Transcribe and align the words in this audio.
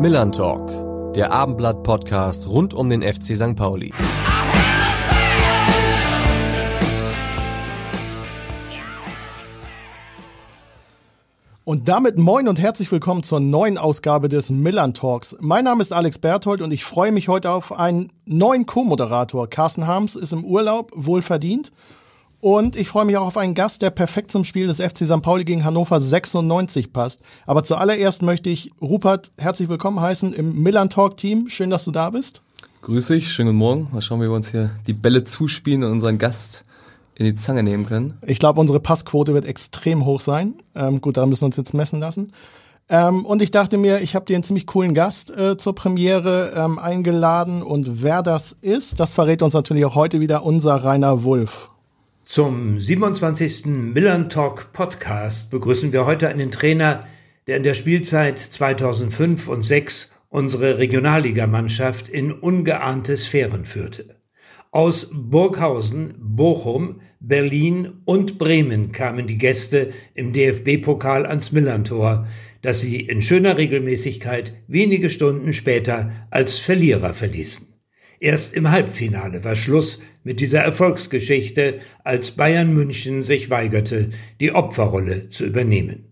Millern 0.00 0.32
Talk, 0.32 1.12
der 1.12 1.30
Abendblatt-Podcast 1.30 2.48
rund 2.48 2.72
um 2.72 2.88
den 2.88 3.02
FC 3.02 3.36
St. 3.36 3.54
Pauli. 3.54 3.92
Und 11.64 11.88
damit 11.88 12.16
moin 12.16 12.48
und 12.48 12.58
herzlich 12.58 12.90
willkommen 12.90 13.22
zur 13.22 13.40
neuen 13.40 13.76
Ausgabe 13.76 14.30
des 14.30 14.48
Millern 14.48 14.94
Talks. 14.94 15.36
Mein 15.38 15.64
Name 15.64 15.82
ist 15.82 15.92
Alex 15.92 16.16
Berthold 16.16 16.62
und 16.62 16.72
ich 16.72 16.82
freue 16.82 17.12
mich 17.12 17.28
heute 17.28 17.50
auf 17.50 17.70
einen 17.70 18.10
neuen 18.24 18.64
Co-Moderator. 18.64 19.50
Carsten 19.50 19.86
Harms 19.86 20.16
ist 20.16 20.32
im 20.32 20.46
Urlaub, 20.46 20.92
wohlverdient. 20.94 21.72
Und 22.40 22.74
ich 22.74 22.88
freue 22.88 23.04
mich 23.04 23.18
auch 23.18 23.26
auf 23.26 23.36
einen 23.36 23.54
Gast, 23.54 23.82
der 23.82 23.90
perfekt 23.90 24.32
zum 24.32 24.44
Spiel 24.44 24.66
des 24.66 24.80
FC 24.80 25.04
St. 25.04 25.20
Pauli 25.20 25.44
gegen 25.44 25.62
Hannover 25.62 26.00
96 26.00 26.90
passt. 26.90 27.20
Aber 27.44 27.64
zuallererst 27.64 28.22
möchte 28.22 28.48
ich 28.48 28.70
Rupert 28.80 29.30
herzlich 29.36 29.68
willkommen 29.68 30.00
heißen 30.00 30.32
im 30.32 30.62
Millern 30.62 30.88
Talk 30.88 31.18
Team. 31.18 31.50
Schön, 31.50 31.68
dass 31.68 31.84
du 31.84 31.90
da 31.90 32.08
bist. 32.08 32.42
Grüß 32.80 33.08
dich, 33.08 33.30
schönen 33.30 33.48
guten 33.48 33.58
Morgen. 33.58 33.88
Mal 33.92 34.00
schauen, 34.00 34.20
wie 34.22 34.24
wir 34.24 34.32
uns 34.32 34.50
hier 34.50 34.70
die 34.86 34.94
Bälle 34.94 35.22
zuspielen 35.24 35.84
und 35.84 35.92
unseren 35.92 36.16
Gast 36.16 36.64
in 37.14 37.26
die 37.26 37.34
Zange 37.34 37.62
nehmen 37.62 37.84
können. 37.84 38.14
Ich 38.26 38.38
glaube, 38.38 38.58
unsere 38.58 38.80
Passquote 38.80 39.34
wird 39.34 39.44
extrem 39.44 40.06
hoch 40.06 40.22
sein. 40.22 40.54
Ähm, 40.74 41.02
gut, 41.02 41.18
daran 41.18 41.28
müssen 41.28 41.42
wir 41.42 41.46
uns 41.46 41.58
jetzt 41.58 41.74
messen 41.74 42.00
lassen. 42.00 42.32
Ähm, 42.88 43.26
und 43.26 43.42
ich 43.42 43.50
dachte 43.50 43.76
mir, 43.76 44.00
ich 44.00 44.14
habe 44.14 44.24
dir 44.24 44.36
einen 44.36 44.44
ziemlich 44.44 44.66
coolen 44.66 44.94
Gast 44.94 45.30
äh, 45.30 45.58
zur 45.58 45.74
Premiere 45.74 46.54
ähm, 46.56 46.78
eingeladen. 46.78 47.62
Und 47.62 48.02
wer 48.02 48.22
das 48.22 48.56
ist, 48.62 48.98
das 48.98 49.12
verrät 49.12 49.42
uns 49.42 49.52
natürlich 49.52 49.84
auch 49.84 49.94
heute 49.94 50.20
wieder 50.20 50.42
unser 50.42 50.76
Rainer 50.82 51.22
Wulff. 51.22 51.70
Zum 52.32 52.78
27. 52.78 53.66
Millern 53.66 54.30
Talk 54.30 54.72
Podcast 54.72 55.50
begrüßen 55.50 55.92
wir 55.92 56.06
heute 56.06 56.28
einen 56.28 56.52
Trainer, 56.52 57.08
der 57.48 57.56
in 57.56 57.64
der 57.64 57.74
Spielzeit 57.74 58.38
2005 58.38 59.48
und 59.48 59.64
6 59.64 60.12
unsere 60.28 60.78
Regionalligamannschaft 60.78 62.08
in 62.08 62.30
ungeahnte 62.30 63.16
Sphären 63.16 63.64
führte. 63.64 64.14
Aus 64.70 65.10
Burghausen, 65.12 66.14
Bochum, 66.20 67.00
Berlin 67.18 67.94
und 68.04 68.38
Bremen 68.38 68.92
kamen 68.92 69.26
die 69.26 69.38
Gäste 69.38 69.92
im 70.14 70.32
DFB-Pokal 70.32 71.26
ans 71.26 71.50
Millerntor, 71.50 72.28
das 72.62 72.80
sie 72.80 73.00
in 73.00 73.22
schöner 73.22 73.58
Regelmäßigkeit 73.58 74.52
wenige 74.68 75.10
Stunden 75.10 75.52
später 75.52 76.12
als 76.30 76.60
Verlierer 76.60 77.12
verließen. 77.12 77.66
Erst 78.20 78.54
im 78.54 78.70
Halbfinale 78.70 79.42
war 79.42 79.56
Schluss 79.56 80.00
mit 80.22 80.40
dieser 80.40 80.60
Erfolgsgeschichte, 80.60 81.80
als 82.04 82.32
Bayern 82.32 82.72
München 82.72 83.22
sich 83.22 83.50
weigerte, 83.50 84.10
die 84.40 84.52
Opferrolle 84.52 85.28
zu 85.28 85.46
übernehmen. 85.46 86.06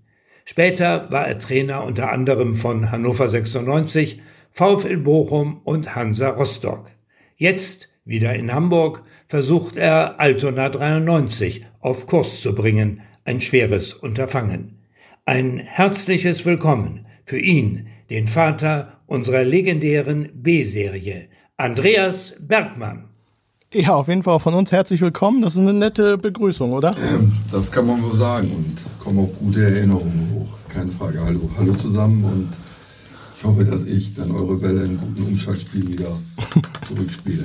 Später 0.45 1.11
war 1.11 1.29
er 1.29 1.39
Trainer 1.39 1.85
unter 1.85 2.11
anderem 2.11 2.57
von 2.57 2.91
Hannover 2.91 3.29
96, 3.29 4.21
VfL 4.51 4.97
Bochum 4.97 5.61
und 5.65 5.95
Hansa 5.95 6.31
Rostock. 6.31 6.91
Jetzt, 7.37 7.91
wieder 8.05 8.35
in 8.35 8.53
Hamburg, 8.53 9.03
versucht 9.27 9.77
er 9.77 10.19
Altona 10.19 10.71
93 10.71 11.67
auf 11.81 12.07
Kurs 12.07 12.41
zu 12.41 12.55
bringen, 12.55 13.03
ein 13.25 13.43
schweres 13.43 13.93
Unterfangen. 13.93 14.79
Ein 15.27 15.59
herzliches 15.59 16.47
Willkommen 16.47 17.05
für 17.27 17.39
ihn, 17.39 17.89
den 18.09 18.27
Vater 18.27 19.03
unserer 19.07 19.45
legendären 19.45 20.31
B-Serie, 20.35 21.29
Andreas 21.59 22.35
Bergmann. 22.41 23.08
Ja, 23.75 23.97
auf 23.97 24.09
jeden 24.09 24.23
Fall 24.23 24.41
von 24.41 24.55
uns 24.55 24.73
herzlich 24.73 25.03
willkommen. 25.03 25.43
Das 25.43 25.53
ist 25.53 25.59
eine 25.59 25.75
nette 25.75 26.17
Begrüßung, 26.17 26.73
oder? 26.73 26.97
Ähm, 26.97 27.33
das 27.53 27.71
kann 27.71 27.87
man 27.87 28.03
wohl 28.03 28.17
sagen 28.17 28.51
und 28.51 28.77
kommen 28.99 29.19
auch 29.19 29.39
gute 29.39 29.63
Erinnerungen 29.63 30.31
hoch. 30.33 30.57
Keine 30.71 30.91
Frage. 30.91 31.21
Hallo, 31.23 31.51
hallo 31.59 31.75
zusammen 31.75 32.25
und 32.25 32.49
ich 33.37 33.45
hoffe, 33.45 33.67
dass 33.67 33.83
ich 33.83 34.15
dann 34.15 34.31
eure 34.31 34.63
Welle 34.63 34.85
in 34.85 34.99
guten 34.99 35.23
Umschaltspiel 35.23 35.87
wieder 35.87 36.19
zurückspiele. 36.89 37.45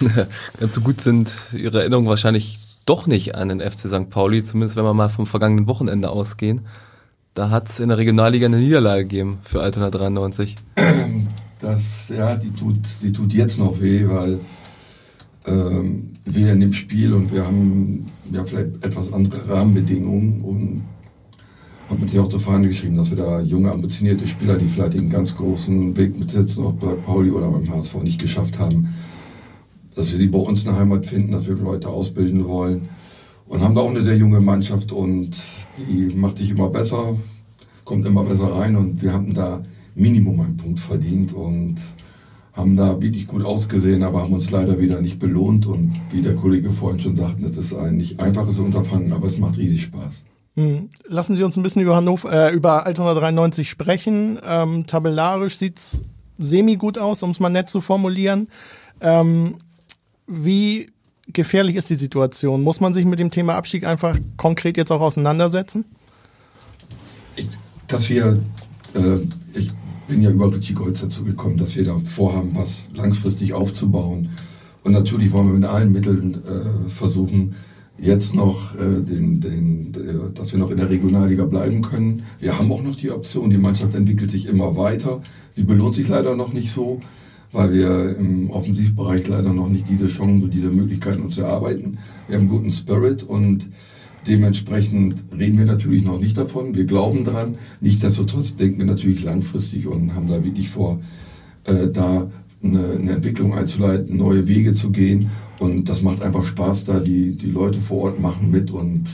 Ganz 0.58 0.72
so 0.72 0.80
gut 0.80 1.02
sind 1.02 1.34
Ihre 1.52 1.80
Erinnerungen 1.80 2.08
wahrscheinlich 2.08 2.58
doch 2.86 3.06
nicht 3.06 3.34
an 3.34 3.50
den 3.50 3.60
FC 3.60 3.90
St. 3.90 4.08
Pauli, 4.08 4.42
zumindest 4.42 4.76
wenn 4.76 4.84
wir 4.84 4.94
mal 4.94 5.10
vom 5.10 5.26
vergangenen 5.26 5.66
Wochenende 5.66 6.08
ausgehen. 6.08 6.62
Da 7.34 7.50
hat 7.50 7.68
es 7.68 7.78
in 7.78 7.90
der 7.90 7.98
Regionalliga 7.98 8.46
eine 8.46 8.56
Niederlage 8.56 9.02
gegeben 9.02 9.40
für 9.42 9.60
Altona 9.60 9.90
93. 9.90 10.56
Das, 11.60 12.08
ja, 12.16 12.36
die 12.36 12.52
tut, 12.52 12.76
die 13.02 13.10
tut 13.10 13.32
jetzt 13.32 13.58
noch 13.58 13.80
weh, 13.80 14.08
weil 14.08 14.38
ähm, 15.48 16.10
wir 16.24 16.52
in 16.52 16.60
dem 16.60 16.72
Spiel 16.72 17.14
und 17.14 17.32
wir 17.32 17.44
haben 17.44 18.06
ja 18.32 18.44
vielleicht 18.44 18.84
etwas 18.84 19.12
andere 19.12 19.48
Rahmenbedingungen 19.48 20.42
und 20.42 20.82
hat 21.88 21.98
man 21.98 22.08
sich 22.08 22.18
auch 22.18 22.28
zur 22.28 22.40
Fahne 22.40 22.68
geschrieben, 22.68 22.96
dass 22.96 23.10
wir 23.10 23.16
da 23.16 23.40
junge, 23.40 23.72
ambitionierte 23.72 24.26
Spieler, 24.26 24.58
die 24.58 24.66
vielleicht 24.66 25.00
den 25.00 25.08
ganz 25.08 25.34
großen 25.36 25.96
Weg 25.96 26.18
mitsetzen, 26.18 26.64
auch 26.64 26.74
bei 26.74 26.92
Pauli 26.92 27.30
oder 27.30 27.48
beim 27.48 27.68
HSV 27.70 28.02
nicht 28.02 28.20
geschafft 28.20 28.58
haben, 28.58 28.88
dass 29.94 30.12
wir 30.12 30.18
die 30.18 30.26
bei 30.26 30.38
uns 30.38 30.66
eine 30.66 30.76
Heimat 30.76 31.06
finden, 31.06 31.32
dass 31.32 31.48
wir 31.48 31.56
Leute 31.56 31.88
ausbilden 31.88 32.46
wollen 32.46 32.88
und 33.46 33.62
haben 33.62 33.74
da 33.74 33.80
auch 33.80 33.90
eine 33.90 34.02
sehr 34.02 34.16
junge 34.16 34.40
Mannschaft 34.40 34.92
und 34.92 35.30
die 35.78 36.14
macht 36.14 36.38
sich 36.38 36.50
immer 36.50 36.68
besser, 36.68 37.16
kommt 37.84 38.06
immer 38.06 38.24
besser 38.24 38.54
rein 38.54 38.76
und 38.76 39.00
wir 39.00 39.12
haben 39.12 39.32
da 39.32 39.62
Minimum 39.94 40.40
einen 40.40 40.56
Punkt 40.56 40.80
verdient 40.80 41.32
und 41.32 41.76
haben 42.58 42.74
da 42.74 43.00
wirklich 43.00 43.28
gut 43.28 43.44
ausgesehen, 43.44 44.02
aber 44.02 44.22
haben 44.22 44.32
uns 44.32 44.50
leider 44.50 44.80
wieder 44.80 45.00
nicht 45.00 45.20
belohnt. 45.20 45.64
Und 45.64 45.94
wie 46.10 46.22
der 46.22 46.34
Kollege 46.34 46.70
vorhin 46.70 47.00
schon 47.00 47.14
sagte, 47.14 47.44
es 47.44 47.56
ist 47.56 47.72
ein 47.72 47.96
nicht 47.96 48.20
einfaches 48.20 48.58
Unterfangen, 48.58 49.12
aber 49.12 49.28
es 49.28 49.38
macht 49.38 49.56
riesig 49.58 49.82
Spaß. 49.82 50.24
Hm. 50.56 50.88
Lassen 51.06 51.36
Sie 51.36 51.44
uns 51.44 51.56
ein 51.56 51.62
bisschen 51.62 51.82
über 51.82 51.94
Hannover, 51.94 52.32
äh, 52.32 52.52
über 52.52 52.84
Altona 52.84 53.14
93 53.14 53.70
sprechen. 53.70 54.40
Ähm, 54.44 54.86
tabellarisch 54.86 55.56
sieht's 55.56 56.02
semi 56.38 56.74
gut 56.74 56.98
aus, 56.98 57.22
um 57.22 57.30
es 57.30 57.38
mal 57.38 57.48
nett 57.48 57.68
zu 57.68 57.80
formulieren. 57.80 58.48
Ähm, 59.00 59.54
wie 60.26 60.90
gefährlich 61.32 61.76
ist 61.76 61.90
die 61.90 61.94
Situation? 61.94 62.62
Muss 62.62 62.80
man 62.80 62.92
sich 62.92 63.04
mit 63.04 63.20
dem 63.20 63.30
Thema 63.30 63.54
Abstieg 63.54 63.84
einfach 63.84 64.18
konkret 64.36 64.76
jetzt 64.76 64.90
auch 64.90 65.00
auseinandersetzen? 65.00 65.84
Ich, 67.36 67.48
dass 67.86 68.10
wir, 68.10 68.40
äh, 68.94 69.18
ich 69.54 69.68
bin 70.08 70.22
ja 70.22 70.30
über 70.30 70.52
Richie 70.52 70.74
Golds 70.74 71.02
dazu 71.02 71.22
gekommen, 71.22 71.58
dass 71.58 71.76
wir 71.76 71.84
da 71.84 71.98
vorhaben, 71.98 72.50
was 72.54 72.86
langfristig 72.94 73.52
aufzubauen. 73.52 74.30
Und 74.82 74.92
natürlich 74.92 75.32
wollen 75.32 75.48
wir 75.48 75.54
mit 75.54 75.68
allen 75.68 75.92
Mitteln 75.92 76.34
äh, 76.34 76.88
versuchen, 76.88 77.54
jetzt 78.00 78.34
noch, 78.34 78.74
äh, 78.74 79.02
den, 79.02 79.40
den, 79.40 79.92
äh, 79.94 80.32
dass 80.34 80.52
wir 80.52 80.58
noch 80.58 80.70
in 80.70 80.78
der 80.78 80.88
Regionalliga 80.88 81.44
bleiben 81.44 81.82
können. 81.82 82.22
Wir 82.40 82.58
haben 82.58 82.72
auch 82.72 82.82
noch 82.82 82.94
die 82.94 83.10
Option, 83.10 83.50
die 83.50 83.58
Mannschaft 83.58 83.94
entwickelt 83.94 84.30
sich 84.30 84.46
immer 84.46 84.76
weiter. 84.76 85.20
Sie 85.50 85.64
belohnt 85.64 85.94
sich 85.94 86.08
leider 86.08 86.34
noch 86.34 86.52
nicht 86.52 86.70
so, 86.70 87.00
weil 87.52 87.72
wir 87.72 88.16
im 88.16 88.50
Offensivbereich 88.50 89.28
leider 89.28 89.52
noch 89.52 89.68
nicht 89.68 89.88
diese 89.88 90.06
Chancen 90.06 90.50
diese 90.50 90.70
Möglichkeiten 90.70 91.22
uns 91.22 91.36
erarbeiten. 91.36 91.98
Wir 92.28 92.36
haben 92.36 92.42
einen 92.42 92.50
guten 92.50 92.72
Spirit 92.72 93.24
und 93.24 93.68
Dementsprechend 94.26 95.24
reden 95.36 95.58
wir 95.58 95.64
natürlich 95.64 96.04
noch 96.04 96.18
nicht 96.18 96.36
davon. 96.36 96.74
Wir 96.74 96.84
glauben 96.84 97.24
dran. 97.24 97.56
Nichtsdestotrotz 97.80 98.56
denken 98.56 98.78
wir 98.78 98.86
natürlich 98.86 99.22
langfristig 99.22 99.86
und 99.86 100.14
haben 100.14 100.26
da 100.26 100.44
wirklich 100.44 100.68
vor, 100.68 101.00
äh, 101.64 101.88
da 101.88 102.30
eine, 102.62 102.92
eine, 102.92 103.12
Entwicklung 103.12 103.54
einzuleiten, 103.54 104.16
neue 104.16 104.48
Wege 104.48 104.74
zu 104.74 104.90
gehen. 104.90 105.30
Und 105.60 105.88
das 105.88 106.02
macht 106.02 106.22
einfach 106.22 106.42
Spaß 106.42 106.84
da. 106.84 107.00
Die, 107.00 107.36
die 107.36 107.50
Leute 107.50 107.80
vor 107.80 108.04
Ort 108.04 108.20
machen 108.20 108.50
mit 108.50 108.70
und 108.70 109.04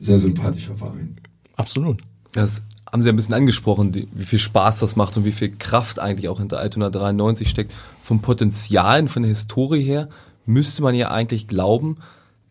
sehr 0.00 0.18
sympathischer 0.18 0.74
Verein. 0.74 1.16
Absolut. 1.56 2.00
Das 2.32 2.62
haben 2.90 3.02
Sie 3.02 3.08
ein 3.08 3.16
bisschen 3.16 3.34
angesprochen, 3.34 3.92
die, 3.92 4.08
wie 4.12 4.24
viel 4.24 4.38
Spaß 4.38 4.80
das 4.80 4.96
macht 4.96 5.16
und 5.16 5.24
wie 5.24 5.32
viel 5.32 5.50
Kraft 5.50 5.98
eigentlich 5.98 6.28
auch 6.28 6.38
hinter 6.38 6.58
Altona 6.58 6.90
93 6.90 7.48
steckt. 7.48 7.72
Vom 8.00 8.20
Potenzial 8.20 9.08
von 9.08 9.22
der 9.22 9.30
Historie 9.30 9.82
her 9.82 10.08
müsste 10.44 10.82
man 10.82 10.94
ja 10.94 11.10
eigentlich 11.10 11.48
glauben, 11.48 11.96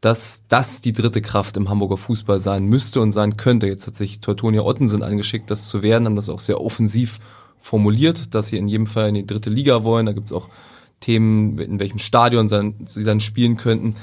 dass 0.02 0.44
das 0.48 0.82
die 0.82 0.94
dritte 0.94 1.22
Kraft 1.22 1.58
im 1.58 1.70
Hamburger 1.70 1.98
Fußball 1.98 2.40
sein 2.40 2.66
müsste 2.66 3.02
und 3.02 3.12
sein 3.12 3.38
könnte. 3.38 3.68
Jetzt 3.68 3.86
hat 3.86 3.96
sich 3.96 4.20
Teutonia 4.20 4.64
Ottensen 4.64 5.04
angeschickt, 5.04 5.52
das 5.52 5.68
zu 5.68 5.84
werden, 5.84 6.06
haben 6.06 6.16
das 6.16 6.30
auch 6.30 6.40
sehr 6.40 6.60
offensiv 6.60 7.20
formuliert, 7.60 8.34
dass 8.34 8.48
sie 8.48 8.58
in 8.58 8.68
jedem 8.68 8.88
Fall 8.88 9.10
in 9.10 9.16
die 9.16 9.28
dritte 9.28 9.52
Liga 9.52 9.84
wollen. 9.84 10.08
Da 10.08 10.14
gibt's 10.14 10.34
auch 10.34 10.50
Themen, 11.00 11.58
in 11.60 11.80
welchem 11.80 12.00
Stadion 12.00 12.48
sie 12.48 13.04
dann 13.04 13.20
spielen 13.20 13.58
könnten. 13.58 13.96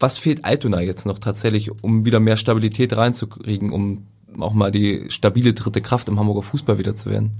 Was 0.00 0.18
fehlt 0.18 0.44
Altona 0.44 0.80
jetzt 0.80 1.06
noch 1.06 1.20
tatsächlich, 1.20 1.70
um 1.82 2.04
wieder 2.04 2.18
mehr 2.18 2.36
Stabilität 2.36 2.96
reinzukriegen, 2.96 3.70
um 3.70 4.06
auch 4.40 4.52
mal 4.52 4.72
die 4.72 5.06
stabile 5.10 5.54
dritte 5.54 5.80
Kraft 5.80 6.08
im 6.08 6.18
Hamburger 6.18 6.42
Fußball 6.42 6.78
wieder 6.78 6.96
zu 6.96 7.10
werden? 7.10 7.30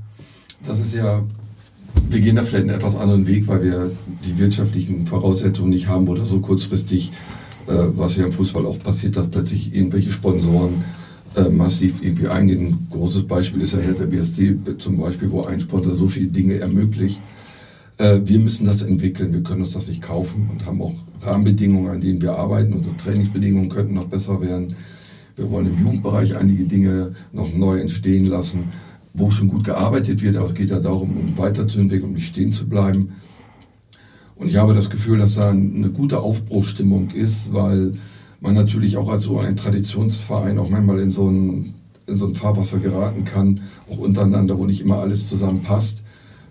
Das 0.65 0.79
ist 0.79 0.94
ja 0.94 1.25
wir 2.09 2.21
gehen 2.21 2.37
da 2.37 2.43
vielleicht 2.43 2.65
einen 2.65 2.75
etwas 2.75 2.97
anderen 2.97 3.26
Weg, 3.26 3.49
weil 3.49 3.62
wir 3.62 3.91
die 4.25 4.38
wirtschaftlichen 4.38 5.06
Voraussetzungen 5.06 5.71
nicht 5.71 5.88
haben 5.88 6.09
oder 6.09 6.25
so 6.25 6.41
kurzfristig 6.41 7.12
was 7.66 8.16
ja 8.16 8.26
im 8.26 8.32
Fußball 8.32 8.64
oft 8.64 8.82
passiert, 8.84 9.16
dass 9.16 9.31
plötzlich 9.31 9.75
irgendwelche 9.75 10.11
Sponsoren 10.11 10.84
äh, 11.37 11.49
massiv 11.49 12.02
irgendwie 12.02 12.28
eingehen. 12.28 12.66
Ein 12.66 12.88
großes 12.90 13.25
Beispiel 13.25 13.62
ist 13.62 13.72
ja 13.72 13.81
Hertha 13.81 14.06
BSC 14.06 14.56
zum 14.78 14.99
Beispiel, 14.99 15.31
wo 15.31 15.43
ein 15.43 15.58
Sponsor 15.58 15.94
so 15.94 16.06
viele 16.06 16.28
Dinge 16.28 16.58
ermöglicht. 16.58 17.20
Äh, 17.99 18.20
wir 18.25 18.38
müssen 18.38 18.66
das 18.66 18.82
entwickeln, 18.82 19.32
wir 19.32 19.43
können 19.43 19.62
uns 19.62 19.72
das 19.72 19.88
nicht 19.88 20.02
kaufen 20.02 20.49
und 20.52 20.64
haben 20.64 20.81
auch 20.81 20.94
Rahmenbedingungen, 21.22 21.90
an 21.90 22.00
denen 22.00 22.22
wir 22.22 22.37
arbeiten. 22.37 22.72
Unsere 22.72 22.96
Trainingsbedingungen 22.96 23.69
könnten 23.69 23.94
noch 23.94 24.06
besser 24.06 24.40
werden. 24.40 24.76
Wir 25.37 25.50
wollen 25.50 25.66
im 25.66 25.84
Jugendbereich 25.84 26.37
einige 26.37 26.64
Dinge 26.64 27.12
noch 27.32 27.55
neu 27.55 27.81
entstehen 27.81 28.26
lassen. 28.26 28.64
wo 29.16 29.31
schon 29.31 29.46
gut 29.46 29.62
gearbeitet 29.62 30.22
wird. 30.22 30.37
Aber 30.37 30.46
es 30.46 30.55
geht 30.55 30.70
ja 30.70 30.81
darum, 30.81 31.16
um 31.16 31.38
weiterzuentwickeln, 31.38 32.11
um 32.11 32.14
nicht 32.14 32.26
stehen 32.26 32.50
zu 32.50 32.69
bleiben. 32.69 33.14
Und 34.36 34.48
ich 34.48 34.56
habe 34.56 34.75
das 34.75 34.90
Gefühl, 34.90 35.19
dass 35.19 35.36
da 35.36 35.50
eine 35.50 35.90
gute 35.90 36.20
Aufbruchstimmung 36.20 37.10
ist, 37.10 37.52
weil 37.52 37.94
man 38.40 38.54
natürlich 38.54 38.96
auch 38.96 39.08
als 39.08 39.25
so 39.25 39.38
ein 39.38 39.56
Traditionsverein 39.56 40.58
auch 40.58 40.70
manchmal 40.70 41.00
in 41.00 41.10
so 41.10 41.28
ein, 41.28 41.75
in 42.06 42.16
so 42.16 42.26
ein 42.26 42.34
Fahrwasser 42.34 42.78
geraten 42.78 43.25
kann, 43.25 43.60
auch 43.90 43.98
untereinander, 43.98 44.58
wo 44.58 44.66
nicht 44.66 44.81
immer 44.81 44.98
alles 44.98 45.28
zusammenpasst. 45.28 46.02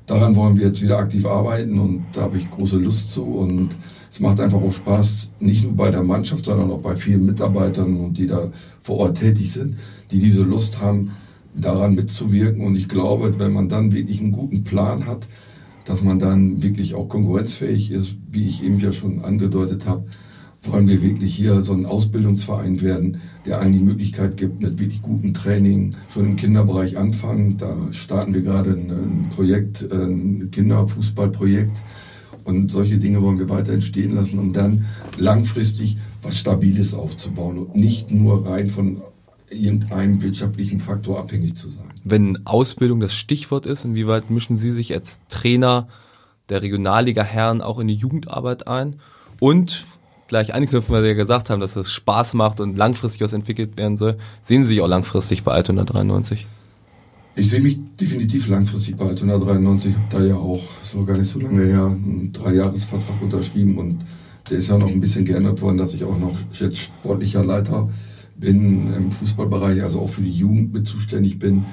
Daran 0.05 0.35
wollen 0.35 0.57
wir 0.57 0.67
jetzt 0.67 0.81
wieder 0.81 0.97
aktiv 0.97 1.25
arbeiten 1.25 1.79
und 1.79 2.05
da 2.13 2.23
habe 2.23 2.37
ich 2.37 2.49
große 2.49 2.77
Lust 2.77 3.11
zu 3.11 3.23
und 3.23 3.69
es 4.11 4.19
macht 4.19 4.39
einfach 4.39 4.61
auch 4.61 4.71
Spaß, 4.71 5.29
nicht 5.39 5.63
nur 5.63 5.73
bei 5.73 5.89
der 5.89 6.03
Mannschaft, 6.03 6.45
sondern 6.45 6.71
auch 6.71 6.81
bei 6.81 6.95
vielen 6.95 7.25
Mitarbeitern, 7.25 8.13
die 8.13 8.27
da 8.27 8.49
vor 8.79 8.97
Ort 8.97 9.17
tätig 9.17 9.51
sind, 9.51 9.75
die 10.11 10.19
diese 10.19 10.43
Lust 10.43 10.79
haben, 10.79 11.11
daran 11.55 11.95
mitzuwirken. 11.95 12.65
Und 12.65 12.75
ich 12.75 12.89
glaube, 12.89 13.39
wenn 13.39 13.53
man 13.53 13.69
dann 13.69 13.91
wirklich 13.91 14.19
einen 14.19 14.31
guten 14.31 14.63
Plan 14.63 15.05
hat, 15.05 15.27
dass 15.85 16.01
man 16.01 16.19
dann 16.19 16.63
wirklich 16.63 16.95
auch 16.95 17.07
konkurrenzfähig 17.09 17.91
ist, 17.91 18.17
wie 18.31 18.47
ich 18.47 18.63
eben 18.63 18.79
ja 18.79 18.91
schon 18.91 19.23
angedeutet 19.23 19.85
habe, 19.85 20.05
wollen 20.63 20.87
wir 20.87 21.01
wirklich 21.01 21.35
hier 21.35 21.61
so 21.61 21.73
ein 21.73 21.85
Ausbildungsverein 21.85 22.81
werden, 22.81 23.17
der 23.45 23.59
einen 23.59 23.73
die 23.73 23.83
Möglichkeit 23.83 24.37
gibt, 24.37 24.61
mit 24.61 24.79
wirklich 24.79 25.01
gutem 25.01 25.33
Training 25.33 25.95
schon 26.07 26.25
im 26.25 26.35
Kinderbereich 26.35 26.97
anfangen. 26.97 27.57
Da 27.57 27.75
starten 27.91 28.33
wir 28.33 28.41
gerade 28.41 28.71
ein, 28.71 29.27
Projekt, 29.35 29.85
ein 29.91 30.49
Kinderfußballprojekt. 30.51 31.81
Und 32.45 32.71
solche 32.71 32.97
Dinge 32.97 33.21
wollen 33.21 33.39
wir 33.39 33.49
weiter 33.49 33.73
entstehen 33.73 34.15
lassen, 34.15 34.39
um 34.39 34.53
dann 34.53 34.85
langfristig 35.17 35.97
was 36.21 36.37
Stabiles 36.37 36.93
aufzubauen 36.93 37.57
und 37.57 37.75
nicht 37.75 38.11
nur 38.11 38.45
rein 38.47 38.67
von 38.67 39.01
irgendeinem 39.53 40.21
wirtschaftlichen 40.21 40.79
Faktor 40.79 41.19
abhängig 41.19 41.55
zu 41.55 41.69
sein. 41.69 41.85
Wenn 42.03 42.45
Ausbildung 42.45 42.99
das 42.99 43.15
Stichwort 43.15 43.65
ist, 43.65 43.85
inwieweit 43.85 44.29
mischen 44.29 44.57
Sie 44.57 44.71
sich 44.71 44.93
als 44.93 45.21
Trainer 45.29 45.87
der 46.49 46.61
Regionalliga-Herren 46.61 47.61
auch 47.61 47.79
in 47.79 47.87
die 47.87 47.95
Jugendarbeit 47.95 48.67
ein? 48.67 48.97
Und 49.39 49.85
gleich 50.27 50.53
anknüpfen, 50.53 50.93
weil 50.93 51.03
Sie 51.03 51.09
ja 51.09 51.13
gesagt 51.13 51.49
haben, 51.49 51.59
dass 51.59 51.75
es 51.75 51.91
Spaß 51.91 52.33
macht 52.33 52.59
und 52.59 52.77
langfristig 52.77 53.21
was 53.21 53.33
entwickelt 53.33 53.77
werden 53.77 53.97
soll. 53.97 54.17
Sehen 54.41 54.63
Sie 54.63 54.69
sich 54.69 54.81
auch 54.81 54.87
langfristig 54.87 55.43
bei 55.43 55.51
Altona 55.51 55.83
93? 55.83 56.47
Ich 57.35 57.49
sehe 57.49 57.61
mich 57.61 57.79
definitiv 57.99 58.47
langfristig 58.47 58.95
bei 58.95 59.05
Altona 59.05 59.37
93. 59.37 59.91
Ich 59.91 59.97
habe 59.97 60.17
da 60.17 60.23
ja 60.23 60.35
auch 60.35 60.63
so 60.91 61.03
gar 61.03 61.17
nicht 61.17 61.29
so 61.29 61.39
lange 61.39 61.65
her 61.65 61.85
einen 61.85 62.31
Dreijahresvertrag 62.31 63.21
unterschrieben 63.21 63.77
und 63.77 63.97
der 64.49 64.57
ist 64.57 64.69
ja 64.69 64.77
noch 64.77 64.89
ein 64.89 65.01
bisschen 65.01 65.25
geändert 65.25 65.61
worden, 65.61 65.77
dass 65.77 65.93
ich 65.93 66.03
auch 66.03 66.17
noch 66.17 66.37
jetzt 66.51 66.77
sportlicher 66.77 67.43
Leiter 67.43 67.89
bin 68.35 68.93
im 68.93 69.11
Fußballbereich, 69.11 69.83
also 69.83 69.99
auch 69.99 70.09
für 70.09 70.21
die 70.21 70.31
Jugend 70.31 70.73
mit 70.73 70.87
zuständig 70.87 71.39
bin. 71.39 71.65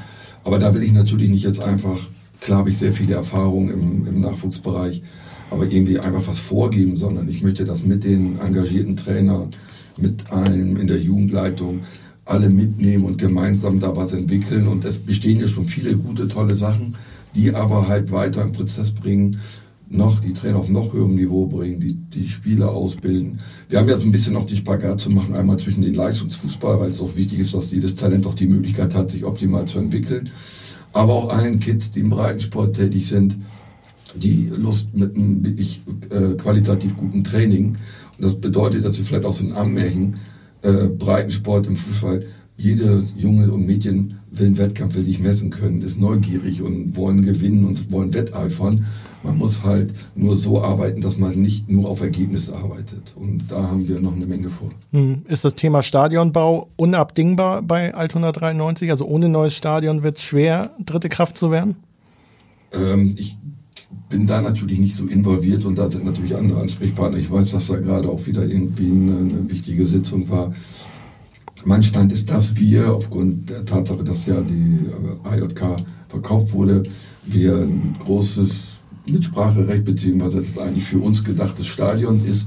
Aber 0.44 0.58
da 0.58 0.74
will 0.74 0.82
ich 0.82 0.92
natürlich 0.92 1.30
nicht 1.30 1.44
jetzt 1.44 1.64
einfach, 1.64 1.98
klar 2.40 2.60
habe 2.60 2.70
ich 2.70 2.78
sehr 2.78 2.92
viele 2.92 3.14
Erfahrungen 3.14 3.70
im, 3.70 4.06
im 4.06 4.20
Nachwuchsbereich, 4.20 5.02
aber 5.50 5.64
irgendwie 5.64 5.98
einfach 5.98 6.26
was 6.26 6.38
vorgeben, 6.38 6.96
sondern 6.96 7.28
ich 7.28 7.42
möchte 7.42 7.64
das 7.64 7.84
mit 7.84 8.04
den 8.04 8.38
engagierten 8.38 8.96
Trainern, 8.96 9.50
mit 9.96 10.30
allen 10.32 10.76
in 10.76 10.86
der 10.86 11.00
Jugendleitung, 11.00 11.80
alle 12.24 12.48
mitnehmen 12.48 13.04
und 13.04 13.18
gemeinsam 13.18 13.80
da 13.80 13.96
was 13.96 14.12
entwickeln. 14.12 14.68
Und 14.68 14.84
es 14.84 14.98
bestehen 14.98 15.40
ja 15.40 15.48
schon 15.48 15.64
viele 15.64 15.96
gute, 15.96 16.28
tolle 16.28 16.54
Sachen, 16.54 16.96
die 17.34 17.52
aber 17.54 17.88
halt 17.88 18.12
weiter 18.12 18.42
im 18.42 18.52
Prozess 18.52 18.90
bringen, 18.92 19.40
noch 19.90 20.20
die 20.20 20.32
Trainer 20.32 20.58
auf 20.58 20.68
noch 20.68 20.92
höherem 20.92 21.16
Niveau 21.16 21.46
bringen, 21.46 21.80
die, 21.80 21.94
die 21.94 22.28
Spieler 22.28 22.70
ausbilden. 22.70 23.40
Wir 23.68 23.80
haben 23.80 23.88
ja 23.88 23.98
so 23.98 24.04
ein 24.04 24.12
bisschen 24.12 24.36
auch 24.36 24.46
die 24.46 24.56
Spagat 24.56 25.00
zu 25.00 25.10
machen, 25.10 25.34
einmal 25.34 25.58
zwischen 25.58 25.82
den 25.82 25.94
Leistungsfußball, 25.94 26.78
weil 26.78 26.90
es 26.90 27.00
auch 27.00 27.16
wichtig 27.16 27.40
ist, 27.40 27.54
dass 27.54 27.72
jedes 27.72 27.96
Talent 27.96 28.24
auch 28.26 28.34
die 28.34 28.46
Möglichkeit 28.46 28.94
hat, 28.94 29.10
sich 29.10 29.24
optimal 29.24 29.64
zu 29.64 29.78
entwickeln. 29.80 30.30
Aber 30.92 31.12
auch 31.12 31.28
allen 31.30 31.58
Kids, 31.58 31.90
die 31.90 32.00
im 32.00 32.10
Breitensport 32.10 32.76
tätig 32.76 33.08
sind, 33.08 33.36
die 34.14 34.50
Lust 34.56 34.94
mit 34.94 35.16
einem 35.16 35.44
wirklich 35.44 35.80
äh, 36.10 36.36
qualitativ 36.36 36.96
guten 36.96 37.24
Training. 37.24 37.76
Und 38.16 38.24
das 38.24 38.40
bedeutet, 38.40 38.84
dass 38.84 38.96
sie 38.96 39.02
vielleicht 39.02 39.24
auch 39.24 39.32
so 39.32 39.44
ein 39.44 39.52
Ammärchen, 39.52 40.18
äh, 40.62 40.86
Breitensport 40.86 41.66
im 41.66 41.74
Fußball, 41.74 42.24
jede 42.56 43.02
Junge 43.16 43.50
und 43.50 43.66
Mädchen 43.66 44.18
will 44.30 44.46
einen 44.46 44.58
Wettkampf, 44.58 44.94
will 44.94 45.04
sich 45.04 45.18
messen 45.18 45.50
können, 45.50 45.82
ist 45.82 45.98
neugierig 45.98 46.62
und 46.62 46.94
wollen 46.94 47.22
gewinnen 47.22 47.64
und 47.64 47.90
wollen 47.90 48.14
wetteifern. 48.14 48.86
Man 49.22 49.36
muss 49.36 49.62
halt 49.62 49.92
nur 50.14 50.36
so 50.36 50.62
arbeiten, 50.62 51.00
dass 51.00 51.18
man 51.18 51.40
nicht 51.40 51.68
nur 51.68 51.88
auf 51.88 52.00
Ergebnisse 52.00 52.56
arbeitet. 52.56 53.14
Und 53.16 53.42
da 53.48 53.62
haben 53.62 53.86
wir 53.86 54.00
noch 54.00 54.14
eine 54.14 54.26
Menge 54.26 54.48
vor. 54.48 54.70
Hm. 54.92 55.22
Ist 55.28 55.44
das 55.44 55.54
Thema 55.54 55.82
Stadionbau 55.82 56.68
unabdingbar 56.76 57.62
bei 57.62 57.94
Altona 57.94 58.32
93? 58.32 58.90
Also 58.90 59.06
ohne 59.06 59.28
neues 59.28 59.54
Stadion 59.54 60.02
wird 60.02 60.16
es 60.16 60.22
schwer, 60.22 60.70
dritte 60.84 61.10
Kraft 61.10 61.36
zu 61.36 61.50
werden? 61.50 61.76
Ähm, 62.72 63.14
ich 63.16 63.36
bin 64.08 64.26
da 64.26 64.40
natürlich 64.40 64.78
nicht 64.78 64.96
so 64.96 65.06
involviert 65.06 65.64
und 65.64 65.76
da 65.76 65.90
sind 65.90 66.04
natürlich 66.04 66.34
andere 66.34 66.60
Ansprechpartner. 66.60 67.18
Ich 67.18 67.30
weiß, 67.30 67.50
dass 67.50 67.66
da 67.66 67.76
gerade 67.76 68.08
auch 68.08 68.26
wieder 68.26 68.44
irgendwie 68.44 68.90
eine, 68.90 69.18
eine 69.18 69.50
wichtige 69.50 69.86
Sitzung 69.86 70.28
war. 70.30 70.52
Mein 71.64 71.82
Stand 71.82 72.10
ist, 72.12 72.30
dass 72.30 72.56
wir 72.56 72.94
aufgrund 72.94 73.50
der 73.50 73.64
Tatsache, 73.66 74.02
dass 74.02 74.24
ja 74.24 74.40
die 74.40 74.88
AJK 75.24 75.62
äh, 75.62 75.76
verkauft 76.08 76.52
wurde, 76.52 76.84
wir 77.26 77.54
ein 77.58 77.96
großes 77.98 78.69
Mitspracherecht 79.06 79.84
beziehungsweise 79.84 80.38
es 80.38 80.58
eigentlich 80.58 80.84
für 80.84 80.98
uns 80.98 81.24
gedachtes 81.24 81.66
Stadion 81.66 82.24
ist. 82.24 82.46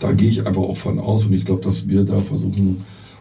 Da 0.00 0.12
gehe 0.12 0.28
ich 0.28 0.46
einfach 0.46 0.62
auch 0.62 0.76
von 0.76 0.98
aus 0.98 1.24
und 1.24 1.32
ich 1.32 1.44
glaube, 1.44 1.62
dass 1.62 1.88
wir 1.88 2.04
da 2.04 2.18
versuchen, 2.18 2.78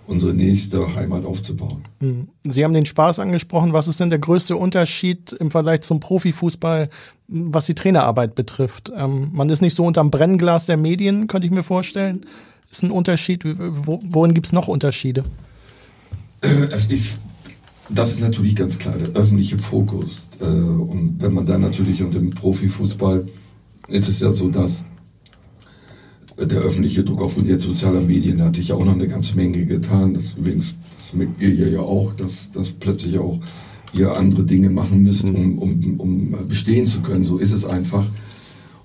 unsere 0.08 0.34
nächste 0.34 0.96
Heimat 0.96 1.26
aufzubauen. 1.26 1.84
Hm. 2.00 2.28
Sie 2.44 2.64
haben 2.64 2.74
den 2.74 2.86
Spaß 2.86 3.20
angesprochen. 3.20 3.74
Was 3.74 3.88
ist 3.88 4.00
denn 4.00 4.10
der 4.10 4.20
größte 4.20 4.56
Unterschied 4.56 5.34
im 5.34 5.52
Vergleich 5.52 5.82
zum 5.82 6.00
Profifußball, 6.00 6.90
was 7.28 7.66
die 7.66 7.76
Trainerarbeit 7.76 8.36
betrifft? 8.36 8.92
Ähm, 8.96 9.30
man 9.34 9.50
ist 9.50 9.62
nicht 9.62 9.76
so 9.76 9.84
unterm 9.86 10.12
Brennglas 10.12 10.68
der 10.68 10.78
Medien, 10.78 11.28
könnte 11.28 11.48
ich 11.48 11.54
mir 11.54 11.64
vorstellen. 11.64 12.26
Ist 12.70 12.84
ein 12.84 12.92
Unterschied. 12.92 13.44
worin 13.46 14.34
gibt 14.34 14.48
es 14.48 14.54
noch 14.54 14.68
Unterschiede? 14.68 15.24
Also 16.42 16.90
ich, 16.90 17.16
das 17.90 18.12
ist 18.12 18.20
natürlich 18.20 18.56
ganz 18.56 18.78
klar 18.78 18.96
der 18.98 19.10
öffentliche 19.20 19.58
Fokus. 19.58 20.20
Äh, 20.40 20.46
und 20.46 21.16
wenn 21.20 21.34
man 21.34 21.46
dann 21.46 21.62
natürlich 21.62 22.02
unter 22.02 22.20
dem 22.20 22.32
Profifußball, 22.32 23.26
ist 23.88 24.10
es 24.10 24.20
ja 24.20 24.32
so, 24.32 24.50
dass 24.50 24.84
der 26.38 26.60
öffentliche 26.60 27.04
Druck 27.04 27.22
aufgrund 27.22 27.48
der 27.48 27.60
sozialen 27.60 28.08
Medien 28.08 28.42
hat 28.44 28.56
sich 28.56 28.70
ja 28.70 28.76
auch 28.76 28.84
noch 28.84 28.94
eine 28.94 29.08
ganze 29.08 29.36
Menge 29.36 29.66
getan. 29.66 30.14
Das 30.14 30.34
übrigens, 30.34 30.76
das 30.98 31.14
merkt 31.14 31.42
ihr 31.42 31.70
ja 31.70 31.80
auch, 31.80 32.14
dass, 32.14 32.52
dass 32.52 32.72
plötzlich 32.72 33.18
auch 33.20 33.40
ihr 33.94 34.18
andere 34.18 34.44
Dinge 34.44 34.70
machen 34.70 35.02
müssen, 35.02 35.36
um, 35.36 35.60
um, 35.60 36.00
um 36.00 36.36
bestehen 36.50 36.88
zu 36.88 37.02
können. 37.02 37.24
So 37.24 37.38
ist 37.38 37.54
es 37.54 37.64
einfach. 37.64 38.06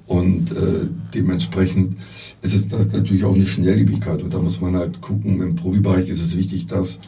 Und 0.07 0.53
äh, 0.53 0.89
dementsprechend 1.15 1.97
ist 2.43 2.55
es 2.55 2.93
natürlich 2.93 3.25
auch 3.25 3.35
eine 3.35 3.47
Schnelllebigkeit. 3.47 4.23
Und 4.23 4.35
da 4.35 4.39
muss 4.39 4.61
man 4.61 4.77
halt 4.77 5.01
gucken, 5.01 5.41
im 5.41 5.55
Profibereich 5.55 6.09
ist 6.09 6.21
es 6.21 6.37
wichtig, 6.37 6.67
dass 6.67 6.99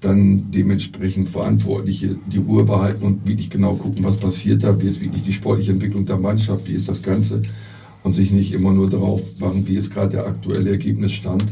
dann 0.00 0.50
dementsprechend 0.50 1.28
Verantwortliche 1.28 2.16
die 2.26 2.38
Ruhe 2.38 2.64
behalten 2.64 3.04
und 3.04 3.26
wirklich 3.26 3.50
genau 3.50 3.74
gucken, 3.74 4.02
was 4.02 4.16
passiert 4.16 4.64
da, 4.64 4.80
wie 4.80 4.86
ist 4.86 5.02
wirklich 5.02 5.22
die 5.22 5.32
sportliche 5.32 5.72
Entwicklung 5.72 6.06
der 6.06 6.16
Mannschaft, 6.16 6.66
wie 6.68 6.72
ist 6.72 6.88
das 6.88 7.02
Ganze 7.02 7.42
und 8.02 8.14
sich 8.14 8.30
nicht 8.30 8.52
immer 8.52 8.72
nur 8.72 8.88
darauf 8.88 9.38
machen, 9.38 9.66
wie 9.66 9.76
ist 9.76 9.92
gerade 9.92 10.16
der 10.16 10.26
aktuelle 10.26 10.70
Ergebnisstand. 10.70 11.44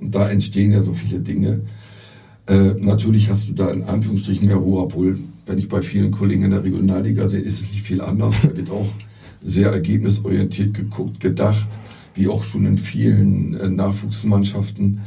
Und 0.00 0.14
da 0.14 0.28
entstehen 0.28 0.72
ja 0.72 0.82
so 0.82 0.92
viele 0.92 1.20
Dinge. 1.20 1.62
Äh, 2.46 2.74
natürlich 2.78 3.28
hast 3.28 3.48
du 3.48 3.54
da 3.54 3.70
in 3.70 3.82
Anführungsstrichen 3.82 4.46
mehr 4.46 4.56
Ruhe, 4.56 4.82
obwohl, 4.82 5.18
wenn 5.46 5.58
ich 5.58 5.68
bei 5.68 5.82
vielen 5.82 6.12
Kollegen 6.12 6.44
in 6.44 6.52
der 6.52 6.62
Regionalliga 6.62 7.28
sehe, 7.28 7.40
ist 7.40 7.62
es 7.62 7.62
nicht 7.62 7.82
viel 7.82 8.00
anders. 8.00 8.42
Da 8.42 8.56
wird 8.56 8.70
auch 8.70 8.88
sehr 9.44 9.70
ergebnisorientiert 9.70 10.74
geguckt, 10.74 11.18
gedacht, 11.18 11.68
wie 12.14 12.28
auch 12.28 12.44
schon 12.44 12.66
in 12.66 12.78
vielen 12.78 13.54
äh, 13.54 13.68
Nachwuchsmannschaften. 13.68 15.00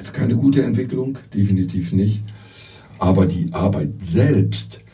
Ist 0.00 0.14
keine 0.14 0.36
gute 0.36 0.62
Entwicklung, 0.62 1.18
definitiv 1.34 1.92
nicht. 1.92 2.22
Aber 2.98 3.26
die 3.26 3.52
Arbeit 3.52 3.90
selbst, 4.02 4.84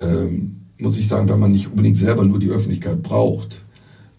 ähm, 0.00 0.60
muss 0.78 0.96
ich 0.96 1.08
sagen, 1.08 1.28
wenn 1.28 1.40
man 1.40 1.52
nicht 1.52 1.68
unbedingt 1.68 1.96
selber 1.96 2.24
nur 2.24 2.38
die 2.38 2.50
Öffentlichkeit 2.50 3.02
braucht, 3.02 3.62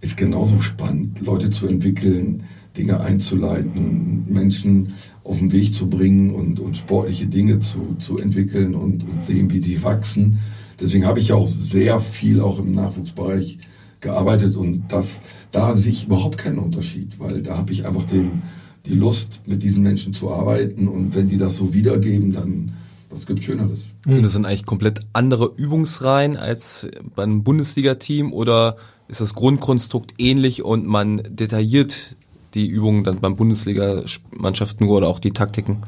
ist 0.01 0.17
genauso 0.17 0.59
spannend, 0.59 1.21
Leute 1.21 1.49
zu 1.49 1.67
entwickeln, 1.67 2.43
Dinge 2.77 2.99
einzuleiten, 2.99 4.25
Menschen 4.31 4.93
auf 5.23 5.39
den 5.39 5.51
Weg 5.51 5.73
zu 5.73 5.89
bringen 5.89 6.31
und, 6.31 6.59
und 6.59 6.77
sportliche 6.77 7.27
Dinge 7.27 7.59
zu, 7.59 7.95
zu 7.99 8.17
entwickeln 8.19 8.75
und, 8.75 9.03
und 9.03 9.25
sehen, 9.27 9.51
wie 9.51 9.61
die 9.61 9.81
wachsen. 9.83 10.39
Deswegen 10.79 11.05
habe 11.05 11.19
ich 11.19 11.29
ja 11.29 11.35
auch 11.35 11.47
sehr 11.47 11.99
viel 11.99 12.41
auch 12.41 12.59
im 12.59 12.73
Nachwuchsbereich 12.73 13.57
gearbeitet 14.01 14.55
und 14.55 14.83
das, 14.89 15.21
da 15.51 15.75
sehe 15.77 15.93
ich 15.93 16.05
überhaupt 16.05 16.37
keinen 16.37 16.59
Unterschied, 16.59 17.19
weil 17.19 17.41
da 17.41 17.57
habe 17.57 17.71
ich 17.71 17.87
einfach 17.87 18.03
den, 18.03 18.43
die 18.85 18.95
Lust, 18.95 19.41
mit 19.45 19.63
diesen 19.63 19.83
Menschen 19.83 20.13
zu 20.13 20.31
arbeiten 20.31 20.87
und 20.87 21.15
wenn 21.15 21.27
die 21.27 21.37
das 21.37 21.57
so 21.57 21.73
wiedergeben, 21.73 22.31
dann 22.31 22.73
was 23.09 23.25
gibt 23.25 23.43
Schöneres? 23.43 23.87
Sind 24.07 24.25
das 24.25 24.33
dann 24.33 24.45
eigentlich 24.45 24.65
komplett 24.65 25.01
andere 25.13 25.51
Übungsreihen 25.55 26.37
als 26.37 26.87
beim 27.15 27.43
Bundesliga-Team 27.43 28.33
oder 28.33 28.75
ist 29.07 29.21
das 29.21 29.33
Grundkonstrukt 29.33 30.15
ähnlich 30.17 30.63
und 30.63 30.85
man 30.85 31.21
detailliert 31.29 32.15
die 32.53 32.67
Übungen 32.67 33.03
dann 33.03 33.19
beim 33.19 33.35
Bundesliga-Mannschaft 33.35 34.81
nur 34.81 34.97
oder 34.97 35.07
auch 35.07 35.19
die 35.19 35.31
Taktiken? 35.31 35.83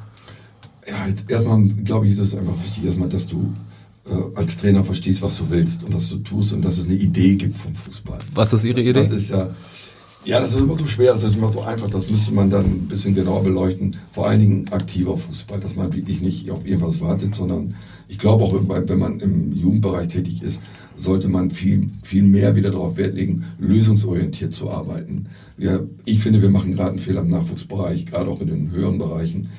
Ja, 0.88 1.08
erstmal 1.28 1.64
glaube 1.84 2.08
ich, 2.08 2.14
ist 2.14 2.20
es 2.20 2.36
einfach 2.36 2.56
wichtig, 2.64 2.86
erstmal, 2.86 3.10
dass 3.10 3.28
du 3.28 3.54
äh, 4.06 4.14
als 4.36 4.56
Trainer 4.56 4.84
verstehst, 4.84 5.22
was 5.22 5.38
du 5.38 5.50
willst 5.50 5.84
und 5.84 5.94
was 5.94 6.10
du 6.10 6.18
tust 6.18 6.54
und 6.54 6.64
dass 6.64 6.78
es 6.78 6.86
eine 6.86 6.96
Idee 6.96 7.36
gibt 7.36 7.58
vom 7.58 7.76
Fußball. 7.76 8.20
Was 8.34 8.54
ist 8.54 8.64
Ihre 8.64 8.82
Idee? 8.82 9.04
Das 9.04 9.12
ist 9.12 9.30
ja, 9.30 9.50
ja, 10.28 10.42
das 10.42 10.54
ist 10.54 10.60
immer 10.60 10.78
so 10.78 10.86
schwer, 10.86 11.14
das 11.14 11.24
ist 11.24 11.38
immer 11.38 11.54
so 11.54 11.62
einfach, 11.62 11.90
das 11.90 12.10
müsste 12.10 12.34
man 12.34 12.50
dann 12.50 12.66
ein 12.66 12.88
bisschen 12.90 13.16
genauer 13.16 13.44
beleuchten. 13.44 13.96
Vor 14.12 14.28
allen 14.28 14.42
Dingen 14.42 14.68
aktiver 14.72 15.18
Fußball, 15.18 15.62
dass 15.62 15.78
man 15.78 15.94
wirklich 15.94 16.22
nicht 16.22 16.52
auf 16.52 16.68
irgendwas 16.68 17.00
wartet, 17.00 17.34
sondern 17.34 17.76
ich 18.10 18.20
glaube 18.20 18.44
auch, 18.44 18.54
wenn 18.68 19.00
man 19.00 19.22
im 19.22 19.54
Jugendbereich 19.54 20.10
tätig 20.10 20.44
ist, 20.44 20.60
sollte 20.98 21.30
man 21.30 21.50
viel, 21.50 21.90
viel 22.02 22.24
mehr 22.24 22.58
wieder 22.58 22.72
darauf 22.72 22.98
Wert 22.98 23.16
legen, 23.16 23.46
lösungsorientiert 23.58 24.54
zu 24.54 24.70
arbeiten. 24.70 25.28
Ja, 25.58 25.80
ich 26.04 26.20
finde, 26.20 26.42
wir 26.42 26.50
machen 26.50 26.74
gerade 26.74 26.90
einen 26.92 27.00
Fehler 27.00 27.22
im 27.22 27.30
Nachwuchsbereich, 27.30 28.06
gerade 28.06 28.30
auch 28.30 28.42
in 28.42 28.48
den 28.48 28.72
höheren 28.72 28.98
Bereichen, 28.98 29.50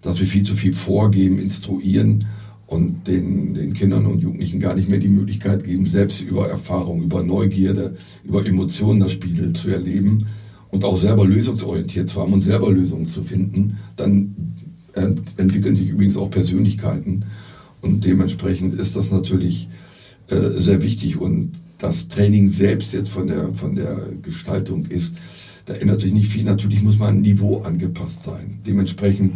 dass 0.00 0.20
wir 0.20 0.28
viel 0.28 0.44
zu 0.44 0.54
viel 0.54 0.74
vorgeben, 0.74 1.40
instruieren 1.40 2.26
und 2.66 3.06
den, 3.06 3.54
den 3.54 3.72
Kindern 3.72 4.06
und 4.06 4.22
Jugendlichen 4.22 4.60
gar 4.60 4.74
nicht 4.74 4.88
mehr 4.88 4.98
die 4.98 5.08
Möglichkeit 5.08 5.64
geben, 5.64 5.84
selbst 5.84 6.20
über 6.20 6.48
Erfahrung, 6.48 7.02
über 7.02 7.22
Neugierde, 7.22 7.96
über 8.24 8.46
Emotionen 8.46 9.00
das 9.00 9.12
Spiel 9.12 9.52
zu 9.52 9.70
erleben 9.70 10.26
und 10.70 10.84
auch 10.84 10.96
selber 10.96 11.26
lösungsorientiert 11.26 12.08
zu 12.08 12.20
haben 12.20 12.32
und 12.32 12.40
selber 12.40 12.72
Lösungen 12.72 13.08
zu 13.08 13.22
finden. 13.22 13.78
Dann 13.96 14.34
entwickeln 15.36 15.76
sich 15.76 15.90
übrigens 15.90 16.16
auch 16.16 16.30
Persönlichkeiten 16.30 17.24
und 17.82 18.04
dementsprechend 18.04 18.74
ist 18.74 18.96
das 18.96 19.10
natürlich 19.10 19.68
äh, 20.28 20.50
sehr 20.56 20.82
wichtig 20.82 21.20
und 21.20 21.52
das 21.78 22.08
Training 22.08 22.50
selbst 22.50 22.94
jetzt 22.94 23.10
von 23.10 23.26
der, 23.26 23.52
von 23.52 23.74
der 23.74 23.98
Gestaltung 24.22 24.86
ist, 24.86 25.14
da 25.66 25.74
ändert 25.74 26.00
sich 26.00 26.12
nicht 26.12 26.30
viel. 26.30 26.44
Natürlich 26.44 26.82
muss 26.82 26.98
man 26.98 27.20
Niveau 27.20 27.60
angepasst 27.60 28.24
sein. 28.24 28.60
Dementsprechend 28.66 29.34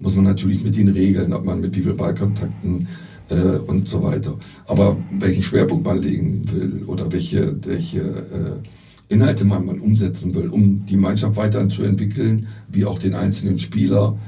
muss 0.00 0.16
man 0.16 0.24
natürlich 0.24 0.64
mit 0.64 0.76
den 0.76 0.88
Regeln, 0.88 1.32
ob 1.32 1.44
man 1.44 1.60
mit 1.60 1.76
wie 1.76 1.82
viel 1.82 1.94
Ballkontakten 1.94 2.88
äh, 3.28 3.58
und 3.66 3.88
so 3.88 4.02
weiter. 4.02 4.36
Aber 4.66 4.96
welchen 5.10 5.42
Schwerpunkt 5.42 5.84
man 5.84 6.02
legen 6.02 6.42
will 6.50 6.82
oder 6.86 7.12
welche, 7.12 7.54
welche 7.64 8.00
äh, 8.00 9.12
Inhalte 9.12 9.44
man, 9.44 9.66
man 9.66 9.80
umsetzen 9.80 10.34
will, 10.34 10.48
um 10.48 10.86
die 10.86 10.96
Mannschaft 10.96 11.36
weiterzuentwickeln, 11.36 12.46
wie 12.68 12.84
auch 12.84 12.98
den 12.98 13.14
einzelnen 13.14 13.58
Spieler, 13.58 14.18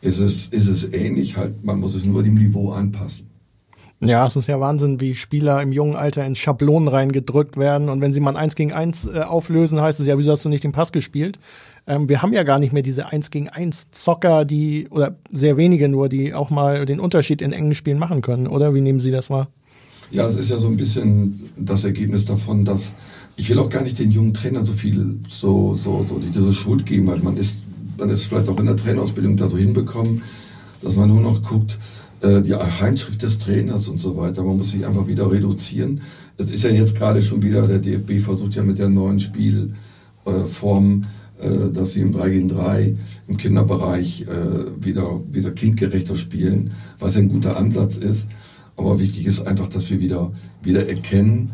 ist 0.00 0.18
es, 0.18 0.48
ist 0.48 0.68
es 0.68 0.92
ähnlich. 0.92 1.36
Halt, 1.36 1.64
man 1.64 1.80
muss 1.80 1.94
es 1.94 2.04
nur 2.04 2.22
dem 2.22 2.34
Niveau 2.34 2.70
anpassen. 2.70 3.29
Ja, 4.02 4.26
es 4.26 4.34
ist 4.34 4.46
ja 4.46 4.58
Wahnsinn, 4.58 4.98
wie 5.00 5.14
Spieler 5.14 5.60
im 5.60 5.72
jungen 5.72 5.94
Alter 5.94 6.24
in 6.24 6.34
Schablonen 6.34 6.88
reingedrückt 6.88 7.58
werden. 7.58 7.90
Und 7.90 8.00
wenn 8.00 8.14
sie 8.14 8.20
mal 8.20 8.30
ein 8.30 8.36
Eins 8.36 8.54
gegen 8.54 8.72
Eins 8.72 9.06
äh, 9.06 9.20
auflösen, 9.20 9.80
heißt 9.80 10.00
es 10.00 10.06
ja, 10.06 10.16
wieso 10.16 10.30
hast 10.30 10.44
du 10.44 10.48
nicht 10.48 10.64
den 10.64 10.72
Pass 10.72 10.90
gespielt? 10.90 11.38
Ähm, 11.86 12.08
wir 12.08 12.22
haben 12.22 12.32
ja 12.32 12.42
gar 12.42 12.58
nicht 12.58 12.72
mehr 12.72 12.82
diese 12.82 13.08
Eins 13.08 13.30
gegen 13.30 13.50
Eins 13.50 13.90
Zocker, 13.90 14.46
die, 14.46 14.88
oder 14.88 15.16
sehr 15.30 15.58
wenige 15.58 15.88
nur, 15.90 16.08
die 16.08 16.32
auch 16.32 16.48
mal 16.48 16.86
den 16.86 16.98
Unterschied 16.98 17.42
in 17.42 17.52
engen 17.52 17.74
Spielen 17.74 17.98
machen 17.98 18.22
können, 18.22 18.46
oder? 18.46 18.74
Wie 18.74 18.80
nehmen 18.80 19.00
Sie 19.00 19.10
das 19.10 19.28
wahr? 19.28 19.48
Ja, 20.10 20.24
es 20.24 20.34
ist 20.34 20.48
ja 20.48 20.56
so 20.56 20.66
ein 20.66 20.78
bisschen 20.78 21.50
das 21.56 21.84
Ergebnis 21.84 22.24
davon, 22.24 22.64
dass 22.64 22.94
ich 23.36 23.50
will 23.50 23.58
auch 23.58 23.68
gar 23.68 23.82
nicht 23.82 23.98
den 23.98 24.10
jungen 24.10 24.32
Trainern 24.32 24.64
so 24.64 24.72
viel, 24.72 25.18
so, 25.28 25.74
so, 25.74 26.04
so 26.08 26.18
diese 26.18 26.52
Schuld 26.52 26.86
geben, 26.86 27.06
weil 27.06 27.18
man 27.18 27.36
ist, 27.36 27.58
man 27.98 28.08
ist 28.08 28.24
vielleicht 28.24 28.48
auch 28.48 28.58
in 28.58 28.66
der 28.66 28.76
Trainerausbildung 28.76 29.36
da 29.36 29.48
so 29.48 29.58
hinbekommen, 29.58 30.22
dass 30.82 30.96
man 30.96 31.08
nur 31.08 31.20
noch 31.20 31.42
guckt, 31.42 31.78
äh, 32.20 32.42
die 32.42 32.54
Handschrift 32.54 33.22
des 33.22 33.38
Trainers 33.38 33.88
und 33.88 34.00
so 34.00 34.16
weiter. 34.16 34.42
Man 34.42 34.56
muss 34.56 34.70
sich 34.70 34.86
einfach 34.86 35.06
wieder 35.06 35.30
reduzieren. 35.30 36.02
Es 36.36 36.52
ist 36.52 36.64
ja 36.64 36.70
jetzt 36.70 36.96
gerade 36.96 37.22
schon 37.22 37.42
wieder, 37.42 37.66
der 37.66 37.78
DFB 37.78 38.20
versucht 38.20 38.54
ja 38.54 38.62
mit 38.62 38.78
der 38.78 38.88
neuen 38.88 39.20
Spielform, 39.20 41.02
äh, 41.40 41.70
dass 41.72 41.92
sie 41.92 42.00
im 42.00 42.12
3 42.12 42.30
gegen 42.30 42.48
3 42.48 42.94
im 43.28 43.36
Kinderbereich 43.36 44.22
äh, 44.22 44.84
wieder, 44.84 45.20
wieder 45.30 45.50
kindgerechter 45.52 46.16
spielen, 46.16 46.72
was 46.98 47.16
ein 47.16 47.28
guter 47.28 47.56
Ansatz 47.56 47.96
ist. 47.96 48.28
Aber 48.76 49.00
wichtig 49.00 49.26
ist 49.26 49.46
einfach, 49.46 49.68
dass 49.68 49.90
wir 49.90 50.00
wieder, 50.00 50.32
wieder 50.62 50.88
erkennen, 50.88 51.52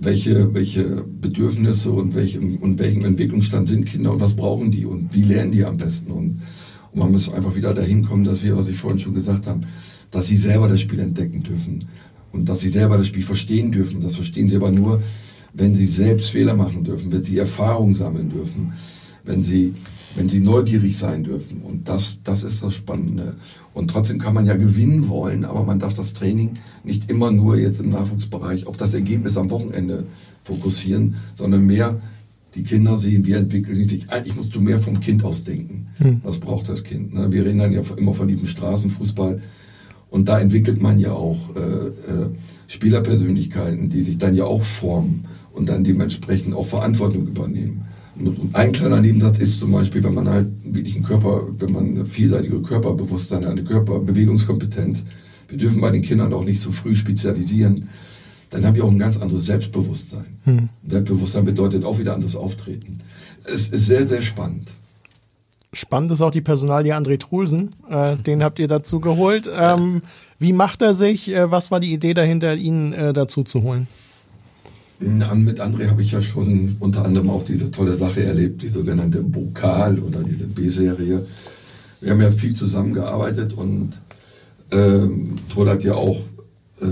welche, 0.00 0.52
welche 0.54 0.84
Bedürfnisse 0.84 1.90
und, 1.90 2.14
welche, 2.14 2.40
und 2.40 2.78
welchen 2.78 3.04
Entwicklungsstand 3.04 3.68
sind 3.68 3.86
Kinder 3.86 4.12
und 4.12 4.20
was 4.20 4.36
brauchen 4.36 4.70
die 4.70 4.86
und 4.86 5.14
wie 5.14 5.22
lernen 5.22 5.52
die 5.52 5.64
am 5.64 5.76
besten. 5.76 6.10
Und 6.10 6.42
und 6.92 6.98
man 7.00 7.12
muss 7.12 7.32
einfach 7.32 7.54
wieder 7.54 7.74
dahin 7.74 8.02
kommen, 8.02 8.24
dass 8.24 8.42
wir, 8.42 8.56
was 8.56 8.68
ich 8.68 8.76
vorhin 8.76 8.98
schon 8.98 9.14
gesagt 9.14 9.46
habe, 9.46 9.60
dass 10.10 10.26
sie 10.26 10.36
selber 10.36 10.68
das 10.68 10.80
Spiel 10.80 11.00
entdecken 11.00 11.42
dürfen 11.42 11.88
und 12.32 12.48
dass 12.48 12.60
sie 12.60 12.70
selber 12.70 12.96
das 12.96 13.06
Spiel 13.06 13.22
verstehen 13.22 13.72
dürfen. 13.72 14.00
Das 14.00 14.16
verstehen 14.16 14.48
sie 14.48 14.56
aber 14.56 14.70
nur, 14.70 15.02
wenn 15.52 15.74
sie 15.74 15.86
selbst 15.86 16.30
Fehler 16.30 16.54
machen 16.54 16.84
dürfen, 16.84 17.12
wenn 17.12 17.22
sie 17.22 17.38
Erfahrung 17.38 17.94
sammeln 17.94 18.30
dürfen, 18.30 18.72
wenn 19.24 19.42
sie, 19.42 19.74
wenn 20.14 20.28
sie 20.28 20.40
neugierig 20.40 20.96
sein 20.96 21.24
dürfen. 21.24 21.62
Und 21.62 21.88
das, 21.88 22.18
das 22.24 22.42
ist 22.42 22.62
das 22.62 22.74
Spannende. 22.74 23.36
Und 23.74 23.90
trotzdem 23.90 24.18
kann 24.18 24.34
man 24.34 24.46
ja 24.46 24.56
gewinnen 24.56 25.08
wollen, 25.08 25.44
aber 25.44 25.64
man 25.64 25.78
darf 25.78 25.94
das 25.94 26.14
Training 26.14 26.58
nicht 26.84 27.10
immer 27.10 27.30
nur 27.30 27.56
jetzt 27.56 27.80
im 27.80 27.90
Nachwuchsbereich 27.90 28.66
auf 28.66 28.76
das 28.76 28.94
Ergebnis 28.94 29.36
am 29.36 29.50
Wochenende 29.50 30.04
fokussieren, 30.44 31.16
sondern 31.34 31.66
mehr 31.66 32.00
die 32.54 32.62
Kinder 32.62 32.96
sehen, 32.96 33.26
wie 33.26 33.32
entwickeln 33.32 33.76
sie 33.76 33.84
sich. 33.84 34.10
Eigentlich 34.10 34.36
musst 34.36 34.54
du 34.54 34.60
mehr 34.60 34.78
vom 34.78 35.00
Kind 35.00 35.24
aus 35.24 35.44
denken. 35.44 35.88
Hm. 35.98 36.20
Was 36.22 36.38
braucht 36.38 36.68
das 36.68 36.82
Kind? 36.82 37.14
Ne? 37.14 37.30
Wir 37.30 37.44
reden 37.44 37.58
dann 37.58 37.72
ja 37.72 37.82
immer 37.96 38.14
von 38.14 38.28
diesem 38.28 38.46
Straßenfußball. 38.46 39.40
Und 40.10 40.28
da 40.28 40.40
entwickelt 40.40 40.80
man 40.80 40.98
ja 40.98 41.12
auch 41.12 41.54
äh, 41.54 41.60
äh, 41.60 42.30
Spielerpersönlichkeiten, 42.66 43.90
die 43.90 44.00
sich 44.00 44.18
dann 44.18 44.34
ja 44.34 44.44
auch 44.44 44.62
formen 44.62 45.26
und 45.52 45.68
dann 45.68 45.84
dementsprechend 45.84 46.54
auch 46.54 46.66
Verantwortung 46.66 47.26
übernehmen. 47.26 47.84
Und 48.18 48.54
ein 48.54 48.72
kleiner 48.72 49.00
Nebensatz 49.00 49.38
ist 49.38 49.60
zum 49.60 49.70
Beispiel, 49.72 50.02
wenn 50.02 50.14
man 50.14 50.28
halt 50.28 50.48
wirklich 50.64 50.94
einen 50.94 51.04
Körper, 51.04 51.46
wenn 51.58 51.72
man 51.72 51.90
eine 51.90 52.04
vielseitige 52.04 52.60
Körperbewusstsein, 52.62 53.44
eine 53.44 53.62
Körperbewegungskompetenz, 53.62 55.02
wir 55.48 55.58
dürfen 55.58 55.80
bei 55.80 55.90
den 55.90 56.02
Kindern 56.02 56.32
auch 56.32 56.44
nicht 56.44 56.60
so 56.60 56.72
früh 56.72 56.94
spezialisieren, 56.94 57.88
dann 58.50 58.64
haben 58.64 58.74
die 58.74 58.82
auch 58.82 58.90
ein 58.90 58.98
ganz 58.98 59.16
anderes 59.18 59.46
Selbstbewusstsein. 59.46 60.38
Hm. 60.44 60.68
Selbstbewusstsein 60.86 61.44
bedeutet 61.44 61.84
auch 61.84 61.98
wieder 61.98 62.14
anderes 62.14 62.36
Auftreten. 62.36 63.00
Es 63.44 63.68
ist 63.68 63.86
sehr, 63.86 64.06
sehr 64.06 64.22
spannend. 64.22 64.72
Spannend 65.72 66.12
ist 66.12 66.22
auch 66.22 66.30
die 66.30 66.40
Personalie 66.40 66.96
André 66.96 67.18
Trulsen. 67.18 67.74
Äh, 67.90 68.16
den 68.16 68.42
habt 68.42 68.58
ihr 68.58 68.68
dazu 68.68 69.00
geholt. 69.00 69.48
Ähm, 69.54 70.02
wie 70.38 70.52
macht 70.52 70.80
er 70.82 70.94
sich? 70.94 71.30
Äh, 71.30 71.50
was 71.50 71.70
war 71.70 71.80
die 71.80 71.92
Idee 71.92 72.14
dahinter, 72.14 72.54
ihn 72.54 72.92
äh, 72.92 73.12
dazu 73.12 73.42
zu 73.42 73.62
holen? 73.62 73.86
Mit 75.00 75.60
André 75.60 75.88
habe 75.88 76.02
ich 76.02 76.10
ja 76.10 76.20
schon 76.20 76.76
unter 76.80 77.04
anderem 77.04 77.30
auch 77.30 77.44
diese 77.44 77.70
tolle 77.70 77.96
Sache 77.96 78.24
erlebt, 78.24 78.62
die 78.62 78.68
sogenannte 78.68 79.22
Bokal 79.22 80.00
oder 80.00 80.24
diese 80.24 80.46
B-Serie. 80.46 81.24
Wir 82.00 82.10
haben 82.10 82.20
ja 82.20 82.32
viel 82.32 82.54
zusammengearbeitet 82.54 83.52
und 83.52 84.00
ähm, 84.72 85.36
Troll 85.48 85.68
hat 85.68 85.84
ja 85.84 85.94
auch 85.94 86.18
äh, 86.80 86.84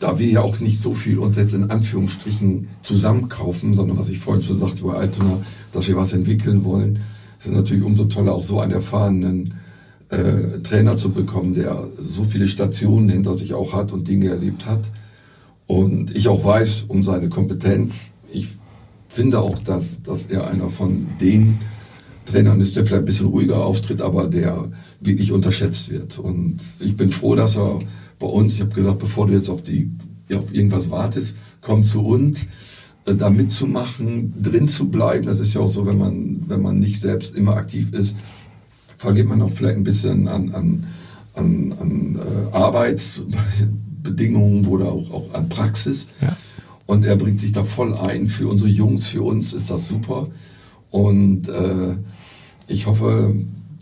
da 0.00 0.18
wir 0.18 0.26
ja 0.26 0.40
auch 0.40 0.58
nicht 0.60 0.80
so 0.80 0.94
viel 0.94 1.18
uns 1.18 1.36
jetzt 1.36 1.54
in 1.54 1.70
Anführungsstrichen 1.70 2.68
zusammenkaufen, 2.82 3.74
sondern 3.74 3.98
was 3.98 4.08
ich 4.08 4.18
vorhin 4.18 4.42
schon 4.42 4.58
sagte 4.58 4.82
bei 4.82 4.94
Altona, 4.94 5.38
dass 5.72 5.86
wir 5.86 5.96
was 5.96 6.12
entwickeln 6.14 6.64
wollen, 6.64 7.00
ist 7.38 7.50
natürlich 7.50 7.84
umso 7.84 8.04
toller, 8.04 8.32
auch 8.32 8.42
so 8.42 8.60
einen 8.60 8.72
erfahrenen 8.72 9.54
äh, 10.08 10.58
Trainer 10.62 10.96
zu 10.96 11.10
bekommen, 11.10 11.54
der 11.54 11.86
so 11.98 12.24
viele 12.24 12.48
Stationen 12.48 13.08
hinter 13.08 13.36
sich 13.36 13.54
auch 13.54 13.74
hat 13.74 13.92
und 13.92 14.08
Dinge 14.08 14.28
erlebt 14.28 14.66
hat. 14.66 14.90
Und 15.66 16.16
ich 16.16 16.28
auch 16.28 16.44
weiß 16.44 16.86
um 16.88 17.02
seine 17.02 17.28
Kompetenz. 17.28 18.12
Ich 18.32 18.48
finde 19.08 19.40
auch, 19.40 19.58
dass, 19.58 20.02
dass 20.02 20.24
er 20.26 20.48
einer 20.48 20.70
von 20.70 21.06
den 21.20 21.58
Trainern 22.24 22.60
ist, 22.60 22.76
der 22.76 22.84
vielleicht 22.84 23.02
ein 23.02 23.06
bisschen 23.06 23.28
ruhiger 23.28 23.58
auftritt, 23.58 24.02
aber 24.02 24.26
der 24.26 24.70
wirklich 25.00 25.32
unterschätzt 25.32 25.90
wird. 25.90 26.18
Und 26.18 26.58
ich 26.80 26.96
bin 26.96 27.10
froh, 27.10 27.34
dass 27.34 27.56
er 27.56 27.78
bei 28.20 28.28
uns, 28.28 28.54
ich 28.54 28.60
habe 28.60 28.72
gesagt, 28.72 29.00
bevor 29.00 29.26
du 29.26 29.32
jetzt 29.32 29.48
auf, 29.48 29.64
die, 29.64 29.90
ja, 30.28 30.38
auf 30.38 30.54
irgendwas 30.54 30.90
wartest, 30.90 31.34
komm 31.60 31.84
zu 31.84 32.04
uns, 32.04 32.46
äh, 33.06 33.16
da 33.16 33.30
mitzumachen, 33.30 34.40
drin 34.40 34.68
zu 34.68 34.88
bleiben. 34.90 35.26
Das 35.26 35.40
ist 35.40 35.54
ja 35.54 35.62
auch 35.62 35.68
so, 35.68 35.86
wenn 35.86 35.98
man, 35.98 36.44
wenn 36.46 36.62
man 36.62 36.78
nicht 36.78 37.02
selbst 37.02 37.34
immer 37.34 37.56
aktiv 37.56 37.92
ist, 37.92 38.14
verliert 38.96 39.26
man 39.26 39.42
auch 39.42 39.50
vielleicht 39.50 39.78
ein 39.78 39.82
bisschen 39.82 40.28
an, 40.28 40.54
an, 40.54 40.86
an, 41.34 41.74
an 41.78 42.18
äh, 42.18 42.52
Arbeitsbedingungen 42.54 44.66
oder 44.66 44.92
auch, 44.92 45.10
auch 45.10 45.34
an 45.34 45.48
Praxis. 45.48 46.06
Ja. 46.20 46.36
Und 46.84 47.04
er 47.04 47.16
bringt 47.16 47.40
sich 47.40 47.52
da 47.52 47.64
voll 47.64 47.96
ein. 47.96 48.26
Für 48.26 48.48
unsere 48.48 48.68
Jungs, 48.68 49.06
für 49.06 49.22
uns 49.22 49.54
ist 49.54 49.70
das 49.70 49.88
super. 49.88 50.28
Und 50.90 51.48
äh, 51.48 51.96
ich 52.66 52.86
hoffe, 52.86 53.34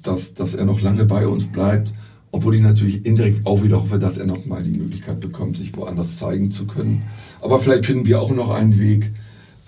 dass, 0.02 0.34
dass 0.34 0.54
er 0.54 0.64
noch 0.64 0.80
lange 0.80 1.06
bei 1.06 1.26
uns 1.26 1.46
bleibt 1.46 1.92
obwohl 2.30 2.54
ich 2.54 2.60
natürlich 2.60 3.06
indirekt 3.06 3.46
auch 3.46 3.62
wieder 3.62 3.80
hoffe, 3.80 3.98
dass 3.98 4.18
er 4.18 4.26
nochmal 4.26 4.62
die 4.62 4.78
Möglichkeit 4.78 5.20
bekommt, 5.20 5.56
sich 5.56 5.76
woanders 5.76 6.18
zeigen 6.18 6.50
zu 6.50 6.66
können. 6.66 7.02
Aber 7.40 7.58
vielleicht 7.58 7.86
finden 7.86 8.06
wir 8.06 8.20
auch 8.20 8.30
noch 8.30 8.50
einen 8.50 8.78
Weg, 8.78 9.12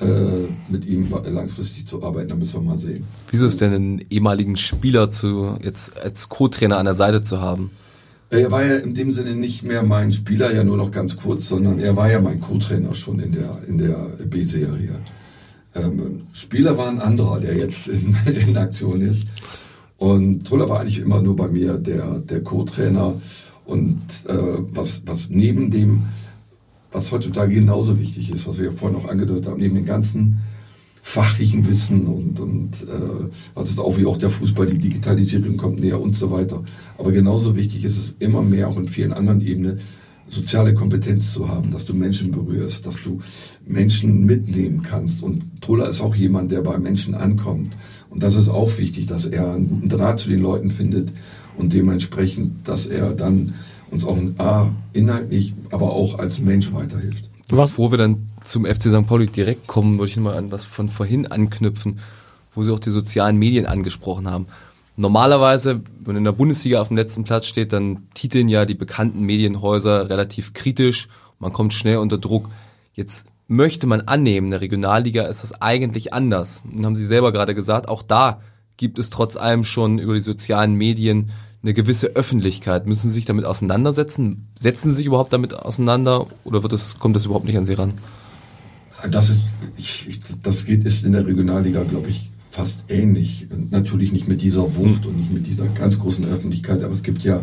äh, 0.01 0.49
mit 0.71 0.87
ihm 0.87 1.09
langfristig 1.27 1.87
zu 1.87 2.03
arbeiten. 2.03 2.31
Da 2.31 2.35
müssen 2.35 2.55
wir 2.55 2.71
mal 2.71 2.79
sehen. 2.79 3.05
Wieso 3.31 3.47
ist 3.47 3.61
denn 3.61 3.73
einen 3.73 4.05
ehemaligen 4.09 4.57
Spieler 4.57 5.11
zu, 5.11 5.59
jetzt 5.63 5.99
als 5.99 6.31
Co-Trainer 6.31 6.79
an 6.79 6.87
der 6.87 6.95
Seite 6.95 7.23
zu 7.23 7.41
haben? 7.41 7.71
Er 8.31 8.51
war 8.51 8.65
ja 8.65 8.77
in 8.77 8.95
dem 8.95 9.13
Sinne 9.13 9.35
nicht 9.35 9.63
mehr 9.63 9.83
mein 9.83 10.13
Spieler, 10.13 10.55
ja 10.55 10.65
nur 10.65 10.77
noch 10.77 10.91
ganz 10.91 11.17
kurz, 11.17 11.49
sondern 11.49 11.81
er 11.81 11.97
war 11.97 12.11
ja 12.11 12.21
mein 12.21 12.41
Co-Trainer 12.41 12.95
schon 12.95 13.19
in 13.19 13.33
der, 13.33 13.59
in 13.67 13.77
der 13.77 13.97
B-Serie. 14.25 14.95
Ähm, 15.75 16.23
Spieler 16.33 16.79
war 16.79 16.89
ein 16.89 17.01
anderer, 17.01 17.41
der 17.41 17.57
jetzt 17.57 17.89
in, 17.89 18.17
in 18.27 18.57
Aktion 18.57 19.01
ist. 19.01 19.27
Und 20.01 20.47
Truller 20.47 20.67
war 20.71 20.81
eigentlich 20.81 20.99
immer 20.99 21.21
nur 21.21 21.37
bei 21.37 21.49
mir 21.49 21.77
der, 21.77 22.21
der 22.21 22.43
Co-Trainer. 22.43 23.21
Und 23.67 24.01
äh, 24.27 24.35
was, 24.73 25.03
was 25.05 25.29
neben 25.29 25.71
dem, 25.71 26.05
was 26.91 27.13
heutzutage 27.13 27.55
genauso 27.55 28.01
wichtig 28.01 28.33
ist, 28.33 28.49
was 28.49 28.57
wir 28.57 28.65
ja 28.65 28.71
vorhin 28.71 28.99
noch 28.99 29.11
angedeutet 29.11 29.49
haben, 29.49 29.61
neben 29.61 29.75
dem 29.75 29.85
ganzen 29.85 30.41
fachlichen 31.03 31.69
Wissen 31.69 32.07
und, 32.07 32.41
und 32.41 32.83
äh, 32.89 33.29
was 33.53 33.69
ist 33.69 33.79
auch 33.79 33.99
wie 33.99 34.07
auch 34.07 34.17
der 34.17 34.31
Fußball, 34.31 34.69
die 34.69 34.79
Digitalisierung 34.79 35.59
kommt 35.59 35.81
näher 35.81 36.01
und 36.01 36.17
so 36.17 36.31
weiter. 36.31 36.65
Aber 36.97 37.13
genauso 37.13 37.55
wichtig 37.55 37.85
ist 37.85 37.99
es 37.99 38.17
immer 38.21 38.41
mehr 38.41 38.69
auch 38.69 38.79
in 38.79 38.89
vielen 38.89 39.13
anderen 39.13 39.43
Ebenen, 39.43 39.81
soziale 40.29 40.73
Kompetenz 40.73 41.35
zu 41.35 41.49
haben, 41.49 41.73
dass 41.73 41.85
du 41.85 41.93
Menschen 41.93 42.31
berührst, 42.31 42.87
dass 42.87 43.03
du 43.03 43.19
Menschen 43.67 44.25
mitnehmen 44.25 44.83
kannst. 44.83 45.23
Und 45.23 45.61
Troller 45.61 45.89
ist 45.89 46.01
auch 46.01 46.15
jemand, 46.15 46.53
der 46.53 46.63
bei 46.63 46.79
Menschen 46.79 47.15
ankommt. 47.15 47.77
Und 48.11 48.23
das 48.23 48.35
ist 48.35 48.49
auch 48.49 48.77
wichtig, 48.79 49.07
dass 49.07 49.25
er 49.25 49.53
einen 49.53 49.69
guten 49.69 49.89
Draht 49.89 50.21
zu 50.21 50.29
den 50.29 50.41
Leuten 50.41 50.71
findet 50.71 51.11
und 51.57 51.73
dementsprechend, 51.73 52.69
dass 52.69 52.87
er 52.87 53.11
dann 53.13 53.55
uns 53.91 54.05
auch 54.05 54.19
A, 54.39 54.71
inhaltlich, 54.93 55.55
aber 55.71 55.93
auch 55.93 56.19
als 56.19 56.41
Mensch 56.41 56.73
weiterhilft. 56.73 57.29
Bevor 57.49 57.93
wir 57.93 57.99
dann 57.99 58.29
zum 58.45 58.65
FC 58.65 58.83
St. 58.83 59.07
Pauli 59.07 59.27
direkt 59.27 59.67
kommen, 59.67 59.99
würde 59.99 60.11
ich 60.11 60.17
nochmal 60.17 60.37
an 60.37 60.53
was 60.53 60.65
von 60.65 60.89
vorhin 60.89 61.27
anknüpfen, 61.27 61.99
wo 62.55 62.63
Sie 62.63 62.73
auch 62.73 62.79
die 62.79 62.91
sozialen 62.91 63.37
Medien 63.37 63.67
angesprochen 63.67 64.29
haben. 64.29 64.47
Normalerweise, 64.97 65.81
wenn 66.05 66.17
in 66.17 66.25
der 66.25 66.33
Bundesliga 66.33 66.81
auf 66.81 66.89
dem 66.89 66.97
letzten 66.97 67.25
Platz 67.25 67.47
steht, 67.47 67.73
dann 67.73 68.09
titeln 68.15 68.49
ja 68.49 68.67
die 68.67 68.75
bekannten 68.75 69.23
Medienhäuser 69.23 70.11
relativ 70.11 70.53
kritisch. 70.53 71.09
Man 71.39 71.53
kommt 71.53 71.73
schnell 71.73 71.97
unter 71.99 72.19
Druck. 72.19 72.51
Jetzt 72.95 73.27
möchte 73.51 73.89
man 73.89 74.03
annehmen, 74.03 74.47
in 74.47 74.51
der 74.53 74.61
Regionalliga 74.61 75.25
ist 75.25 75.43
das 75.43 75.61
eigentlich 75.61 76.15
anders. 76.15 76.63
Und 76.71 76.87
haben 76.87 76.95
Sie 76.95 77.05
selber 77.05 77.33
gerade 77.33 77.55
gesagt, 77.55 77.89
auch 77.89 78.03
da 78.03 78.41
gibt 78.77 79.01
es 79.01 79.11
trotz 79.11 79.37
allem 79.37 79.65
schon 79.65 79.99
über 79.99 80.15
die 80.15 80.21
sozialen 80.21 80.75
Medien 80.75 81.31
eine 81.63 81.75
gewisse 81.75 82.15
Öffentlichkeit. 82.15 82.87
Müssen 82.87 83.09
Sie 83.09 83.15
sich 83.15 83.25
damit 83.25 83.45
auseinandersetzen? 83.45 84.47
Setzen 84.57 84.91
Sie 84.91 84.99
sich 84.99 85.07
überhaupt 85.07 85.33
damit 85.33 85.53
auseinander 85.53 86.29
oder 86.45 86.63
wird 86.63 86.73
das, 86.73 87.01
kommt 87.01 87.17
das 87.17 87.25
überhaupt 87.25 87.45
nicht 87.45 87.59
an 87.59 87.65
Sie 87.65 87.75
ran? 87.75 87.95
Das 89.11 89.31
ist, 89.31 89.43
ich, 89.77 90.21
das 90.43 90.65
geht, 90.65 90.85
ist 90.85 91.05
in 91.05 91.13
der 91.13 91.27
Regionalliga, 91.27 91.83
glaube 91.83 92.09
ich, 92.09 92.31
fast 92.51 92.85
ähnlich. 92.89 93.49
Natürlich 93.71 94.13
nicht 94.13 94.29
mit 94.29 94.43
dieser 94.43 94.77
Wucht 94.77 95.07
und 95.07 95.17
nicht 95.17 95.33
mit 95.33 95.49
dieser 95.49 95.67
ganz 95.67 95.99
großen 95.99 96.25
Öffentlichkeit, 96.25 96.85
aber 96.85 96.95
es 96.95 97.03
gibt 97.03 97.25
ja, 97.25 97.41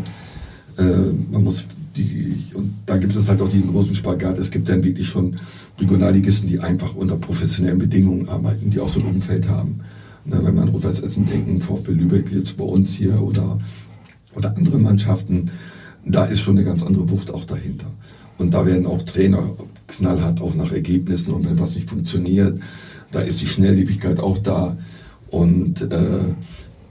äh, 0.78 0.84
man 1.32 1.44
muss 1.44 1.66
die, 1.98 2.54
und 2.54 2.74
da 2.86 2.98
gibt 2.98 3.16
es 3.16 3.28
halt 3.28 3.42
auch 3.42 3.50
diesen 3.50 3.72
großen 3.72 3.96
Spagat. 3.96 4.38
Es 4.38 4.52
gibt 4.52 4.70
dann 4.70 4.84
wirklich 4.84 5.08
schon 5.08 5.40
Regionalligisten, 5.80 6.48
die 6.48 6.60
einfach 6.60 6.96
unter 6.96 7.18
professionellen 7.18 7.80
Bedingungen 7.80 8.30
arbeiten, 8.30 8.70
die 8.70 8.80
auch 8.80 8.90
so 8.90 9.00
ein 9.00 9.06
Umfeld 9.06 9.50
haben. 9.50 9.80
Na, 10.26 10.44
wenn 10.44 10.56
man 10.56 10.70
rot 10.70 10.86
Essen 10.86 11.26
denken, 11.26 11.62
VfB 11.62 11.92
Lübeck 11.92 12.32
jetzt 12.32 12.58
bei 12.58 12.66
uns 12.66 12.94
hier 12.94 13.22
oder, 13.22 13.60
oder 14.36 14.56
andere 14.56 14.78
Mannschaften, 14.78 15.52
da 16.06 16.26
ist 16.26 16.42
schon 16.42 16.58
eine 16.58 16.66
ganz 16.66 16.84
andere 16.84 17.10
Wucht 17.10 17.34
auch 17.34 17.46
dahinter. 17.46 17.88
Und 18.38 18.54
da 18.54 18.66
werden 18.66 18.86
auch 18.86 19.02
Trainer 19.04 19.56
knallhart 19.88 20.42
auch 20.42 20.54
nach 20.54 20.72
Ergebnissen 20.72 21.34
und 21.34 21.50
wenn 21.50 21.60
was 21.60 21.76
nicht 21.76 21.90
funktioniert, 21.90 22.60
da 23.12 23.22
ist 23.22 23.42
die 23.42 23.48
Schnelllebigkeit 23.48 24.20
auch 24.20 24.38
da. 24.38 24.78
Und 25.30 25.82
äh, 25.82 26.36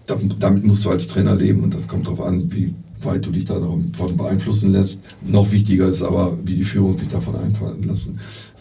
damit 0.06 0.64
musst 0.64 0.84
du 0.84 0.90
als 0.90 1.06
Trainer 1.06 1.34
leben 1.34 1.62
und 1.62 1.74
das 1.74 1.88
kommt 1.88 2.06
darauf 2.06 2.20
an, 2.20 2.52
wie 2.52 2.74
weit 3.00 3.26
du 3.26 3.30
dich 3.30 3.44
davon 3.44 3.92
beeinflussen 4.16 4.72
lässt. 4.72 5.00
Noch 5.22 5.50
wichtiger 5.52 5.88
ist 5.88 6.02
aber, 6.02 6.36
wie 6.44 6.56
die 6.56 6.64
Führung 6.64 6.96
sich 6.96 7.08
davon 7.08 7.36
einfallen 7.36 7.82
lassen. 7.82 8.18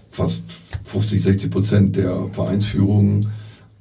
Fast 0.09 0.43
50, 0.83 1.21
60 1.21 1.51
Prozent 1.51 1.95
der 1.95 2.27
Vereinsführungen 2.31 3.27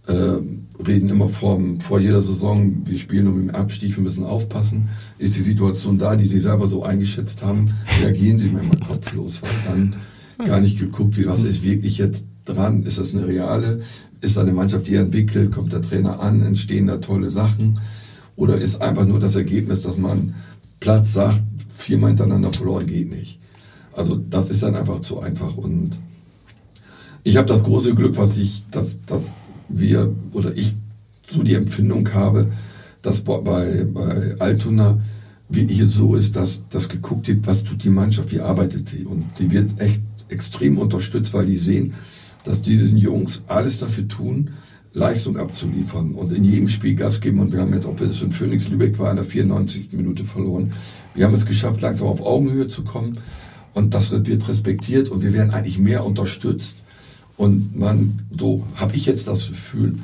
äh, 0.06 0.38
reden 0.86 1.08
immer 1.08 1.28
vor, 1.28 1.60
vor 1.80 2.00
jeder 2.00 2.20
Saison, 2.20 2.82
wir 2.84 2.98
spielen 2.98 3.28
um 3.28 3.38
den 3.38 3.54
Abstieg, 3.54 3.96
wir 3.96 4.02
müssen 4.02 4.24
aufpassen. 4.24 4.88
Ist 5.18 5.36
die 5.36 5.42
Situation 5.42 5.98
da, 5.98 6.16
die 6.16 6.26
sie 6.26 6.38
selber 6.38 6.66
so 6.66 6.82
eingeschätzt 6.82 7.42
haben, 7.42 7.72
reagieren 8.02 8.38
sie 8.38 8.48
manchmal 8.48 8.80
kopflos, 8.80 9.40
weil 9.42 9.50
dann 9.66 9.96
gar 10.46 10.60
nicht 10.60 10.78
geguckt, 10.78 11.16
wie 11.16 11.26
was 11.26 11.44
ist 11.44 11.62
wirklich 11.62 11.98
jetzt 11.98 12.26
dran, 12.44 12.84
ist 12.84 12.98
das 12.98 13.14
eine 13.14 13.26
reale, 13.26 13.80
ist 14.20 14.36
da 14.36 14.42
eine 14.42 14.52
Mannschaft, 14.52 14.86
die 14.88 14.96
entwickelt, 14.96 15.52
kommt 15.52 15.72
der 15.72 15.82
Trainer 15.82 16.20
an, 16.20 16.42
entstehen 16.42 16.88
da 16.88 16.98
tolle 16.98 17.30
Sachen 17.30 17.78
oder 18.36 18.58
ist 18.58 18.82
einfach 18.82 19.06
nur 19.06 19.20
das 19.20 19.36
Ergebnis, 19.36 19.82
dass 19.82 19.96
man 19.96 20.34
Platz 20.84 21.14
sagt, 21.14 21.40
viermal 21.74 22.10
hintereinander 22.10 22.52
verloren 22.52 22.86
geht 22.86 23.10
nicht. 23.10 23.38
Also 23.94 24.16
das 24.16 24.50
ist 24.50 24.62
dann 24.62 24.76
einfach 24.76 25.00
zu 25.00 25.18
einfach 25.18 25.56
und 25.56 25.92
ich 27.22 27.38
habe 27.38 27.48
das 27.48 27.64
große 27.64 27.94
Glück, 27.94 28.18
was 28.18 28.36
ich, 28.36 28.64
dass, 28.70 29.02
dass 29.06 29.30
wir 29.70 30.14
oder 30.32 30.54
ich 30.54 30.74
so 31.26 31.42
die 31.42 31.54
Empfindung 31.54 32.12
habe, 32.12 32.48
dass 33.00 33.22
bei, 33.22 33.86
bei 33.94 34.36
Altona 34.38 35.00
wirklich 35.48 35.82
so 35.86 36.16
ist, 36.16 36.36
dass 36.36 36.60
das 36.68 36.90
geguckt 36.90 37.28
wird, 37.28 37.46
was 37.46 37.64
tut 37.64 37.82
die 37.82 37.88
Mannschaft, 37.88 38.30
wie 38.32 38.40
arbeitet 38.40 38.86
sie 38.86 39.06
und 39.06 39.24
sie 39.38 39.50
wird 39.50 39.80
echt 39.80 40.02
extrem 40.28 40.76
unterstützt, 40.76 41.32
weil 41.32 41.46
die 41.46 41.56
sehen, 41.56 41.94
dass 42.44 42.60
diese 42.60 42.94
Jungs 42.94 43.44
alles 43.46 43.78
dafür 43.78 44.06
tun, 44.06 44.50
Leistung 44.94 45.36
abzuliefern 45.36 46.14
und 46.14 46.32
in 46.32 46.44
jedem 46.44 46.68
Spiel 46.68 46.94
Gas 46.94 47.20
geben. 47.20 47.40
Und 47.40 47.52
wir 47.52 47.60
haben 47.60 47.74
jetzt, 47.74 47.86
ob 47.86 48.00
es 48.00 48.22
in 48.22 48.32
Phoenix 48.32 48.68
Lübeck 48.68 48.98
war, 48.98 49.10
in 49.10 49.16
der 49.16 49.24
94. 49.24 49.92
Minute 49.92 50.24
verloren. 50.24 50.72
Wir 51.14 51.26
haben 51.26 51.34
es 51.34 51.44
geschafft, 51.44 51.80
langsam 51.80 52.08
auf 52.08 52.20
Augenhöhe 52.20 52.68
zu 52.68 52.84
kommen. 52.84 53.18
Und 53.74 53.92
das 53.92 54.12
wird 54.12 54.48
respektiert 54.48 55.08
und 55.08 55.22
wir 55.22 55.32
werden 55.32 55.50
eigentlich 55.50 55.78
mehr 55.80 56.06
unterstützt. 56.06 56.76
Und 57.36 57.76
man, 57.76 58.22
so 58.38 58.64
habe 58.76 58.94
ich 58.94 59.06
jetzt 59.06 59.26
das 59.26 59.48
Gefühl, 59.48 59.96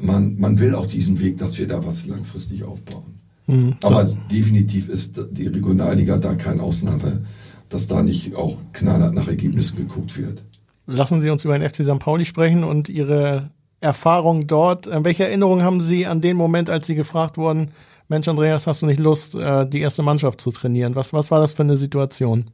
man, 0.00 0.38
man 0.40 0.58
will 0.58 0.74
auch 0.74 0.86
diesen 0.86 1.20
Weg, 1.20 1.38
dass 1.38 1.56
wir 1.58 1.68
da 1.68 1.86
was 1.86 2.06
langfristig 2.06 2.64
aufbauen. 2.64 3.20
Mhm, 3.46 3.74
Aber 3.82 4.04
definitiv 4.30 4.88
ist 4.88 5.20
die 5.30 5.46
Regionalliga 5.46 6.18
da 6.18 6.34
keine 6.34 6.62
Ausnahme, 6.62 7.24
dass 7.68 7.86
da 7.86 8.02
nicht 8.02 8.34
auch 8.34 8.58
knallhart 8.72 9.14
nach 9.14 9.28
Ergebnissen 9.28 9.76
geguckt 9.76 10.18
wird. 10.18 10.42
Lassen 10.86 11.20
Sie 11.20 11.30
uns 11.30 11.44
über 11.44 11.56
den 11.56 11.68
FC 11.68 11.84
St. 11.84 12.00
Pauli 12.00 12.24
sprechen 12.24 12.64
und 12.64 12.88
Ihre 12.88 13.50
Erfahrung 13.82 14.46
dort. 14.46 14.86
Äh, 14.86 15.04
welche 15.04 15.24
Erinnerungen 15.24 15.64
haben 15.64 15.80
Sie 15.80 16.06
an 16.06 16.20
den 16.20 16.36
Moment, 16.36 16.70
als 16.70 16.86
Sie 16.86 16.94
gefragt 16.94 17.36
wurden, 17.36 17.72
Mensch, 18.08 18.28
Andreas, 18.28 18.66
hast 18.66 18.82
du 18.82 18.86
nicht 18.86 19.00
Lust, 19.00 19.34
äh, 19.34 19.66
die 19.66 19.80
erste 19.80 20.02
Mannschaft 20.02 20.40
zu 20.40 20.50
trainieren? 20.50 20.94
Was, 20.94 21.12
was 21.12 21.30
war 21.30 21.40
das 21.40 21.52
für 21.52 21.62
eine 21.62 21.76
Situation? 21.76 22.44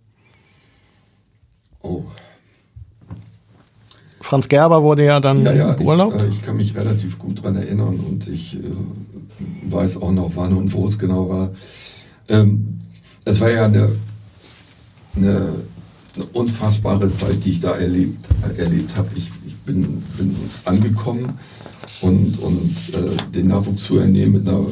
Oh. 1.83 2.05
Franz 4.21 4.49
Gerber 4.49 4.83
wurde 4.83 5.05
ja 5.05 5.21
dann 5.21 5.45
ja, 5.45 5.53
ja, 5.53 5.73
beurlaubt. 5.73 6.17
Ich, 6.19 6.25
äh, 6.25 6.29
ich, 6.29 6.43
kann 6.43 6.57
mich 6.57 6.77
relativ 6.77 7.19
gut 7.19 7.41
daran 7.41 7.57
erinnern 7.57 7.99
und 8.01 8.29
ich 8.29 8.57
äh, 8.57 8.61
weiß 9.65 10.03
auch 10.03 10.13
noch, 10.13 10.33
wann 10.35 10.55
und 10.55 10.73
wo 10.73 10.87
es 10.87 10.99
genau 10.99 11.29
war. 11.29 11.51
Ähm, 12.29 12.79
es 13.25 13.41
war 13.41 13.51
ja 13.51 13.65
eine, 13.65 13.91
eine 15.17 15.55
eine 16.19 16.27
unfassbare 16.33 17.15
Zeit, 17.17 17.45
die 17.45 17.51
ich 17.53 17.61
da 17.61 17.77
erlebt, 17.77 18.27
erlebt 18.57 18.97
habe. 18.97 19.09
Ich, 19.15 19.31
ich 19.38 19.38
bin, 19.69 20.03
bin, 20.17 20.35
angekommen 20.65 21.35
und, 22.01 22.39
und 22.39 22.75
äh, 22.95 23.33
den 23.33 23.49
Nachwuchs 23.49 23.85
zu 23.85 23.99
ernehmen 23.99 24.33
mit 24.33 24.49
einer, 24.49 24.65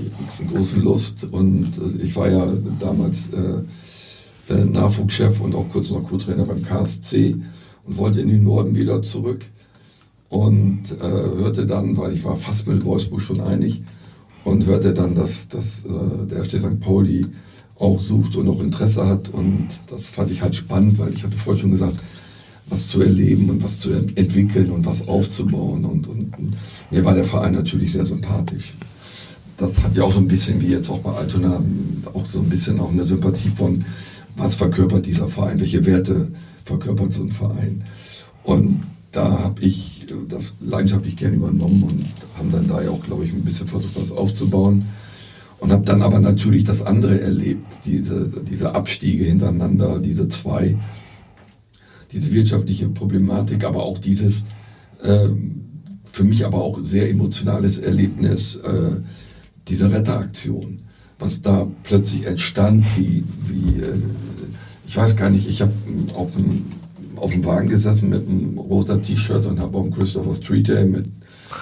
großen 0.53 0.83
Lust. 0.83 1.25
Und 1.31 1.71
äh, 1.79 2.03
ich 2.03 2.17
war 2.17 2.29
ja 2.29 2.47
damals 2.81 3.29
äh, 3.29 4.53
äh 4.53 4.65
Nachwuchschef 4.65 5.41
und 5.41 5.55
auch 5.55 5.69
kurz 5.71 5.91
noch 5.91 6.03
Co-Trainer 6.03 6.47
beim 6.47 6.65
KSC 6.65 7.37
und 7.85 7.97
wollte 7.97 8.21
in 8.21 8.29
den 8.29 8.43
Norden 8.43 8.75
wieder 8.75 9.03
zurück. 9.03 9.45
Und 10.29 10.83
äh, 11.01 11.41
hörte 11.43 11.67
dann, 11.67 11.97
weil 11.97 12.13
ich 12.13 12.25
war 12.25 12.35
fast 12.35 12.67
mit 12.67 12.85
Wolfsburg 12.85 13.21
schon 13.21 13.41
einig, 13.41 13.83
und 14.47 14.65
hörte 14.65 14.95
dann, 14.95 15.15
dass, 15.17 15.49
dass 15.49 15.85
äh, 15.85 16.27
der 16.27 16.45
FC 16.45 16.61
St. 16.61 16.81
Pauli 16.81 17.27
auch 17.79 18.01
sucht 18.01 18.37
und 18.37 18.49
auch 18.49 18.61
Interesse 18.61 19.05
hat. 19.05 19.29
Und 19.29 19.69
das 19.91 20.07
fand 20.07 20.31
ich 20.31 20.41
halt 20.41 20.55
spannend, 20.55 20.99
weil 20.99 21.13
ich 21.13 21.25
hatte 21.25 21.37
vorher 21.37 21.61
schon 21.61 21.73
gesagt, 21.73 21.97
was 22.69 22.89
zu 22.89 23.01
erleben 23.01 23.49
und 23.51 23.63
was 23.63 23.79
zu 23.79 23.93
entwickeln 23.93 24.71
und 24.71 24.87
was 24.87 25.07
aufzubauen. 25.07 25.85
Und, 25.85 26.09
und, 26.09 26.37
und 26.37 26.57
mir 26.91 27.05
war 27.05 27.15
der 27.15 27.25
Verein 27.25 27.53
natürlich 27.53 27.93
sehr 27.93 28.07
sympathisch. 28.07 28.77
Das 29.57 29.83
hat 29.83 29.97
ja 29.97 30.03
auch 30.03 30.13
so 30.13 30.21
ein 30.21 30.29
bisschen, 30.29 30.61
wie 30.61 30.69
jetzt 30.69 30.91
auch 30.91 30.99
bei 30.99 31.13
Altona, 31.13 31.63
auch 32.13 32.27
so 32.27 32.41
ein 32.41 32.49
bisschen 32.49 32.81
auch 32.81 32.91
eine 32.91 33.05
Sympathie 33.05 33.49
von, 33.49 33.85
was 34.37 34.57
verkörpert 34.57 35.07
dieser 35.07 35.29
Verein, 35.29 35.61
welche 35.61 35.87
Werte 35.87 36.29
verkörpert 36.65 37.15
so 37.15 37.23
ein 37.23 37.31
Verein. 37.31 37.85
Und 38.43 38.83
da 39.13 39.39
habe 39.39 39.63
ich 39.63 40.07
das 40.29 40.55
leidenschaftlich 40.61 41.17
gerne 41.17 41.37
übernommen 41.37 41.83
und 41.85 42.05
haben 42.37 42.51
dann 42.51 42.69
da 42.69 42.83
ja 42.83 42.91
auch, 42.91 43.03
glaube 43.03 43.25
ich, 43.25 43.33
ein 43.33 43.45
bisschen 43.45 43.67
versucht, 43.67 43.99
was 43.99 44.13
aufzubauen. 44.13 44.85
Und 45.59 45.73
habe 45.73 45.87
dann 45.87 46.03
aber 46.03 46.19
natürlich 46.19 46.65
das 46.65 46.83
andere 46.83 47.19
erlebt, 47.19 47.67
diese, 47.87 48.29
diese 48.29 48.75
Abstiege 48.75 49.25
hintereinander, 49.25 50.01
diese 50.01 50.29
zwei, 50.29 50.77
diese 52.13 52.33
wirtschaftliche 52.33 52.89
Problematik, 52.89 53.65
aber 53.65 53.83
auch 53.83 53.99
dieses 53.99 54.43
äh, 55.03 55.29
für 56.11 56.25
mich 56.25 56.47
aber 56.47 56.63
auch 56.63 56.79
sehr 56.83 57.11
emotionales 57.11 57.79
Erlebnis, 57.79 58.57
äh, 58.57 59.01
diese 59.69 59.93
Retteraktion, 59.93 60.81
was 61.19 61.43
da 61.43 61.67
plötzlich 61.83 62.27
entstand, 62.27 62.85
wie, 62.97 63.25
wie 63.47 63.81
äh, 63.81 63.99
ich 64.87 64.97
weiß 64.97 65.17
gar 65.17 65.31
nicht, 65.31 65.49
ich 65.49 65.61
habe 65.61 65.73
auf 66.15 66.33
dem, 66.33 66.67
auf 67.17 67.33
dem 67.33 67.45
Wagen 67.45 67.69
gesessen 67.69 68.09
mit 68.09 68.27
einem 68.27 68.59
rosa 68.59 68.97
T-Shirt 68.99 69.45
und 69.47 69.61
habe 69.61 69.77
auch 69.77 69.91
Christopher 69.91 70.35
Street 70.35 70.69
Day 70.69 70.87
mit, 70.87 71.07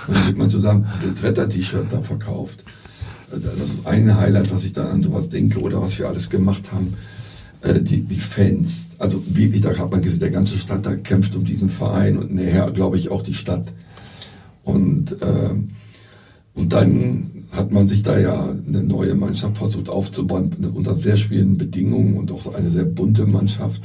und 0.07 0.37
man 0.37 0.51
zusammen 0.51 0.87
das 1.03 1.23
Retter-T-Shirt 1.23 1.87
da 1.91 2.01
verkauft 2.01 2.65
das 3.41 3.55
ist 3.55 3.87
ein 3.87 4.17
Highlight, 4.17 4.53
was 4.53 4.65
ich 4.65 4.73
dann 4.73 4.87
an 4.89 5.03
sowas 5.03 5.29
denke 5.29 5.61
oder 5.61 5.81
was 5.81 5.99
wir 5.99 6.09
alles 6.09 6.31
gemacht 6.31 6.73
haben. 6.73 6.95
Äh, 7.65 7.81
die, 7.81 8.03
die 8.03 8.21
Fans, 8.21 8.89
also 8.99 9.23
wirklich, 9.27 9.63
da 9.63 9.77
hat 9.77 9.91
man 9.91 10.03
gesehen, 10.03 10.21
der 10.21 10.31
ganze 10.31 10.57
Stadt 10.59 10.85
da 10.85 10.95
kämpft 10.95 11.35
um 11.35 11.45
diesen 11.45 11.71
Verein 11.71 12.19
und 12.19 12.35
nachher, 12.35 12.71
glaube 12.71 12.97
ich, 12.99 13.11
auch 13.11 13.23
die 13.23 13.35
Stadt. 13.35 13.73
Und, 14.63 15.13
äh, 15.23 15.55
und 16.55 16.73
dann 16.73 17.31
hat 17.51 17.73
man 17.73 17.89
sich 17.89 18.03
da 18.03 18.19
ja 18.19 18.55
eine 18.67 18.83
neue 18.83 19.15
Mannschaft 19.15 19.59
versucht 19.59 19.89
aufzubauen, 19.89 20.51
unter 20.75 20.95
sehr 20.95 21.17
schwierigen 21.17 21.57
Bedingungen 21.57 22.17
und 22.17 22.31
auch 22.31 22.55
eine 22.55 22.71
sehr 22.71 22.85
bunte 22.85 23.27
Mannschaft. 23.27 23.83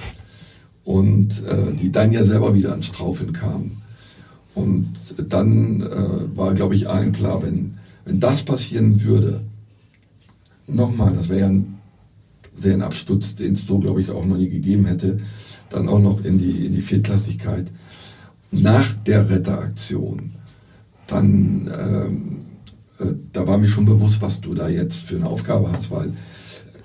Und 0.83 1.43
äh, 1.45 1.75
die 1.79 1.91
dann 1.91 2.11
ja 2.11 2.23
selber 2.23 2.55
wieder 2.55 2.71
ans 2.71 2.87
Straufeln 2.87 3.31
kam. 3.31 3.71
Und 4.55 4.91
dann 5.27 5.81
äh, 5.81 6.37
war, 6.37 6.53
glaube 6.53 6.75
ich, 6.75 6.89
allen 6.89 7.11
klar, 7.11 7.43
wenn, 7.43 7.75
wenn 8.05 8.19
das 8.19 8.43
passieren 8.43 9.03
würde, 9.03 9.41
nochmal, 10.67 11.13
das 11.13 11.29
wäre 11.29 11.41
ja 11.41 11.47
ein, 11.47 11.78
ein 12.65 12.81
Absturz, 12.81 13.35
den 13.35 13.53
es 13.53 13.67
so, 13.67 13.79
glaube 13.79 14.01
ich, 14.01 14.11
auch 14.11 14.25
noch 14.25 14.37
nie 14.37 14.49
gegeben 14.49 14.85
hätte, 14.85 15.19
dann 15.69 15.87
auch 15.87 15.99
noch 15.99 16.23
in 16.23 16.37
die, 16.39 16.65
in 16.65 16.73
die 16.73 16.81
Viertklassigkeit. 16.81 17.67
Nach 18.51 18.93
der 19.05 19.29
Retteraktion, 19.29 20.31
dann 21.07 21.71
ähm, 21.77 22.39
äh, 22.99 23.13
da 23.33 23.47
war 23.47 23.57
mir 23.57 23.67
schon 23.67 23.85
bewusst, 23.85 24.21
was 24.21 24.41
du 24.41 24.53
da 24.53 24.67
jetzt 24.67 25.03
für 25.03 25.15
eine 25.15 25.27
Aufgabe 25.27 25.71
hast, 25.71 25.91
weil 25.91 26.11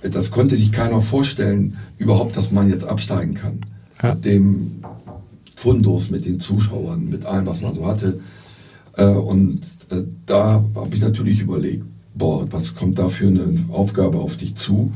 äh, 0.03 0.11
das 0.11 0.31
konnte 0.31 0.57
sich 0.57 0.73
keiner 0.73 1.01
vorstellen, 1.01 1.77
überhaupt, 1.99 2.37
dass 2.37 2.51
man 2.51 2.69
jetzt 2.71 2.85
absteigen 2.85 3.35
kann. 3.35 3.61
Ja. 4.03 4.15
Mit 4.15 4.25
dem 4.25 4.85
Fundus, 5.57 6.11
mit 6.11 6.25
den 6.25 6.41
Zuschauern, 6.41 7.09
mit 7.09 7.25
allem, 7.27 7.47
was 7.47 7.61
man 7.61 7.75
so 7.75 7.87
hatte. 7.87 8.21
Äh, 8.97 9.07
und 9.07 9.61
da 10.27 10.65
habe 10.75 10.95
ich 10.95 11.01
natürlich 11.01 11.41
überlegt, 11.41 11.85
boah, 12.15 12.47
was 12.51 12.75
kommt 12.75 12.99
da 12.99 13.09
für 13.09 13.27
eine 13.27 13.55
Aufgabe 13.71 14.19
auf 14.19 14.37
dich 14.37 14.55
zu? 14.55 14.93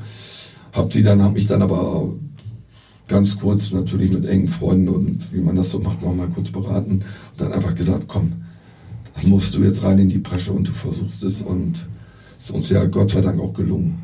Hab 0.73 0.93
sie 0.93 1.03
dann, 1.03 1.23
habe 1.23 1.35
mich 1.35 1.47
dann 1.47 1.63
aber 1.63 2.13
ganz 3.09 3.39
kurz 3.39 3.73
natürlich 3.73 4.13
mit 4.13 4.27
engen 4.27 4.49
Freunden 4.49 4.89
und 4.89 5.33
wie 5.33 5.41
man 5.41 5.57
das 5.57 5.71
so 5.71 5.79
macht, 5.79 6.03
nochmal 6.03 6.29
kurz 6.29 6.51
beraten 6.51 6.93
und 6.93 7.05
dann 7.39 7.53
einfach 7.53 7.75
gesagt, 7.75 8.05
komm, 8.07 8.45
musst 9.25 9.55
du 9.55 9.65
jetzt 9.65 9.83
rein 9.83 9.99
in 9.99 10.09
die 10.09 10.19
Presche 10.19 10.53
und 10.53 10.69
du 10.69 10.73
versuchst 10.73 11.25
es 11.25 11.43
und 11.43 11.89
es 12.39 12.45
ist 12.47 12.51
uns 12.51 12.71
ja 12.71 12.85
Gott 12.85 13.11
sei 13.11 13.21
Dank 13.21 13.41
auch 13.41 13.53
gelungen. 13.53 14.03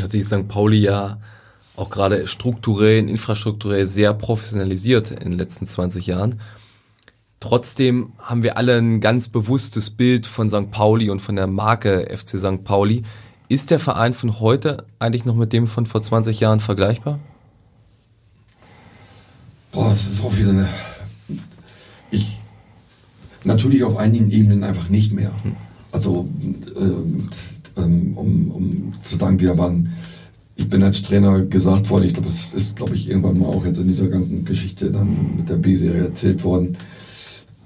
Hat 0.00 0.10
sich 0.10 0.26
St. 0.26 0.48
Pauli 0.48 0.78
ja 0.78 1.18
auch 1.76 1.88
gerade 1.88 2.26
strukturell, 2.26 3.08
infrastrukturell 3.08 3.86
sehr 3.86 4.12
professionalisiert 4.12 5.10
in 5.10 5.30
den 5.30 5.38
letzten 5.38 5.66
20 5.66 6.06
Jahren. 6.06 6.40
Trotzdem 7.40 8.12
haben 8.18 8.42
wir 8.42 8.56
alle 8.56 8.76
ein 8.76 9.00
ganz 9.00 9.28
bewusstes 9.28 9.90
Bild 9.90 10.26
von 10.26 10.48
St. 10.48 10.70
Pauli 10.70 11.10
und 11.10 11.20
von 11.20 11.36
der 11.36 11.46
Marke 11.46 12.06
FC 12.14 12.38
St. 12.38 12.62
Pauli. 12.62 13.02
Ist 13.52 13.70
der 13.70 13.78
Verein 13.78 14.14
von 14.14 14.40
heute 14.40 14.86
eigentlich 14.98 15.26
noch 15.26 15.36
mit 15.36 15.52
dem 15.52 15.66
von 15.66 15.84
vor 15.84 16.00
20 16.00 16.40
Jahren 16.40 16.60
vergleichbar? 16.60 17.18
Boah, 19.72 19.90
das 19.90 20.06
ist 20.06 20.24
auch 20.24 20.34
wieder 20.38 20.52
eine. 20.52 20.66
Ich 22.10 22.40
Natürlich 23.44 23.84
auf 23.84 23.98
einigen 23.98 24.30
Ebenen 24.30 24.64
einfach 24.64 24.88
nicht 24.88 25.12
mehr. 25.12 25.34
Also 25.90 26.30
äh, 26.74 27.80
ähm, 27.82 28.16
um, 28.16 28.50
um 28.52 28.92
zu 29.04 29.18
sagen, 29.18 29.38
wir 29.38 29.58
waren, 29.58 29.92
ich 30.56 30.70
bin 30.70 30.82
als 30.82 31.02
Trainer 31.02 31.42
gesagt 31.42 31.90
worden, 31.90 32.04
ich 32.04 32.14
glaube, 32.14 32.28
das 32.30 32.54
ist, 32.54 32.76
glaube 32.76 32.94
ich, 32.94 33.10
irgendwann 33.10 33.38
mal 33.38 33.48
auch 33.48 33.66
jetzt 33.66 33.76
in 33.76 33.88
dieser 33.88 34.08
ganzen 34.08 34.46
Geschichte 34.46 34.90
dann 34.90 35.36
mit 35.36 35.50
der 35.50 35.56
B-Serie 35.56 36.04
erzählt 36.04 36.42
worden, 36.42 36.78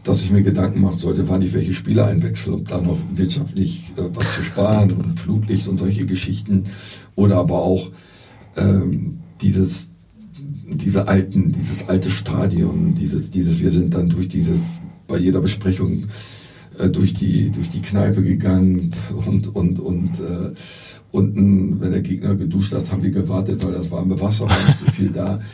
dass 0.07 0.23
ich 0.23 0.31
mir 0.31 0.43
Gedanken 0.43 0.81
machen 0.81 0.99
sollte, 0.99 1.29
wann 1.29 1.43
ich 1.43 1.53
welche 1.53 1.73
Spieler 1.73 2.07
einwechsel, 2.07 2.55
um 2.55 2.65
da 2.65 2.81
noch 2.81 2.99
wirtschaftlich 3.13 3.93
äh, 3.97 4.03
was 4.15 4.35
zu 4.35 4.43
sparen 4.43 4.93
und 4.93 5.21
Flutlicht 5.21 5.69
und 5.69 5.79
solche 5.79 6.07
Geschichten. 6.07 6.65
Oder 7.15 7.37
aber 7.37 7.63
auch 7.63 7.91
ähm, 8.57 9.19
dieses 9.41 9.93
diese 10.69 11.07
alten, 11.07 11.53
dieses 11.53 11.89
alte 11.89 12.11
Stadion, 12.11 12.95
dieses, 12.95 13.31
dieses, 13.31 13.61
wir 13.61 13.71
sind 13.71 13.95
dann 13.95 14.09
durch 14.09 14.29
dieses 14.29 14.59
bei 15.07 15.19
jeder 15.19 15.41
Besprechung 15.41 16.05
äh, 16.79 16.89
durch, 16.89 17.15
die, 17.15 17.51
durch 17.51 17.69
die 17.69 17.81
Kneipe 17.81 18.23
gegangen 18.23 18.91
und, 19.27 19.55
und, 19.55 19.79
und 19.79 20.21
äh, 20.21 20.53
unten, 21.13 21.81
wenn 21.81 21.93
der 21.93 22.03
Gegner 22.03 22.35
geduscht 22.35 22.75
hat, 22.75 22.91
haben 22.91 23.03
wir 23.03 23.11
gewartet, 23.11 23.65
weil 23.65 23.73
das 23.73 23.91
warme 23.91 24.21
Wasser 24.21 24.45
war 24.45 24.67
nicht 24.67 24.81
so 24.85 24.91
viel 24.91 25.11
da. 25.11 25.39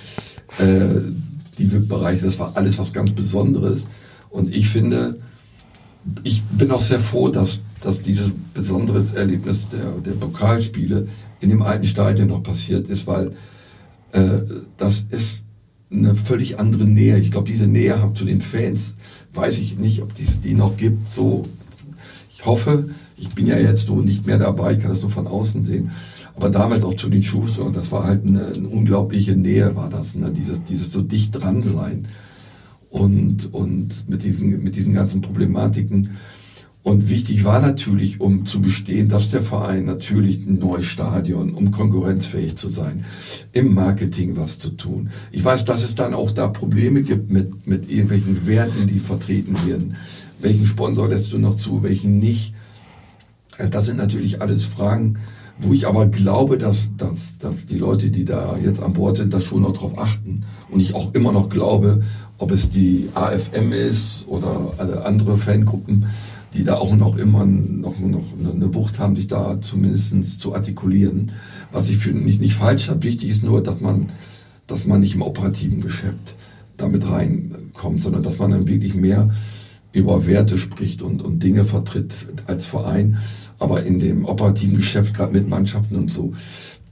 Äh, 0.58 1.00
die 1.56 1.72
VIP-Bereiche, 1.72 2.26
das 2.26 2.38
war 2.38 2.52
alles 2.56 2.78
was 2.78 2.92
ganz 2.92 3.10
Besonderes. 3.12 3.86
Und 4.32 4.54
ich 4.54 4.68
finde, 4.68 5.20
ich 6.24 6.42
bin 6.42 6.70
auch 6.70 6.80
sehr 6.80 7.00
froh, 7.00 7.28
dass, 7.28 7.60
dass 7.80 8.00
dieses 8.00 8.32
besondere 8.54 9.04
Erlebnis 9.14 9.66
der, 9.70 9.92
der 10.04 10.18
Pokalspiele 10.18 11.06
in 11.40 11.50
dem 11.50 11.62
alten 11.62 11.84
Stadion 11.84 12.28
noch 12.28 12.42
passiert 12.42 12.88
ist, 12.88 13.06
weil 13.06 13.32
äh, 14.12 14.40
das 14.76 15.06
ist 15.10 15.44
eine 15.90 16.14
völlig 16.14 16.58
andere 16.58 16.84
Nähe. 16.84 17.18
Ich 17.18 17.30
glaube, 17.30 17.48
diese 17.48 17.66
Nähe 17.66 18.10
zu 18.14 18.24
den 18.24 18.40
Fans, 18.40 18.96
weiß 19.34 19.58
ich 19.58 19.78
nicht, 19.78 20.02
ob 20.02 20.12
es 20.18 20.40
die 20.40 20.54
noch 20.54 20.76
gibt. 20.76 21.10
So, 21.10 21.44
ich 22.34 22.44
hoffe, 22.46 22.88
ich 23.16 23.28
bin 23.30 23.46
ja 23.46 23.58
jetzt 23.58 23.86
so 23.86 24.00
nicht 24.00 24.26
mehr 24.26 24.38
dabei, 24.38 24.72
ich 24.72 24.78
kann 24.78 24.90
das 24.90 25.02
nur 25.02 25.10
von 25.10 25.26
außen 25.26 25.64
sehen. 25.64 25.90
Aber 26.34 26.48
damals 26.48 26.82
auch 26.82 26.94
zu 26.94 27.08
den 27.08 27.22
Schuster, 27.22 27.70
das 27.70 27.92
war 27.92 28.04
halt 28.04 28.26
eine, 28.26 28.46
eine, 28.46 28.68
unglaubliche 28.68 29.36
Nähe, 29.36 29.76
war 29.76 29.90
das, 29.90 30.14
ne? 30.14 30.32
dieses, 30.34 30.64
dieses 30.64 30.92
so 30.92 31.02
dicht 31.02 31.32
dran 31.32 31.62
sein. 31.62 32.08
Und, 32.92 33.52
und 33.54 34.08
mit, 34.08 34.22
diesen, 34.22 34.62
mit 34.62 34.76
diesen 34.76 34.92
ganzen 34.92 35.22
Problematiken. 35.22 36.10
Und 36.82 37.08
wichtig 37.08 37.44
war 37.44 37.60
natürlich, 37.60 38.20
um 38.20 38.44
zu 38.44 38.60
bestehen, 38.60 39.08
dass 39.08 39.30
der 39.30 39.42
Verein 39.42 39.86
natürlich 39.86 40.44
ein 40.46 40.58
neues 40.58 40.84
Stadion, 40.84 41.54
um 41.54 41.70
konkurrenzfähig 41.70 42.56
zu 42.56 42.68
sein, 42.68 43.04
im 43.52 43.72
Marketing 43.72 44.36
was 44.36 44.58
zu 44.58 44.70
tun. 44.70 45.10
Ich 45.30 45.44
weiß, 45.44 45.64
dass 45.64 45.84
es 45.84 45.94
dann 45.94 46.12
auch 46.12 46.32
da 46.32 46.48
Probleme 46.48 47.02
gibt 47.02 47.30
mit, 47.30 47.66
mit 47.66 47.88
irgendwelchen 47.88 48.46
Werten, 48.46 48.88
die 48.88 48.98
vertreten 48.98 49.56
werden. 49.66 49.96
Welchen 50.40 50.66
Sponsor 50.66 51.08
lässt 51.08 51.32
du 51.32 51.38
noch 51.38 51.56
zu, 51.56 51.82
welchen 51.82 52.18
nicht? 52.18 52.52
Äh, 53.58 53.68
das 53.68 53.86
sind 53.86 53.96
natürlich 53.96 54.42
alles 54.42 54.66
Fragen, 54.66 55.18
wo 55.60 55.72
ich 55.72 55.86
aber 55.86 56.06
glaube, 56.06 56.58
dass, 56.58 56.90
dass, 56.96 57.38
dass 57.38 57.66
die 57.66 57.78
Leute, 57.78 58.10
die 58.10 58.24
da 58.24 58.58
jetzt 58.58 58.82
an 58.82 58.92
Bord 58.92 59.16
sind, 59.16 59.32
das 59.32 59.44
schon 59.44 59.62
noch 59.62 59.72
drauf 59.72 59.98
achten. 59.98 60.44
Und 60.70 60.80
ich 60.80 60.94
auch 60.94 61.14
immer 61.14 61.32
noch 61.32 61.48
glaube, 61.48 62.02
ob 62.42 62.50
es 62.50 62.68
die 62.68 63.08
AFM 63.14 63.70
ist 63.70 64.24
oder 64.26 64.74
alle 64.76 65.04
andere 65.06 65.38
Fangruppen, 65.38 66.06
die 66.54 66.64
da 66.64 66.74
auch 66.74 66.94
noch 66.96 67.16
immer 67.16 67.46
noch, 67.46 68.00
noch 68.00 68.24
eine 68.54 68.74
Wucht 68.74 68.98
haben, 68.98 69.14
sich 69.14 69.28
da 69.28 69.60
zumindest 69.60 70.40
zu 70.40 70.52
artikulieren. 70.52 71.30
Was 71.70 71.88
ich 71.88 71.98
für 71.98 72.10
nicht, 72.10 72.40
nicht 72.40 72.54
falsch 72.54 72.88
habe. 72.88 73.04
Wichtig 73.04 73.30
ist 73.30 73.44
nur, 73.44 73.62
dass 73.62 73.80
man, 73.80 74.08
dass 74.66 74.86
man 74.86 75.00
nicht 75.00 75.14
im 75.14 75.22
operativen 75.22 75.80
Geschäft 75.80 76.34
damit 76.76 77.08
reinkommt, 77.08 78.02
sondern 78.02 78.24
dass 78.24 78.40
man 78.40 78.50
dann 78.50 78.66
wirklich 78.66 78.96
mehr 78.96 79.30
über 79.92 80.26
Werte 80.26 80.58
spricht 80.58 81.00
und, 81.00 81.22
und 81.22 81.44
Dinge 81.44 81.64
vertritt 81.64 82.12
als 82.48 82.66
Verein. 82.66 83.18
Aber 83.60 83.84
in 83.84 84.00
dem 84.00 84.24
operativen 84.24 84.76
Geschäft, 84.76 85.14
gerade 85.14 85.32
mit 85.32 85.48
Mannschaften 85.48 85.94
und 85.94 86.10
so, 86.10 86.32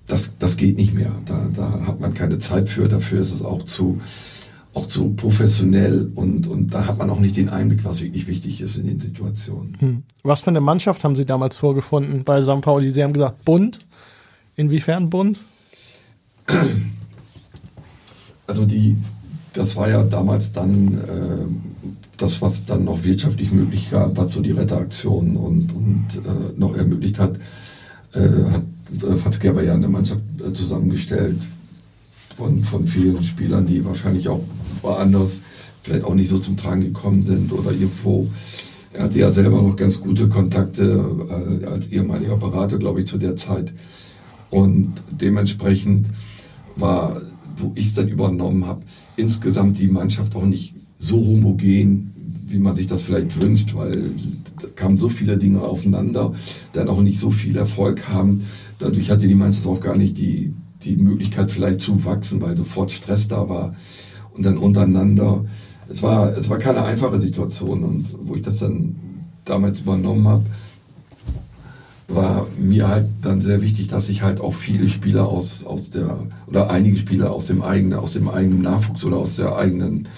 das, 0.07 0.39
das 0.39 0.57
geht 0.57 0.77
nicht 0.77 0.95
mehr. 0.95 1.13
Da, 1.27 1.49
da 1.57 1.87
hat 1.89 2.01
man 2.01 2.15
keine 2.15 2.39
Zeit 2.39 2.69
für. 2.69 2.89
Dafür 2.89 3.21
ist 3.21 3.33
es 3.33 3.43
auch 3.43 3.65
zu, 3.65 4.01
auch 4.73 4.87
zu 4.87 5.11
professionell 5.15 6.11
und, 6.15 6.47
und 6.47 6.73
da 6.73 6.87
hat 6.87 6.99
man 6.99 7.11
auch 7.11 7.19
nicht 7.19 7.37
den 7.37 7.49
Einblick, 7.49 7.85
was 7.85 8.01
wirklich 8.01 8.27
wichtig 8.29 8.61
ist 8.61 8.77
in 8.77 8.87
den 8.87 9.01
Situationen. 9.01 9.77
Hm. 9.81 10.03
Was 10.23 10.43
für 10.43 10.51
eine 10.51 10.61
Mannschaft 10.61 11.03
haben 11.03 11.17
Sie 11.17 11.27
damals 11.27 11.57
vorgefunden 11.57 12.23
bei 12.25 12.41
St. 12.41 12.61
Pauli? 12.61 12.91
Sie 12.91 13.03
haben 13.03 13.13
gesagt, 13.13 13.45
bunt. 13.45 13.81
Inwiefern 14.57 15.11
bunt? 15.11 15.41
Also 18.47 18.65
die, 18.65 18.97
das 19.53 19.75
war 19.77 19.89
ja 19.89 20.03
damals 20.05 20.53
dann 20.53 20.95
äh, 20.95 21.47
das, 22.17 22.43
was 22.43 22.65
dann 22.67 22.85
noch 22.85 23.03
wirtschaftlich 23.05 23.53
möglich 23.53 23.93
war, 23.93 24.17
was 24.17 24.35
so 24.35 24.41
die 24.41 24.53
Retteraktion 24.53 25.37
und, 25.37 25.73
und 25.73 26.07
äh, 26.17 26.59
noch 26.59 26.77
ermöglicht 26.77 27.19
hat, 27.19 27.39
äh, 28.13 28.21
hat 28.21 28.65
äh, 29.03 29.17
Franz 29.17 29.41
Gerber 29.41 29.63
ja 29.63 29.75
eine 29.75 29.89
Mannschaft 29.89 30.21
äh, 30.45 30.53
zusammengestellt, 30.53 31.39
von, 32.37 32.63
von 32.63 32.87
vielen 32.87 33.23
Spielern, 33.23 33.67
die 33.67 33.85
wahrscheinlich 33.85 34.29
auch 34.29 34.41
woanders 34.83 35.41
vielleicht 35.83 36.05
auch 36.05 36.15
nicht 36.15 36.29
so 36.29 36.39
zum 36.39 36.57
Tragen 36.57 36.83
gekommen 36.83 37.25
sind 37.25 37.53
oder 37.53 37.73
irgendwo. 37.73 38.29
Er 38.93 39.05
hatte 39.05 39.19
ja 39.19 39.31
selber 39.31 39.63
noch 39.63 39.77
ganz 39.77 40.01
gute 40.01 40.29
Kontakte 40.29 41.63
äh, 41.63 41.67
als 41.67 41.89
ehemaliger 41.89 42.37
Berater, 42.37 42.79
glaube 42.79 43.01
ich, 43.01 43.07
zu 43.07 43.19
der 43.19 43.37
Zeit. 43.37 43.73
Und 44.51 44.93
dementsprechend 45.11 46.09
war, 46.77 47.23
wo 47.57 47.73
ich 47.77 47.87
es 47.87 47.95
dann 47.95 48.09
übernommen 48.09 48.67
habe, 48.67 48.83
insgesamt 49.17 49.79
die 49.79 49.89
Mannschaft 49.89 50.35
auch 50.35 50.45
nicht 50.45 50.75
so 50.99 51.17
homogen, 51.17 52.13
wie 52.49 52.59
man 52.59 52.75
sich 52.75 52.89
das 52.89 53.03
vielleicht 53.03 53.41
wünscht, 53.41 53.75
weil 53.75 54.11
da 54.61 54.69
kamen 54.75 54.97
so 54.97 55.09
viele 55.09 55.39
Dinge 55.39 55.63
aufeinander, 55.63 56.35
dann 56.73 56.89
auch 56.89 57.01
nicht 57.01 57.19
so 57.19 57.31
viel 57.31 57.57
Erfolg 57.57 58.09
haben. 58.09 58.43
Dadurch 58.79 59.11
hatte 59.11 59.29
die 59.29 59.35
Mannschaft 59.35 59.67
auch 59.67 59.81
gar 59.81 59.97
nicht 59.97 60.19
die, 60.19 60.53
die 60.85 60.97
Möglichkeit 60.97 61.51
vielleicht 61.51 61.81
zu 61.81 62.05
wachsen, 62.05 62.41
weil 62.41 62.57
sofort 62.57 62.91
Stress 62.91 63.29
da 63.29 63.49
war 63.49 63.75
und 64.35 64.45
dann 64.45 64.59
untereinander. 64.59 65.45
Es 65.89 66.03
war, 66.03 66.37
es 66.37 66.49
war 66.49 66.59
keine 66.59 66.85
einfache 66.85 67.21
Situation 67.21 67.83
und 67.85 68.07
wo 68.23 68.35
ich 68.35 68.43
das 68.43 68.59
dann 68.59 68.97
damals 69.45 69.81
übernommen 69.81 70.29
habe, 70.29 70.45
war 72.09 72.47
mir 72.59 72.89
halt 72.89 73.09
dann 73.23 73.41
sehr 73.41 73.63
wichtig, 73.63 73.89
dass 73.89 74.09
ich 74.09 74.23
halt 74.23 74.41
auch 74.41 74.55
viele 74.55 74.89
Spieler 74.89 75.29
aus, 75.29 75.65
aus 75.65 75.91
der, 75.91 76.19
oder 76.47 76.71
einige 76.71 76.97
Spieler 76.97 77.31
aus 77.31 77.47
dem 77.47 77.63
eigenen, 77.63 77.99
aus 77.99 78.13
dem 78.13 78.29
eigenen 78.29 78.63
Nachwuchs 78.63 79.05
oder 79.05 79.17
aus 79.19 79.37
der 79.37 79.57
eigenen, 79.57 80.09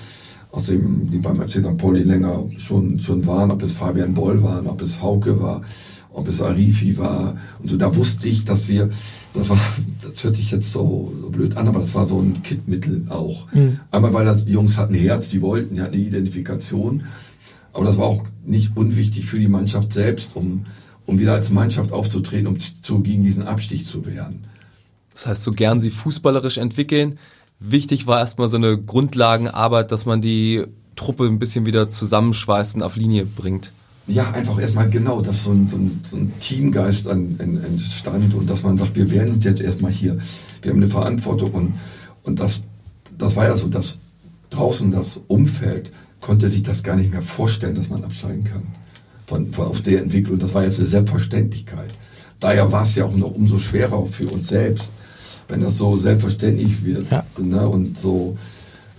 aus 0.51 0.67
dem, 0.67 1.11
die 1.11 1.19
beim 1.19 1.41
FC 1.41 1.61
St. 1.61 1.77
Pauli 1.79 2.03
länger 2.03 2.45
schon, 2.59 3.01
schon 3.01 3.27
waren, 3.27 3.51
ob 3.51 3.63
es 3.63 3.73
Fabian 3.73 4.15
Boll 4.15 4.43
waren, 4.43 4.67
ob 4.67 4.81
es 4.83 5.03
Hauke 5.03 5.41
war, 5.41 5.63
ob 6.13 6.29
es 6.29 6.41
Arifi 6.41 6.99
war 6.99 7.37
und 7.61 7.69
so, 7.69 7.77
da 7.77 7.95
wusste 7.97 8.29
ich, 8.29 8.45
dass 8.45 8.69
wir, 8.69 8.91
das 9.35 9.51
war, 9.51 9.59
das 10.03 10.23
hört 10.25 10.37
sich 10.37 10.51
jetzt 10.51 10.73
so, 10.73 11.13
so 11.21 11.31
blöd 11.31 11.57
an, 11.57 11.69
aber 11.69 11.81
das 11.81 11.95
war 11.95 12.07
so 12.07 12.21
ein 12.21 12.43
Kittmittel 12.43 13.07
auch. 13.09 13.51
Mhm. 13.53 13.81
Einmal, 13.91 14.13
weil 14.13 14.25
das, 14.25 14.45
die 14.45 14.53
Jungs 14.53 14.77
hatten 14.79 14.95
Herz, 14.95 15.29
die 15.29 15.43
wollten, 15.43 15.77
die 15.77 15.81
hatten 15.81 15.95
eine 15.95 16.03
Identifikation, 16.03 17.05
aber 17.73 17.85
das 17.85 17.97
war 17.97 18.07
auch 18.07 18.25
nicht 18.45 18.77
unwichtig 18.77 19.27
für 19.27 19.39
die 19.39 19.49
Mannschaft 19.49 19.93
selbst, 19.93 20.37
um, 20.37 20.67
um 21.07 21.19
wieder 21.19 21.33
als 21.33 21.51
Mannschaft 21.51 21.93
aufzutreten, 21.93 22.47
um 22.47 22.59
zu, 22.59 23.01
gegen 23.01 23.23
diesen 23.23 23.45
Abstich 23.45 23.87
zu 23.87 24.05
wehren. 24.07 24.45
Das 25.13 25.27
heißt, 25.27 25.43
so 25.43 25.53
gern 25.53 25.81
sie 25.81 25.91
fußballerisch 25.91 26.59
entwickeln, 26.59 27.19
wichtig 27.59 28.07
war 28.07 28.21
erstmal 28.21 28.49
so 28.49 28.57
eine 28.57 28.79
Grundlagenarbeit, 28.79 29.93
dass 29.93 30.07
man 30.07 30.21
die 30.21 30.65
Truppe 30.97 31.25
ein 31.25 31.39
bisschen 31.39 31.67
wieder 31.67 31.91
zusammenschweißt 31.91 32.77
und 32.77 32.83
auf 32.83 32.97
Linie 32.97 33.25
bringt. 33.25 33.73
Ja, 34.07 34.33
einfach 34.33 34.59
erstmal 34.59 34.91
genau, 34.91 35.23
dass 35.23 35.45
so 35.45 35.53
ein, 35.53 35.69
so 35.69 35.77
ein, 35.77 36.01
so 36.09 36.17
ein 36.17 36.33
Teamgeist 36.41 37.07
an, 37.07 37.37
an, 37.39 37.63
entstand 37.63 38.35
und 38.35 38.51
dass 38.51 38.63
man 38.63 38.77
sagt, 38.77 38.97
wir 38.97 39.11
werden 39.11 39.35
uns 39.35 39.45
jetzt 39.45 39.61
erstmal 39.61 39.93
hier, 39.93 40.19
wir 40.61 40.71
haben 40.73 40.79
eine 40.79 40.89
Verantwortung 40.89 41.51
und, 41.53 41.75
und 42.25 42.41
das, 42.41 42.63
das 43.17 43.37
war 43.37 43.47
ja 43.47 43.57
so, 43.57 43.69
dass 43.69 43.99
draußen 44.51 44.91
das 44.91 45.21
Umfeld 45.29 45.93
konnte 46.21 46.49
sich 46.49 46.63
das 46.63 46.83
gar 46.83 46.97
nicht 46.97 47.13
mehr 47.13 47.23
vorstellen, 47.23 47.77
dass 47.77 47.89
man 47.89 48.05
absteigen 48.05 48.45
kann 48.45 48.63
von, 49.27 49.53
von, 49.53 49.67
auf 49.67 49.81
der 49.83 50.03
Entwicklung. 50.03 50.39
Das 50.39 50.55
war 50.55 50.65
jetzt 50.65 50.79
eine 50.79 50.89
Selbstverständlichkeit. 50.89 51.95
Daher 52.41 52.73
war 52.73 52.83
es 52.83 52.95
ja 52.97 53.05
auch 53.05 53.15
noch 53.15 53.35
umso 53.35 53.59
schwerer 53.59 54.05
für 54.07 54.29
uns 54.29 54.49
selbst, 54.49 54.91
wenn 55.49 55.61
das 55.61 55.79
so 55.79 55.97
selbstverständlich 55.97 56.85
wird. 56.85 57.11
Ja. 57.11 57.25
Ne? 57.39 57.69
Und 57.69 57.99
so 57.99 58.37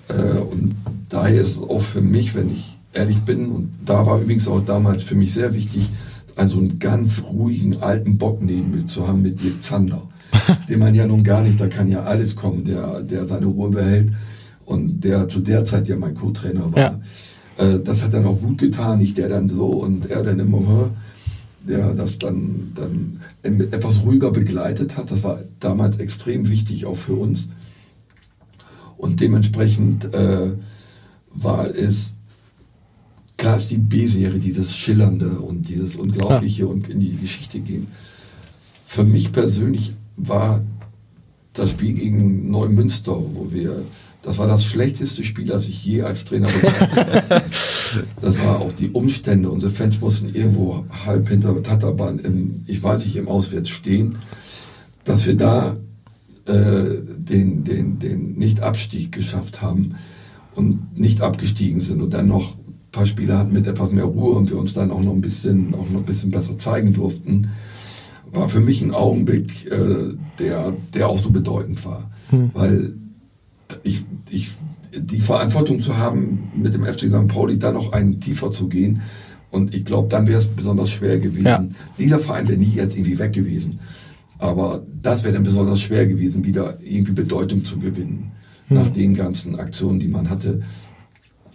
äh, 0.07 0.39
und 0.39 0.75
daher 1.09 1.41
ist 1.41 1.57
es 1.57 1.61
auch 1.61 1.81
für 1.81 2.01
mich, 2.01 2.35
wenn 2.35 2.51
ich 2.51 2.72
ehrlich 2.93 3.19
bin, 3.21 3.49
und 3.49 3.71
da 3.85 4.05
war 4.05 4.21
übrigens 4.21 4.47
auch 4.47 4.61
damals 4.61 5.03
für 5.03 5.15
mich 5.15 5.33
sehr 5.33 5.53
wichtig, 5.53 5.89
einen 6.35 6.49
so 6.49 6.57
einen 6.57 6.79
ganz 6.79 7.23
ruhigen 7.23 7.81
alten 7.81 8.17
Bock 8.17 8.41
neben 8.41 8.71
mir 8.71 8.87
zu 8.87 9.07
haben 9.07 9.21
mit 9.21 9.41
Dirk 9.41 9.61
Zander. 9.61 10.07
den 10.69 10.79
man 10.79 10.95
ja 10.95 11.05
nun 11.05 11.23
gar 11.23 11.41
nicht, 11.41 11.59
da 11.59 11.67
kann 11.67 11.89
ja 11.89 12.03
alles 12.03 12.35
kommen, 12.35 12.65
der, 12.65 13.01
der 13.01 13.27
seine 13.27 13.45
Ruhe 13.45 13.69
behält 13.69 14.13
und 14.65 15.03
der 15.03 15.27
zu 15.27 15.39
der 15.39 15.65
Zeit 15.65 15.87
ja 15.87 15.95
mein 15.95 16.15
Co-Trainer 16.15 16.73
war. 16.73 16.79
Ja. 16.79 16.99
Äh, 17.57 17.79
das 17.79 18.03
hat 18.03 18.13
dann 18.13 18.25
auch 18.25 18.39
gut 18.39 18.57
getan, 18.57 18.99
nicht 18.99 19.17
der 19.17 19.29
dann 19.29 19.49
so 19.49 19.67
und 19.67 20.09
er 20.09 20.23
dann 20.23 20.39
immer, 20.39 20.91
der 21.67 21.93
das 21.93 22.17
dann, 22.17 22.73
dann 22.75 23.19
etwas 23.43 24.03
ruhiger 24.03 24.31
begleitet 24.31 24.97
hat. 24.97 25.11
Das 25.11 25.23
war 25.23 25.39
damals 25.59 25.97
extrem 25.97 26.49
wichtig 26.49 26.85
auch 26.85 26.97
für 26.97 27.13
uns. 27.13 27.49
Und 28.97 29.21
dementsprechend 29.21 30.13
äh, 30.13 30.53
war 31.33 31.67
es, 31.67 32.13
klar 33.43 33.57
ist 33.57 33.71
die 33.71 33.77
B-Serie, 33.77 34.39
dieses 34.39 34.73
Schillernde 34.73 35.31
und 35.31 35.67
dieses 35.67 35.97
Unglaubliche 35.97 36.61
ja. 36.61 36.69
und 36.69 36.87
in 36.87 37.01
die 37.01 37.17
Geschichte 37.17 37.59
gehen. 37.59 37.87
Für 38.85 39.03
mich 39.03 39.33
persönlich 39.33 39.91
war 40.15 40.61
das 41.51 41.71
Spiel 41.71 41.93
gegen 41.93 42.49
Neumünster, 42.49 43.11
wo 43.11 43.51
wir 43.51 43.83
das 44.21 44.37
war 44.37 44.47
das 44.47 44.63
schlechteste 44.63 45.25
Spiel, 45.25 45.47
das 45.47 45.67
ich 45.67 45.83
je 45.83 46.03
als 46.03 46.23
Trainer 46.23 46.47
habe. 46.47 47.43
Das 48.21 48.39
war 48.39 48.59
auch 48.59 48.71
die 48.71 48.89
Umstände. 48.89 49.51
Unsere 49.51 49.71
Fans 49.71 50.01
mussten 50.01 50.33
irgendwo 50.33 50.83
halb 51.05 51.29
hinter 51.29 51.61
Tatterbahn 51.61 52.17
im, 52.17 52.63
ich 52.65 52.81
weiß 52.81 53.03
nicht, 53.03 53.17
im 53.17 53.27
Auswärts 53.27 53.69
stehen. 53.69 54.17
Dass 55.03 55.27
wir 55.27 55.35
da 55.35 55.75
äh, 56.45 56.53
den, 57.17 57.63
den, 57.65 57.99
den 57.99 58.33
Nicht-Abstieg 58.33 59.11
geschafft 59.11 59.61
haben 59.61 59.95
und 60.55 60.97
nicht 60.97 61.21
abgestiegen 61.21 61.81
sind 61.81 62.01
und 62.01 62.15
dann 62.15 62.25
noch 62.25 62.55
paar 62.93 63.05
Spiele 63.05 63.37
hatten 63.37 63.51
mit 63.51 63.67
etwas 63.67 63.91
mehr 63.91 64.05
Ruhe 64.05 64.35
und 64.35 64.49
wir 64.49 64.57
uns 64.57 64.73
dann 64.73 64.91
auch 64.91 65.01
noch 65.01 65.11
ein 65.11 65.19
bisschen, 65.19 65.73
auch 65.73 65.89
noch 65.89 65.99
ein 65.99 66.05
bisschen 66.05 66.29
besser 66.29 66.57
zeigen 66.57 66.93
durften, 66.93 67.49
war 68.31 68.47
für 68.47 68.61
mich 68.61 68.81
ein 68.81 68.93
Augenblick, 68.93 69.69
äh, 69.69 70.13
der, 70.39 70.73
der 70.93 71.09
auch 71.09 71.17
so 71.17 71.31
bedeutend 71.31 71.83
war. 71.85 72.09
Hm. 72.29 72.51
Weil 72.53 72.93
ich, 73.83 74.05
ich, 74.29 74.53
die 74.95 75.19
Verantwortung 75.19 75.81
zu 75.81 75.97
haben, 75.97 76.51
mit 76.55 76.73
dem 76.73 76.83
FC 76.83 77.01
St. 77.01 77.27
Pauli 77.27 77.59
dann 77.59 77.73
noch 77.73 77.91
einen 77.91 78.21
tiefer 78.21 78.51
zu 78.51 78.69
gehen. 78.69 79.01
Und 79.49 79.73
ich 79.73 79.85
glaube, 79.85 80.09
dann 80.09 80.27
wäre 80.27 80.37
es 80.37 80.47
besonders 80.47 80.91
schwer 80.91 81.19
gewesen. 81.19 81.45
Ja. 81.45 81.65
Dieser 81.97 82.19
Verein 82.19 82.47
wäre 82.47 82.59
nie 82.59 82.73
jetzt 82.73 82.95
irgendwie 82.95 83.19
weg 83.19 83.33
gewesen. 83.33 83.79
Aber 84.37 84.83
das 85.01 85.23
wäre 85.23 85.33
dann 85.33 85.43
besonders 85.43 85.81
schwer 85.81 86.05
gewesen, 86.05 86.45
wieder 86.45 86.77
irgendwie 86.83 87.13
Bedeutung 87.13 87.63
zu 87.63 87.79
gewinnen. 87.79 88.31
Mhm. 88.69 88.75
Nach 88.75 88.87
den 88.87 89.15
ganzen 89.15 89.59
Aktionen, 89.59 89.99
die 89.99 90.07
man 90.07 90.29
hatte. 90.29 90.61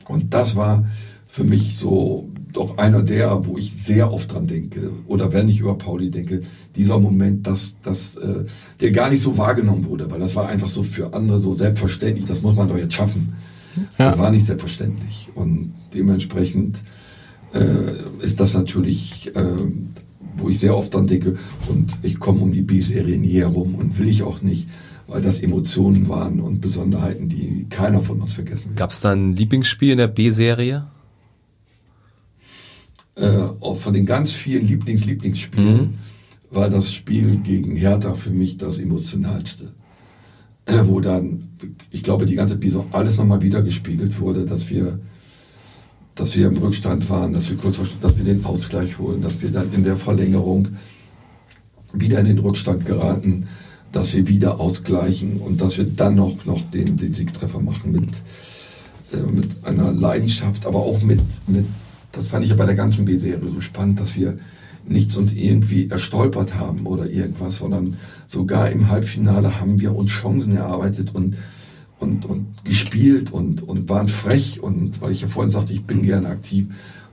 Und 0.07 0.35
das 0.35 0.57
war 0.57 0.85
für 1.29 1.45
mich 1.45 1.77
so 1.77 2.29
doch 2.53 2.79
einer 2.79 3.03
der, 3.03 3.47
wo 3.47 3.59
ich 3.59 3.73
sehr 3.73 4.11
oft 4.13 4.33
dran 4.33 4.47
denke, 4.47 4.91
oder 5.07 5.33
wenn 5.33 5.49
ich 5.49 5.61
über 5.61 5.77
Pauli 5.77 6.11
denke, 6.11 6.41
dieser 6.75 6.99
Moment, 6.99 7.47
dass, 7.47 7.75
dass 7.83 8.17
äh, 8.17 8.47
der 8.81 8.91
gar 8.91 9.11
nicht 9.11 9.21
so 9.21 9.37
wahrgenommen 9.37 9.85
wurde, 9.85 10.11
weil 10.11 10.19
das 10.19 10.35
war 10.35 10.49
einfach 10.49 10.71
so 10.71 10.83
für 10.83 11.13
andere 11.13 11.39
so 11.41 11.55
selbstverständlich, 11.55 12.25
das 12.25 12.41
muss 12.41 12.57
man 12.57 12.69
doch 12.69 12.79
jetzt 12.79 12.95
schaffen. 12.95 13.35
Ja. 13.99 14.09
Das 14.09 14.19
war 14.19 14.31
nicht 14.31 14.47
selbstverständlich. 14.47 15.29
Und 15.35 15.75
dementsprechend 15.95 16.81
äh, 17.53 18.25
ist 18.25 18.41
das 18.41 18.55
natürlich, 18.55 19.31
äh, 19.37 19.43
wo 20.39 20.49
ich 20.49 20.59
sehr 20.59 20.77
oft 20.77 20.95
dran 20.95 21.07
denke, 21.07 21.37
und 21.69 21.93
ich 22.03 22.19
komme 22.19 22.41
um 22.41 22.53
die 22.53 22.63
B-Serie 22.63 23.19
nie 23.19 23.35
herum 23.35 23.75
und 23.75 23.99
will 23.99 24.09
ich 24.09 24.23
auch 24.23 24.41
nicht, 24.41 24.69
weil 25.07 25.21
das 25.21 25.41
Emotionen 25.41 26.09
waren 26.09 26.41
und 26.41 26.61
Besonderheiten, 26.61 27.29
die 27.29 27.67
keiner 27.69 28.01
von 28.01 28.21
uns 28.21 28.33
vergessen 28.33 28.71
wird. 28.71 28.79
Gab 28.79 28.91
es 28.91 29.01
da 29.03 29.13
ein 29.13 29.37
Lieblingsspiel 29.37 29.93
in 29.93 29.99
der 29.99 30.09
B-Serie? 30.09 30.87
Äh, 33.19 33.75
von 33.75 33.93
den 33.93 34.07
ganz 34.07 34.33
vielen 34.33 34.67
Lieblings-Lieblingsspielen 34.67 35.77
mhm. 35.77 35.95
war 36.51 36.71
das 36.71 36.93
Spiel 36.93 37.37
gegen 37.39 37.77
Hertha 37.77 38.15
für 38.15 38.31
mich 38.31 38.57
das 38.57 38.79
emotionalste. 38.79 39.73
Äh, 40.67 40.87
wo 40.87 41.01
dann, 41.01 41.49
ich 41.91 42.03
glaube, 42.03 42.27
die 42.27 42.35
ganze 42.35 42.57
Bison 42.57 42.87
alles 42.93 43.17
nochmal 43.17 43.41
wieder 43.41 43.63
gespiegelt 43.63 44.21
wurde, 44.21 44.45
dass 44.45 44.69
wir, 44.69 45.01
dass 46.15 46.37
wir 46.37 46.47
im 46.47 46.59
Rückstand 46.59 47.09
waren, 47.09 47.33
dass 47.33 47.49
wir 47.49 47.57
kurz 47.57 47.77
vor, 47.77 47.87
dass 48.03 48.19
wir 48.19 48.25
den 48.25 48.45
Ausgleich 48.45 48.99
holen, 48.99 49.23
dass 49.23 49.41
wir 49.41 49.51
dann 49.51 49.73
in 49.73 49.85
der 49.85 49.97
Verlängerung 49.97 50.69
wieder 51.95 52.21
in 52.21 52.27
den 52.27 52.39
Rückstand 52.39 52.85
geraten, 52.85 53.49
dass 53.93 54.13
wir 54.13 54.29
wieder 54.29 54.61
ausgleichen 54.61 55.39
und 55.39 55.61
dass 55.61 55.79
wir 55.79 55.85
dann 55.85 56.17
noch, 56.17 56.45
noch 56.45 56.61
den, 56.71 56.99
den 56.99 57.15
Siegtreffer 57.15 57.61
machen 57.61 57.93
mit, 57.93 58.11
äh, 59.13 59.33
mit 59.33 59.65
einer 59.65 59.91
Leidenschaft, 59.93 60.67
aber 60.67 60.81
auch 60.81 61.03
mit, 61.03 61.23
mit 61.47 61.65
das 62.19 62.27
fand 62.27 62.45
ich 62.45 62.51
ja 62.51 62.57
bei 62.57 62.67
der 62.67 62.75
ganzen 62.75 63.05
B-Serie 63.05 63.49
so 63.49 63.61
spannend, 63.61 64.01
dass 64.01 64.17
wir 64.17 64.37
nichts 64.87 65.17
uns 65.17 65.33
irgendwie 65.33 65.89
erstolpert 65.89 66.57
haben 66.57 66.87
oder 66.87 67.09
irgendwas, 67.09 67.59
sondern 67.59 67.97
sogar 68.27 68.71
im 68.71 68.89
Halbfinale 68.89 69.61
haben 69.61 69.81
wir 69.81 69.95
uns 69.95 70.11
Chancen 70.11 70.57
erarbeitet 70.57 71.15
und, 71.15 71.37
und, 72.01 72.25
und 72.25 72.47
gespielt 72.65 73.31
und, 73.33 73.63
und 73.63 73.89
waren 73.89 74.09
frech 74.09 74.61
und 74.61 75.01
weil 75.01 75.13
ich 75.13 75.21
ja 75.21 75.29
vorhin 75.29 75.51
sagte, 75.51 75.73
ich 75.73 75.85
bin 75.85 76.03
gerne 76.03 76.29
aktiv. 76.29 76.69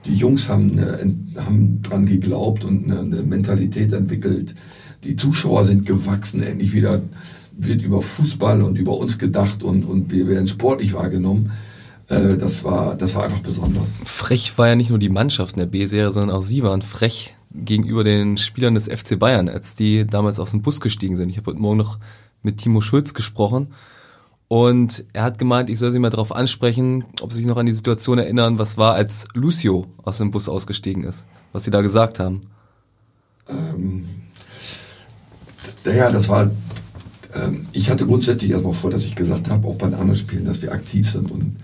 Die 0.05 0.15
Jungs 0.15 0.49
haben, 0.49 0.71
eine, 0.71 1.13
haben 1.37 1.81
dran 1.83 2.07
geglaubt 2.07 2.63
und 2.63 2.85
eine, 2.85 3.01
eine 3.01 3.23
Mentalität 3.23 3.93
entwickelt. 3.93 4.55
Die 5.03 5.15
Zuschauer 5.15 5.65
sind 5.65 5.85
gewachsen, 5.85 6.41
endlich 6.41 6.73
wieder 6.73 7.03
wird 7.57 7.83
über 7.83 8.01
Fußball 8.01 8.63
und 8.63 8.75
über 8.75 8.97
uns 8.97 9.19
gedacht 9.19 9.61
und, 9.61 9.85
und 9.85 10.11
wir 10.11 10.27
werden 10.27 10.47
sportlich 10.47 10.93
wahrgenommen. 10.93 11.51
Äh, 12.07 12.37
das, 12.37 12.63
war, 12.63 12.95
das 12.95 13.15
war 13.15 13.23
einfach 13.23 13.39
besonders. 13.39 14.01
Frech 14.05 14.57
war 14.57 14.67
ja 14.67 14.75
nicht 14.75 14.89
nur 14.89 14.99
die 14.99 15.09
Mannschaft 15.09 15.53
in 15.53 15.59
der 15.59 15.65
B-Serie, 15.65 16.11
sondern 16.11 16.35
auch 16.35 16.43
Sie 16.43 16.63
waren 16.63 16.81
frech 16.81 17.35
gegenüber 17.51 18.03
den 18.03 18.37
Spielern 18.37 18.75
des 18.75 18.87
FC 18.87 19.17
Bayern, 19.17 19.49
als 19.49 19.75
die 19.75 20.05
damals 20.05 20.39
aus 20.39 20.51
dem 20.51 20.61
Bus 20.61 20.81
gestiegen 20.81 21.17
sind. 21.17 21.29
Ich 21.29 21.37
habe 21.37 21.51
heute 21.51 21.59
Morgen 21.59 21.77
noch 21.77 21.99
mit 22.43 22.57
Timo 22.57 22.81
Schulz 22.81 23.13
gesprochen 23.13 23.73
und 24.47 25.05
er 25.13 25.23
hat 25.23 25.39
gemeint, 25.39 25.69
ich 25.69 25.79
soll 25.79 25.91
sie 25.91 25.99
mal 25.99 26.09
darauf 26.09 26.35
ansprechen, 26.35 27.05
ob 27.21 27.31
sie 27.31 27.39
sich 27.39 27.47
noch 27.47 27.57
an 27.57 27.65
die 27.65 27.73
Situation 27.73 28.19
erinnern, 28.19 28.59
was 28.59 28.77
war, 28.77 28.93
als 28.93 29.27
Lucio 29.33 29.85
aus 30.03 30.19
dem 30.19 30.31
Bus 30.31 30.47
ausgestiegen 30.47 31.03
ist, 31.03 31.25
was 31.51 31.63
sie 31.63 31.71
da 31.71 31.81
gesagt 31.81 32.19
haben. 32.19 32.41
Ähm, 33.49 34.05
ja, 35.85 36.11
das 36.11 36.29
war, 36.29 36.51
ähm, 37.33 37.67
ich 37.71 37.89
hatte 37.89 38.05
grundsätzlich 38.05 38.51
erstmal 38.51 38.73
vor, 38.73 38.91
dass 38.91 39.03
ich 39.03 39.15
gesagt 39.15 39.49
habe, 39.49 39.67
auch 39.67 39.75
bei 39.75 39.87
den 39.87 39.95
anderen 39.95 40.15
Spielen, 40.15 40.45
dass 40.45 40.61
wir 40.61 40.71
aktiv 40.71 41.09
sind 41.09 41.31
und 41.31 41.57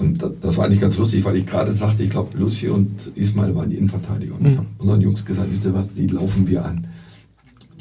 und 0.00 0.24
das 0.40 0.56
war 0.56 0.64
eigentlich 0.64 0.80
ganz 0.80 0.96
lustig, 0.96 1.24
weil 1.26 1.36
ich 1.36 1.44
gerade 1.44 1.72
sagte, 1.72 2.02
ich 2.02 2.08
glaube, 2.08 2.36
Lucy 2.38 2.68
und 2.68 3.12
Ismail 3.16 3.54
waren 3.54 3.68
die 3.68 3.76
Innenverteidiger. 3.76 4.34
Und 4.34 4.42
mhm. 4.42 4.48
ich 4.48 4.56
habe 4.56 4.66
unseren 4.78 5.00
Jungs 5.02 5.26
gesagt, 5.26 5.48
wisst 5.52 5.64
ihr 5.66 5.74
was, 5.74 5.92
die 5.94 6.06
laufen 6.06 6.48
wir 6.48 6.64
an. 6.64 6.86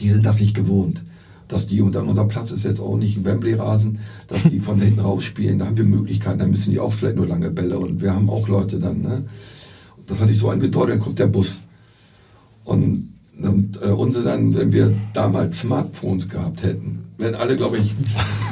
Die 0.02 0.10
sind 0.10 0.26
das 0.26 0.38
nicht 0.38 0.54
gewohnt. 0.54 1.02
Dass 1.48 1.66
die, 1.66 1.82
und 1.82 1.96
dann 1.96 2.10
unser 2.10 2.26
Platz 2.26 2.52
ist 2.52 2.66
jetzt 2.66 2.82
auch 2.82 2.98
nicht 2.98 3.24
Wembley-Rasen, 3.24 4.00
dass 4.28 4.44
die 4.44 4.60
von 4.60 4.82
hinten 4.82 5.00
raus 5.00 5.24
spielen, 5.24 5.60
da 5.60 5.66
haben 5.66 5.78
wir 5.78 5.86
Möglichkeiten, 5.86 6.40
da 6.40 6.46
müssen 6.46 6.72
die 6.72 6.80
auch 6.80 6.92
vielleicht 6.92 7.16
nur 7.16 7.26
lange 7.26 7.52
Bälle 7.52 7.80
und 7.80 8.02
wir 8.02 8.14
haben 8.14 8.30
auch 8.30 8.50
Leute 8.50 8.80
dann, 8.80 9.02
ne? 9.02 9.24
Und 9.98 10.12
das 10.12 10.20
hatte 10.20 10.32
ich 10.32 10.38
so 10.38 10.50
angedeutet, 10.50 10.96
dann 10.96 11.00
kommt 11.00 11.20
der 11.20 11.28
Bus. 11.28 11.62
Und, 12.66 13.14
und 13.48 13.82
äh, 13.82 13.90
unsere 13.90 14.26
dann, 14.26 14.54
wenn 14.54 14.72
wir 14.72 14.94
damals 15.14 15.62
Smartphones 15.62 16.28
gehabt 16.30 16.64
hätten, 16.64 17.00
wenn 17.18 17.36
alle, 17.36 17.56
glaube 17.56 17.78
ich, 17.78 17.94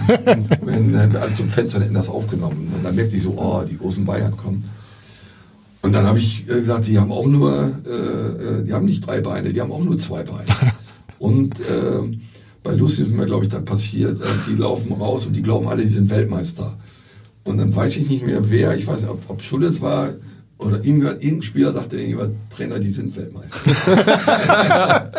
wenn, 0.26 0.94
wenn 0.94 1.14
wir 1.14 1.22
alle 1.22 1.34
zum 1.36 1.50
Fenster 1.50 1.80
hätten 1.80 1.94
das 1.94 2.10
aufgenommen. 2.10 2.72
Und 2.76 2.84
dann 2.84 2.96
merkte 2.96 3.18
ich 3.18 3.24
so, 3.24 3.36
oh, 3.38 3.64
die 3.64 3.78
großen 3.78 4.06
Bayern 4.06 4.36
kommen. 4.36 4.66
Und 5.82 5.94
dann 5.94 6.06
habe 6.06 6.20
ich 6.20 6.44
äh, 6.50 6.54
gesagt, 6.54 6.88
die 6.88 7.00
haben 7.00 7.12
auch 7.12 7.28
nur, 7.28 7.72
äh, 7.86 7.90
äh, 7.90 8.64
die 8.66 8.74
haben 8.74 8.86
nicht 8.86 9.06
drei 9.06 9.22
Beine, 9.22 9.54
die 9.54 9.62
haben 9.62 9.72
auch 9.72 9.84
nur 9.84 9.98
zwei 9.98 10.24
Beine. 10.24 10.46
Und 11.20 11.60
äh, 11.62 12.18
bei 12.64 12.74
Lucy 12.76 13.04
ist 13.04 13.12
mir, 13.12 13.26
glaube 13.26 13.46
ich, 13.46 13.50
dann 13.50 13.66
passiert, 13.66 14.20
äh, 14.20 14.26
die 14.50 14.56
laufen 14.56 14.92
raus 14.92 15.26
und 15.26 15.34
die 15.34 15.42
glauben 15.42 15.68
alle, 15.68 15.82
die 15.82 15.88
sind 15.88 16.10
Weltmeister. 16.10 16.78
Und 17.44 17.58
dann 17.58 17.74
weiß 17.74 17.96
ich 17.96 18.10
nicht 18.10 18.26
mehr 18.26 18.50
wer, 18.50 18.76
ich 18.76 18.86
weiß 18.86 19.02
nicht, 19.02 19.10
ob, 19.10 19.22
ob 19.30 19.42
Schulz 19.42 19.80
war 19.82 20.10
oder 20.58 20.84
irgendein, 20.84 21.42
Spieler 21.42 21.72
sagte 21.74 22.00
irgendwann, 22.00 22.36
Trainer, 22.50 22.80
die 22.80 22.90
sind 22.90 23.16
Weltmeister. 23.16 23.60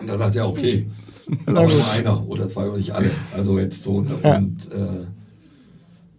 und 0.00 0.08
dann 0.08 0.18
sagt 0.18 0.36
er, 0.36 0.48
okay, 0.48 0.86
aber 1.46 1.62
nur 1.62 1.92
einer 1.92 2.28
oder 2.28 2.48
zwei 2.48 2.66
oder 2.66 2.76
nicht 2.76 2.90
alle. 2.92 3.10
Also 3.34 3.58
jetzt 3.58 3.82
so. 3.82 4.04
Ja. 4.22 4.36
Und 4.36 4.68
äh, 4.72 5.06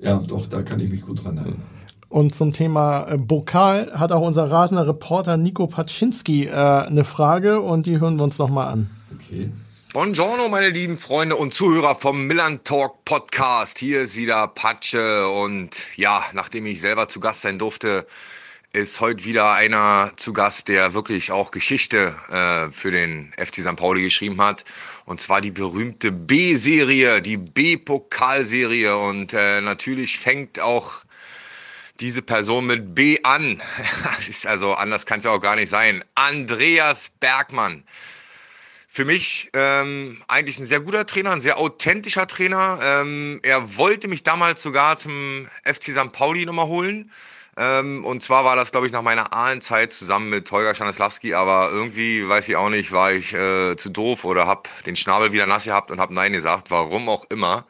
ja, 0.05 0.19
doch, 0.27 0.47
da 0.47 0.61
kann 0.61 0.79
ich 0.79 0.89
mich 0.89 1.01
gut 1.01 1.23
dran 1.23 1.37
erinnern. 1.37 1.61
Und 2.09 2.35
zum 2.35 2.53
Thema 2.53 3.07
äh, 3.07 3.17
Bokal 3.17 3.91
hat 3.93 4.11
auch 4.11 4.25
unser 4.25 4.49
rasender 4.49 4.87
Reporter 4.87 5.37
Nico 5.37 5.67
Paczynski 5.67 6.45
äh, 6.45 6.51
eine 6.51 7.03
Frage 7.03 7.61
und 7.61 7.85
die 7.85 7.99
hören 7.99 8.17
wir 8.17 8.23
uns 8.23 8.37
nochmal 8.37 8.67
an. 8.67 8.89
Okay. 9.13 9.49
Buongiorno, 9.93 10.49
meine 10.49 10.71
lieben 10.71 10.97
Freunde 10.97 11.35
und 11.35 11.53
Zuhörer 11.53 11.93
vom 11.93 12.25
Milan 12.25 12.63
Talk 12.63 13.05
Podcast. 13.05 13.77
Hier 13.77 14.01
ist 14.01 14.15
wieder 14.15 14.47
Patsche 14.47 15.27
und 15.29 15.85
ja, 15.95 16.25
nachdem 16.33 16.65
ich 16.65 16.81
selber 16.81 17.09
zu 17.09 17.19
Gast 17.19 17.41
sein 17.41 17.59
durfte, 17.59 18.07
ist 18.73 19.01
heute 19.01 19.23
wieder 19.23 19.53
einer 19.53 20.11
zu 20.15 20.33
Gast, 20.33 20.67
der 20.67 20.95
wirklich 20.95 21.31
auch 21.31 21.51
Geschichte 21.51 22.15
äh, 22.31 22.71
für 22.71 22.89
den 22.89 23.33
FC 23.37 23.57
St. 23.57 23.75
Pauli 23.75 24.01
geschrieben 24.01 24.41
hat. 24.41 24.65
Und 25.05 25.21
zwar 25.21 25.41
die 25.41 25.51
berühmte 25.51 26.11
B-Serie, 26.11 27.21
die 27.21 27.37
B-Pokalserie. 27.37 28.97
Und 28.97 29.33
äh, 29.33 29.61
natürlich 29.61 30.17
fängt 30.17 30.59
auch 30.59 31.03
diese 31.99 32.23
Person 32.23 32.65
mit 32.65 32.95
B 32.95 33.19
an. 33.21 33.61
also 34.45 34.73
anders 34.73 35.05
kann 35.05 35.19
es 35.19 35.25
ja 35.25 35.29
auch 35.29 35.41
gar 35.41 35.55
nicht 35.55 35.69
sein. 35.69 36.03
Andreas 36.15 37.11
Bergmann 37.19 37.83
für 38.95 39.05
mich 39.05 39.49
ähm, 39.53 40.21
eigentlich 40.27 40.59
ein 40.59 40.67
sehr 40.67 40.79
guter 40.79 41.07
Trainer, 41.07 41.31
ein 41.31 41.41
sehr 41.41 41.57
authentischer 41.57 42.27
Trainer. 42.27 42.77
Ähm, 42.83 43.39
er 43.41 43.75
wollte 43.75 44.07
mich 44.07 44.21
damals 44.21 44.61
sogar 44.61 44.97
zum 44.97 45.47
FC 45.63 45.85
St. 45.85 46.11
Pauli 46.11 46.45
nochmal 46.45 46.67
holen. 46.67 47.09
Ähm, 47.57 48.05
und 48.05 48.21
zwar 48.21 48.45
war 48.45 48.55
das, 48.55 48.71
glaube 48.71 48.85
ich, 48.85 48.93
nach 48.93 49.01
meiner 49.01 49.33
Ahlenzeit 49.33 49.91
zusammen 49.91 50.29
mit 50.29 50.51
Holger 50.51 50.75
Stanislawski, 50.75 51.33
aber 51.33 51.71
irgendwie, 51.71 52.29
weiß 52.29 52.47
ich 52.49 52.55
auch 52.55 52.69
nicht, 52.69 52.91
war 52.91 53.11
ich 53.11 53.33
äh, 53.33 53.75
zu 53.77 53.89
doof 53.89 54.25
oder 54.25 54.45
habe 54.45 54.69
den 54.85 54.95
Schnabel 54.95 55.33
wieder 55.33 55.47
nass 55.47 55.63
gehabt 55.63 55.89
und 55.89 55.99
habe 55.99 56.13
Nein 56.13 56.33
gesagt, 56.33 56.69
warum 56.69 57.09
auch 57.09 57.25
immer. 57.31 57.65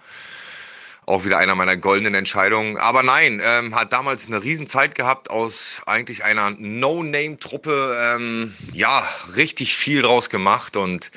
Auch 1.06 1.26
wieder 1.26 1.38
einer 1.38 1.56
meiner 1.56 1.76
goldenen 1.76 2.16
Entscheidungen. 2.16 2.78
Aber 2.78 3.04
nein, 3.04 3.42
ähm, 3.44 3.76
hat 3.76 3.92
damals 3.92 4.28
eine 4.28 4.44
Riesenzeit 4.44 4.96
gehabt 4.96 5.30
aus 5.30 5.82
eigentlich 5.86 6.24
einer 6.24 6.52
No-Name-Truppe. 6.58 8.16
Ähm, 8.16 8.54
ja, 8.72 9.08
richtig 9.36 9.76
viel 9.76 10.02
draus 10.02 10.30
gemacht 10.30 10.78
und 10.78 11.12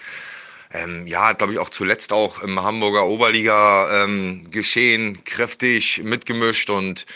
ähm, 0.73 1.07
ja, 1.07 1.33
glaube 1.33 1.53
ich 1.53 1.59
auch 1.59 1.71
zuletzt 1.71 2.13
auch 2.13 2.43
im 2.43 2.61
Hamburger 2.61 3.07
Oberliga 3.07 4.05
ähm, 4.05 4.51
geschehen, 4.51 5.25
kräftig 5.25 6.03
mitgemischt 6.03 6.71
und 6.71 7.07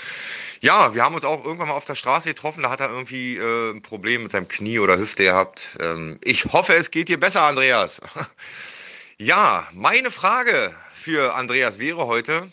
ja, 0.61 0.95
wir 0.95 1.05
haben 1.05 1.15
uns 1.15 1.25
auch 1.25 1.45
irgendwann 1.45 1.69
mal 1.69 1.75
auf 1.75 1.87
der 1.87 1.95
Straße 1.95 2.29
getroffen. 2.29 2.63
Da 2.63 2.71
hat 2.71 2.81
er 2.81 2.91
irgendwie 2.91 3.39
äh, 3.39 3.71
ein 3.71 3.81
Problem 3.81 4.23
mit 4.23 4.33
seinem 4.33 4.47
Knie 4.47 4.79
oder 4.79 4.99
Hüfte 4.99 5.25
gehabt. 5.25 5.79
Ähm, 5.81 6.19
ich 6.23 6.45
hoffe, 6.45 6.75
es 6.75 6.91
geht 6.91 7.09
dir 7.09 7.19
besser, 7.19 7.43
Andreas. 7.43 8.01
ja, 9.19 9.67
meine 9.73 10.11
Frage 10.11 10.75
für 10.93 11.35
Andreas 11.35 11.79
wäre 11.79 12.07
heute, 12.07 12.47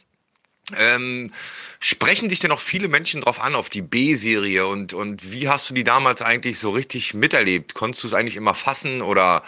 ähm, 0.76 1.32
sprechen 1.80 2.28
dich 2.30 2.40
denn 2.40 2.50
noch 2.50 2.60
viele 2.60 2.88
Menschen 2.88 3.22
drauf 3.22 3.40
an, 3.40 3.56
auf 3.56 3.70
die 3.70 3.82
B-Serie 3.82 4.68
und, 4.68 4.94
und 4.94 5.32
wie 5.32 5.48
hast 5.48 5.70
du 5.70 5.74
die 5.74 5.84
damals 5.84 6.22
eigentlich 6.22 6.60
so 6.60 6.72
richtig 6.72 7.14
miterlebt? 7.14 7.74
Konntest 7.74 8.04
du 8.04 8.08
es 8.08 8.14
eigentlich 8.14 8.36
immer 8.36 8.54
fassen 8.54 9.02
oder 9.02 9.44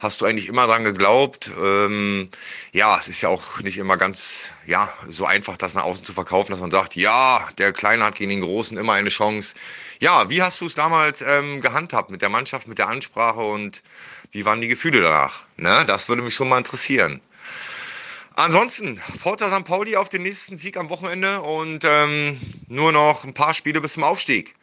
hast 0.00 0.20
du 0.20 0.24
eigentlich 0.24 0.48
immer 0.48 0.66
dran 0.66 0.82
geglaubt? 0.82 1.52
Ähm, 1.60 2.28
ja, 2.72 2.98
es 2.98 3.08
ist 3.08 3.20
ja 3.20 3.28
auch 3.28 3.60
nicht 3.60 3.78
immer 3.78 3.96
ganz 3.96 4.50
ja, 4.66 4.92
so 5.08 5.26
einfach, 5.26 5.56
das 5.56 5.74
nach 5.74 5.84
außen 5.84 6.04
zu 6.04 6.12
verkaufen, 6.12 6.50
dass 6.50 6.60
man 6.60 6.72
sagt, 6.72 6.96
ja, 6.96 7.46
der 7.58 7.72
Kleine 7.72 8.04
hat 8.04 8.16
gegen 8.16 8.30
den 8.30 8.40
Großen 8.40 8.76
immer 8.76 8.94
eine 8.94 9.10
Chance. 9.10 9.54
Ja, 10.00 10.28
wie 10.28 10.42
hast 10.42 10.60
du 10.60 10.66
es 10.66 10.74
damals 10.74 11.22
ähm, 11.22 11.60
gehandhabt 11.60 12.10
mit 12.10 12.20
der 12.20 12.30
Mannschaft, 12.30 12.66
mit 12.66 12.78
der 12.78 12.88
Ansprache 12.88 13.40
und 13.40 13.82
wie 14.32 14.44
waren 14.44 14.60
die 14.60 14.68
Gefühle 14.68 15.02
danach? 15.02 15.46
Ne? 15.56 15.84
Das 15.86 16.08
würde 16.08 16.22
mich 16.22 16.34
schon 16.34 16.48
mal 16.48 16.58
interessieren. 16.58 17.20
Ansonsten, 18.36 18.96
Forza 18.96 19.48
St. 19.48 19.64
Pauli 19.64 19.94
auf 19.94 20.08
den 20.08 20.24
nächsten 20.24 20.56
Sieg 20.56 20.76
am 20.76 20.90
Wochenende 20.90 21.40
und 21.40 21.84
ähm, 21.84 22.40
nur 22.68 22.90
noch 22.90 23.24
ein 23.24 23.32
paar 23.32 23.54
Spiele 23.54 23.80
bis 23.80 23.92
zum 23.92 24.02
Aufstieg. 24.02 24.56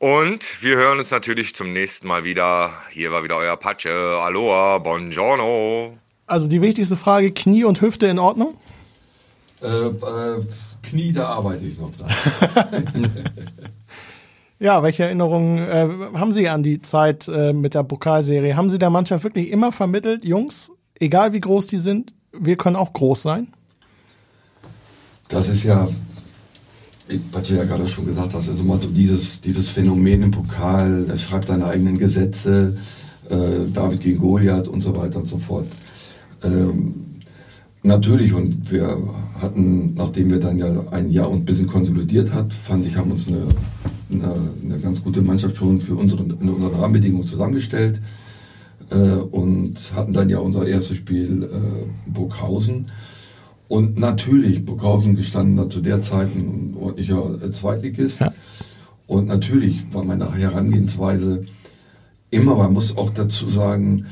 Und 0.00 0.60
wir 0.60 0.76
hören 0.76 0.98
uns 0.98 1.12
natürlich 1.12 1.54
zum 1.54 1.72
nächsten 1.72 2.08
Mal 2.08 2.24
wieder. 2.24 2.72
Hier 2.90 3.12
war 3.12 3.22
wieder 3.22 3.36
euer 3.36 3.56
Patsche. 3.56 3.90
Aloha, 3.90 4.78
buongiorno. 4.78 5.96
Also 6.26 6.48
die 6.48 6.60
wichtigste 6.60 6.96
Frage, 6.96 7.30
Knie 7.30 7.62
und 7.62 7.80
Hüfte 7.80 8.06
in 8.06 8.18
Ordnung? 8.18 8.54
Äh, 9.62 9.66
äh, 9.68 10.44
Knie, 10.82 11.12
da 11.12 11.28
arbeite 11.28 11.64
ich 11.64 11.78
noch 11.78 11.92
dran. 11.92 12.10
ja, 14.58 14.82
welche 14.82 15.04
Erinnerungen 15.04 15.58
äh, 15.58 16.18
haben 16.18 16.32
Sie 16.32 16.48
an 16.48 16.64
die 16.64 16.82
Zeit 16.82 17.28
äh, 17.28 17.52
mit 17.52 17.74
der 17.74 17.84
Pokalserie? 17.84 18.56
Haben 18.56 18.68
Sie 18.68 18.80
der 18.80 18.90
Mannschaft 18.90 19.22
wirklich 19.22 19.50
immer 19.50 19.70
vermittelt, 19.70 20.24
Jungs, 20.24 20.72
egal 20.98 21.32
wie 21.32 21.40
groß 21.40 21.68
die 21.68 21.78
sind, 21.78 22.12
wir 22.38 22.56
können 22.56 22.76
auch 22.76 22.92
groß 22.92 23.22
sein? 23.22 23.48
Das 25.28 25.48
ist 25.48 25.64
ja, 25.64 25.88
was 27.32 27.48
du 27.48 27.54
ja 27.54 27.64
gerade 27.64 27.88
schon 27.88 28.06
gesagt 28.06 28.34
hast, 28.34 28.48
ist 28.48 28.60
immer 28.60 28.80
so 28.80 28.88
dieses, 28.88 29.40
dieses 29.40 29.68
Phänomen 29.68 30.22
im 30.22 30.30
Pokal, 30.30 31.06
er 31.08 31.16
schreibt 31.16 31.48
seine 31.48 31.66
eigenen 31.66 31.98
Gesetze, 31.98 32.76
äh, 33.30 33.70
David 33.72 34.00
gegen 34.00 34.18
Goliath 34.18 34.68
und 34.68 34.82
so 34.82 34.96
weiter 34.96 35.18
und 35.18 35.28
so 35.28 35.38
fort. 35.38 35.66
Ähm, 36.42 36.94
natürlich, 37.82 38.32
und 38.34 38.70
wir 38.70 38.98
hatten, 39.40 39.94
nachdem 39.94 40.30
wir 40.30 40.40
dann 40.40 40.58
ja 40.58 40.66
ein 40.90 41.10
Jahr 41.10 41.30
und 41.30 41.40
ein 41.40 41.44
bisschen 41.44 41.66
konsolidiert 41.66 42.32
hat, 42.32 42.52
fand 42.52 42.86
ich, 42.86 42.96
haben 42.96 43.10
uns 43.10 43.28
eine, 43.28 43.46
eine, 44.10 44.34
eine 44.62 44.78
ganz 44.78 45.02
gute 45.02 45.22
Mannschaft 45.22 45.56
schon 45.56 45.80
für 45.80 45.94
unsere, 45.94 46.22
unseren 46.22 46.74
Rahmenbedingungen 46.74 47.26
zusammengestellt 47.26 48.00
äh, 48.90 48.96
und 48.96 49.76
hatten 49.94 50.12
dann 50.12 50.28
ja 50.28 50.38
unser 50.38 50.66
erstes 50.66 50.96
Spiel 50.96 51.44
äh, 51.44 52.10
Burghausen. 52.10 52.86
Und 53.68 53.98
natürlich, 53.98 54.64
Burghausen 54.64 55.16
gestanden 55.16 55.70
zu 55.70 55.80
der 55.80 56.02
Zeit 56.02 56.34
ein 56.34 56.74
ordentlicher 56.78 57.42
äh, 57.42 57.50
Zweitligist. 57.50 58.20
Ja. 58.20 58.32
Und 59.06 59.26
natürlich 59.26 59.92
war 59.92 60.04
meine 60.04 60.32
Herangehensweise 60.32 61.44
immer, 62.30 62.56
man 62.56 62.72
muss 62.72 62.96
auch 62.96 63.10
dazu 63.10 63.48
sagen, 63.48 64.06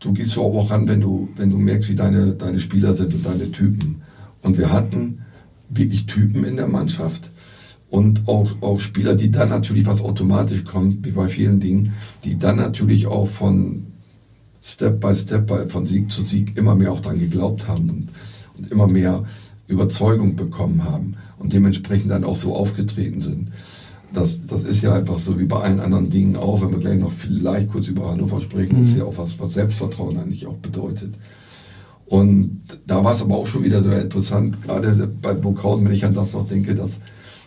du 0.00 0.12
gehst 0.12 0.32
so 0.32 0.44
auch 0.44 0.70
ran, 0.70 0.88
wenn 0.88 1.00
du, 1.00 1.28
wenn 1.36 1.50
du 1.50 1.56
merkst, 1.56 1.88
wie 1.88 1.96
deine, 1.96 2.34
deine 2.34 2.58
Spieler 2.58 2.94
sind 2.94 3.14
und 3.14 3.26
deine 3.26 3.50
Typen. 3.50 4.02
Und 4.42 4.58
wir 4.58 4.72
hatten 4.72 5.22
wirklich 5.68 6.06
Typen 6.06 6.44
in 6.44 6.56
der 6.56 6.68
Mannschaft 6.68 7.30
und 7.90 8.26
auch, 8.26 8.50
auch 8.60 8.80
Spieler, 8.80 9.14
die 9.14 9.30
dann 9.30 9.50
natürlich, 9.50 9.86
was 9.86 10.02
automatisch 10.02 10.64
kommt, 10.64 11.04
wie 11.04 11.12
bei 11.12 11.28
vielen 11.28 11.60
Dingen, 11.60 11.92
die 12.24 12.36
dann 12.36 12.56
natürlich 12.56 13.06
auch 13.06 13.26
von 13.26 13.86
Step 14.62 15.00
by 15.00 15.14
Step, 15.14 15.70
von 15.70 15.86
Sieg 15.86 16.10
zu 16.10 16.22
Sieg 16.22 16.56
immer 16.56 16.74
mehr 16.74 16.92
auch 16.92 17.00
daran 17.00 17.20
geglaubt 17.20 17.68
haben 17.68 17.90
und, 17.90 18.08
und 18.56 18.72
immer 18.72 18.86
mehr 18.86 19.22
Überzeugung 19.68 20.36
bekommen 20.36 20.84
haben 20.84 21.16
und 21.38 21.52
dementsprechend 21.52 22.10
dann 22.10 22.24
auch 22.24 22.36
so 22.36 22.54
aufgetreten 22.56 23.20
sind. 23.20 23.48
Das, 24.12 24.38
das 24.46 24.64
ist 24.64 24.82
ja 24.82 24.94
einfach 24.94 25.18
so 25.18 25.40
wie 25.40 25.44
bei 25.44 25.60
allen 25.60 25.80
anderen 25.80 26.08
Dingen 26.08 26.36
auch, 26.36 26.62
wenn 26.62 26.70
wir 26.70 26.78
gleich 26.78 26.98
noch 26.98 27.10
vielleicht 27.10 27.68
kurz 27.68 27.88
über 27.88 28.10
Hannover 28.10 28.40
sprechen, 28.40 28.76
mhm. 28.76 28.84
ist 28.84 28.96
ja 28.96 29.04
auch 29.04 29.18
was, 29.18 29.38
was 29.40 29.54
Selbstvertrauen 29.54 30.16
eigentlich 30.16 30.46
auch 30.46 30.56
bedeutet. 30.56 31.14
Und 32.06 32.60
da 32.86 33.02
war 33.02 33.12
es 33.12 33.22
aber 33.22 33.36
auch 33.36 33.46
schon 33.46 33.64
wieder 33.64 33.82
sehr 33.82 34.02
interessant, 34.02 34.62
gerade 34.62 35.10
bei 35.20 35.34
Burghausen, 35.34 35.84
wenn 35.84 35.92
ich 35.92 36.04
an 36.04 36.14
das 36.14 36.32
noch 36.32 36.46
denke, 36.46 36.74
dass 36.74 37.00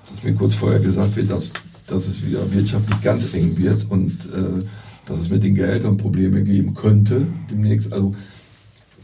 dass 0.09 0.23
mir 0.23 0.33
kurz 0.33 0.55
vorher 0.55 0.79
gesagt 0.79 1.15
wird, 1.15 1.29
dass, 1.29 1.51
dass 1.87 2.07
es 2.07 2.25
wieder 2.25 2.51
wirtschaftlich 2.51 3.01
ganz 3.01 3.33
eng 3.33 3.57
wird 3.57 3.89
und 3.89 4.11
äh, 4.11 4.63
dass 5.05 5.19
es 5.19 5.29
mit 5.29 5.43
den 5.43 5.55
Gehältern 5.55 5.97
Probleme 5.97 6.43
geben 6.43 6.73
könnte 6.73 7.27
demnächst. 7.49 7.93
Also 7.93 8.15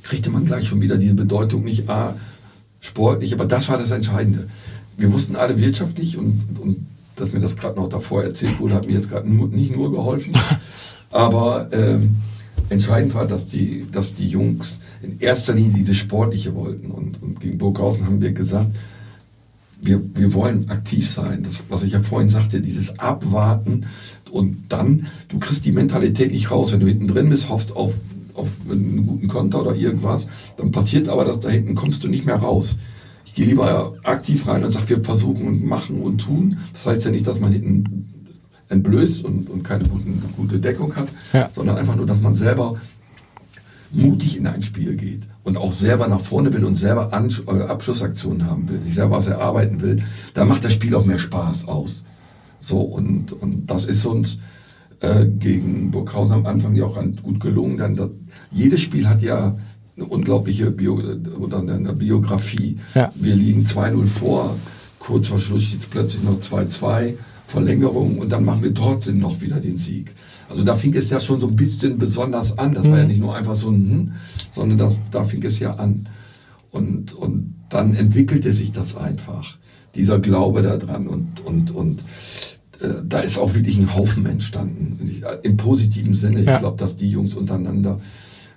kriegte 0.02 0.30
man 0.30 0.46
gleich 0.46 0.68
schon 0.68 0.82
wieder 0.82 0.98
diese 0.98 1.14
Bedeutung 1.14 1.64
nicht 1.64 1.90
A, 1.90 2.16
sportlich, 2.80 3.34
aber 3.34 3.46
das 3.46 3.70
war 3.70 3.78
das 3.78 3.92
Entscheidende. 3.92 4.48
Wir 4.98 5.12
wussten 5.14 5.36
alle 5.36 5.58
wirtschaftlich 5.58 6.18
und, 6.18 6.42
und 6.60 6.86
dass 7.16 7.32
mir 7.32 7.40
das 7.40 7.56
gerade 7.56 7.80
noch 7.80 7.88
davor 7.88 8.24
erzählt 8.24 8.60
wurde, 8.60 8.76
hat 8.76 8.88
mir 8.88 8.94
jetzt 8.94 9.10
gerade 9.10 9.30
nicht 9.30 9.76
nur 9.76 9.92
geholfen. 9.92 10.34
Aber 11.12 11.70
ähm, 11.72 12.16
entscheidend 12.70 13.14
war, 13.14 13.28
dass 13.28 13.46
die, 13.46 13.86
dass 13.92 14.16
die 14.16 14.28
Jungs 14.28 14.80
in 15.02 15.20
erster 15.20 15.54
Linie 15.54 15.74
diese 15.74 15.94
Sportliche 15.94 16.56
wollten. 16.56 16.92
Und, 16.92 17.22
und 17.22 17.40
gegen 17.40 17.58
Burghausen 17.58 18.06
haben 18.06 18.22
wir 18.22 18.32
gesagt, 18.32 18.76
wir, 19.84 20.02
wir 20.16 20.34
wollen 20.34 20.70
aktiv 20.70 21.10
sein. 21.10 21.44
Das, 21.44 21.64
was 21.70 21.84
ich 21.84 21.94
ja 21.94 22.00
vorhin 22.00 22.30
sagte, 22.30 22.62
dieses 22.62 23.00
Abwarten 23.00 23.86
und 24.32 24.66
dann, 24.70 25.08
du 25.30 25.40
kriegst 25.40 25.66
die 25.66 25.72
Mentalität 25.72 26.32
nicht 26.32 26.50
raus. 26.50 26.72
Wenn 26.72 26.80
du 26.80 26.88
hinten 26.88 27.08
drin 27.08 27.30
bist, 27.30 27.50
hoffst 27.50 27.76
auf, 27.76 27.94
auf 28.34 28.50
einen 28.70 29.06
guten 29.06 29.28
Konter 29.28 29.62
oder 29.62 29.76
irgendwas, 29.76 30.28
dann 30.58 30.72
passiert 30.72 31.08
aber 31.10 31.26
das, 31.26 31.40
da 31.40 31.50
hinten 31.50 31.76
kommst 31.76 32.04
du 32.04 32.08
nicht 32.08 32.26
mehr 32.26 32.38
raus. 32.38 32.78
Ich 33.26 33.36
gehe 33.36 33.46
lieber 33.46 33.94
aktiv 34.04 34.48
rein 34.48 34.64
und 34.64 34.72
sage, 34.72 34.90
wir 34.90 35.04
versuchen 35.04 35.48
und 35.48 35.66
machen 35.66 36.02
und 36.02 36.20
tun. 36.20 36.58
Das 36.72 36.86
heißt 36.86 37.06
ja 37.06 37.12
nicht, 37.12 37.28
dass 37.28 37.40
man 37.40 37.52
hinten 37.52 38.10
entblößt 38.70 39.26
und, 39.26 39.50
und 39.50 39.64
keine 39.64 39.84
guten, 39.86 40.22
gute 40.36 40.60
Deckung 40.60 40.96
hat, 40.96 41.08
ja. 41.34 41.50
sondern 41.54 41.78
einfach 41.78 41.96
nur, 41.96 42.06
dass 42.06 42.22
man 42.22 42.34
selber 42.34 42.76
mutig 43.94 44.38
in 44.38 44.48
ein 44.48 44.64
Spiel 44.64 44.96
geht 44.96 45.24
und 45.44 45.58
auch 45.58 45.72
selber 45.72 46.08
nach 46.08 46.20
vorne 46.20 46.52
will 46.54 46.66
und 46.66 46.76
selber 46.76 47.14
Ansch 47.14 47.44
äh, 47.48 47.62
Abschlussaktionen 47.64 48.50
haben 48.50 48.68
will, 48.68 48.82
sich 48.82 48.96
selber 48.96 49.18
was 49.18 49.28
erarbeiten 49.28 49.82
will, 49.82 50.04
da 50.34 50.46
macht 50.46 50.66
das 50.66 50.74
Spiel 50.74 50.96
auch 50.96 51.06
mehr 51.06 51.20
Spaß 51.20 51.68
aus. 51.68 52.04
So, 52.60 52.80
und, 52.80 53.32
und 53.34 53.68
das 53.68 53.86
ist 53.86 54.06
uns 54.06 54.40
äh, 55.02 55.26
gegen 55.26 55.92
Burghausen 55.92 56.34
am 56.34 56.46
Anfang 56.46 56.76
ja 56.76 56.86
auch 56.86 56.98
gut 57.22 57.40
gelungen. 57.40 57.78
Dann 57.78 57.96
das, 57.96 58.10
jedes 58.52 58.82
Spiel 58.82 59.08
hat 59.08 59.22
ja 59.22 59.58
eine 59.96 60.06
unglaubliche 60.06 60.72
Bio, 60.72 61.00
oder 61.40 61.60
eine 61.60 61.94
Biografie. 61.94 62.78
Ja. 62.96 63.12
Wir 63.16 63.36
liegen 63.36 63.66
2-0 63.66 64.06
vor, 64.08 64.56
kurz 65.00 65.28
vor 65.28 65.40
Schluss 65.40 65.64
steht 65.64 65.90
plötzlich 65.90 66.24
noch 66.24 66.40
2-2, 66.40 67.14
Verlängerung 67.54 68.18
und 68.18 68.32
dann 68.32 68.46
machen 68.46 68.64
wir 68.64 68.74
trotzdem 68.74 69.20
noch 69.20 69.40
wieder 69.42 69.60
den 69.60 69.78
Sieg. 69.78 70.12
Also 70.50 70.64
da 70.64 70.74
fing 70.74 70.94
es 70.96 71.12
ja 71.12 71.20
schon 71.20 71.40
so 71.40 71.48
ein 71.48 71.56
bisschen 71.56 72.00
besonders 72.00 72.58
an. 72.58 72.74
Das 72.74 72.86
mhm. 72.86 72.92
war 72.92 72.98
ja 72.98 73.04
mhm. 73.04 73.10
nicht 73.12 73.20
nur 73.20 73.36
einfach 73.36 73.56
so 73.56 73.70
ein, 73.70 73.90
hm, 73.90 74.12
sondern 74.52 74.80
das, 74.80 74.98
da 75.12 75.24
fing 75.24 75.44
es 75.44 75.60
ja 75.60 75.76
an. 75.76 76.10
Und, 76.72 77.14
und 77.14 77.54
dann 77.70 77.96
entwickelte 77.96 78.54
sich 78.54 78.72
das 78.72 78.98
einfach. 78.98 79.58
Dieser 79.94 80.18
Glaube 80.18 80.64
daran 80.64 81.08
und, 81.08 81.46
und, 81.46 81.70
und 81.70 82.04
äh, 82.82 82.88
da 83.08 83.20
ist 83.20 83.38
auch 83.38 83.54
wirklich 83.54 83.78
ein 83.78 83.94
Haufen 83.96 84.26
entstanden. 84.26 84.98
Im 85.44 85.56
positiven 85.56 86.16
Sinne. 86.16 86.42
Ja. 86.42 86.56
Ich 86.56 86.60
glaube, 86.60 86.78
dass 86.78 86.96
die 86.96 87.10
Jungs 87.10 87.36
untereinander 87.36 88.00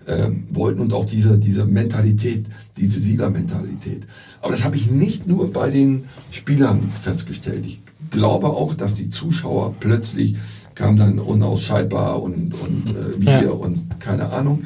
äh, 0.07 0.31
wollten 0.49 0.81
und 0.81 0.95
auch 0.95 1.05
diese, 1.05 1.37
diese 1.37 1.67
Mentalität, 1.67 2.47
diese 2.79 2.99
Siegermentalität. 2.99 4.07
Aber 4.41 4.53
das 4.53 4.65
habe 4.65 4.77
ich 4.77 4.91
nicht 4.91 5.27
nur 5.27 5.53
bei 5.53 5.69
den 5.69 6.05
Spielern 6.31 6.81
festgestellt. 7.03 7.67
Ich 7.67 7.81
glaube 8.11 8.49
auch, 8.49 8.75
dass 8.75 8.95
die 8.95 9.11
Zuschauer 9.11 9.75
plötzlich 9.81 10.37
kam 10.75 10.97
dann 10.97 11.19
unausscheidbar 11.19 12.23
und, 12.23 12.55
und 12.55 12.91
äh, 12.91 13.21
wir 13.21 13.43
ja. 13.43 13.51
und 13.51 13.99
keine 13.99 14.31
Ahnung. 14.31 14.65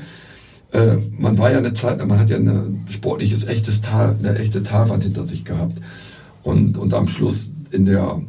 Äh, 0.73 0.97
man 1.19 1.39
war 1.39 1.51
ja 1.51 1.59
eine 1.59 1.73
Zeit, 1.73 2.05
man 2.07 2.19
hat 2.19 2.31
ja 2.31 2.37
ein 2.37 2.85
sportliches, 2.89 3.47
echtes 3.47 3.81
Tal, 3.81 4.17
eine 4.19 4.39
echte 4.39 4.63
Talwand 4.63 5.05
hinter 5.05 5.27
sich 5.27 5.45
gehabt. 5.45 5.77
Und, 6.43 6.77
und 6.77 6.95
am 6.95 7.07
Schluss 7.07 7.53
in 7.71 7.85
der 7.85 8.21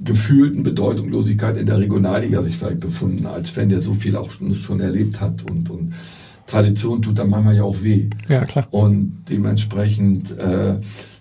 gefühlten 0.00 0.62
Bedeutungslosigkeit 0.62 1.56
in 1.56 1.66
der 1.66 1.78
Regionalliga 1.78 2.42
sich 2.42 2.56
vielleicht 2.56 2.80
befunden, 2.80 3.26
als 3.26 3.50
Fan, 3.50 3.68
der 3.68 3.80
so 3.80 3.94
viel 3.94 4.16
auch 4.16 4.30
schon, 4.30 4.54
schon 4.54 4.80
erlebt 4.80 5.20
hat 5.20 5.48
und, 5.48 5.70
und 5.70 5.94
Tradition 6.46 7.00
tut 7.00 7.18
dann 7.18 7.30
manchmal 7.30 7.56
ja 7.56 7.62
auch 7.62 7.82
weh. 7.82 8.10
Ja, 8.28 8.44
klar. 8.44 8.66
Und 8.70 9.24
dementsprechend 9.30 10.36
äh, 10.38 10.80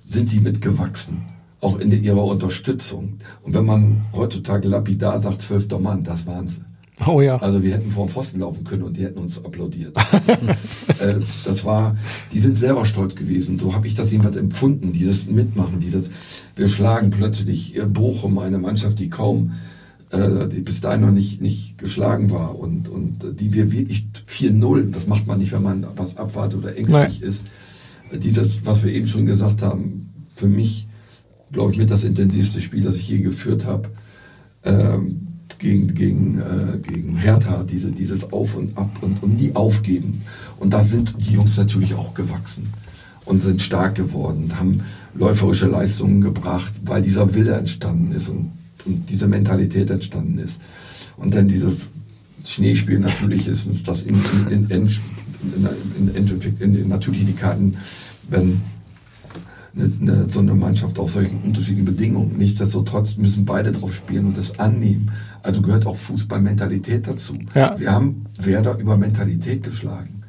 sind 0.10 0.28
sie 0.28 0.42
mitgewachsen 0.42 1.31
auch 1.62 1.80
in 1.80 1.92
ihrer 2.04 2.24
Unterstützung. 2.24 3.20
Und 3.44 3.54
wenn 3.54 3.66
man 3.66 4.06
heutzutage 4.14 4.68
lapidar 4.68 5.22
sagt, 5.22 5.44
zwölfter 5.44 5.80
Mann, 5.80 6.04
das 6.04 6.26
waren 6.26 6.48
sie. 6.48 6.62
Oh 7.08 7.22
ja. 7.22 7.38
Also 7.38 7.64
wir 7.64 7.74
hätten 7.74 7.90
vor 7.90 8.06
dem 8.06 8.12
Pfosten 8.12 8.40
laufen 8.42 8.64
können 8.64 8.84
und 8.84 8.98
die 8.98 9.04
hätten 9.04 9.20
uns 9.20 9.44
applaudiert. 9.44 9.96
äh, 11.00 11.20
das 11.46 11.66
war, 11.66 11.96
die 12.32 12.40
sind 12.40 12.58
selber 12.58 12.86
stolz 12.86 13.16
gewesen. 13.16 13.58
So 13.58 13.74
habe 13.74 13.88
ich 13.88 13.96
das 13.96 14.12
jedenfalls 14.12 14.38
empfunden, 14.38 14.94
dieses 14.94 15.28
Mitmachen, 15.28 15.80
dieses, 15.80 16.10
wir 16.56 16.70
schlagen 16.70 17.10
plötzlich 17.10 17.80
Bochum, 17.88 18.38
eine 18.38 18.60
Mannschaft, 18.60 19.00
die 19.00 19.10
kaum, 19.10 19.54
äh, 20.12 20.48
die 20.48 20.62
bis 20.62 20.82
dahin 20.82 21.02
noch 21.02 21.12
nicht, 21.12 21.42
nicht 21.42 21.78
geschlagen 21.80 22.30
war 22.30 22.60
und, 22.60 22.88
und 22.88 23.40
die 23.40 23.54
wir 23.54 23.72
wirklich 23.72 24.06
4-0, 24.28 24.92
das 24.92 25.08
macht 25.08 25.26
man 25.26 25.40
nicht, 25.40 25.54
wenn 25.54 25.64
man 25.64 25.88
was 25.96 26.18
abwartet 26.18 26.60
oder 26.60 26.78
ängstlich 26.78 27.20
Nein. 27.22 27.30
ist. 27.30 27.44
Dieses, 28.14 28.66
was 28.66 28.84
wir 28.84 28.94
eben 28.94 29.08
schon 29.08 29.26
gesagt 29.26 29.64
haben, 29.64 30.10
für 30.36 30.48
mich 30.48 30.88
glaube 31.52 31.72
ich, 31.74 31.78
mit 31.78 31.92
das 31.92 32.04
intensivste 32.04 32.62
Spiel, 32.62 32.84
das 32.84 32.96
ich 32.98 33.08
je 33.08 33.20
geführt 33.20 33.66
habe. 33.66 33.90
Ähm, 34.64 35.28
gegen, 35.60 35.94
gegen, 35.94 36.40
äh, 36.40 36.78
gegen 36.82 37.18
Hertha, 37.18 37.64
diese, 37.64 37.92
dieses 37.92 38.34
Auf 38.34 38.56
und 38.56 38.78
Ab 38.78 38.90
und, 39.02 39.22
und 39.22 39.38
nie 39.38 39.54
aufgeben. 39.54 40.22
Und 40.60 40.74
da 40.74 40.84
sind 40.84 41.16
die 41.20 41.34
Jungs 41.34 41.56
natürlich 41.58 41.94
auch 41.94 42.14
gewachsen 42.14 42.74
und 43.26 43.44
sind 43.44 43.62
stark 43.62 43.96
geworden, 43.96 44.52
haben 44.58 44.82
läuferische 45.14 45.68
Leistungen 45.68 46.22
gebracht, 46.22 46.74
weil 46.86 47.02
dieser 47.02 47.34
Wille 47.36 47.54
entstanden 47.54 48.12
ist 48.14 48.30
und, 48.30 48.52
und 48.86 49.10
diese 49.10 49.28
Mentalität 49.28 49.90
entstanden 49.90 50.40
ist. 50.40 50.60
Und 51.18 51.36
dann 51.36 51.48
dieses 51.48 51.92
Schneespiel 52.44 53.00
natürlich 53.00 53.48
ist 53.48 53.68
das 53.86 54.04
in, 54.04 54.16
in, 54.50 54.70
in, 54.70 54.90
in, 56.16 56.76
in, 56.76 56.88
natürlich 56.88 57.26
die 57.26 57.34
Karten, 57.34 57.78
wenn 58.30 58.62
eine, 59.76 59.92
eine, 60.02 60.30
so 60.30 60.40
eine 60.40 60.54
Mannschaft 60.54 61.00
auf 61.00 61.12
solchen 61.12 61.42
unterschiedlichen 61.42 61.86
Bedingungen. 61.86 62.38
Nichtsdestotrotz 62.38 63.18
müssen 63.18 63.46
beide 63.46 63.72
drauf 63.72 63.94
spielen 63.94 64.28
und 64.28 64.38
das 64.38 64.60
annehmen. 64.60 65.12
Also 65.44 65.62
gehört 65.62 65.86
auch 65.86 65.96
Fußballmentalität 65.96 67.08
dazu. 67.08 67.36
Ja. 67.56 67.80
Wir 67.80 67.92
haben 67.92 68.26
Werder 68.40 68.78
über 68.78 68.98
Mentalität 68.98 69.64
geschlagen. 69.64 70.21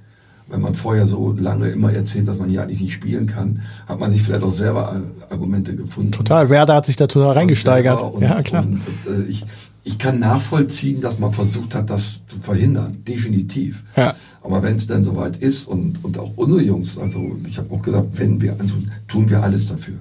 Wenn 0.52 0.60
man 0.60 0.74
vorher 0.74 1.06
so 1.06 1.32
lange 1.32 1.70
immer 1.70 1.94
erzählt, 1.94 2.28
dass 2.28 2.38
man 2.38 2.50
hier 2.50 2.62
eigentlich 2.62 2.82
nicht 2.82 2.92
spielen 2.92 3.26
kann, 3.26 3.62
hat 3.86 3.98
man 3.98 4.10
sich 4.10 4.22
vielleicht 4.22 4.42
auch 4.42 4.52
selber 4.52 5.00
Argumente 5.30 5.74
gefunden. 5.74 6.12
Total, 6.12 6.50
Werder 6.50 6.74
hat 6.74 6.84
sich 6.84 6.96
da 6.96 7.06
total 7.06 7.32
reingesteigert. 7.32 8.02
Und, 8.02 8.20
ja, 8.20 8.42
klar. 8.42 8.62
Und, 8.62 8.82
und, 8.86 9.24
äh, 9.24 9.30
ich, 9.30 9.46
ich 9.82 9.98
kann 9.98 10.18
nachvollziehen, 10.18 11.00
dass 11.00 11.18
man 11.18 11.32
versucht 11.32 11.74
hat, 11.74 11.88
das 11.88 12.20
zu 12.26 12.38
verhindern. 12.38 12.98
Definitiv. 13.08 13.82
Ja. 13.96 14.14
Aber 14.42 14.62
wenn 14.62 14.76
es 14.76 14.86
dann 14.86 15.04
soweit 15.04 15.38
ist 15.38 15.66
und, 15.66 16.04
und 16.04 16.18
auch 16.18 16.32
unsere 16.36 16.60
Jungs, 16.60 16.98
also 16.98 17.34
ich 17.48 17.56
habe 17.56 17.74
auch 17.74 17.80
gesagt, 17.80 18.08
wenn 18.18 18.38
wir, 18.42 18.60
also 18.60 18.74
tun 19.08 19.30
wir 19.30 19.42
alles 19.42 19.66
dafür. 19.66 19.94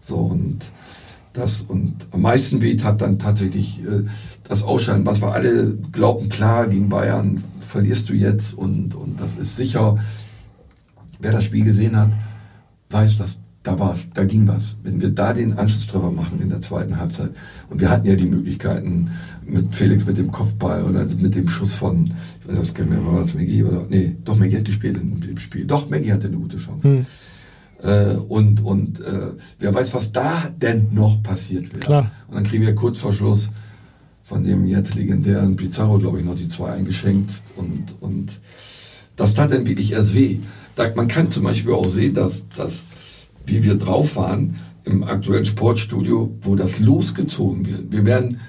So 0.00 0.16
und 0.16 0.72
das 1.32 1.62
und 1.62 2.08
am 2.10 2.22
meisten 2.22 2.60
weht 2.62 2.84
hat 2.84 3.00
dann 3.00 3.18
tatsächlich 3.18 3.80
äh, 3.80 4.04
das 4.44 4.62
Ausscheiden, 4.62 5.06
was 5.06 5.22
wir 5.22 5.32
alle 5.32 5.74
glauben, 5.92 6.28
klar, 6.28 6.66
gegen 6.66 6.88
Bayern 6.88 7.42
verlierst 7.60 8.08
du 8.08 8.14
jetzt 8.14 8.54
und, 8.54 8.94
und 8.94 9.20
das 9.20 9.36
ist 9.36 9.56
sicher, 9.56 9.98
wer 11.20 11.32
das 11.32 11.44
Spiel 11.44 11.64
gesehen 11.64 11.96
hat, 11.96 12.10
weiß 12.90 13.16
das 13.18 13.38
da 13.62 13.78
war's, 13.78 14.08
da 14.12 14.24
ging 14.24 14.48
was. 14.48 14.76
Wenn 14.82 15.00
wir 15.00 15.10
da 15.10 15.32
den 15.32 15.52
Anschlusstreffer 15.52 16.10
machen 16.10 16.40
in 16.40 16.48
der 16.48 16.60
zweiten 16.60 16.96
Halbzeit 16.96 17.30
und 17.70 17.80
wir 17.80 17.90
hatten 17.90 18.06
ja 18.06 18.16
die 18.16 18.26
Möglichkeiten 18.26 19.10
mit 19.46 19.74
Felix 19.74 20.04
mit 20.04 20.18
dem 20.18 20.32
Kopfball 20.32 20.82
oder 20.84 21.04
mit 21.04 21.34
dem 21.34 21.48
Schuss 21.48 21.74
von, 21.74 22.12
ich 22.40 22.48
weiß 22.48 22.58
was, 22.58 22.86
mehr, 22.86 23.06
war 23.06 23.20
es 23.20 23.34
Maggie 23.34 23.62
oder, 23.62 23.86
nee, 23.88 24.16
doch 24.24 24.36
Maggie 24.36 24.58
hat 24.58 24.64
gespielt 24.64 24.96
in 24.96 25.20
dem 25.20 25.38
Spiel. 25.38 25.64
Doch, 25.64 25.88
Maggie 25.88 26.12
hatte 26.12 26.26
eine 26.26 26.38
gute 26.38 26.56
Chance. 26.56 26.82
Hm. 26.82 27.06
Äh, 27.82 28.14
und 28.28 28.64
und 28.64 29.00
äh, 29.00 29.32
wer 29.58 29.74
weiß, 29.74 29.94
was 29.94 30.12
da 30.12 30.50
denn 30.56 30.88
noch 30.92 31.22
passiert 31.22 31.72
wäre. 31.72 31.80
Klar. 31.80 32.10
Und 32.28 32.36
dann 32.36 32.44
kriegen 32.44 32.64
wir 32.64 32.74
kurz 32.74 32.98
vor 32.98 33.12
Schluss 33.12 33.50
von 34.32 34.44
dem 34.44 34.66
jetzt 34.66 34.94
legendären 34.94 35.56
Pizarro, 35.56 35.98
glaube 35.98 36.20
ich, 36.20 36.24
noch 36.24 36.36
die 36.36 36.48
zwei 36.48 36.70
eingeschenkt 36.70 37.32
und, 37.56 37.96
und 38.00 38.40
das 39.16 39.34
tat 39.34 39.52
dann 39.52 39.66
wirklich 39.66 39.92
erst 39.92 40.14
weh. 40.14 40.38
Da, 40.74 40.90
man 40.94 41.08
kann 41.08 41.30
zum 41.30 41.44
Beispiel 41.44 41.72
auch 41.72 41.86
sehen, 41.86 42.14
dass, 42.14 42.42
dass 42.56 42.86
wie 43.44 43.62
wir 43.62 43.74
drauf 43.74 44.16
waren 44.16 44.56
im 44.84 45.04
aktuellen 45.04 45.44
Sportstudio, 45.44 46.34
wo 46.40 46.56
das 46.56 46.80
losgezogen 46.80 47.66
wird. 47.66 47.92
Wir 47.92 48.06
werden 48.06 48.40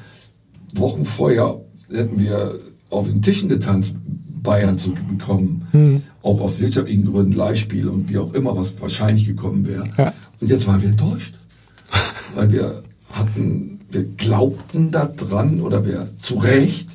Wochen 0.73 1.05
vorher, 1.05 1.59
hätten 1.91 2.19
wir 2.19 2.59
auf 2.89 3.07
den 3.07 3.21
Tischen 3.21 3.49
getanzt, 3.49 3.95
Bayern 4.41 4.77
zu 4.77 4.93
bekommen. 4.93 5.67
Hm. 5.71 6.03
Auch 6.23 6.41
aus 6.41 6.59
wirtschaftlichen 6.59 7.05
Gründen, 7.05 7.33
Leihspiel 7.33 7.87
und 7.87 8.09
wie 8.09 8.17
auch 8.17 8.33
immer, 8.33 8.57
was 8.57 8.81
wahrscheinlich 8.81 9.27
gekommen 9.27 9.67
wäre. 9.67 9.87
Ja. 9.97 10.13
Und 10.39 10.49
jetzt 10.49 10.65
waren 10.65 10.81
wir 10.81 10.89
enttäuscht. 10.89 11.35
weil 12.35 12.51
wir 12.51 12.83
hatten, 13.11 13.79
wir 13.89 14.03
glaubten 14.03 14.91
da 14.91 15.05
dran 15.05 15.61
oder 15.61 15.85
wir 15.85 16.09
zu 16.19 16.35
Recht, 16.39 16.89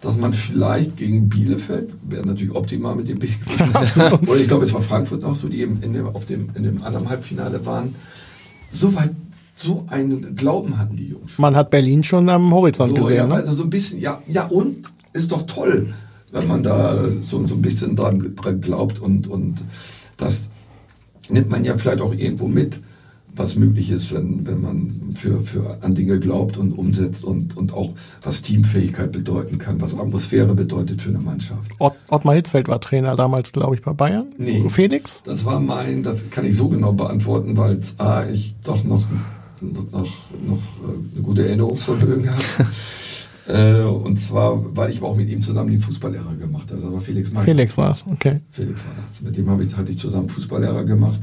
dass 0.00 0.16
man 0.16 0.32
vielleicht 0.32 0.96
gegen 0.96 1.28
Bielefeld, 1.28 1.90
wäre 2.08 2.26
natürlich 2.26 2.54
optimal 2.54 2.96
mit 2.96 3.08
dem 3.08 3.22
Weg 3.22 3.38
Oder 3.54 3.82
ich 4.40 4.48
glaube, 4.48 4.64
es 4.64 4.74
war 4.74 4.82
Frankfurt 4.82 5.22
auch 5.24 5.36
so, 5.36 5.48
die 5.48 5.60
eben 5.60 5.80
in 5.80 5.92
dem, 5.92 6.06
auf 6.06 6.26
dem, 6.26 6.50
in 6.54 6.64
dem 6.64 6.82
anderen 6.82 7.08
Halbfinale 7.08 7.64
waren. 7.64 7.94
So 8.72 8.94
weit, 8.96 9.10
so 9.54 9.84
einen 9.88 10.34
Glauben 10.34 10.78
hatten 10.78 10.96
die 10.96 11.08
Jungs. 11.08 11.38
Man 11.38 11.54
hat 11.54 11.70
Berlin 11.70 12.02
schon 12.02 12.28
am 12.28 12.52
Horizont 12.52 12.90
so, 12.90 12.94
gesehen. 13.02 13.16
Ja, 13.16 13.26
ne? 13.28 13.34
Also 13.34 13.52
so 13.52 13.62
ein 13.62 13.70
bisschen, 13.70 14.00
ja, 14.00 14.20
ja 14.26 14.46
und 14.46 14.88
ist 15.12 15.30
doch 15.30 15.46
toll, 15.46 15.94
wenn 16.32 16.48
man 16.48 16.62
da 16.62 17.04
so, 17.24 17.46
so 17.46 17.54
ein 17.54 17.62
bisschen 17.62 17.94
dran, 17.94 18.34
dran 18.34 18.60
glaubt 18.60 18.98
und, 18.98 19.28
und 19.28 19.56
das 20.16 20.48
nimmt 21.28 21.50
man 21.50 21.64
ja 21.64 21.76
vielleicht 21.78 22.00
auch 22.00 22.12
irgendwo 22.12 22.48
mit 22.48 22.80
was 23.34 23.56
möglich 23.56 23.90
ist, 23.90 24.12
wenn, 24.14 24.46
wenn 24.46 24.60
man 24.60 25.12
für, 25.14 25.42
für 25.42 25.78
an 25.82 25.94
Dinge 25.94 26.20
glaubt 26.20 26.58
und 26.58 26.72
umsetzt 26.72 27.24
und, 27.24 27.56
und 27.56 27.72
auch 27.72 27.94
was 28.22 28.42
Teamfähigkeit 28.42 29.10
bedeuten 29.10 29.58
kann, 29.58 29.80
was 29.80 29.94
Atmosphäre 29.94 30.54
bedeutet 30.54 31.00
für 31.00 31.10
eine 31.10 31.18
Mannschaft. 31.18 31.72
Ott, 31.78 31.94
Ottmar 32.10 32.34
Hitzfeld 32.34 32.68
war 32.68 32.80
Trainer 32.80 33.16
damals, 33.16 33.52
glaube 33.52 33.74
ich, 33.74 33.82
bei 33.82 33.92
Bayern. 33.92 34.26
Nee. 34.36 34.68
Felix? 34.68 35.22
Das 35.22 35.44
war 35.46 35.60
mein, 35.60 36.02
das 36.02 36.28
kann 36.28 36.44
ich 36.44 36.56
so 36.56 36.68
genau 36.68 36.92
beantworten, 36.92 37.56
weil 37.56 37.78
ah, 37.96 38.24
ich 38.30 38.54
doch 38.64 38.84
noch, 38.84 39.04
noch, 39.62 39.82
noch 39.92 40.06
äh, 40.06 41.14
eine 41.14 41.22
gute 41.22 41.46
Erinnerungsvermögen 41.46 42.30
habe. 42.30 42.42
äh, 43.48 43.82
und 43.82 44.18
zwar, 44.18 44.76
weil 44.76 44.90
ich 44.90 45.02
auch 45.02 45.16
mit 45.16 45.28
ihm 45.28 45.42
zusammen 45.42 45.70
die 45.70 45.78
Fußballlehrer 45.78 46.36
gemacht 46.36 46.70
habe. 46.70 46.80
Das 46.80 46.92
war 46.92 47.00
Felix 47.00 47.32
Meier. 47.32 47.44
Felix 47.44 47.76
war 47.76 47.90
es, 47.90 48.04
okay. 48.06 48.40
Felix 48.50 48.84
war 48.84 48.94
das. 48.94 49.20
Mit 49.20 49.36
dem 49.36 49.50
habe 49.50 49.64
ich, 49.64 49.76
hatte 49.76 49.90
ich 49.90 49.98
zusammen 49.98 50.28
Fußballlehrer 50.28 50.84
gemacht. 50.84 51.20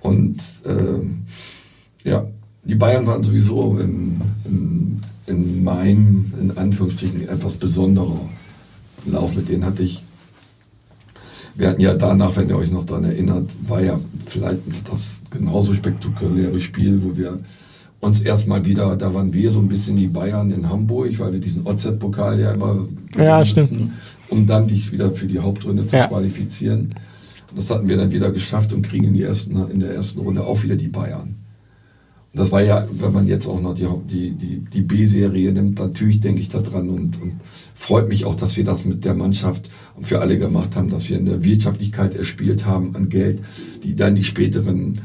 Und 0.00 0.40
äh, 0.64 2.08
ja, 2.08 2.26
die 2.64 2.74
Bayern 2.74 3.06
waren 3.06 3.22
sowieso 3.24 3.78
in, 3.78 4.20
in, 4.44 5.00
in 5.26 5.64
meinem, 5.64 6.32
in 6.40 6.56
Anführungsstrichen, 6.56 7.28
etwas 7.28 7.54
besonderer 7.54 8.20
Lauf. 9.06 9.34
Mit 9.36 9.48
denen 9.48 9.64
hatte 9.64 9.82
ich, 9.82 10.04
wir 11.56 11.68
hatten 11.68 11.80
ja 11.80 11.94
danach, 11.94 12.36
wenn 12.36 12.48
ihr 12.48 12.56
euch 12.56 12.70
noch 12.70 12.84
daran 12.84 13.04
erinnert, 13.04 13.50
war 13.66 13.82
ja 13.82 13.98
vielleicht 14.26 14.60
das 14.90 15.20
genauso 15.30 15.74
spektakuläre 15.74 16.60
Spiel, 16.60 17.02
wo 17.02 17.16
wir 17.16 17.38
uns 18.00 18.20
erstmal 18.20 18.64
wieder, 18.64 18.96
da 18.96 19.12
waren 19.14 19.32
wir 19.32 19.50
so 19.50 19.58
ein 19.58 19.68
bisschen 19.68 19.96
die 19.96 20.06
Bayern 20.06 20.50
in 20.52 20.68
Hamburg, 20.68 21.18
weil 21.18 21.32
wir 21.32 21.40
diesen 21.40 21.66
OZ-Pokal 21.66 22.38
ja 22.40 22.52
immer 22.52 22.86
ja, 23.16 23.40
müssen, 23.40 23.64
stimmt. 23.64 23.90
um 24.28 24.46
dann 24.46 24.68
dies 24.68 24.92
wieder 24.92 25.10
für 25.10 25.26
die 25.26 25.40
Hauptrunde 25.40 25.86
zu 25.86 25.96
Ja. 25.96 26.06
qualifizieren. 26.06 26.94
Und 27.50 27.56
das 27.58 27.70
hatten 27.70 27.88
wir 27.88 27.96
dann 27.96 28.12
wieder 28.12 28.30
geschafft 28.30 28.72
und 28.72 28.82
kriegen 28.82 29.08
in, 29.08 29.14
die 29.14 29.22
ersten, 29.22 29.56
in 29.70 29.80
der 29.80 29.94
ersten 29.94 30.20
Runde 30.20 30.44
auch 30.46 30.62
wieder 30.62 30.76
die 30.76 30.88
Bayern. 30.88 31.34
Und 32.32 32.40
das 32.40 32.52
war 32.52 32.62
ja, 32.62 32.86
wenn 32.92 33.12
man 33.12 33.26
jetzt 33.26 33.48
auch 33.48 33.60
noch 33.60 33.74
die, 33.74 33.86
die, 34.06 34.30
die, 34.32 34.58
die 34.58 34.82
B-Serie 34.82 35.50
nimmt, 35.50 35.78
natürlich 35.78 36.20
denke 36.20 36.40
ich 36.42 36.50
da 36.50 36.60
dran 36.60 36.90
und, 36.90 37.20
und 37.20 37.32
freut 37.74 38.08
mich 38.08 38.26
auch, 38.26 38.34
dass 38.34 38.56
wir 38.56 38.64
das 38.64 38.84
mit 38.84 39.04
der 39.04 39.14
Mannschaft 39.14 39.70
und 39.96 40.06
für 40.06 40.20
alle 40.20 40.36
gemacht 40.38 40.76
haben, 40.76 40.90
dass 40.90 41.08
wir 41.08 41.16
eine 41.16 41.42
Wirtschaftlichkeit 41.42 42.14
erspielt 42.14 42.66
haben 42.66 42.94
an 42.94 43.08
Geld, 43.08 43.40
die 43.82 43.96
dann 43.96 44.14
die 44.14 44.24
späteren 44.24 45.00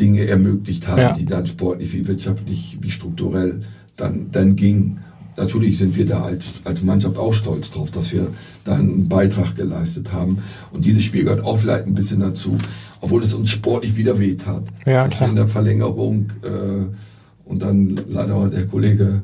Dinge 0.00 0.26
ermöglicht 0.26 0.88
haben, 0.88 1.00
Ja. 1.00 1.12
die 1.12 1.26
dann 1.26 1.46
sportlich 1.46 1.92
wie 1.92 2.06
wirtschaftlich 2.08 2.78
wie 2.80 2.90
strukturell 2.90 3.62
dann, 3.96 4.30
dann 4.32 4.56
gingen. 4.56 5.00
Natürlich 5.36 5.78
sind 5.78 5.96
wir 5.96 6.06
da 6.06 6.22
als, 6.24 6.60
als 6.64 6.82
Mannschaft 6.82 7.16
auch 7.16 7.32
stolz 7.32 7.70
drauf, 7.70 7.90
dass 7.90 8.12
wir 8.12 8.28
da 8.64 8.74
einen 8.74 9.08
Beitrag 9.08 9.54
geleistet 9.54 10.12
haben. 10.12 10.38
Und 10.72 10.84
dieses 10.84 11.02
Spiel 11.04 11.24
gehört 11.24 11.44
auch 11.44 11.56
vielleicht 11.58 11.86
ein 11.86 11.94
bisschen 11.94 12.20
dazu, 12.20 12.58
obwohl 13.00 13.22
es 13.22 13.32
uns 13.32 13.48
sportlich 13.50 13.96
wieder 13.96 14.18
wehtat. 14.18 14.64
Ja, 14.84 15.08
klar. 15.08 15.28
in 15.30 15.36
der 15.36 15.46
Verlängerung 15.46 16.30
äh, 16.42 17.48
und 17.48 17.62
dann 17.62 17.96
leider 18.08 18.48
der 18.48 18.66
Kollege, 18.66 19.22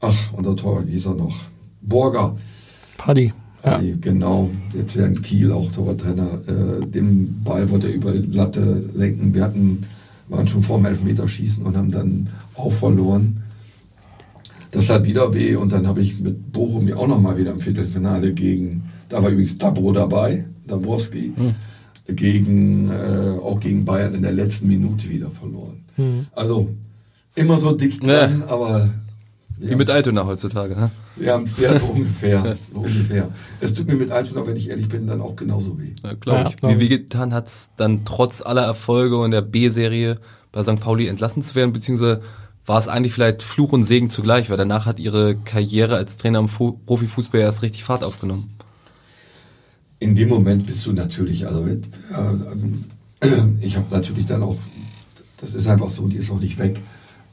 ach, 0.00 0.32
unser 0.32 0.56
Torwart, 0.56 0.86
wie 0.88 0.92
hieß 0.92 1.06
er 1.06 1.14
noch? 1.14 1.36
Borger, 1.82 2.36
Paddy. 2.96 3.32
Ja. 3.64 3.80
Genau, 4.00 4.50
jetzt 4.74 4.94
ja 4.94 5.06
in 5.06 5.22
Kiel 5.22 5.50
auch 5.50 5.70
Torwarttrainer. 5.72 6.40
Äh, 6.46 6.86
den 6.86 7.42
Ball 7.42 7.68
wollte 7.70 7.88
er 7.88 7.94
über 7.94 8.12
die 8.12 8.30
Latte 8.30 8.84
lenken. 8.94 9.34
Wir 9.34 9.44
hatten, 9.44 9.84
waren 10.28 10.46
schon 10.46 10.62
vor 10.62 10.76
dem 10.78 10.86
Elfmeterschießen 10.86 11.64
und 11.64 11.76
haben 11.76 11.90
dann 11.90 12.28
auch 12.54 12.72
verloren. 12.72 13.42
Das 14.70 14.90
hat 14.90 15.06
wieder 15.06 15.32
weh 15.32 15.54
und 15.56 15.72
dann 15.72 15.86
habe 15.86 16.00
ich 16.02 16.20
mit 16.20 16.52
Bochum 16.52 16.88
ja 16.88 16.96
auch 16.96 17.06
nochmal 17.06 17.38
wieder 17.38 17.52
im 17.52 17.60
Viertelfinale 17.60 18.32
gegen, 18.34 18.90
da 19.08 19.22
war 19.22 19.30
übrigens 19.30 19.56
Dabro 19.56 19.92
dabei, 19.92 20.46
Dabrowski, 20.66 21.32
gegen, 22.08 22.90
äh, 22.90 23.38
auch 23.40 23.60
gegen 23.60 23.84
Bayern 23.84 24.14
in 24.14 24.22
der 24.22 24.32
letzten 24.32 24.66
Minute 24.66 25.08
wieder 25.08 25.30
verloren. 25.30 25.84
Also 26.32 26.68
immer 27.36 27.58
so 27.60 27.72
dicht 27.72 28.04
dran, 28.04 28.42
aber 28.48 28.90
Wie 29.58 29.76
mit 29.76 29.88
Altona 29.88 30.26
heutzutage. 30.26 30.74
Ne? 30.74 30.90
Wir 31.16 31.32
haben 31.32 31.44
es 31.44 31.56
ja 31.58 31.78
so 31.78 31.86
ungefähr, 31.94 32.56
so 32.72 32.80
ungefähr. 32.80 33.28
Es 33.60 33.74
tut 33.74 33.86
mir 33.88 33.94
mit 33.94 34.10
Altona, 34.10 34.46
wenn 34.46 34.56
ich 34.56 34.68
ehrlich 34.70 34.88
bin, 34.88 35.06
dann 35.06 35.20
auch 35.20 35.36
genauso 35.36 35.78
weh. 35.78 35.92
Ja, 36.02 36.12
glaub 36.14 36.36
Ja, 36.38 36.48
ich. 36.48 36.56
glaub 36.56 36.70
Wie 36.72 36.74
ich. 36.84 36.90
wehgetan 36.90 37.32
hat 37.32 37.48
es 37.48 37.72
dann 37.76 38.04
trotz 38.04 38.42
aller 38.42 38.62
Erfolge 38.62 39.24
in 39.24 39.30
der 39.30 39.42
B-Serie 39.42 40.16
bei 40.52 40.62
St. 40.62 40.80
Pauli 40.80 41.06
entlassen 41.08 41.42
zu 41.42 41.54
werden, 41.54 41.72
beziehungsweise 41.72 42.20
war 42.66 42.78
es 42.78 42.88
eigentlich 42.88 43.12
vielleicht 43.12 43.42
Fluch 43.42 43.72
und 43.72 43.84
Segen 43.84 44.08
zugleich, 44.08 44.48
weil 44.48 44.56
danach 44.56 44.86
hat 44.86 44.98
ihre 44.98 45.36
Karriere 45.36 45.96
als 45.96 46.16
Trainer 46.16 46.38
im 46.38 46.48
Fu 46.48 46.72
Profifußball 46.86 47.40
erst 47.40 47.62
richtig 47.62 47.84
Fahrt 47.84 48.02
aufgenommen. 48.02 48.50
In 50.00 50.14
dem 50.14 50.28
Moment 50.28 50.66
bist 50.66 50.84
du 50.86 50.92
natürlich, 50.92 51.46
also 51.46 51.66
äh, 51.66 51.78
ähm, 52.12 52.84
ich 53.60 53.76
habe 53.76 53.86
natürlich 53.94 54.26
dann 54.26 54.42
auch, 54.42 54.56
das 55.40 55.54
ist 55.54 55.66
einfach 55.66 55.88
so, 55.88 56.08
die 56.08 56.16
ist 56.16 56.30
auch 56.30 56.40
nicht 56.40 56.58
weg, 56.58 56.80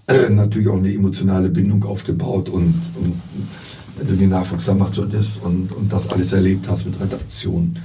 äh, 0.08 0.30
natürlich 0.30 0.68
auch 0.68 0.78
eine 0.78 0.94
emotionale 0.94 1.50
Bindung 1.50 1.84
aufgebaut 1.84 2.50
und, 2.50 2.76
und 2.96 3.22
wenn 3.98 4.08
du 4.08 4.16
den 4.16 4.30
Nachwuchs 4.30 4.66
da 4.66 4.74
machst 4.74 5.00
und, 5.00 5.14
und, 5.44 5.72
und 5.72 5.92
das 5.92 6.10
alles 6.10 6.34
erlebt 6.34 6.68
hast 6.70 6.86
mit 6.86 7.00
Redaktion 7.00 7.78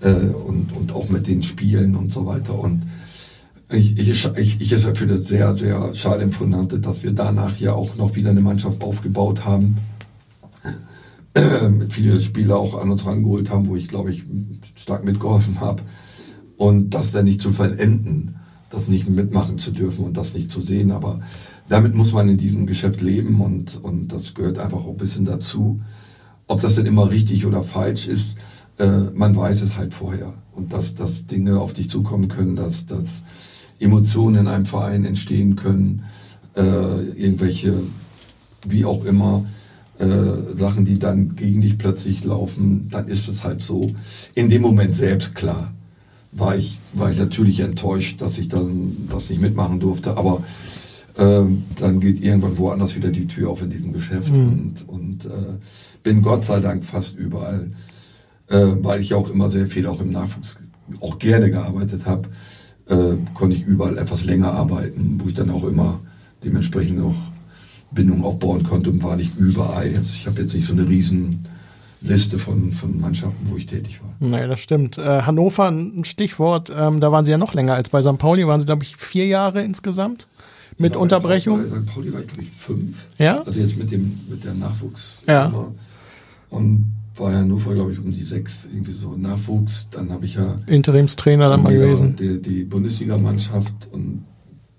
äh, 0.00 0.10
und, 0.10 0.76
und 0.76 0.92
auch 0.92 1.08
mit 1.08 1.26
den 1.26 1.42
Spielen 1.42 1.96
und 1.96 2.12
so 2.12 2.26
weiter 2.26 2.58
und 2.58 2.82
ich, 3.72 3.98
ich, 3.98 4.10
ich, 4.36 4.60
ich 4.60 4.72
es 4.72 4.84
für 4.84 5.06
das 5.06 5.28
sehr, 5.28 5.54
sehr 5.54 5.94
schade 5.94 6.22
empfunden 6.24 6.56
hatte, 6.56 6.80
dass 6.80 7.04
wir 7.04 7.12
danach 7.12 7.56
ja 7.58 7.72
auch 7.72 7.96
noch 7.96 8.16
wieder 8.16 8.30
eine 8.30 8.40
Mannschaft 8.40 8.82
aufgebaut 8.82 9.44
haben, 9.44 9.76
mit 11.70 11.92
viele 11.92 12.20
Spieler 12.20 12.56
auch 12.56 12.80
an 12.80 12.90
uns 12.90 13.06
rangeholt 13.06 13.50
haben, 13.50 13.68
wo 13.68 13.76
ich 13.76 13.88
glaube 13.88 14.10
ich 14.10 14.24
stark 14.74 15.04
mitgeholfen 15.04 15.60
habe. 15.60 15.82
Und 16.56 16.90
das 16.90 17.12
dann 17.12 17.24
nicht 17.24 17.40
zu 17.40 17.52
vollenden, 17.52 18.36
das 18.68 18.88
nicht 18.88 19.08
mitmachen 19.08 19.58
zu 19.58 19.70
dürfen 19.70 20.04
und 20.04 20.16
das 20.16 20.34
nicht 20.34 20.50
zu 20.50 20.60
sehen. 20.60 20.90
Aber 20.90 21.20
damit 21.70 21.94
muss 21.94 22.12
man 22.12 22.28
in 22.28 22.36
diesem 22.36 22.66
Geschäft 22.66 23.00
leben 23.00 23.40
und, 23.40 23.82
und 23.82 24.12
das 24.12 24.34
gehört 24.34 24.58
einfach 24.58 24.78
auch 24.78 24.90
ein 24.90 24.96
bisschen 24.96 25.24
dazu. 25.24 25.80
Ob 26.48 26.60
das 26.60 26.74
denn 26.74 26.84
immer 26.84 27.12
richtig 27.12 27.46
oder 27.46 27.62
falsch 27.62 28.08
ist, 28.08 28.38
äh, 28.78 28.88
man 29.14 29.36
weiß 29.36 29.62
es 29.62 29.76
halt 29.76 29.94
vorher. 29.94 30.34
Und 30.52 30.72
dass, 30.72 30.96
dass 30.96 31.26
Dinge 31.28 31.60
auf 31.60 31.72
dich 31.72 31.88
zukommen 31.88 32.26
können, 32.26 32.56
dass, 32.56 32.86
dass 32.86 33.22
Emotionen 33.78 34.40
in 34.40 34.48
einem 34.48 34.66
Verein 34.66 35.04
entstehen 35.04 35.54
können, 35.54 36.02
äh, 36.56 36.62
irgendwelche, 36.62 37.74
wie 38.66 38.84
auch 38.84 39.04
immer, 39.04 39.46
äh, 40.00 40.56
Sachen, 40.56 40.84
die 40.84 40.98
dann 40.98 41.36
gegen 41.36 41.60
dich 41.60 41.78
plötzlich 41.78 42.24
laufen, 42.24 42.88
dann 42.90 43.06
ist 43.06 43.28
es 43.28 43.44
halt 43.44 43.62
so. 43.62 43.94
In 44.34 44.50
dem 44.50 44.62
Moment 44.62 44.96
selbst, 44.96 45.36
klar, 45.36 45.72
war 46.32 46.56
ich, 46.56 46.80
war 46.94 47.12
ich 47.12 47.18
natürlich 47.18 47.60
enttäuscht, 47.60 48.20
dass 48.20 48.38
ich 48.38 48.48
dann 48.48 49.06
das 49.08 49.30
nicht 49.30 49.40
mitmachen 49.40 49.78
durfte, 49.78 50.16
aber 50.16 50.42
ähm, 51.18 51.64
dann 51.78 52.00
geht 52.00 52.22
irgendwann 52.22 52.58
woanders 52.58 52.96
wieder 52.96 53.10
die 53.10 53.26
Tür 53.26 53.50
auf 53.50 53.62
in 53.62 53.70
diesem 53.70 53.92
Geschäft 53.92 54.34
und, 54.34 54.74
und 54.86 55.24
äh, 55.24 55.58
bin 56.02 56.22
Gott 56.22 56.44
sei 56.44 56.60
Dank 56.60 56.84
fast 56.84 57.16
überall, 57.16 57.70
äh, 58.48 58.66
weil 58.80 59.00
ich 59.00 59.10
ja 59.10 59.16
auch 59.16 59.30
immer 59.30 59.50
sehr 59.50 59.66
viel 59.66 59.86
auch 59.86 60.00
im 60.00 60.12
Nachwuchs 60.12 60.58
auch 61.00 61.18
gerne 61.18 61.50
gearbeitet 61.50 62.06
habe, 62.06 62.28
äh, 62.88 63.16
konnte 63.34 63.56
ich 63.56 63.64
überall 63.64 63.98
etwas 63.98 64.24
länger 64.24 64.52
arbeiten, 64.52 65.20
wo 65.22 65.28
ich 65.28 65.34
dann 65.34 65.50
auch 65.50 65.64
immer 65.64 66.00
dementsprechend 66.44 66.98
noch 66.98 67.16
Bindung 67.90 68.24
aufbauen 68.24 68.62
konnte 68.62 68.90
und 68.90 69.02
war 69.02 69.16
nicht 69.16 69.36
überall. 69.36 69.88
Jetzt, 69.88 70.14
ich 70.14 70.26
habe 70.26 70.40
jetzt 70.42 70.54
nicht 70.54 70.66
so 70.66 70.72
eine 70.72 70.88
riesen 70.88 71.44
Liste 72.02 72.38
von, 72.38 72.72
von 72.72 72.98
Mannschaften, 73.00 73.46
wo 73.50 73.56
ich 73.56 73.66
tätig 73.66 74.00
war. 74.02 74.14
Nee, 74.20 74.46
das 74.46 74.60
stimmt. 74.60 74.96
Äh, 74.96 75.22
Hannover, 75.22 75.70
ein 75.70 76.04
Stichwort, 76.04 76.72
ähm, 76.74 77.00
da 77.00 77.12
waren 77.12 77.24
sie 77.24 77.32
ja 77.32 77.38
noch 77.38 77.52
länger 77.52 77.74
als 77.74 77.90
bei 77.90 78.00
St. 78.00 78.16
Pauli, 78.16 78.46
waren 78.46 78.60
sie, 78.60 78.66
glaube 78.66 78.84
ich, 78.84 78.96
vier 78.96 79.26
Jahre 79.26 79.62
insgesamt 79.62 80.26
mit 80.80 80.94
Ja, 80.94 80.98
Unterbrechung. 80.98 81.60
Bei 81.70 81.78
St. 81.80 81.86
Pauli 81.86 82.12
war 82.12 82.20
ich, 82.20 82.26
glaube 82.26 82.42
ich, 82.42 82.50
fünf. 82.50 83.06
Ja? 83.18 83.42
Also 83.42 83.60
jetzt 83.60 83.76
mit 83.76 83.90
dem 83.90 84.18
mit 84.28 84.44
der 84.44 84.54
Nachwuchs. 84.54 85.22
Ja. 85.28 85.52
Und 86.48 86.92
bei 87.16 87.34
Hannover, 87.34 87.74
glaube 87.74 87.92
ich, 87.92 87.98
um 87.98 88.10
die 88.10 88.22
sechs, 88.22 88.64
irgendwie 88.64 88.92
so 88.92 89.14
Nachwuchs. 89.14 89.88
Dann 89.90 90.10
habe 90.10 90.24
ich 90.24 90.36
ja 90.36 90.56
Interimstrainer 90.66 91.50
dann 91.50 91.62
mal 91.62 91.72
gewesen. 91.72 92.16
Die, 92.16 92.40
die 92.40 92.64
Bundesligamannschaft 92.64 93.88
und 93.92 94.24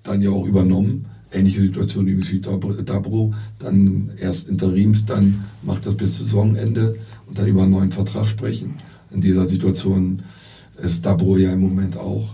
dann 0.03 0.21
ja 0.21 0.31
auch 0.31 0.45
übernommen. 0.45 1.05
Ähnliche 1.31 1.61
Situation 1.61 2.07
wie 2.07 2.15
mit 2.15 2.89
Dabro. 2.89 3.33
Dann 3.59 4.11
erst 4.19 4.49
Interims, 4.49 5.05
dann 5.05 5.45
macht 5.61 5.85
das 5.85 5.95
bis 5.95 6.17
Saisonende 6.17 6.95
und 7.27 7.37
dann 7.37 7.47
über 7.47 7.61
einen 7.61 7.71
neuen 7.71 7.91
Vertrag 7.91 8.25
sprechen. 8.25 8.75
In 9.11 9.21
dieser 9.21 9.47
Situation 9.47 10.23
ist 10.77 11.05
Dabro 11.05 11.37
ja 11.37 11.53
im 11.53 11.61
Moment 11.61 11.95
auch. 11.95 12.33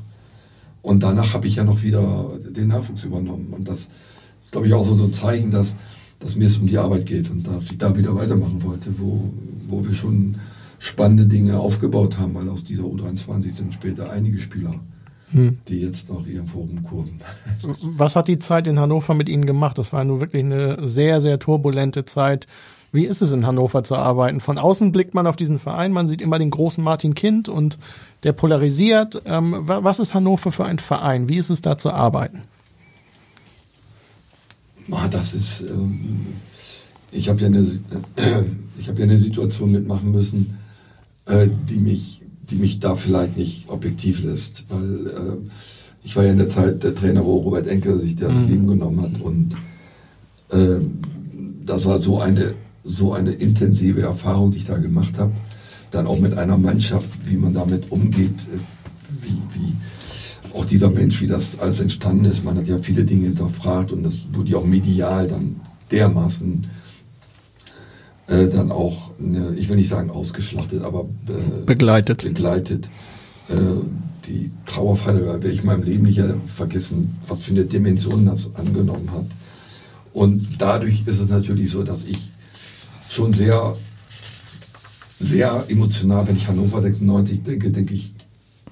Und 0.87 1.03
danach 1.03 1.33
habe 1.33 1.47
ich 1.47 1.57
ja 1.57 1.65
noch 1.65 1.83
wieder 1.83 2.31
den 2.49 2.69
Nachwuchs 2.69 3.03
übernommen. 3.03 3.47
Und 3.51 3.67
das 3.67 3.79
ist, 3.79 4.51
glaube 4.51 4.67
ich, 4.67 4.73
auch 4.73 4.85
so 4.85 4.95
so 4.95 5.03
ein 5.03 5.11
Zeichen, 5.11 5.51
dass, 5.51 5.75
dass 6.19 6.37
mir 6.37 6.45
es 6.45 6.55
um 6.55 6.65
die 6.65 6.77
Arbeit 6.77 7.05
geht 7.05 7.29
und 7.29 7.45
dass 7.45 7.69
ich 7.69 7.77
da 7.77 7.97
wieder 7.97 8.15
weitermachen 8.15 8.63
wollte, 8.63 8.97
wo, 8.97 9.29
wo 9.67 9.85
wir 9.85 9.93
schon 9.93 10.37
spannende 10.79 11.25
Dinge 11.25 11.59
aufgebaut 11.59 12.17
haben, 12.19 12.35
weil 12.35 12.47
aus 12.47 12.63
dieser 12.63 12.83
U23 12.83 13.53
sind 13.53 13.73
später 13.73 14.11
einige 14.11 14.39
Spieler, 14.39 14.75
die 15.67 15.81
jetzt 15.81 16.07
noch 16.07 16.25
irgendwo 16.25 16.59
rumkurven. 16.59 17.19
Was 17.81 18.15
hat 18.15 18.29
die 18.29 18.39
Zeit 18.39 18.65
in 18.65 18.79
Hannover 18.79 19.13
mit 19.13 19.27
Ihnen 19.27 19.45
gemacht? 19.45 19.77
Das 19.77 19.91
war 19.91 20.05
nur 20.05 20.21
wirklich 20.21 20.45
eine 20.45 20.87
sehr, 20.87 21.19
sehr 21.19 21.37
turbulente 21.37 22.05
Zeit. 22.05 22.45
Wie 22.45 22.67
Wie 22.93 23.05
ist 23.05 23.21
es 23.21 23.33
in 23.33 23.45
Hannover 23.45 23.83
zu 23.83 23.95
arbeiten? 23.95 24.39
Von 24.39 24.57
außen 24.57 24.93
blickt 24.93 25.13
man 25.13 25.27
auf 25.27 25.35
diesen 25.35 25.59
Verein, 25.59 25.91
man 25.91 26.07
sieht 26.07 26.21
immer 26.21 26.39
den 26.39 26.49
großen 26.49 26.81
Martin 26.81 27.13
Kind 27.13 27.49
und 27.49 27.77
der 28.23 28.33
polarisiert. 28.33 29.21
Ähm, 29.25 29.55
was 29.65 29.99
ist 29.99 30.13
Hannover 30.13 30.51
für 30.51 30.65
ein 30.65 30.79
Verein? 30.79 31.29
Wie 31.29 31.37
ist 31.37 31.49
es 31.49 31.61
da 31.61 31.77
zu 31.77 31.91
arbeiten? 31.91 32.43
Das 35.11 35.33
ist, 35.33 35.61
ähm, 35.61 36.27
ich 37.11 37.29
habe 37.29 37.41
ja, 37.41 37.47
eine, 37.47 37.65
ich 38.77 38.87
hab 38.87 38.97
ja 38.97 39.03
eine 39.03 39.17
Situation 39.17 39.71
mitmachen 39.71 40.11
müssen, 40.11 40.57
äh, 41.25 41.47
die, 41.69 41.77
mich, 41.77 42.21
die 42.49 42.55
mich 42.55 42.79
da 42.79 42.95
vielleicht 42.95 43.37
nicht 43.37 43.69
objektiv 43.69 44.23
lässt. 44.23 44.63
Weil 44.69 45.07
äh, 45.07 45.49
ich 46.03 46.15
war 46.15 46.23
ja 46.23 46.31
in 46.31 46.37
der 46.37 46.49
Zeit 46.49 46.83
der 46.83 46.95
Trainer, 46.95 47.25
wo 47.25 47.37
Robert 47.37 47.67
Enke 47.67 47.99
sich 47.99 48.15
das 48.15 48.33
mhm. 48.33 48.47
Leben 48.47 48.67
genommen 48.67 49.01
hat. 49.01 49.21
Und 49.21 49.55
äh, 50.51 50.81
das 51.65 51.85
war 51.85 51.99
so 51.99 52.19
eine, 52.21 52.53
so 52.83 53.13
eine 53.13 53.31
intensive 53.31 54.01
Erfahrung, 54.01 54.51
die 54.51 54.59
ich 54.59 54.65
da 54.65 54.77
gemacht 54.77 55.19
habe. 55.19 55.33
Dann 55.91 56.07
auch 56.07 56.19
mit 56.19 56.37
einer 56.37 56.57
Mannschaft, 56.57 57.09
wie 57.25 57.37
man 57.37 57.53
damit 57.53 57.91
umgeht, 57.91 58.31
äh, 58.31 58.59
wie, 59.21 59.41
wie 59.53 59.73
auch 60.53 60.65
dieser 60.65 60.89
Mensch, 60.89 61.21
wie 61.21 61.27
das 61.27 61.59
alles 61.59 61.79
entstanden 61.79 62.25
ist. 62.25 62.43
Man 62.43 62.57
hat 62.57 62.67
ja 62.67 62.77
viele 62.77 63.03
Dinge 63.03 63.27
hinterfragt 63.27 63.91
und 63.91 64.03
das 64.03 64.27
wurde 64.33 64.51
ja 64.51 64.57
auch 64.57 64.65
medial 64.65 65.27
dann 65.27 65.61
dermaßen 65.91 66.67
äh, 68.27 68.49
dann 68.49 68.71
auch, 68.71 69.11
ne, 69.19 69.55
ich 69.57 69.69
will 69.69 69.77
nicht 69.77 69.89
sagen 69.89 70.09
ausgeschlachtet, 70.09 70.83
aber 70.83 71.05
äh, 71.29 71.65
begleitet. 71.65 72.23
begleitet. 72.23 72.89
Äh, 73.49 73.55
die 74.27 74.51
Trauerfeier 74.65 75.25
werde 75.25 75.49
ich 75.49 75.61
in 75.61 75.65
meinem 75.67 75.83
Leben 75.83 76.03
nicht 76.03 76.21
vergessen, 76.53 77.15
was 77.27 77.43
für 77.43 77.51
eine 77.51 77.63
Dimension 77.63 78.25
das 78.25 78.49
angenommen 78.55 79.09
hat. 79.13 79.27
Und 80.11 80.61
dadurch 80.61 81.03
ist 81.05 81.19
es 81.19 81.29
natürlich 81.29 81.71
so, 81.71 81.83
dass 81.83 82.03
ich 82.03 82.31
schon 83.07 83.31
sehr, 83.31 83.77
sehr 85.19 85.65
emotional, 85.67 86.27
wenn 86.27 86.35
ich 86.35 86.47
Hannover 86.47 86.81
96 86.81 87.43
denke, 87.43 87.71
denke 87.71 87.93
ich 87.93 88.13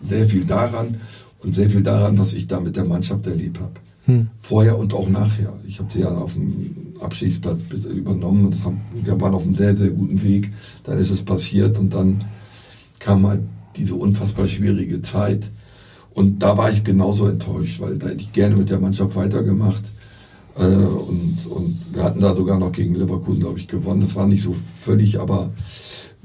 sehr 0.03 0.25
viel 0.25 0.45
daran 0.45 0.97
und 1.39 1.55
sehr 1.55 1.69
viel 1.69 1.81
daran, 1.83 2.17
was 2.17 2.33
ich 2.33 2.47
da 2.47 2.59
mit 2.59 2.75
der 2.75 2.85
Mannschaft 2.85 3.25
erlebt 3.27 3.59
habe. 3.59 3.73
Hm. 4.05 4.27
Vorher 4.39 4.77
und 4.77 4.93
auch 4.93 5.09
nachher. 5.09 5.53
Ich 5.67 5.79
habe 5.79 5.91
sie 5.91 6.01
ja 6.01 6.09
auf 6.09 6.33
dem 6.33 6.75
Abschießblatt 6.99 7.57
übernommen 7.93 8.45
und 8.45 8.63
haben, 8.63 8.81
wir 9.03 9.19
waren 9.19 9.33
auf 9.33 9.43
einem 9.43 9.55
sehr, 9.55 9.75
sehr 9.75 9.89
guten 9.89 10.21
Weg. 10.21 10.51
Dann 10.83 10.99
ist 10.99 11.09
es 11.09 11.23
passiert 11.23 11.79
und 11.79 11.93
dann 11.93 12.23
kam 12.99 13.25
halt 13.27 13.41
diese 13.75 13.95
unfassbar 13.95 14.47
schwierige 14.47 15.01
Zeit. 15.01 15.47
Und 16.13 16.41
da 16.41 16.57
war 16.57 16.71
ich 16.71 16.83
genauso 16.83 17.27
enttäuscht, 17.27 17.81
weil 17.81 17.97
da 17.97 18.07
hätte 18.07 18.21
ich 18.21 18.31
gerne 18.31 18.55
mit 18.55 18.69
der 18.69 18.79
Mannschaft 18.79 19.15
weitergemacht. 19.15 19.83
Äh, 20.57 20.65
und, 20.65 21.37
und 21.49 21.77
wir 21.93 22.03
hatten 22.03 22.21
da 22.21 22.35
sogar 22.35 22.59
noch 22.59 22.71
gegen 22.71 22.95
Leverkusen, 22.95 23.41
glaube 23.41 23.59
ich, 23.59 23.67
gewonnen. 23.67 24.01
Das 24.01 24.15
war 24.15 24.27
nicht 24.27 24.43
so 24.43 24.55
völlig, 24.79 25.19
aber 25.19 25.51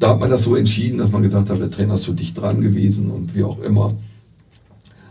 da 0.00 0.08
hat 0.08 0.20
man 0.20 0.30
das 0.30 0.44
so 0.44 0.56
entschieden, 0.56 0.98
dass 0.98 1.12
man 1.12 1.22
gesagt 1.22 1.50
hat, 1.50 1.60
der 1.60 1.70
Trainer 1.70 1.94
ist 1.94 2.04
so 2.04 2.12
dicht 2.12 2.36
dran 2.36 2.60
gewesen 2.62 3.10
und 3.10 3.34
wie 3.34 3.44
auch 3.44 3.60
immer 3.60 3.94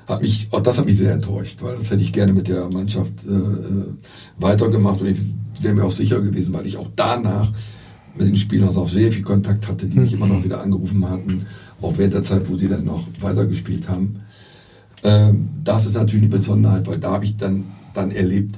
hat 0.07 0.23
mich, 0.23 0.47
auch 0.49 0.61
das 0.61 0.79
hat 0.79 0.85
mich 0.85 0.97
sehr 0.97 1.13
enttäuscht, 1.13 1.61
weil 1.61 1.77
das 1.77 1.91
hätte 1.91 2.01
ich 2.01 2.11
gerne 2.11 2.33
mit 2.33 2.47
der 2.47 2.67
Mannschaft 2.69 3.13
äh, 3.25 3.31
äh 3.31 3.85
weitergemacht 4.39 5.01
und 5.01 5.07
ich 5.07 5.19
wäre 5.61 5.75
mir 5.75 5.83
auch 5.83 5.91
sicher 5.91 6.19
gewesen, 6.21 6.53
weil 6.53 6.65
ich 6.65 6.77
auch 6.77 6.87
danach 6.95 7.51
mit 8.15 8.27
den 8.27 8.35
Spielern 8.35 8.75
auch 8.75 8.89
sehr 8.89 9.11
viel 9.11 9.21
Kontakt 9.21 9.67
hatte, 9.67 9.85
die 9.85 9.99
mich 9.99 10.11
mhm. 10.11 10.17
immer 10.17 10.33
noch 10.33 10.43
wieder 10.43 10.61
angerufen 10.61 11.07
hatten, 11.07 11.45
auch 11.81 11.97
während 11.97 12.15
der 12.15 12.23
Zeit, 12.23 12.49
wo 12.49 12.57
sie 12.57 12.67
dann 12.67 12.85
noch 12.85 13.05
weitergespielt 13.19 13.87
haben. 13.87 14.21
Ähm, 15.03 15.49
das 15.63 15.85
ist 15.85 15.93
natürlich 15.93 16.23
eine 16.23 16.31
Besonderheit, 16.31 16.87
weil 16.87 16.97
da 16.97 17.11
habe 17.11 17.25
ich 17.25 17.37
dann, 17.37 17.65
dann 17.93 18.09
erlebt, 18.09 18.55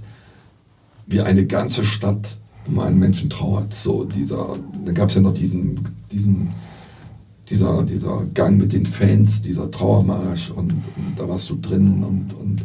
wie 1.07 1.19
eine 1.19 1.45
ganze 1.45 1.83
Stadt 1.83 2.37
um 2.67 2.79
einen 2.79 2.99
Menschen 2.99 3.29
trauert. 3.29 3.73
So 3.73 4.03
dieser, 4.05 4.57
da 4.85 4.91
gab 4.91 5.09
es 5.09 5.15
ja 5.15 5.21
noch 5.21 5.33
diesen, 5.33 5.79
diesen 6.11 6.49
dieser, 7.51 7.83
dieser 7.83 8.25
Gang 8.33 8.57
mit 8.57 8.73
den 8.73 8.85
Fans, 8.85 9.41
dieser 9.41 9.69
Trauermarsch 9.69 10.51
und, 10.51 10.71
und 10.71 11.13
da 11.17 11.27
warst 11.27 11.49
du 11.49 11.57
drin 11.61 12.03
und, 12.03 12.33
und 12.33 12.63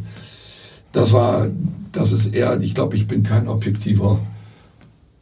das 0.93 1.13
war, 1.13 1.49
das 1.93 2.13
ist 2.13 2.35
eher, 2.35 2.61
ich 2.61 2.75
glaube, 2.75 2.97
ich 2.97 3.07
bin 3.07 3.23
kein 3.23 3.49
objektiver, 3.49 4.21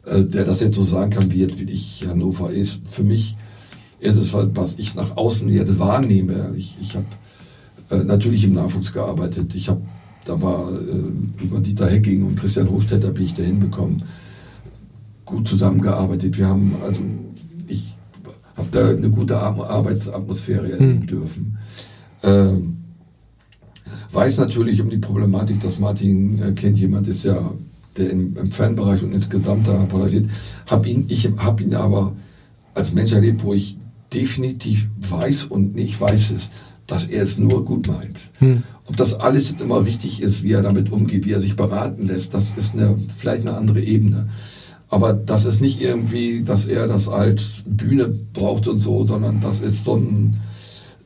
äh, 0.05 0.23
der 0.23 0.45
das 0.45 0.59
jetzt 0.59 0.75
so 0.75 0.83
sagen 0.83 1.09
kann, 1.09 1.31
wie 1.31 1.41
jetzt 1.41 1.59
wie 1.59 1.69
ich 1.69 2.05
Hannover 2.07 2.51
ist. 2.51 2.81
Für 2.87 3.03
mich 3.03 3.35
ist 3.99 4.17
es, 4.17 4.33
was 4.33 4.75
ich 4.77 4.93
nach 4.95 5.17
außen 5.17 5.49
jetzt 5.49 5.79
wahrnehme. 5.79 6.53
Ich, 6.55 6.77
ich 6.79 6.95
habe 6.95 7.07
äh, 7.89 8.03
natürlich 8.03 8.43
im 8.43 8.53
Nachwuchs 8.53 8.93
gearbeitet. 8.93 9.55
Ich 9.55 9.67
habe, 9.67 9.81
da 10.25 10.41
war 10.41 10.69
äh, 10.71 11.43
über 11.43 11.59
Dieter 11.59 11.89
Hecking 11.89 12.23
und 12.25 12.39
Christian 12.39 12.69
Hochstetter 12.69 13.11
bin 13.11 13.25
ich 13.25 13.33
da 13.33 13.41
hinbekommen. 13.41 14.03
Gut 15.35 15.47
zusammengearbeitet. 15.47 16.37
Wir 16.37 16.47
haben 16.47 16.75
also 16.81 17.01
habe 18.55 18.69
da 18.71 18.89
eine 18.89 19.09
gute 19.09 19.37
Arbeitsatmosphäre 19.37 20.71
erleben 20.71 21.01
hm. 21.01 21.07
dürfen. 21.07 21.57
Ähm, 22.23 22.77
weiß 24.11 24.37
natürlich 24.37 24.81
um 24.81 24.89
die 24.89 24.97
Problematik, 24.97 25.59
dass 25.59 25.79
Martin 25.79 26.41
äh, 26.41 26.51
kennt, 26.53 26.77
jemand 26.77 27.07
ist 27.07 27.23
ja, 27.23 27.51
der 27.97 28.09
im, 28.09 28.37
im 28.37 28.51
Fanbereich 28.51 29.03
und 29.03 29.13
insgesamt 29.13 29.67
da 29.67 29.73
polarisiert. 29.85 30.29
Hab 30.69 30.85
ihn, 30.85 31.05
ich 31.09 31.29
habe 31.37 31.63
ihn 31.63 31.75
aber 31.75 32.13
als 32.73 32.93
Mensch 32.93 33.13
erlebt, 33.13 33.43
wo 33.43 33.53
ich 33.53 33.77
definitiv 34.13 34.87
weiß 34.99 35.45
und 35.45 35.75
nicht 35.75 35.99
weiß 35.99 36.31
es, 36.31 36.49
dass 36.87 37.05
er 37.05 37.23
es 37.23 37.37
nur 37.37 37.65
gut 37.65 37.87
meint. 37.87 38.19
Hm. 38.39 38.63
Ob 38.85 38.95
das 38.95 39.15
alles 39.15 39.49
jetzt 39.49 39.61
immer 39.61 39.83
richtig 39.83 40.21
ist, 40.21 40.43
wie 40.43 40.53
er 40.53 40.61
damit 40.61 40.91
umgeht, 40.91 41.25
wie 41.25 41.31
er 41.31 41.41
sich 41.41 41.55
beraten 41.55 42.07
lässt, 42.07 42.33
das 42.33 42.53
ist 42.55 42.73
eine, 42.73 42.95
vielleicht 43.13 43.47
eine 43.47 43.57
andere 43.57 43.81
Ebene. 43.81 44.29
Aber 44.95 45.11
das 45.11 45.43
ist 45.43 45.59
nicht 45.59 45.81
irgendwie, 45.81 46.41
dass 46.41 46.65
er 46.65 46.87
das 46.87 47.09
als 47.09 47.63
Bühne 47.65 48.07
braucht 48.31 48.65
und 48.69 48.79
so, 48.79 49.05
sondern 49.05 49.41
das 49.41 49.59
ist 49.59 49.83
so 49.83 49.97
ein, 49.97 50.39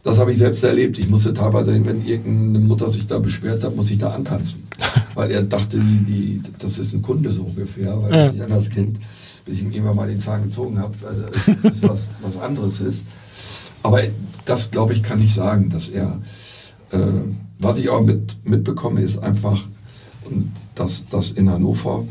das 0.03 0.19
habe 0.19 0.31
ich 0.31 0.37
selbst 0.37 0.63
erlebt. 0.63 0.99
Ich 0.99 1.09
musste 1.09 1.33
teilweise, 1.33 1.73
wenn 1.73 2.05
irgendeine 2.05 2.63
Mutter 2.63 2.91
sich 2.91 3.07
da 3.07 3.17
beschwert 3.17 3.63
hat, 3.63 3.75
muss 3.75 3.89
ich 3.89 3.97
da 3.97 4.11
antanzen. 4.11 4.67
weil 5.15 5.31
er 5.31 5.41
dachte, 5.41 5.79
die, 5.79 6.03
die, 6.03 6.41
das 6.59 6.77
ist 6.77 6.93
ein 6.93 7.01
Kunde 7.01 7.31
so 7.31 7.41
ungefähr, 7.41 7.99
weil 7.99 8.11
ja. 8.11 8.17
er 8.17 8.31
sich 8.31 8.43
anders 8.43 8.69
kennt, 8.69 8.99
bis 9.43 9.55
ich 9.55 9.63
ihm 9.63 9.71
irgendwann 9.71 9.95
mal 9.95 10.07
den 10.07 10.19
Zahn 10.19 10.43
gezogen 10.43 10.77
habe, 10.77 10.93
weil 11.01 11.15
das 11.63 11.81
was, 11.81 11.99
was 12.21 12.37
anderes 12.37 12.81
ist. 12.81 13.05
Aber 13.81 14.01
das, 14.45 14.69
glaube 14.69 14.93
ich, 14.93 15.01
kann 15.01 15.19
ich 15.19 15.33
sagen, 15.33 15.71
dass 15.71 15.89
er, 15.89 16.21
äh, 16.91 16.99
was 17.57 17.79
ich 17.79 17.89
auch 17.89 18.03
mit, 18.03 18.35
mitbekomme, 18.43 19.01
ist 19.01 19.17
einfach, 19.17 19.63
dass, 20.75 21.09
dass 21.09 21.31
in 21.31 21.49
Hannover 21.49 22.05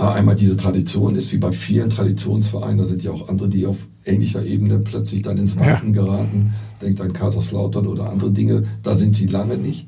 einmal 0.00 0.36
diese 0.36 0.56
Tradition 0.56 1.14
ist, 1.14 1.32
wie 1.32 1.38
bei 1.38 1.52
vielen 1.52 1.90
Traditionsvereinen, 1.90 2.78
da 2.78 2.84
sind 2.84 3.02
ja 3.02 3.10
auch 3.10 3.28
andere, 3.28 3.48
die 3.48 3.66
auf 3.66 3.86
ähnlicher 4.04 4.44
Ebene 4.44 4.78
plötzlich 4.78 5.22
dann 5.22 5.38
ins 5.38 5.56
Warten 5.56 5.94
ja. 5.94 6.02
geraten. 6.02 6.54
Denkt 6.80 7.00
an 7.00 7.12
Kaiserslautern 7.12 7.86
oder 7.86 8.10
andere 8.10 8.30
Dinge, 8.30 8.64
da 8.82 8.96
sind 8.96 9.16
sie 9.16 9.26
lange 9.26 9.58
nicht. 9.58 9.86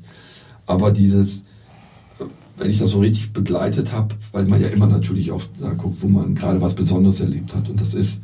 Aber 0.65 0.91
dieses, 0.91 1.43
wenn 2.57 2.69
ich 2.69 2.79
das 2.79 2.91
so 2.91 2.99
richtig 2.99 3.33
begleitet 3.33 3.91
habe, 3.91 4.15
weil 4.31 4.45
man 4.45 4.61
ja 4.61 4.67
immer 4.67 4.87
natürlich 4.87 5.31
auf 5.31 5.49
da 5.59 5.71
guckt, 5.73 6.01
wo 6.01 6.07
man 6.07 6.35
gerade 6.35 6.61
was 6.61 6.75
Besonderes 6.75 7.19
erlebt 7.19 7.55
hat. 7.55 7.69
Und 7.69 7.81
das 7.81 7.93
ist 7.93 8.21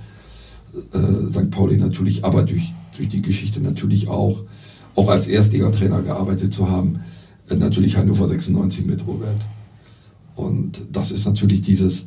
äh, 0.94 1.32
St. 1.32 1.50
Pauli 1.50 1.78
natürlich, 1.78 2.24
aber 2.24 2.44
durch, 2.44 2.74
durch 2.96 3.10
die 3.10 3.22
Geschichte 3.22 3.60
natürlich 3.60 4.08
auch, 4.08 4.42
auch 4.96 5.10
als 5.10 5.28
Erstligatrainer 5.28 6.02
gearbeitet 6.02 6.54
zu 6.54 6.70
haben, 6.70 7.00
äh, 7.50 7.56
natürlich 7.56 7.98
Hannover 7.98 8.28
96 8.28 8.86
mit 8.86 9.06
Robert. 9.08 9.46
Und 10.38 10.88
das 10.92 11.12
ist 11.12 11.26
natürlich 11.26 11.64
dieses, 11.64 12.06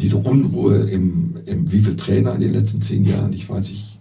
diese 0.00 0.16
Unruhe 0.18 0.84
im, 0.84 1.36
im 1.46 1.70
wie 1.70 1.80
viele 1.80 1.96
Trainer 1.96 2.34
in 2.34 2.40
den 2.40 2.52
letzten 2.52 2.80
zehn 2.80 3.04
Jahren, 3.04 3.32
ich 3.32 3.48
weiß 3.48 3.68
nicht, 3.70 3.98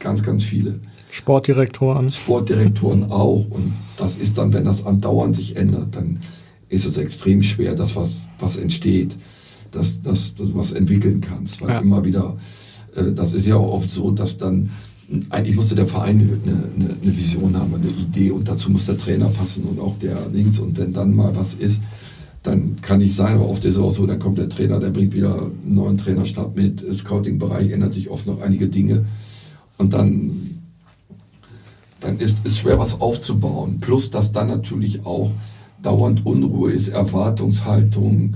ganz, 0.00 0.24
ganz 0.24 0.42
viele. 0.42 0.80
Sportdirektoren. 1.12 2.10
Sportdirektoren 2.10 3.04
auch. 3.04 3.46
Und 3.48 3.74
das 3.96 4.16
ist 4.16 4.38
dann, 4.38 4.52
wenn 4.52 4.64
das 4.64 4.84
andauernd 4.84 5.36
sich 5.36 5.56
ändert, 5.56 5.94
dann 5.94 6.18
ist 6.68 6.84
es 6.84 6.98
extrem 6.98 7.44
schwer, 7.44 7.76
das, 7.76 7.94
was, 7.94 8.14
was 8.40 8.56
entsteht, 8.56 9.16
dass, 9.70 10.02
dass, 10.02 10.34
dass 10.34 10.48
du 10.48 10.54
was 10.56 10.72
entwickeln 10.72 11.20
kannst. 11.20 11.60
Weil 11.60 11.70
ja. 11.70 11.78
immer 11.78 12.04
wieder, 12.04 12.36
äh, 12.96 13.12
das 13.12 13.34
ist 13.34 13.46
ja 13.46 13.54
auch 13.54 13.72
oft 13.72 13.88
so, 13.90 14.10
dass 14.10 14.36
dann, 14.36 14.70
eigentlich 15.30 15.54
musste 15.54 15.76
der 15.76 15.86
Verein 15.86 16.40
eine, 16.44 16.52
eine, 16.74 16.96
eine 17.02 17.16
Vision 17.16 17.56
haben, 17.56 17.74
eine 17.74 17.88
Idee 17.88 18.32
und 18.32 18.48
dazu 18.48 18.70
muss 18.70 18.86
der 18.86 18.98
Trainer 18.98 19.26
passen 19.26 19.64
und 19.64 19.78
auch 19.78 19.96
der 19.98 20.16
links. 20.32 20.58
Und 20.58 20.76
wenn 20.78 20.92
dann 20.92 21.14
mal 21.14 21.36
was 21.36 21.54
ist, 21.54 21.82
dann 22.42 22.78
kann 22.82 23.00
ich 23.00 23.14
sein, 23.14 23.34
aber 23.34 23.48
oft 23.48 23.64
ist 23.64 23.76
es 23.76 23.80
auch 23.80 23.92
so, 23.92 24.06
dann 24.06 24.18
kommt 24.18 24.38
der 24.38 24.48
Trainer, 24.48 24.80
der 24.80 24.90
bringt 24.90 25.14
wieder 25.14 25.34
einen 25.34 25.74
neuen 25.74 25.98
Trainerstab 25.98 26.56
mit. 26.56 26.84
Scouting-Bereich 26.94 27.70
ändert 27.70 27.94
sich 27.94 28.10
oft 28.10 28.26
noch 28.26 28.40
einige 28.40 28.68
Dinge. 28.68 29.06
Und 29.78 29.92
dann, 29.92 30.60
dann 32.00 32.18
ist 32.18 32.38
es 32.44 32.58
schwer, 32.58 32.78
was 32.78 33.00
aufzubauen. 33.00 33.78
Plus, 33.80 34.10
dass 34.10 34.32
dann 34.32 34.48
natürlich 34.48 35.06
auch 35.06 35.32
dauernd 35.82 36.26
Unruhe 36.26 36.72
ist, 36.72 36.88
Erwartungshaltung, 36.88 38.34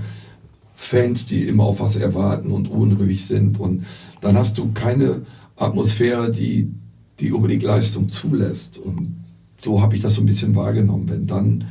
Fans, 0.76 1.26
die 1.26 1.42
immer 1.42 1.64
auf 1.64 1.80
was 1.80 1.96
erwarten 1.96 2.52
und 2.52 2.70
unruhig 2.70 3.26
sind. 3.26 3.58
Und 3.58 3.86
dann 4.20 4.36
hast 4.36 4.58
du 4.58 4.70
keine 4.72 5.22
Atmosphäre, 5.56 6.30
die, 6.30 6.70
die 7.18 7.32
unbedingt 7.32 7.62
Leistung 7.62 8.08
zulässt. 8.08 8.78
Und 8.78 9.16
so 9.58 9.80
habe 9.80 9.96
ich 9.96 10.02
das 10.02 10.14
so 10.14 10.22
ein 10.22 10.26
bisschen 10.26 10.54
wahrgenommen. 10.54 11.08
Wenn 11.08 11.26
dann 11.26 11.64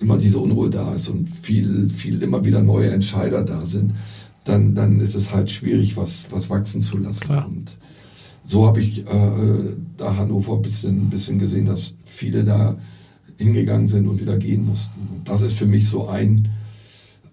immer 0.00 0.18
diese 0.18 0.38
Unruhe 0.38 0.70
da 0.70 0.94
ist 0.94 1.08
und 1.08 1.28
viel, 1.28 1.88
viel 1.88 2.22
immer 2.22 2.44
wieder 2.44 2.62
neue 2.62 2.90
Entscheider 2.90 3.42
da 3.42 3.66
sind, 3.66 3.92
dann, 4.44 4.74
dann 4.74 5.00
ist 5.00 5.14
es 5.14 5.32
halt 5.32 5.50
schwierig, 5.50 5.96
was, 5.96 6.26
was 6.30 6.48
wachsen 6.50 6.82
zu 6.82 6.98
lassen. 6.98 7.20
Klar. 7.20 7.48
Und 7.48 7.76
so 8.44 8.66
habe 8.66 8.80
ich 8.80 9.06
äh, 9.06 9.74
da 9.96 10.16
Hannover 10.16 10.54
ein 10.54 10.62
bisschen, 10.62 11.10
bisschen 11.10 11.38
gesehen, 11.38 11.66
dass 11.66 11.94
viele 12.06 12.44
da 12.44 12.76
hingegangen 13.36 13.88
sind 13.88 14.08
und 14.08 14.20
wieder 14.20 14.36
gehen 14.36 14.64
mussten. 14.64 15.00
Und 15.14 15.28
das 15.28 15.42
ist 15.42 15.58
für 15.58 15.66
mich 15.66 15.88
so 15.88 16.08
ein, 16.08 16.48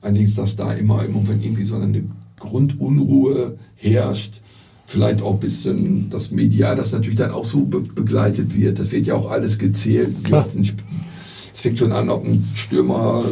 allerdings, 0.01 0.35
dass 0.35 0.55
da 0.55 0.73
immer 0.73 1.05
im 1.05 1.13
Moment 1.13 1.43
irgendwie 1.43 1.63
so 1.63 1.77
eine 1.77 2.03
Grundunruhe 2.37 3.57
herrscht. 3.75 4.41
Vielleicht 4.87 5.21
auch 5.23 5.33
ein 5.33 5.39
bisschen 5.39 6.09
das 6.11 6.29
Medial, 6.29 6.75
das 6.75 6.91
natürlich 6.91 7.17
dann 7.17 7.31
auch 7.31 7.45
so 7.45 7.61
be 7.61 7.79
begleitet 7.79 8.55
wird. 8.55 8.77
Das 8.77 8.91
wird 8.91 9.07
ja 9.07 9.15
auch 9.15 9.31
alles 9.31 9.57
gezählt. 9.57 10.23
Klar. 10.23 10.45
Es 10.47 10.73
fängt 11.65 11.79
schon 11.79 11.93
an, 11.93 12.09
ob 12.11 12.23
ein 12.23 12.47
Stürmer 12.53 13.25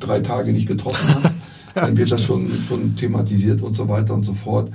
drei 0.00 0.20
Tage 0.20 0.50
nicht 0.50 0.66
getroffen 0.66 1.22
hat. 1.22 1.34
dann 1.74 1.94
wird 1.94 2.10
das 2.10 2.22
schon, 2.22 2.50
schon 2.66 2.96
thematisiert 2.96 3.60
und 3.60 3.76
so 3.76 3.86
weiter 3.86 4.14
und 4.14 4.24
so 4.24 4.32
fort. 4.32 4.70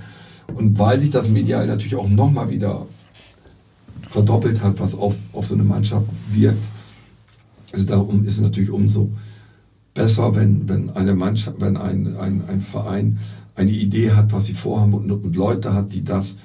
Und 0.53 0.78
weil 0.78 0.99
sich 0.99 1.09
das 1.09 1.30
medial 1.30 1.65
natürlich 1.65 1.95
auch 1.95 2.07
nochmal 2.07 2.51
wieder 2.51 2.86
verdoppelt 4.11 4.61
hat, 4.61 4.80
was 4.80 4.93
auf, 4.93 5.15
auf 5.34 5.47
so 5.47 5.55
eine 5.55 5.63
Mannschaft 5.63 6.05
wirkt, 6.30 6.63
also 7.74 7.86
darum 7.86 8.24
ist 8.24 8.34
es 8.34 8.41
natürlich 8.41 8.69
umso 8.69 9.09
besser, 9.95 10.36
wenn, 10.36 10.69
wenn 10.69 10.91
eine 10.91 11.15
Mannschaft, 11.15 11.59
wenn 11.59 11.76
ein, 11.76 12.17
ein, 12.17 12.43
ein 12.47 12.61
Verein 12.61 13.17
eine 13.55 13.72
Idee 13.72 14.11
hat, 14.11 14.32
was 14.32 14.45
sie 14.45 14.53
vorhaben 14.53 14.93
und, 14.93 15.09
und 15.09 15.36
Leute 15.36 15.74
hat, 15.74 15.91
die 15.91 16.03
das 16.03 16.36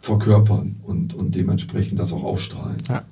verkörpern 0.00 0.74
und, 0.82 1.14
und 1.14 1.36
dementsprechend 1.36 2.00
das 2.00 2.12
auch 2.12 2.24
ausstrahlen. 2.24 2.78
Ja. 2.88 3.04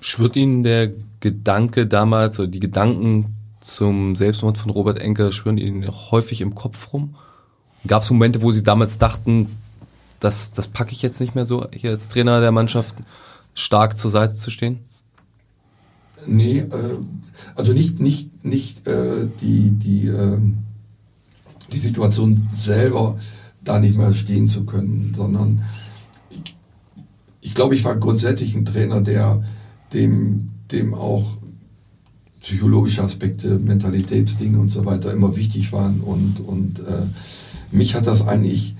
Schwirrt 0.00 0.36
Ihnen 0.36 0.62
der 0.62 0.92
Gedanke 1.20 1.86
damals 1.86 2.38
oder 2.38 2.48
die 2.48 2.60
Gedanken 2.60 3.36
zum 3.60 4.14
Selbstmord 4.14 4.58
von 4.58 4.70
Robert 4.70 5.00
Enke 5.00 5.32
schwirren 5.32 5.58
Ihnen 5.58 5.86
häufig 6.10 6.40
im 6.40 6.54
Kopf 6.54 6.92
rum? 6.92 7.16
Gab 7.86 8.02
es 8.02 8.10
Momente, 8.10 8.42
wo 8.42 8.50
Sie 8.50 8.62
damals 8.62 8.98
dachten, 8.98 9.48
das, 10.20 10.52
das 10.52 10.68
packe 10.68 10.92
ich 10.92 11.02
jetzt 11.02 11.20
nicht 11.20 11.34
mehr 11.34 11.46
so, 11.46 11.66
hier 11.72 11.90
als 11.90 12.08
Trainer 12.08 12.40
der 12.40 12.52
Mannschaft 12.52 12.94
stark 13.54 13.96
zur 13.96 14.10
Seite 14.10 14.36
zu 14.36 14.50
stehen? 14.50 14.80
Nee, 16.26 16.58
äh, 16.58 16.98
also 17.54 17.72
nicht, 17.72 18.00
nicht, 18.00 18.44
nicht 18.44 18.86
äh, 18.86 19.26
die, 19.40 19.70
die, 19.70 20.06
äh, 20.08 20.38
die 21.72 21.78
Situation 21.78 22.48
selber 22.54 23.18
da 23.62 23.78
nicht 23.78 23.98
mehr 23.98 24.12
stehen 24.12 24.48
zu 24.48 24.64
können, 24.64 25.12
sondern 25.16 25.64
ich, 26.30 26.56
ich 27.40 27.54
glaube, 27.54 27.74
ich 27.74 27.84
war 27.84 27.96
grundsätzlich 27.96 28.54
ein 28.54 28.64
Trainer, 28.64 29.00
der 29.00 29.42
dem, 29.92 30.50
dem 30.70 30.94
auch 30.94 31.36
psychologische 32.40 33.02
Aspekte, 33.02 33.58
Mentalitätsdinge 33.58 34.58
und 34.58 34.70
so 34.70 34.86
weiter 34.86 35.12
immer 35.12 35.36
wichtig 35.36 35.72
waren 35.72 36.00
und, 36.00 36.40
und 36.46 36.78
äh, 36.80 37.02
mich 37.72 37.94
hat 37.94 38.06
das 38.06 38.26
eigentlich, 38.26 38.76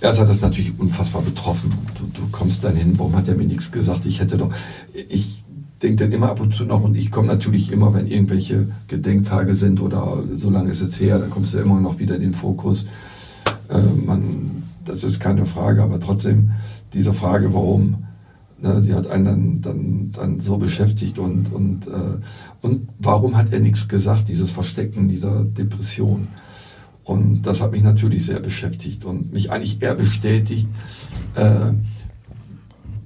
erst 0.00 0.20
hat 0.20 0.28
das 0.30 0.40
natürlich 0.40 0.72
unfassbar 0.78 1.20
betroffen. 1.20 1.70
Du, 1.98 2.04
du 2.18 2.26
kommst 2.32 2.64
dann 2.64 2.76
hin, 2.76 2.98
warum 2.98 3.14
hat 3.16 3.28
er 3.28 3.34
mir 3.34 3.46
nichts 3.46 3.70
gesagt? 3.72 4.06
Ich 4.06 4.20
hätte 4.20 4.38
doch, 4.38 4.50
ich 4.94 5.44
denke 5.82 5.96
dann 5.96 6.12
immer 6.12 6.30
ab 6.30 6.40
und 6.40 6.54
zu 6.54 6.64
noch 6.64 6.82
und 6.82 6.96
ich 6.96 7.10
komme 7.10 7.28
natürlich 7.28 7.72
immer, 7.72 7.92
wenn 7.92 8.06
irgendwelche 8.06 8.68
Gedenktage 8.88 9.54
sind 9.54 9.80
oder 9.82 10.22
so 10.36 10.48
lange 10.48 10.70
ist 10.70 10.80
es 10.80 10.98
her, 10.98 11.18
dann 11.18 11.30
kommst 11.30 11.52
du 11.52 11.58
immer 11.58 11.80
noch 11.80 11.98
wieder 11.98 12.14
in 12.14 12.22
den 12.22 12.34
Fokus. 12.34 12.86
Äh, 13.68 13.80
man, 14.06 14.62
das 14.84 15.04
ist 15.04 15.20
keine 15.20 15.46
Frage, 15.46 15.82
aber 15.82 16.00
trotzdem 16.00 16.52
diese 16.94 17.14
Frage, 17.14 17.52
warum, 17.54 18.04
ne, 18.62 18.80
die 18.84 18.94
hat 18.94 19.06
einen 19.08 19.24
dann, 19.24 19.60
dann, 19.60 20.10
dann 20.12 20.40
so 20.40 20.58
beschäftigt 20.58 21.18
und, 21.18 21.52
und, 21.52 21.86
äh, 21.86 22.20
und 22.62 22.88
warum 22.98 23.36
hat 23.36 23.52
er 23.52 23.60
nichts 23.60 23.88
gesagt, 23.88 24.28
dieses 24.28 24.50
Verstecken 24.50 25.08
dieser 25.08 25.44
Depression. 25.44 26.28
Und 27.04 27.42
das 27.42 27.60
hat 27.60 27.72
mich 27.72 27.82
natürlich 27.82 28.24
sehr 28.24 28.40
beschäftigt 28.40 29.04
und 29.04 29.32
mich 29.32 29.50
eigentlich 29.50 29.82
eher 29.82 29.94
bestätigt, 29.94 30.68
äh, 31.34 31.72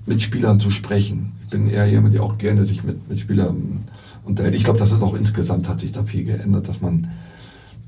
mit 0.06 0.20
Spielern 0.20 0.60
zu 0.60 0.70
sprechen. 0.70 1.32
Ich 1.44 1.50
bin 1.50 1.68
eher 1.68 1.86
jemand, 1.86 2.14
der 2.14 2.22
auch 2.22 2.36
gerne 2.36 2.66
sich 2.66 2.84
mit, 2.84 3.08
mit 3.08 3.18
Spielern 3.18 3.84
unterhält. 4.24 4.54
Ich 4.54 4.64
glaube, 4.64 4.78
das 4.78 4.92
ist 4.92 5.02
auch 5.02 5.14
insgesamt 5.14 5.68
hat 5.68 5.80
sich 5.80 5.92
da 5.92 6.02
viel 6.04 6.24
geändert, 6.24 6.68
dass 6.68 6.80
man, 6.80 7.10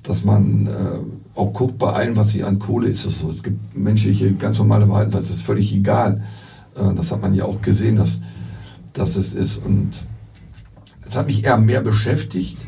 dass 0.02 0.24
man 0.24 0.66
äh, 0.66 1.38
auch 1.38 1.52
guckt, 1.52 1.78
bei 1.78 1.92
allem, 1.92 2.16
was 2.16 2.30
sie 2.30 2.44
an 2.44 2.58
Kohle 2.58 2.88
ist 2.88 3.04
es 3.04 3.18
so. 3.18 3.30
Es 3.30 3.42
gibt 3.42 3.76
menschliche, 3.76 4.32
ganz 4.34 4.58
normale 4.58 4.86
Verhalten, 4.86 5.10
das 5.10 5.30
ist 5.30 5.42
völlig 5.42 5.74
egal. 5.74 6.22
Das 6.77 7.11
hat 7.11 7.22
man 7.22 7.35
ja 7.35 7.45
auch 7.45 7.61
gesehen, 7.62 7.97
dass, 7.97 8.20
dass 8.93 9.16
es 9.16 9.35
ist. 9.35 9.64
Und 9.64 9.91
es 11.09 11.16
hat 11.16 11.27
mich 11.27 11.45
eher 11.45 11.59
mehr 11.59 11.81
beschäftigt, 11.81 12.59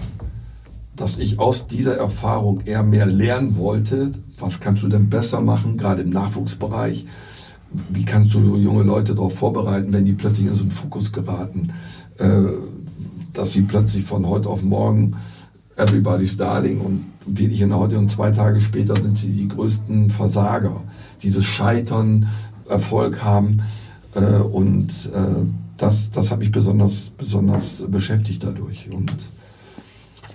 dass 0.97 1.19
ich 1.19 1.39
aus 1.39 1.67
dieser 1.67 1.97
Erfahrung 1.97 2.61
eher 2.63 2.83
mehr 2.83 3.07
lernen 3.07 3.57
wollte. 3.57 4.13
Was 4.39 4.61
kannst 4.61 4.83
du 4.83 4.89
denn 4.89 5.09
besser 5.09 5.41
machen, 5.41 5.77
gerade 5.77 6.03
im 6.03 6.11
Nachwuchsbereich? 6.11 7.07
Wie 7.91 8.05
kannst 8.05 8.35
du 8.35 8.57
junge 8.57 8.83
Leute 8.83 9.15
darauf 9.15 9.37
vorbereiten, 9.37 9.93
wenn 9.93 10.05
die 10.05 10.15
plötzlich 10.15 10.47
in 10.47 10.55
so 10.55 10.63
einen 10.63 10.71
Fokus 10.71 11.13
geraten, 11.13 11.73
äh, 12.17 12.29
dass 13.33 13.53
sie 13.53 13.63
plötzlich 13.63 14.05
von 14.05 14.27
heute 14.27 14.49
auf 14.49 14.63
morgen 14.63 15.17
everybody's 15.77 16.37
darling 16.37 16.81
und 16.81 17.07
wirklich 17.27 17.61
in 17.61 17.75
heute 17.75 17.99
und 17.99 18.11
zwei 18.11 18.31
Tage 18.31 18.59
später 18.59 18.97
sind 18.97 19.19
sie 19.19 19.31
die 19.31 19.49
größten 19.49 20.11
Versager. 20.11 20.83
Dieses 21.23 21.45
Scheitern, 21.45 22.27
Erfolg 22.69 23.23
haben 23.23 23.63
äh, 24.15 24.21
und 24.21 24.91
äh, 25.15 25.45
das, 25.77 26.11
das 26.11 26.31
hat 26.31 26.41
mich 26.41 26.51
besonders, 26.51 27.11
besonders 27.17 27.85
beschäftigt 27.89 28.43
dadurch. 28.43 28.89
Und 28.93 29.13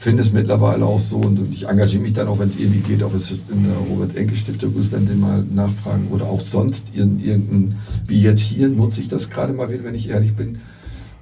finde 0.03 0.21
es 0.21 0.33
mittlerweile 0.33 0.85
auch 0.85 0.99
so 0.99 1.15
und 1.15 1.39
ich 1.53 1.67
engagiere 1.67 2.03
mich 2.03 2.11
dann 2.11 2.27
auch, 2.27 2.37
wenn 2.37 2.49
es 2.49 2.59
irgendwie 2.59 2.81
geht, 2.81 3.01
ob 3.03 3.15
es 3.15 3.31
in 3.31 3.63
der 3.63 3.77
Robert-Enke-Stiftung 3.89 4.75
ist, 4.75 4.91
wenn 4.91 5.05
den 5.05 5.21
mal 5.21 5.43
nachfragen 5.43 6.09
oder 6.11 6.25
auch 6.25 6.41
sonst 6.41 6.87
in 6.93 7.23
irgendein, 7.23 7.79
wie 8.05 8.21
jetzt 8.21 8.41
hier, 8.41 8.67
nutze 8.67 8.99
ich 8.99 9.07
das 9.07 9.29
gerade 9.29 9.53
mal 9.53 9.71
wieder, 9.71 9.85
wenn 9.85 9.95
ich 9.95 10.09
ehrlich 10.09 10.35
bin, 10.35 10.57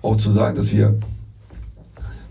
auch 0.01 0.15
zu 0.15 0.31
sagen, 0.31 0.55
dass 0.55 0.71
wir 0.71 0.97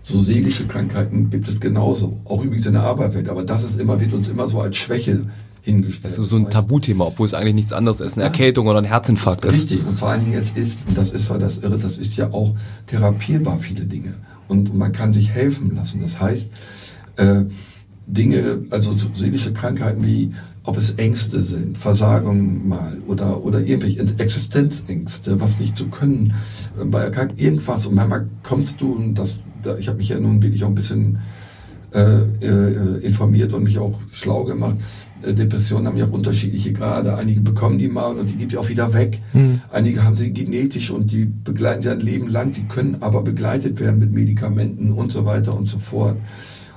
so 0.01 0.17
seelische 0.17 0.67
Krankheiten 0.67 1.29
gibt 1.29 1.47
es 1.47 1.61
genauso, 1.61 2.19
auch 2.25 2.43
übrigens 2.43 2.65
in 2.65 2.73
der 2.73 2.83
Arbeitswelt, 2.83 3.29
aber 3.29 3.43
das 3.43 3.63
ist 3.63 3.79
immer, 3.79 4.01
wird 4.01 4.11
uns 4.11 4.27
immer 4.27 4.47
so 4.47 4.59
als 4.59 4.75
Schwäche 4.75 5.27
hingestellt. 5.61 6.05
Das 6.05 6.19
ist 6.19 6.29
so 6.29 6.37
ein 6.37 6.49
Tabuthema, 6.49 7.05
obwohl 7.05 7.27
es 7.27 7.33
eigentlich 7.33 7.55
nichts 7.55 7.73
anderes 7.73 8.01
ist, 8.01 8.17
eine 8.17 8.23
Erkältung 8.23 8.67
oder 8.67 8.79
ein 8.79 8.85
Herzinfarkt 8.85 9.45
ist. 9.45 9.61
Richtig, 9.61 9.85
und 9.85 9.99
vor 9.99 10.09
allen 10.09 10.21
Dingen 10.21 10.33
jetzt 10.33 10.57
ist, 10.57 10.79
und 10.87 10.97
das 10.97 11.11
ist 11.11 11.29
ja 11.29 11.37
das 11.37 11.59
Irre, 11.59 11.77
das 11.77 11.97
ist 11.97 12.15
ja 12.17 12.31
auch 12.33 12.55
therapierbar, 12.87 13.57
viele 13.57 13.85
Dinge. 13.85 14.15
Und 14.47 14.75
man 14.75 14.91
kann 14.91 15.13
sich 15.13 15.29
helfen 15.29 15.75
lassen. 15.75 16.01
Das 16.01 16.19
heißt, 16.19 16.49
äh, 17.17 17.43
Dinge, 18.07 18.65
also 18.71 18.91
so 18.91 19.07
seelische 19.13 19.53
Krankheiten 19.53 20.03
wie, 20.03 20.31
ob 20.63 20.77
es 20.77 20.91
Ängste 20.91 21.41
sind, 21.41 21.77
Versagung 21.77 22.67
mal 22.67 22.97
oder, 23.07 23.43
oder 23.43 23.61
irgendwelche 23.61 24.01
Existenzängste, 24.19 25.39
was 25.39 25.59
nicht 25.59 25.77
zu 25.77 25.87
können, 25.87 26.33
äh, 26.79 26.85
bei 26.85 27.03
Erkrankung, 27.03 27.37
irgendwas. 27.37 27.85
Und 27.85 27.95
manchmal 27.95 28.27
kommst 28.43 28.81
du, 28.81 28.93
und 28.93 29.15
das, 29.15 29.39
da, 29.61 29.77
ich 29.77 29.87
habe 29.87 29.99
mich 29.99 30.09
ja 30.09 30.19
nun 30.19 30.41
wirklich 30.41 30.63
auch 30.63 30.69
ein 30.69 30.75
bisschen 30.75 31.19
äh, 31.93 32.21
äh, 32.41 32.99
informiert 33.03 33.53
und 33.53 33.63
mich 33.63 33.77
auch 33.77 33.99
schlau 34.11 34.43
gemacht. 34.45 34.77
Äh, 35.23 35.33
Depressionen 35.33 35.87
haben 35.87 35.97
ja 35.97 36.05
auch 36.05 36.11
unterschiedliche 36.11 36.73
Grade. 36.73 37.15
Einige 37.15 37.41
bekommen 37.41 37.79
die 37.79 37.87
mal 37.87 38.17
und 38.17 38.29
die 38.29 38.35
geht 38.35 38.55
auch 38.57 38.69
wieder 38.69 38.93
weg. 38.93 39.19
Mhm. 39.33 39.61
Einige 39.71 40.03
haben 40.03 40.15
sie 40.15 40.31
genetisch 40.31 40.91
und 40.91 41.11
die 41.11 41.25
begleiten 41.25 41.81
sie 41.81 41.89
ein 41.89 41.99
Leben 41.99 42.27
lang. 42.27 42.53
Sie 42.53 42.63
können 42.63 42.97
aber 43.01 43.21
begleitet 43.21 43.79
werden 43.79 43.99
mit 43.99 44.11
Medikamenten 44.11 44.91
und 44.91 45.11
so 45.11 45.25
weiter 45.25 45.55
und 45.55 45.67
so 45.67 45.79
fort. 45.79 46.17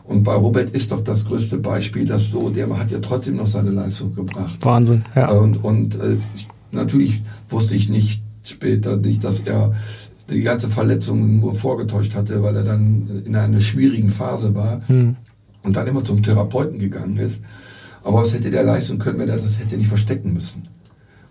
Und 0.04 0.22
bei 0.22 0.34
Robert 0.34 0.70
ist 0.70 0.92
doch 0.92 1.00
das 1.00 1.24
größte 1.24 1.56
Beispiel, 1.58 2.04
dass 2.04 2.30
so, 2.30 2.50
der 2.50 2.68
hat 2.78 2.90
ja 2.90 2.98
trotzdem 3.00 3.36
noch 3.36 3.46
seine 3.46 3.70
Leistung 3.70 4.14
gebracht. 4.14 4.58
Wahnsinn, 4.60 5.02
ja. 5.16 5.30
Und, 5.30 5.64
und 5.64 5.94
äh, 5.94 6.16
natürlich 6.72 7.22
wusste 7.48 7.74
ich 7.74 7.88
nicht 7.88 8.22
später 8.42 8.98
nicht, 8.98 9.24
dass 9.24 9.40
er 9.40 9.72
die 10.30 10.42
ganze 10.42 10.68
Verletzung 10.68 11.40
nur 11.40 11.54
vorgetäuscht 11.54 12.14
hatte, 12.14 12.42
weil 12.42 12.56
er 12.56 12.64
dann 12.64 13.22
in 13.24 13.34
einer 13.36 13.60
schwierigen 13.60 14.08
Phase 14.08 14.54
war 14.54 14.82
mhm. 14.88 15.16
und 15.62 15.76
dann 15.76 15.86
immer 15.86 16.04
zum 16.04 16.22
Therapeuten 16.22 16.78
gegangen 16.78 17.16
ist. 17.16 17.42
Aber 18.04 18.20
was 18.20 18.32
hätte 18.32 18.50
der 18.50 18.62
leisten 18.62 18.98
können, 18.98 19.18
wenn 19.18 19.28
er 19.28 19.38
das 19.38 19.58
hätte 19.58 19.76
nicht 19.76 19.88
verstecken 19.88 20.32
müssen? 20.32 20.68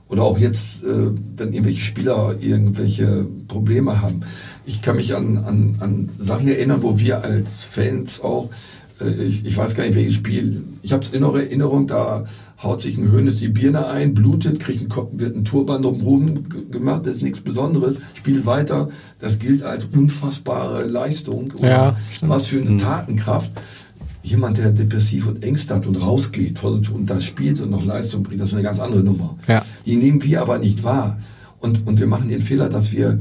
Oder 0.09 0.23
auch 0.23 0.37
jetzt, 0.37 0.83
äh, 0.83 1.11
wenn 1.37 1.53
irgendwelche 1.53 1.81
Spieler 1.81 2.35
irgendwelche 2.39 3.25
Probleme 3.47 4.01
haben. 4.01 4.21
Ich 4.65 4.81
kann 4.81 4.97
mich 4.97 5.15
an, 5.15 5.37
an, 5.37 5.75
an 5.79 6.09
Sachen 6.19 6.47
erinnern, 6.47 6.83
wo 6.83 6.99
wir 6.99 7.23
als 7.23 7.63
Fans 7.63 8.21
auch, 8.21 8.49
äh, 8.99 9.23
ich, 9.23 9.45
ich 9.45 9.57
weiß 9.57 9.75
gar 9.75 9.85
nicht 9.85 9.95
welches 9.95 10.15
Spiel, 10.15 10.63
ich 10.81 10.91
habe 10.91 11.03
es 11.03 11.11
in 11.11 11.23
Erinnerung, 11.23 11.87
da 11.87 12.25
haut 12.63 12.81
sich 12.81 12.97
ein 12.97 13.11
Hönes 13.11 13.37
die 13.37 13.49
Birne 13.49 13.87
ein, 13.87 14.13
blutet, 14.13 14.59
kriegt 14.59 14.79
einen 14.79 14.89
Kopf, 14.89 15.09
wird 15.13 15.35
ein 15.35 15.43
Turban 15.43 15.81
drumherum 15.81 16.45
gemacht, 16.71 17.05
das 17.05 17.17
ist 17.17 17.23
nichts 17.23 17.41
Besonderes, 17.41 17.97
spielt 18.13 18.45
weiter. 18.45 18.89
Das 19.19 19.39
gilt 19.39 19.63
als 19.63 19.85
unfassbare 19.85 20.85
Leistung 20.85 21.51
oder 21.57 21.69
Ja, 21.69 21.97
was 22.21 22.47
für 22.47 22.61
eine 22.61 22.77
Tatenkraft. 22.77 23.51
Jemand, 24.23 24.57
der 24.57 24.71
depressiv 24.71 25.27
und 25.27 25.43
Ängste 25.43 25.75
hat 25.75 25.85
und 25.85 25.97
rausgeht 25.97 26.63
und 26.63 27.09
das 27.09 27.23
spielt 27.25 27.59
und 27.59 27.69
noch 27.69 27.85
Leistung 27.85 28.23
bringt, 28.23 28.41
das 28.41 28.49
ist 28.49 28.53
eine 28.55 28.63
ganz 28.63 28.79
andere 28.79 29.03
Nummer. 29.03 29.37
Ja. 29.47 29.63
Die 29.85 29.97
nehmen 29.97 30.23
wir 30.23 30.41
aber 30.41 30.57
nicht 30.57 30.83
wahr. 30.83 31.19
Und, 31.59 31.85
und 31.87 31.99
wir 31.99 32.07
machen 32.07 32.29
den 32.29 32.41
Fehler, 32.41 32.69
dass 32.69 32.91
wir, 32.91 33.19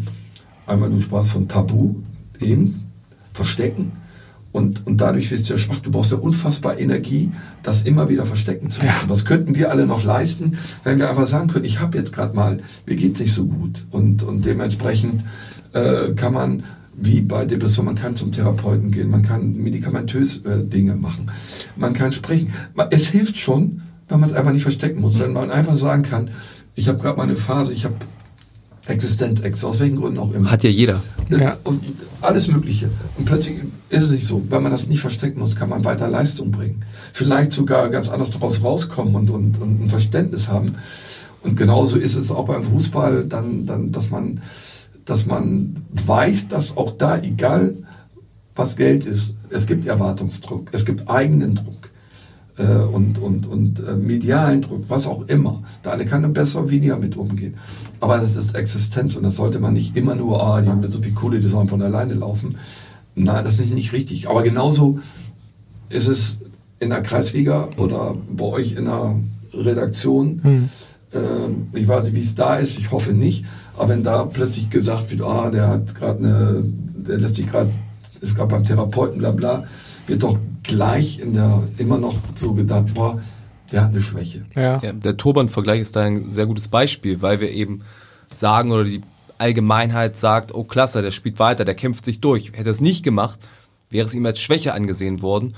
einmal 0.66 0.90
du 0.90 1.00
sprachst 1.00 1.32
von 1.32 1.48
Tabu, 1.48 1.96
eben, 2.40 2.86
verstecken 3.32 3.92
und, 4.52 4.86
und 4.86 5.00
dadurch 5.00 5.30
wirst 5.30 5.48
du 5.48 5.54
ja 5.54 5.58
schwach. 5.58 5.78
Du 5.78 5.90
brauchst 5.90 6.12
ja 6.12 6.18
unfassbar 6.18 6.78
Energie, 6.78 7.32
das 7.62 7.82
immer 7.82 8.08
wieder 8.10 8.26
verstecken 8.26 8.70
zu 8.70 8.80
können. 8.80 8.92
Ja. 9.00 9.06
Das 9.08 9.24
könnten 9.24 9.56
wir 9.56 9.70
alle 9.70 9.86
noch 9.86 10.04
leisten, 10.04 10.58
wenn 10.84 10.98
wir 10.98 11.08
einfach 11.08 11.26
sagen 11.26 11.48
können, 11.48 11.64
ich 11.64 11.80
habe 11.80 11.96
jetzt 11.96 12.12
gerade 12.12 12.36
mal, 12.36 12.58
mir 12.86 12.96
geht's 12.96 13.18
nicht 13.18 13.32
so 13.32 13.46
gut. 13.46 13.86
Und, 13.90 14.22
und 14.22 14.44
dementsprechend 14.44 15.24
äh, 15.72 16.12
kann 16.12 16.34
man 16.34 16.64
wie 16.94 17.20
bei 17.20 17.44
Depression, 17.44 17.86
man 17.86 17.94
kann 17.94 18.16
zum 18.16 18.32
Therapeuten 18.32 18.90
gehen, 18.90 19.10
man 19.10 19.22
kann 19.22 19.54
medikamentös 19.56 20.38
äh, 20.44 20.64
Dinge 20.64 20.94
machen, 20.94 21.30
man 21.76 21.92
kann 21.94 22.12
sprechen. 22.12 22.52
Es 22.90 23.08
hilft 23.08 23.38
schon, 23.38 23.82
wenn 24.08 24.20
man 24.20 24.28
es 24.28 24.36
einfach 24.36 24.52
nicht 24.52 24.62
verstecken 24.62 25.00
muss, 25.00 25.18
wenn 25.18 25.32
man 25.32 25.50
einfach 25.50 25.76
sagen 25.76 26.02
kann, 26.02 26.30
ich 26.74 26.88
habe 26.88 26.98
gerade 26.98 27.16
mal 27.16 27.24
eine 27.24 27.36
Phase, 27.36 27.72
ich 27.72 27.84
habe 27.84 27.94
Existenzängste, 28.86 29.66
aus 29.66 29.78
welchen 29.78 29.96
Gründen 29.96 30.18
auch 30.18 30.32
immer. 30.32 30.50
Hat 30.50 30.64
ja 30.64 30.70
jeder. 30.70 31.00
Äh, 31.30 31.40
ja. 31.40 31.56
Und 31.62 31.84
alles 32.20 32.48
Mögliche. 32.48 32.90
Und 33.16 33.26
plötzlich 33.26 33.58
ist 33.90 34.02
es 34.02 34.10
nicht 34.10 34.26
so. 34.26 34.42
Wenn 34.48 34.62
man 34.62 34.72
das 34.72 34.88
nicht 34.88 35.00
verstecken 35.00 35.38
muss, 35.38 35.54
kann 35.54 35.68
man 35.68 35.84
weiter 35.84 36.08
Leistung 36.08 36.50
bringen. 36.50 36.84
Vielleicht 37.12 37.52
sogar 37.52 37.88
ganz 37.90 38.08
anders 38.08 38.30
daraus 38.30 38.62
rauskommen 38.64 39.14
und, 39.14 39.30
und, 39.30 39.62
und 39.62 39.82
ein 39.82 39.88
Verständnis 39.88 40.48
haben. 40.48 40.74
Und 41.42 41.56
genauso 41.56 41.96
ist 41.96 42.16
es 42.16 42.32
auch 42.32 42.46
beim 42.46 42.64
Fußball, 42.64 43.24
dann, 43.24 43.66
dann, 43.66 43.92
dass 43.92 44.10
man, 44.10 44.40
dass 45.04 45.26
man 45.26 45.76
weiß, 45.90 46.48
dass 46.48 46.76
auch 46.76 46.92
da, 46.92 47.18
egal 47.18 47.76
was 48.54 48.76
Geld 48.76 49.06
ist, 49.06 49.34
es 49.50 49.66
gibt 49.66 49.86
Erwartungsdruck, 49.86 50.68
es 50.72 50.84
gibt 50.84 51.08
eigenen 51.08 51.54
Druck 51.54 51.90
äh, 52.58 52.64
und, 52.64 53.18
und, 53.18 53.46
und 53.46 53.80
äh, 53.80 53.96
medialen 53.96 54.60
Druck, 54.60 54.84
was 54.88 55.06
auch 55.06 55.26
immer. 55.28 55.62
Der 55.84 55.92
eine 55.92 56.04
kann 56.04 56.30
besser, 56.32 56.70
weniger 56.70 56.98
mit 56.98 57.16
umgehen. 57.16 57.54
Aber 58.00 58.18
das 58.18 58.36
ist 58.36 58.54
Existenz 58.54 59.16
und 59.16 59.22
das 59.22 59.36
sollte 59.36 59.58
man 59.58 59.72
nicht 59.72 59.96
immer 59.96 60.14
nur, 60.14 60.42
ah, 60.42 60.60
die 60.60 60.68
haben 60.68 60.88
so 60.90 61.00
viel 61.00 61.12
Kohle, 61.12 61.40
die 61.40 61.48
sollen 61.48 61.68
von 61.68 61.82
alleine 61.82 62.14
laufen. 62.14 62.56
Nein, 63.14 63.44
das 63.44 63.58
ist 63.58 63.72
nicht 63.72 63.92
richtig. 63.92 64.28
Aber 64.28 64.42
genauso 64.42 64.98
ist 65.88 66.08
es 66.08 66.38
in 66.78 66.90
der 66.90 67.02
Kreisliga 67.02 67.70
oder 67.76 68.16
bei 68.34 68.44
euch 68.44 68.72
in 68.72 68.86
der 68.86 69.16
Redaktion. 69.52 70.40
Hm. 70.42 70.68
Äh, 71.12 71.78
ich 71.78 71.86
weiß 71.88 72.04
nicht, 72.04 72.14
wie 72.14 72.20
es 72.20 72.34
da 72.34 72.56
ist, 72.56 72.78
ich 72.78 72.90
hoffe 72.90 73.12
nicht. 73.12 73.44
Aber 73.82 73.90
wenn 73.90 74.04
da 74.04 74.24
plötzlich 74.26 74.70
gesagt 74.70 75.10
wird, 75.10 75.22
ah, 75.22 75.50
der 75.50 75.66
hat 75.66 75.92
gerade 75.96 76.18
eine, 76.20 76.62
der 76.64 77.18
lässt 77.18 77.34
sich 77.34 77.48
gerade, 77.48 77.68
ist 78.20 78.36
gerade 78.36 78.48
beim 78.48 78.64
Therapeuten, 78.64 79.18
bla 79.18 79.32
bla, 79.32 79.64
wird 80.06 80.22
doch 80.22 80.38
gleich 80.62 81.18
in 81.18 81.34
der, 81.34 81.64
immer 81.78 81.98
noch 81.98 82.14
so 82.36 82.54
gedacht, 82.54 82.94
boah, 82.94 83.20
der 83.72 83.82
hat 83.82 83.90
eine 83.90 84.00
Schwäche. 84.00 84.44
Ja. 84.54 84.78
ja 84.78 84.92
der 84.92 85.16
Turban-Vergleich 85.16 85.80
ist 85.80 85.96
da 85.96 86.02
ein 86.02 86.30
sehr 86.30 86.46
gutes 86.46 86.68
Beispiel, 86.68 87.22
weil 87.22 87.40
wir 87.40 87.50
eben 87.50 87.82
sagen 88.30 88.70
oder 88.70 88.84
die 88.84 89.02
Allgemeinheit 89.38 90.16
sagt, 90.16 90.54
oh 90.54 90.62
klasse, 90.62 91.02
der 91.02 91.10
spielt 91.10 91.40
weiter, 91.40 91.64
der 91.64 91.74
kämpft 91.74 92.04
sich 92.04 92.20
durch. 92.20 92.52
Hätte 92.52 92.68
er 92.68 92.70
es 92.70 92.80
nicht 92.80 93.02
gemacht, 93.02 93.40
wäre 93.90 94.06
es 94.06 94.14
ihm 94.14 94.24
als 94.26 94.38
Schwäche 94.38 94.74
angesehen 94.74 95.22
worden. 95.22 95.56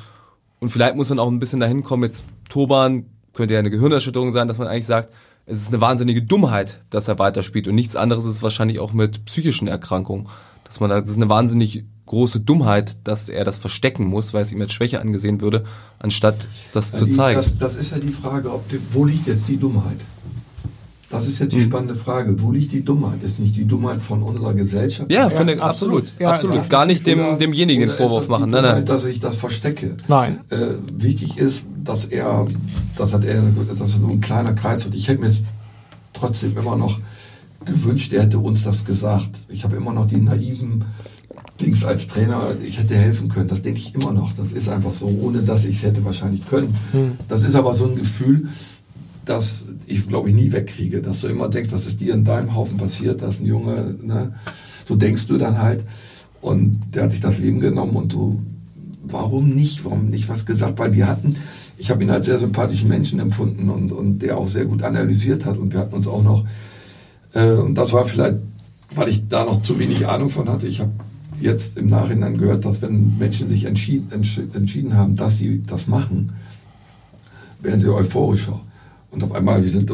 Und 0.61 0.71
vielleicht 0.71 0.97
muss 0.97 1.11
man 1.11 1.19
auch 1.19 1.31
ein 1.31 1.41
bisschen 1.41 1.61
dahin 1.61 1.83
kommen, 1.83 2.05
jetzt 2.05 2.25
Turban 2.49 3.05
könnte 3.35 3.53
ja 3.53 3.61
eine 3.61 3.69
Gehirnerschütterung 3.69 4.31
sein, 4.31 4.49
dass 4.49 4.57
man 4.57 4.67
eigentlich 4.67 4.87
sagt, 4.87 5.13
es 5.47 5.61
ist 5.61 5.69
eine 5.69 5.81
wahnsinnige 5.81 6.23
Dummheit, 6.23 6.81
dass 6.91 7.09
er 7.09 7.19
weiterspielt. 7.19 7.69
Und 7.69 7.75
nichts 7.75 7.97
anderes 7.97 8.25
ist 8.25 8.43
wahrscheinlich 8.43 8.79
auch 8.79 8.93
mit 8.93 9.25
psychischen 9.27 9.69
Erkrankungen. 9.69 10.29
Dass 10.65 10.81
man, 10.81 10.91
das 10.91 11.09
ist 11.09 11.17
eine 11.17 11.29
wahnsinnig 11.29 11.85
große 12.07 12.41
Dummheit, 12.41 12.97
dass 13.05 13.29
er 13.29 13.45
das 13.45 13.59
verstecken 13.59 14.05
muss, 14.05 14.35
weil 14.35 14.43
es 14.43 14.53
ihm 14.53 14.61
als 14.61 14.73
Schwäche 14.73 15.01
angesehen 15.01 15.41
würde, 15.41 15.65
anstatt 15.99 16.49
das 16.73 16.93
ja, 16.93 16.99
zu 16.99 17.07
zeigen. 17.07 17.37
Das, 17.37 17.59
das, 17.59 17.77
ist 17.77 17.91
ja 17.91 17.99
die 17.99 18.09
Frage, 18.09 18.53
ob 18.53 18.69
die, 18.69 18.79
wo 18.93 19.05
liegt 19.05 19.27
jetzt 19.27 19.49
die 19.49 19.57
Dummheit? 19.57 19.99
Das 21.15 21.29
ist 21.29 21.39
jetzt 21.39 21.53
die 21.53 21.59
mhm. 21.59 21.67
spannende 21.67 21.95
Frage. 21.95 22.35
Wo 22.43 22.51
liegt 22.51 22.73
die 22.73 22.85
Dummheit? 22.85 23.23
Ist 23.23 23.39
nicht 23.39 23.55
die 23.55 23.65
Dummheit 23.65 24.03
von 24.03 24.21
unserer 24.21 24.53
Gesellschaft? 24.53 25.13
Ja, 25.13 25.31
von 25.31 25.47
der, 25.47 25.63
absolut, 25.63 26.07
ja, 26.19 26.33
absolut. 26.33 26.57
Ja, 26.57 26.63
Gar 26.63 26.87
nicht 26.87 27.07
dem, 27.07 27.39
demjenigen 27.39 27.89
den 27.89 27.97
Vorwurf 27.97 28.27
machen. 28.27 28.51
Nein, 28.51 28.65
nein. 28.65 28.85
Dass 28.85 29.05
ich 29.05 29.21
das 29.21 29.37
verstecke. 29.37 29.97
Nein. 30.09 30.41
Äh, 30.51 30.57
wichtig 30.93 31.39
ist, 31.39 31.67
dass 31.85 32.07
er, 32.07 32.49
das 32.97 33.13
hat 33.13 33.25
er, 33.25 33.43
dass 33.79 33.91
es 33.91 33.99
nur 34.01 34.11
ein 34.11 34.21
kleiner 34.21 34.55
Kreis 34.55 34.85
wird. 34.85 34.97
Ich 34.97 35.07
hätte 35.07 35.21
mir 35.21 35.31
trotzdem 36.15 36.59
immer 36.59 36.75
noch 36.75 36.99
gewünscht, 37.65 38.13
er 38.13 38.25
hätte 38.25 38.41
uns 38.41 38.65
das 38.65 38.85
gesagt. 38.85 39.31
Ich 39.49 39.63
habe 39.63 39.77
immer 39.77 39.93
noch 39.93 40.07
die 40.07 40.17
naiven 40.17 40.85
Dings 41.61 41.85
als 41.85 42.09
Trainer, 42.09 42.57
ich 42.61 42.81
hätte 42.81 42.97
helfen 42.97 43.29
können. 43.29 43.47
Das 43.47 43.63
denke 43.63 43.79
ich 43.79 43.95
immer 43.95 44.13
noch. 44.13 44.33
Das 44.33 44.51
ist 44.51 44.69
einfach 44.69 44.93
so, 44.93 45.07
ohne 45.07 45.43
dass 45.43 45.65
ich 45.65 45.77
es 45.77 45.85
hätte 45.85 46.05
wahrscheinlich 46.05 46.45
können. 46.49 46.75
Hm. 46.91 47.13
Das 47.29 47.45
ist 47.45 47.55
aber 47.55 47.73
so 47.75 47.87
ein 47.87 47.95
Gefühl, 47.95 48.49
das 49.25 49.67
ich 49.87 50.07
glaube 50.09 50.29
ich 50.29 50.35
nie 50.35 50.53
wegkriege, 50.53 51.01
dass 51.01 51.21
du 51.21 51.29
immer 51.29 51.49
denkst, 51.49 51.71
dass 51.71 51.87
es 51.87 51.97
dir 51.97 52.15
in 52.15 52.25
deinem 52.25 52.55
Haufen 52.55 52.77
passiert, 52.77 53.23
dass 53.23 53.41
ein 53.41 53.47
Junge, 53.47 53.95
ne, 54.03 54.35
so 54.85 54.97
denkst 54.97 55.27
du 55.27 55.39
dann 55.39 55.59
halt. 55.59 55.85
Und 56.41 56.81
der 56.95 57.05
hat 57.05 57.13
sich 57.13 57.21
das 57.21 57.39
Leben 57.39 57.61
genommen 57.61 57.97
und 57.97 58.13
du, 58.13 58.43
warum 59.03 59.51
nicht, 59.51 59.85
warum 59.85 60.11
nicht 60.11 60.29
was 60.29 60.45
gesagt? 60.45 60.79
Weil 60.79 60.93
wir 60.93 61.09
hatten, 61.09 61.37
ich 61.79 61.91
habe 61.91 62.03
ihn 62.03 62.11
als 62.11 62.27
sehr 62.27 62.39
sympathischen 62.39 62.89
Menschen 62.89 63.19
empfunden 63.19 63.71
und, 63.71 63.93
und 63.93 64.19
der 64.21 64.37
auch 64.37 64.49
sehr 64.49 64.67
gut 64.67 64.83
analysiert 64.83 65.45
hat 65.47 65.57
und 65.57 65.73
wir 65.73 65.81
hatten 65.81 65.95
uns 65.95 66.07
auch 66.07 66.23
noch, 66.23 66.45
äh, 67.33 67.53
und 67.53 67.77
das 67.77 67.93
war 67.93 68.05
vielleicht, 68.05 68.37
weil 68.95 69.09
ich 69.09 69.29
da 69.29 69.45
noch 69.45 69.63
zu 69.63 69.79
wenig 69.79 70.07
Ahnung 70.07 70.29
von 70.29 70.49
hatte, 70.49 70.67
ich 70.67 70.81
habe 70.81 70.93
jetzt 71.41 71.77
im 71.77 71.89
Nachhinein 71.89 72.39
gehört, 72.39 72.65
dass 72.65 72.83
wenn 72.83 73.19
Menschen 73.19 73.49
sich 73.49 73.65
entschieden, 73.65 74.11
entschieden 74.13 74.97
haben, 74.97 75.17
dass 75.17 75.39
sie 75.39 75.63
das 75.63 75.87
machen, 75.87 76.33
werden 77.61 77.81
sie 77.81 77.89
euphorischer. 77.89 78.61
Und 79.15 79.23
auf 79.23 79.33
einmal, 79.33 79.63
wir 79.63 79.71
sind 79.71 79.91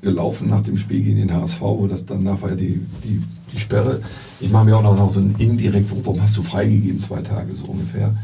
gelaufen 0.00 0.48
nach 0.48 0.62
dem 0.62 0.76
Spiel 0.76 1.00
gegen 1.00 1.16
den 1.16 1.34
HSV, 1.34 1.60
wo 1.60 1.86
das 1.88 2.08
war 2.08 2.50
ja 2.50 2.54
die, 2.56 2.80
die, 3.04 3.20
die 3.52 3.58
Sperre. 3.58 4.00
Ich 4.38 4.50
mache 4.50 4.64
mir 4.64 4.76
auch 4.76 4.82
noch, 4.82 4.96
noch 4.96 5.12
so 5.12 5.20
ein 5.20 5.34
indirekt, 5.38 5.90
warum 6.04 6.22
hast 6.22 6.36
du 6.36 6.42
freigegeben, 6.42 7.00
zwei 7.00 7.20
Tage 7.20 7.52
so 7.54 7.66
ungefähr. 7.66 8.14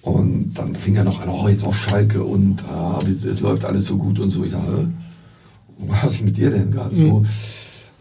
Und 0.00 0.54
dann 0.54 0.74
fing 0.74 0.96
er 0.96 1.04
noch 1.04 1.20
an, 1.20 1.28
oh, 1.28 1.48
jetzt 1.48 1.64
auf 1.64 1.76
Schalke 1.76 2.22
und 2.22 2.64
ah, 2.64 2.98
es 3.06 3.40
läuft 3.40 3.64
alles 3.66 3.86
so 3.86 3.98
gut 3.98 4.18
und 4.18 4.30
so. 4.30 4.44
Ich 4.44 4.52
dachte, 4.52 4.88
was 5.78 6.14
ist 6.14 6.24
mit 6.24 6.38
dir 6.38 6.50
denn 6.50 6.70
gerade 6.70 6.96
mhm. 6.96 7.02
so? 7.02 7.24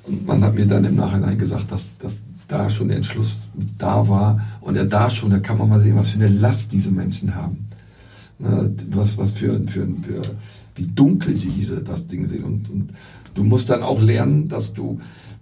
Und 0.05 0.25
man 0.25 0.41
hat 0.43 0.55
mir 0.55 0.65
dann 0.65 0.85
im 0.85 0.95
Nachhinein 0.95 1.37
gesagt, 1.37 1.69
dass, 1.71 1.87
dass 1.99 2.13
da 2.47 2.69
schon 2.69 2.87
der 2.87 2.97
Entschluss 2.97 3.41
da 3.77 4.07
war 4.07 4.39
und 4.61 4.77
er 4.77 4.85
da 4.85 5.09
schon, 5.09 5.31
da 5.31 5.39
kann 5.39 5.57
man 5.57 5.67
mal 5.67 5.81
sehen, 5.81 5.97
was 5.97 6.11
für 6.11 6.19
eine 6.23 6.29
Last 6.29 6.71
diese 6.71 6.91
Menschen 6.91 7.35
haben. 7.35 7.67
Ne, 8.39 8.71
was, 8.91 9.17
was 9.17 9.31
für, 9.31 9.59
für, 9.67 9.87
für, 10.03 10.21
wie 10.77 10.87
dunkel 10.87 11.33
die 11.33 11.49
diese, 11.49 11.77
das 11.77 12.07
Ding 12.07 12.27
sehen. 12.29 12.43
Und, 12.43 12.69
und 12.69 12.89
du 13.33 13.43
musst 13.43 13.69
dann 13.69 13.83
auch 13.83 14.01
lernen, 14.01 14.49
dass 14.49 14.73
du, 14.73 14.99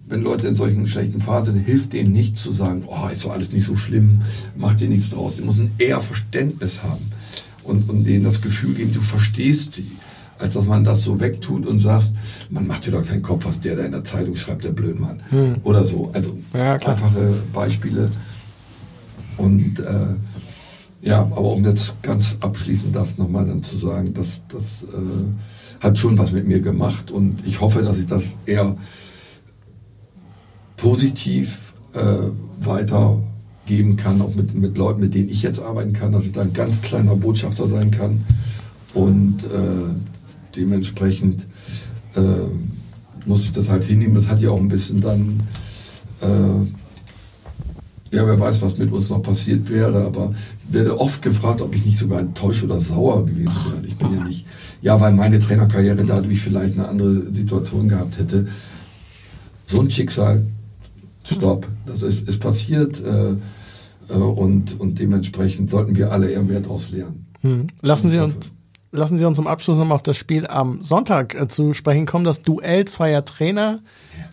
wenn 0.07 0.21
Leute 0.21 0.47
in 0.47 0.55
solchen 0.55 0.87
schlechten 0.87 1.21
Phasen 1.21 1.55
sind, 1.55 1.63
hilft 1.63 1.93
denen 1.93 2.11
nicht 2.11 2.37
zu 2.37 2.51
sagen, 2.51 2.83
oh, 2.87 3.07
ist 3.11 3.25
doch 3.25 3.31
alles 3.31 3.51
nicht 3.51 3.65
so 3.65 3.75
schlimm, 3.75 4.21
mach 4.55 4.75
dir 4.75 4.89
nichts 4.89 5.09
draus. 5.09 5.37
Die 5.37 5.43
müssen 5.43 5.71
eher 5.77 5.99
Verständnis 5.99 6.83
haben 6.83 7.11
und, 7.63 7.89
und 7.89 8.05
denen 8.05 8.23
das 8.23 8.41
Gefühl 8.41 8.75
geben, 8.75 8.93
du 8.93 9.01
verstehst 9.01 9.75
sie 9.75 9.91
als 10.37 10.53
dass 10.53 10.65
man 10.65 10.83
das 10.83 11.03
so 11.03 11.19
wegtut 11.19 11.65
und 11.65 11.79
sagt, 11.79 12.11
man 12.49 12.67
macht 12.67 12.85
dir 12.85 12.91
doch 12.91 13.05
keinen 13.05 13.21
Kopf, 13.21 13.45
was 13.45 13.59
der 13.59 13.75
da 13.75 13.83
in 13.83 13.91
der 13.91 14.03
Zeitung 14.03 14.35
schreibt, 14.35 14.63
der 14.63 14.71
Blödmann. 14.71 15.21
Hm. 15.29 15.55
Oder 15.63 15.83
so. 15.83 16.11
Also 16.13 16.37
ja, 16.53 16.73
einfache 16.73 17.33
Beispiele. 17.53 18.11
Und 19.37 19.79
äh, 19.79 20.15
ja, 21.05 21.19
aber 21.21 21.53
um 21.53 21.63
jetzt 21.63 22.01
ganz 22.01 22.37
abschließend 22.41 22.95
das 22.95 23.17
nochmal 23.19 23.45
dann 23.45 23.61
zu 23.61 23.77
sagen, 23.77 24.13
das, 24.15 24.41
das 24.47 24.83
äh, 24.83 25.79
hat 25.79 25.99
schon 25.99 26.17
was 26.17 26.31
mit 26.31 26.47
mir 26.47 26.59
gemacht 26.59 27.11
und 27.11 27.45
ich 27.45 27.61
hoffe, 27.61 27.83
dass 27.83 27.99
ich 27.99 28.07
das 28.07 28.37
eher 28.47 28.75
positiv 30.77 31.75
äh, 31.93 32.31
weitergeben 32.59 33.97
kann, 33.97 34.19
auch 34.19 34.33
mit, 34.33 34.55
mit 34.55 34.77
Leuten, 34.77 34.99
mit 34.99 35.13
denen 35.13 35.29
ich 35.29 35.43
jetzt 35.43 35.59
arbeiten 35.59 35.93
kann, 35.93 36.11
dass 36.11 36.25
ich 36.25 36.31
da 36.31 36.41
ein 36.41 36.53
ganz 36.53 36.81
kleiner 36.81 37.15
Botschafter 37.15 37.67
sein 37.67 37.91
kann 37.91 38.25
und 38.95 39.43
äh, 39.43 39.93
dementsprechend 40.55 41.45
äh, 42.15 43.27
muss 43.27 43.43
ich 43.43 43.51
das 43.51 43.69
halt 43.69 43.83
hinnehmen. 43.83 44.15
Das 44.15 44.27
hat 44.27 44.41
ja 44.41 44.49
auch 44.49 44.59
ein 44.59 44.69
bisschen 44.69 45.01
dann, 45.01 45.41
äh, 46.21 46.84
ja, 48.11 48.25
wer 48.25 48.39
weiß, 48.39 48.61
was 48.61 48.77
mit 48.77 48.91
uns 48.91 49.09
noch 49.09 49.21
passiert 49.21 49.69
wäre, 49.69 50.05
aber 50.05 50.33
ich 50.67 50.73
werde 50.73 50.99
oft 50.99 51.21
gefragt, 51.21 51.61
ob 51.61 51.75
ich 51.75 51.85
nicht 51.85 51.97
sogar 51.97 52.19
enttäuscht 52.19 52.63
oder 52.63 52.79
sauer 52.79 53.25
gewesen 53.25 53.55
wäre. 53.65 53.85
Ich 53.85 53.95
bin 53.95 54.13
ja 54.13 54.23
nicht, 54.23 54.45
ja, 54.81 54.99
weil 54.99 55.13
meine 55.13 55.39
Trainerkarriere 55.39 56.03
dadurch 56.05 56.39
vielleicht 56.39 56.77
eine 56.77 56.87
andere 56.87 57.33
Situation 57.33 57.89
gehabt 57.89 58.17
hätte. 58.17 58.47
So 59.65 59.81
ein 59.81 59.89
Schicksal, 59.89 60.45
stopp, 61.23 61.67
das 61.85 62.03
ist, 62.03 62.27
ist 62.27 62.39
passiert 62.39 63.03
äh, 63.03 63.31
äh 64.09 64.13
und, 64.13 64.79
und 64.79 64.99
dementsprechend 64.99 65.69
sollten 65.69 65.95
wir 65.95 66.11
alle 66.11 66.29
eher 66.29 66.43
mehr 66.43 66.59
daraus 66.59 66.91
lernen. 66.91 67.25
Hm. 67.41 67.67
Lassen 67.81 68.09
Sie 68.09 68.19
uns 68.19 68.51
lassen 68.91 69.17
Sie 69.17 69.25
uns 69.25 69.35
zum 69.35 69.47
Abschluss 69.47 69.77
noch 69.77 69.85
mal 69.85 69.95
auf 69.95 70.03
das 70.03 70.17
Spiel 70.17 70.47
am 70.47 70.81
Sonntag 70.81 71.35
äh, 71.35 71.47
zu 71.47 71.73
sprechen 71.73 72.05
kommen. 72.05 72.23
Das 72.23 72.41
Duell 72.41 72.85
zweier 72.85 73.25
Trainer, 73.25 73.81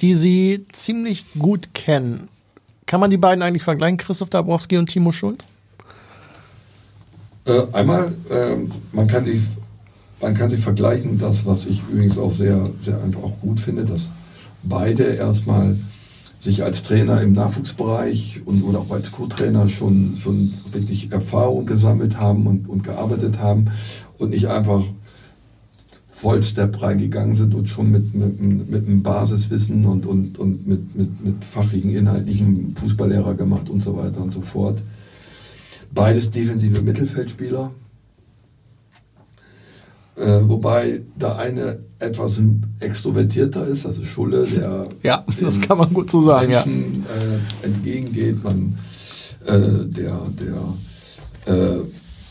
die 0.01 0.14
Sie 0.14 0.66
ziemlich 0.73 1.27
gut 1.39 1.75
kennen. 1.75 2.29
Kann 2.87 3.01
man 3.01 3.11
die 3.11 3.16
beiden 3.16 3.43
eigentlich 3.43 3.62
vergleichen, 3.62 3.97
Christoph 3.97 4.30
Dabrowski 4.30 4.76
und 4.76 4.87
Timo 4.87 5.12
Schulz? 5.12 5.47
Äh, 7.45 7.62
einmal, 7.72 8.12
äh, 8.30 8.57
man, 8.93 9.07
kann 9.07 9.24
die, 9.24 9.41
man 10.20 10.35
kann 10.35 10.51
sie 10.51 10.57
vergleichen, 10.57 11.18
das, 11.18 11.45
was 11.47 11.66
ich 11.66 11.83
übrigens 11.91 12.18
auch 12.18 12.33
sehr, 12.33 12.70
sehr 12.80 13.03
einfach 13.03 13.22
auch 13.22 13.41
gut 13.41 13.61
finde, 13.61 13.85
dass 13.85 14.12
beide 14.62 15.05
erstmal 15.05 15.76
sich 16.43 16.64
als 16.64 16.83
Trainer 16.83 17.20
im 17.20 17.33
Nachwuchsbereich 17.33 18.43
und 18.45 18.62
oder 18.64 18.80
auch 18.80 18.91
als 18.91 19.12
Co-Trainer 19.12 19.68
schon, 19.68 20.16
schon 20.16 20.53
wirklich 20.72 21.12
Erfahrung 21.12 21.66
gesammelt 21.66 22.18
haben 22.18 22.47
und, 22.47 22.68
und 22.68 22.83
gearbeitet 22.83 23.39
haben 23.39 23.66
und 24.18 24.30
nicht 24.30 24.49
einfach 24.49 24.83
Vollstep 26.23 26.81
reingegangen 26.81 27.35
sind 27.35 27.53
und 27.53 27.68
schon 27.68 27.91
mit, 27.91 28.14
mit, 28.14 28.70
mit 28.70 28.87
einem 28.87 29.03
Basiswissen 29.03 29.85
und, 29.87 30.07
und, 30.07 30.39
und 30.39 30.68
mit, 30.68 30.95
mit, 30.95 31.25
mit 31.25 31.45
fachlichen, 31.45 31.91
inhaltlichen 31.91 32.77
Fußballlehrer 32.77 33.35
gemacht 33.35 33.68
und 33.68 33.83
so 33.83 33.97
weiter 33.97 34.23
und 34.23 34.31
so 34.31 34.41
fort. 34.41 34.79
Beides 35.93 36.31
defensive 36.31 36.81
Mittelfeldspieler. 36.83 37.73
Äh, 40.14 40.41
wobei 40.43 41.01
der 41.16 41.39
eine 41.39 41.81
etwas 41.99 42.41
extrovertierter 42.79 43.66
ist, 43.66 43.85
ist 43.85 44.05
Schulle, 44.05 44.47
der 44.47 44.91
ja, 45.03 45.25
das 45.41 45.61
kann 45.61 45.79
man 45.79 45.93
gut 45.93 46.09
so 46.09 46.23
sagen, 46.23 46.51
Menschen 46.51 47.05
ja. 47.05 47.64
äh, 47.64 47.66
entgegengeht, 47.66 48.45
man, 48.45 48.79
äh, 49.45 49.87
der, 49.87 50.20
der 50.39 51.53
äh, 51.53 51.81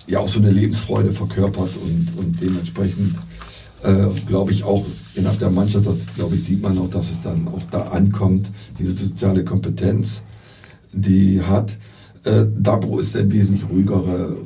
ja 0.07 0.19
auch 0.19 0.29
so 0.29 0.39
eine 0.39 0.51
Lebensfreude 0.51 1.11
verkörpert 1.11 1.71
und, 1.75 2.07
und 2.17 2.41
dementsprechend 2.41 3.15
äh, 3.83 4.07
glaube 4.27 4.51
ich 4.51 4.63
auch 4.63 4.85
innerhalb 5.15 5.39
der 5.39 5.51
Mannschaft, 5.51 5.87
das 5.87 6.05
glaube 6.15 6.35
ich 6.35 6.43
sieht 6.43 6.61
man 6.61 6.77
auch, 6.77 6.89
dass 6.89 7.11
es 7.11 7.21
dann 7.21 7.47
auch 7.47 7.63
da 7.69 7.81
ankommt, 7.83 8.49
diese 8.79 8.91
soziale 8.93 9.43
Kompetenz, 9.43 10.23
die 10.93 11.41
hat. 11.41 11.77
Äh, 12.23 12.45
Dabro 12.57 12.99
ist 12.99 13.15
der 13.15 13.31
wesentlich 13.31 13.67
ruhigere 13.69 14.37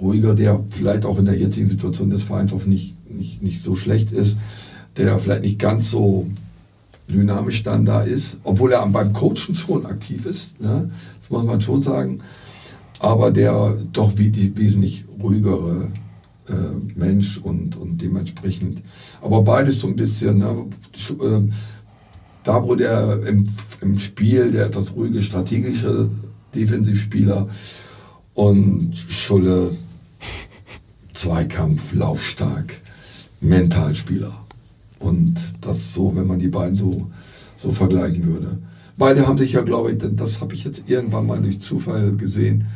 ruhiger, 0.00 0.34
der 0.34 0.62
vielleicht 0.68 1.04
auch 1.04 1.18
in 1.18 1.24
der 1.24 1.38
jetzigen 1.38 1.66
Situation 1.66 2.10
des 2.10 2.22
Vereins 2.22 2.52
auch 2.52 2.66
nicht, 2.66 2.94
nicht, 3.10 3.42
nicht 3.42 3.62
so 3.62 3.74
schlecht 3.74 4.12
ist, 4.12 4.38
der 4.96 5.18
vielleicht 5.18 5.42
nicht 5.42 5.58
ganz 5.58 5.90
so 5.90 6.26
dynamisch 7.08 7.62
dann 7.62 7.84
da 7.84 8.02
ist, 8.02 8.38
obwohl 8.42 8.72
er 8.72 8.86
beim 8.86 9.12
Coachen 9.12 9.54
schon 9.54 9.86
aktiv 9.86 10.26
ist, 10.26 10.60
ne? 10.60 10.90
das 11.20 11.30
muss 11.30 11.44
man 11.44 11.60
schon 11.60 11.82
sagen, 11.82 12.18
aber 13.00 13.30
der 13.30 13.76
doch 13.92 14.18
wie 14.18 14.30
die 14.30 14.56
wesentlich 14.56 15.04
ruhigere 15.22 15.88
äh, 16.48 16.98
Mensch 16.98 17.38
und, 17.38 17.76
und 17.76 18.00
dementsprechend, 18.00 18.82
aber 19.22 19.42
beides 19.42 19.80
so 19.80 19.86
ein 19.86 19.96
bisschen, 19.96 20.38
ne? 20.38 20.66
äh, 21.20 21.50
Dabro 22.44 22.76
der 22.76 23.26
im, 23.26 23.46
im 23.80 23.98
Spiel, 23.98 24.52
der 24.52 24.66
etwas 24.66 24.94
ruhige, 24.94 25.20
strategische 25.20 26.08
Defensivspieler 26.54 27.48
und 28.34 28.96
Schulle 28.96 29.72
Zweikampf, 31.16 31.94
laufstark, 31.94 32.74
Mentalspieler. 33.40 34.32
Und 34.98 35.34
das 35.60 35.92
so, 35.92 36.14
wenn 36.14 36.26
man 36.26 36.38
die 36.38 36.48
beiden 36.48 36.74
so, 36.74 37.10
so 37.56 37.72
vergleichen 37.72 38.24
würde. 38.24 38.58
Beide 38.96 39.26
haben 39.26 39.38
sich 39.38 39.52
ja, 39.52 39.62
glaube 39.62 39.92
ich, 39.92 39.98
das 39.98 40.40
habe 40.40 40.54
ich 40.54 40.64
jetzt 40.64 40.84
irgendwann 40.86 41.26
mal 41.26 41.40
durch 41.40 41.60
Zufall 41.60 42.12
gesehen, 42.16 42.66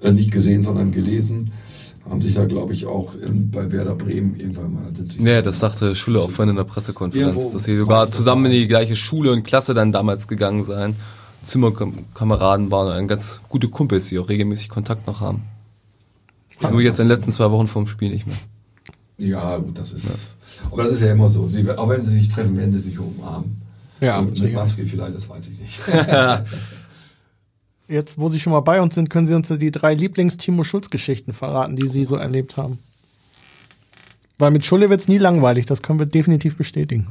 äh, 0.00 0.12
nicht 0.12 0.30
gesehen, 0.30 0.62
sondern 0.62 0.90
gelesen, 0.90 1.52
haben 2.08 2.20
sich 2.20 2.34
ja, 2.34 2.44
glaube 2.44 2.72
ich, 2.72 2.86
auch 2.86 3.14
in, 3.14 3.50
bei 3.50 3.70
Werder 3.70 3.94
Bremen 3.94 4.38
irgendwann 4.38 4.72
mal. 4.72 4.92
Ja, 5.18 5.42
das 5.42 5.60
sagte 5.60 5.94
Schule 5.94 6.20
auch 6.20 6.30
vorhin 6.30 6.50
in 6.50 6.56
der 6.56 6.64
Pressekonferenz, 6.64 7.52
dass 7.52 7.64
sie 7.64 7.76
sogar 7.76 8.10
zusammen 8.10 8.46
in 8.46 8.52
die 8.52 8.68
gleiche 8.68 8.96
Schule 8.96 9.32
und 9.32 9.44
Klasse 9.44 9.74
dann 9.74 9.92
damals 9.92 10.28
gegangen 10.28 10.64
seien. 10.64 10.96
Zimmerkameraden 11.42 12.70
waren 12.70 12.92
ein 12.92 13.08
ganz 13.08 13.40
gute 13.48 13.68
Kumpels, 13.68 14.08
die 14.08 14.18
auch 14.18 14.28
regelmäßig 14.28 14.68
Kontakt 14.68 15.06
noch 15.06 15.20
haben. 15.20 15.42
Ja, 16.60 16.70
Nur 16.70 16.80
jetzt 16.80 16.98
in 16.98 17.08
den 17.08 17.16
letzten 17.16 17.30
zwei 17.30 17.50
Wochen 17.50 17.68
vom 17.68 17.86
Spiel 17.86 18.10
nicht 18.10 18.26
mehr. 18.26 18.36
Ja, 19.18 19.58
gut, 19.58 19.78
das 19.78 19.92
ist. 19.92 20.06
Ja. 20.06 20.70
Aber 20.72 20.84
das 20.84 20.92
ist 20.92 21.00
ja 21.00 21.12
immer 21.12 21.28
so. 21.28 21.48
Sie, 21.48 21.68
auch 21.70 21.88
wenn 21.88 22.04
sie 22.04 22.16
sich 22.16 22.28
treffen, 22.28 22.56
werden 22.56 22.72
sie 22.72 22.80
sich 22.80 22.98
umarmen. 22.98 23.60
Ja, 24.00 24.20
mit 24.22 24.36
sicher. 24.36 24.54
Maske 24.54 24.86
vielleicht, 24.86 25.14
das 25.14 25.28
weiß 25.28 25.48
ich 25.48 25.60
nicht. 25.60 25.80
Jetzt, 27.88 28.18
wo 28.18 28.28
Sie 28.28 28.38
schon 28.38 28.52
mal 28.52 28.60
bei 28.60 28.82
uns 28.82 28.94
sind, 28.94 29.08
können 29.08 29.26
Sie 29.26 29.34
uns 29.34 29.48
die 29.48 29.70
drei 29.70 29.94
Lieblings-Timo 29.94 30.62
Schulz-Geschichten 30.62 31.32
verraten, 31.32 31.74
die 31.74 31.88
Sie 31.88 32.04
so 32.04 32.16
erlebt 32.16 32.58
haben. 32.58 32.78
Weil 34.38 34.50
mit 34.50 34.64
Schulle 34.66 34.90
wird 34.90 35.00
es 35.00 35.08
nie 35.08 35.16
langweilig, 35.16 35.64
das 35.64 35.82
können 35.82 35.98
wir 35.98 36.06
definitiv 36.06 36.56
bestätigen. 36.56 37.06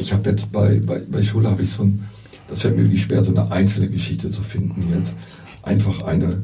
Ich 0.00 0.12
habe 0.14 0.30
jetzt 0.30 0.50
bei, 0.50 0.80
bei, 0.80 1.00
bei 1.00 1.22
Schulle 1.22 1.50
habe 1.50 1.62
ich 1.62 1.70
so 1.70 1.82
ein, 1.82 2.08
das 2.48 2.62
fällt 2.62 2.76
mir 2.76 2.84
wirklich 2.84 3.02
schwer, 3.02 3.22
so 3.22 3.30
eine 3.30 3.52
einzelne 3.52 3.90
Geschichte 3.90 4.30
zu 4.30 4.42
finden 4.42 4.82
jetzt. 4.96 5.14
Einfach 5.62 6.02
eine, 6.02 6.42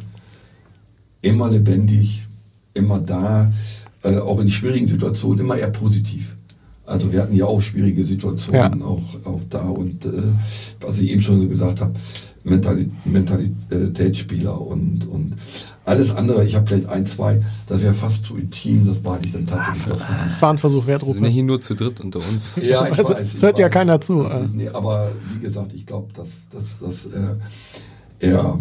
immer 1.23 1.49
lebendig, 1.49 2.27
immer 2.75 3.01
da, 3.01 3.51
äh, 4.03 4.19
auch 4.19 4.41
in 4.41 4.51
schwierigen 4.51 4.87
Situationen 4.87 5.41
immer 5.41 5.57
eher 5.57 5.71
positiv. 5.71 6.37
Also 6.85 7.13
wir 7.13 7.23
hatten 7.23 7.35
ja 7.35 7.47
auch 7.47 7.61
schwierige 7.61 8.05
Situationen 8.05 8.81
ja. 8.81 8.87
auch, 8.87 9.03
auch 9.25 9.41
da 9.51 9.69
und 9.69 10.05
äh, 10.05 10.11
was 10.81 11.01
ich 11.01 11.11
eben 11.11 11.23
schon 11.23 11.41
so 11.41 11.49
gesagt 11.49 11.81
habe, 11.81 11.95
Mentalität, 12.49 13.07
Mentalitätsspieler 13.07 14.61
und, 14.61 15.07
und 15.09 15.37
alles 15.85 16.11
andere, 16.11 16.45
ich 16.45 16.55
habe 16.55 16.67
vielleicht 16.67 16.89
ein, 16.89 17.07
zwei, 17.07 17.41
das 17.67 17.83
wäre 17.83 17.95
fast 17.95 18.27
zu 18.27 18.37
intim, 18.37 18.87
das 18.87 18.99
behalte 18.99 19.27
ich 19.27 19.33
dann 19.33 19.47
tatsächlich 19.47 19.85
davon. 19.85 20.17
Fahnenversuch 20.39 20.87
Wertrufe. 20.87 21.15
Wir 21.15 21.17
sind 21.17 21.25
ja 21.25 21.31
hier 21.31 21.43
nur 21.43 21.61
zu 21.61 21.75
dritt 21.75 22.01
unter 22.01 22.21
uns. 22.21 22.57
ja, 22.63 22.87
ich 22.87 22.99
also, 22.99 23.15
weiß. 23.15 23.35
Es 23.35 23.43
hört 23.43 23.59
ja 23.59 23.69
keiner 23.69 24.01
zu. 24.01 24.27
Nee, 24.53 24.69
aber 24.69 25.11
wie 25.33 25.41
gesagt, 25.41 25.73
ich 25.73 25.87
glaube, 25.87 26.13
dass, 26.13 26.29
dass, 26.51 26.79
dass 26.79 27.07
äh, 27.07 27.37
er 28.21 28.59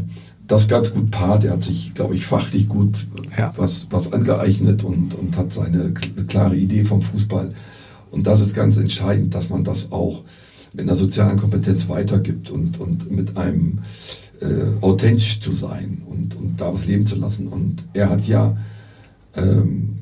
das 0.48 0.68
ganz 0.68 0.94
gut 0.94 1.12
paart. 1.12 1.44
Er 1.44 1.54
hat 1.54 1.64
sich, 1.64 1.94
glaube 1.94 2.16
ich, 2.16 2.26
fachlich 2.26 2.70
gut 2.70 3.06
ja. 3.38 3.54
was, 3.58 3.88
was 3.90 4.14
angeeignet 4.14 4.84
und, 4.84 5.14
und 5.14 5.38
hat 5.38 5.52
seine 5.54 5.94
klare 6.28 6.56
Idee 6.56 6.84
vom 6.84 7.02
Fußball. 7.02 7.54
Und 8.12 8.26
das 8.26 8.42
ist 8.42 8.56
ganz 8.56 8.78
entscheidend, 8.78 9.36
dass 9.36 9.50
man 9.50 9.64
das 9.64 9.92
auch 9.92 10.24
mit 10.74 10.82
einer 10.82 10.96
sozialen 10.96 11.38
Kompetenz 11.38 11.90
weitergibt 11.90 12.50
und, 12.50 12.80
und 12.80 13.12
mit 13.12 13.38
einem 13.38 13.80
äh, 14.42 14.82
authentisch 14.82 15.40
zu 15.40 15.52
sein 15.52 16.04
und, 16.08 16.36
und 16.36 16.60
da 16.60 16.74
was 16.74 16.86
leben 16.86 17.06
zu 17.06 17.16
lassen. 17.16 17.48
Und 17.48 17.84
er 17.94 18.10
hat 18.10 18.28
ja 18.28 18.58
ähm, 19.36 19.98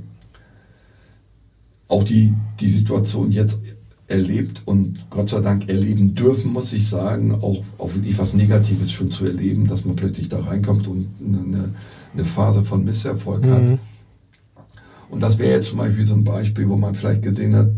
auch 1.87 2.03
die, 2.03 2.33
die 2.59 2.69
Situation 2.69 3.31
jetzt 3.31 3.59
erlebt 4.07 4.61
und 4.65 5.09
Gott 5.09 5.29
sei 5.29 5.39
Dank 5.39 5.67
erleben 5.67 6.13
dürfen, 6.13 6.53
muss 6.53 6.73
ich 6.73 6.87
sagen, 6.87 7.33
auch, 7.33 7.63
auch 7.77 7.93
wirklich 7.95 8.17
was 8.19 8.33
Negatives 8.33 8.91
schon 8.91 9.09
zu 9.09 9.25
erleben, 9.25 9.67
dass 9.67 9.83
man 9.83 9.95
plötzlich 9.95 10.29
da 10.29 10.41
reinkommt 10.41 10.87
und 10.87 11.07
eine, 11.19 11.73
eine 12.13 12.25
Phase 12.25 12.63
von 12.63 12.83
Misserfolg 12.83 13.45
mhm. 13.45 13.51
hat. 13.51 13.79
Und 15.09 15.21
das 15.21 15.39
wäre 15.39 15.53
jetzt 15.53 15.69
zum 15.69 15.79
Beispiel 15.79 16.05
so 16.05 16.15
ein 16.15 16.23
Beispiel, 16.23 16.69
wo 16.69 16.75
man 16.75 16.93
vielleicht 16.93 17.23
gesehen 17.23 17.55
hat, 17.55 17.69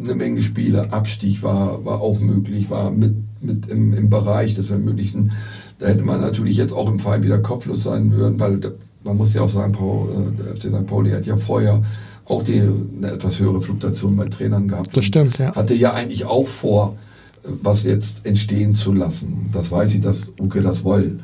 eine 0.00 0.14
Menge 0.14 0.40
Spiele, 0.40 0.92
Abstieg 0.92 1.42
war, 1.42 1.84
war 1.84 2.00
auch 2.00 2.20
möglich, 2.20 2.70
war 2.70 2.90
mit, 2.90 3.14
mit 3.40 3.66
im, 3.68 3.92
im 3.92 4.10
Bereich 4.10 4.54
des 4.54 4.70
Möglichen. 4.70 5.32
Da 5.78 5.88
hätte 5.88 6.02
man 6.02 6.20
natürlich 6.20 6.56
jetzt 6.56 6.72
auch 6.72 6.88
im 6.88 6.98
Verein 6.98 7.22
wieder 7.22 7.38
kopflos 7.38 7.82
sein 7.82 8.12
würden, 8.12 8.38
weil 8.38 8.60
man 9.04 9.16
muss 9.16 9.34
ja 9.34 9.42
auch 9.42 9.48
sagen, 9.48 9.72
Paul, 9.72 10.08
äh, 10.10 10.42
der 10.42 10.56
FC 10.56 10.70
St. 10.70 10.86
Pauli 10.86 11.10
hat 11.10 11.26
ja 11.26 11.36
vorher 11.36 11.82
auch 12.24 12.42
die, 12.42 12.60
eine 12.60 13.10
etwas 13.12 13.40
höhere 13.40 13.60
Fluktuation 13.60 14.16
bei 14.16 14.26
Trainern 14.26 14.68
gehabt. 14.68 14.96
Das 14.96 15.04
stimmt, 15.04 15.38
ja. 15.38 15.54
Hatte 15.54 15.74
ja 15.74 15.92
eigentlich 15.92 16.24
auch 16.24 16.46
vor, 16.46 16.96
was 17.44 17.84
jetzt 17.84 18.24
entstehen 18.24 18.74
zu 18.74 18.92
lassen. 18.92 19.50
Das 19.52 19.70
weiß 19.70 19.94
ich, 19.94 20.00
dass 20.00 20.32
Uke 20.40 20.62
das 20.62 20.84
wollen. 20.84 21.22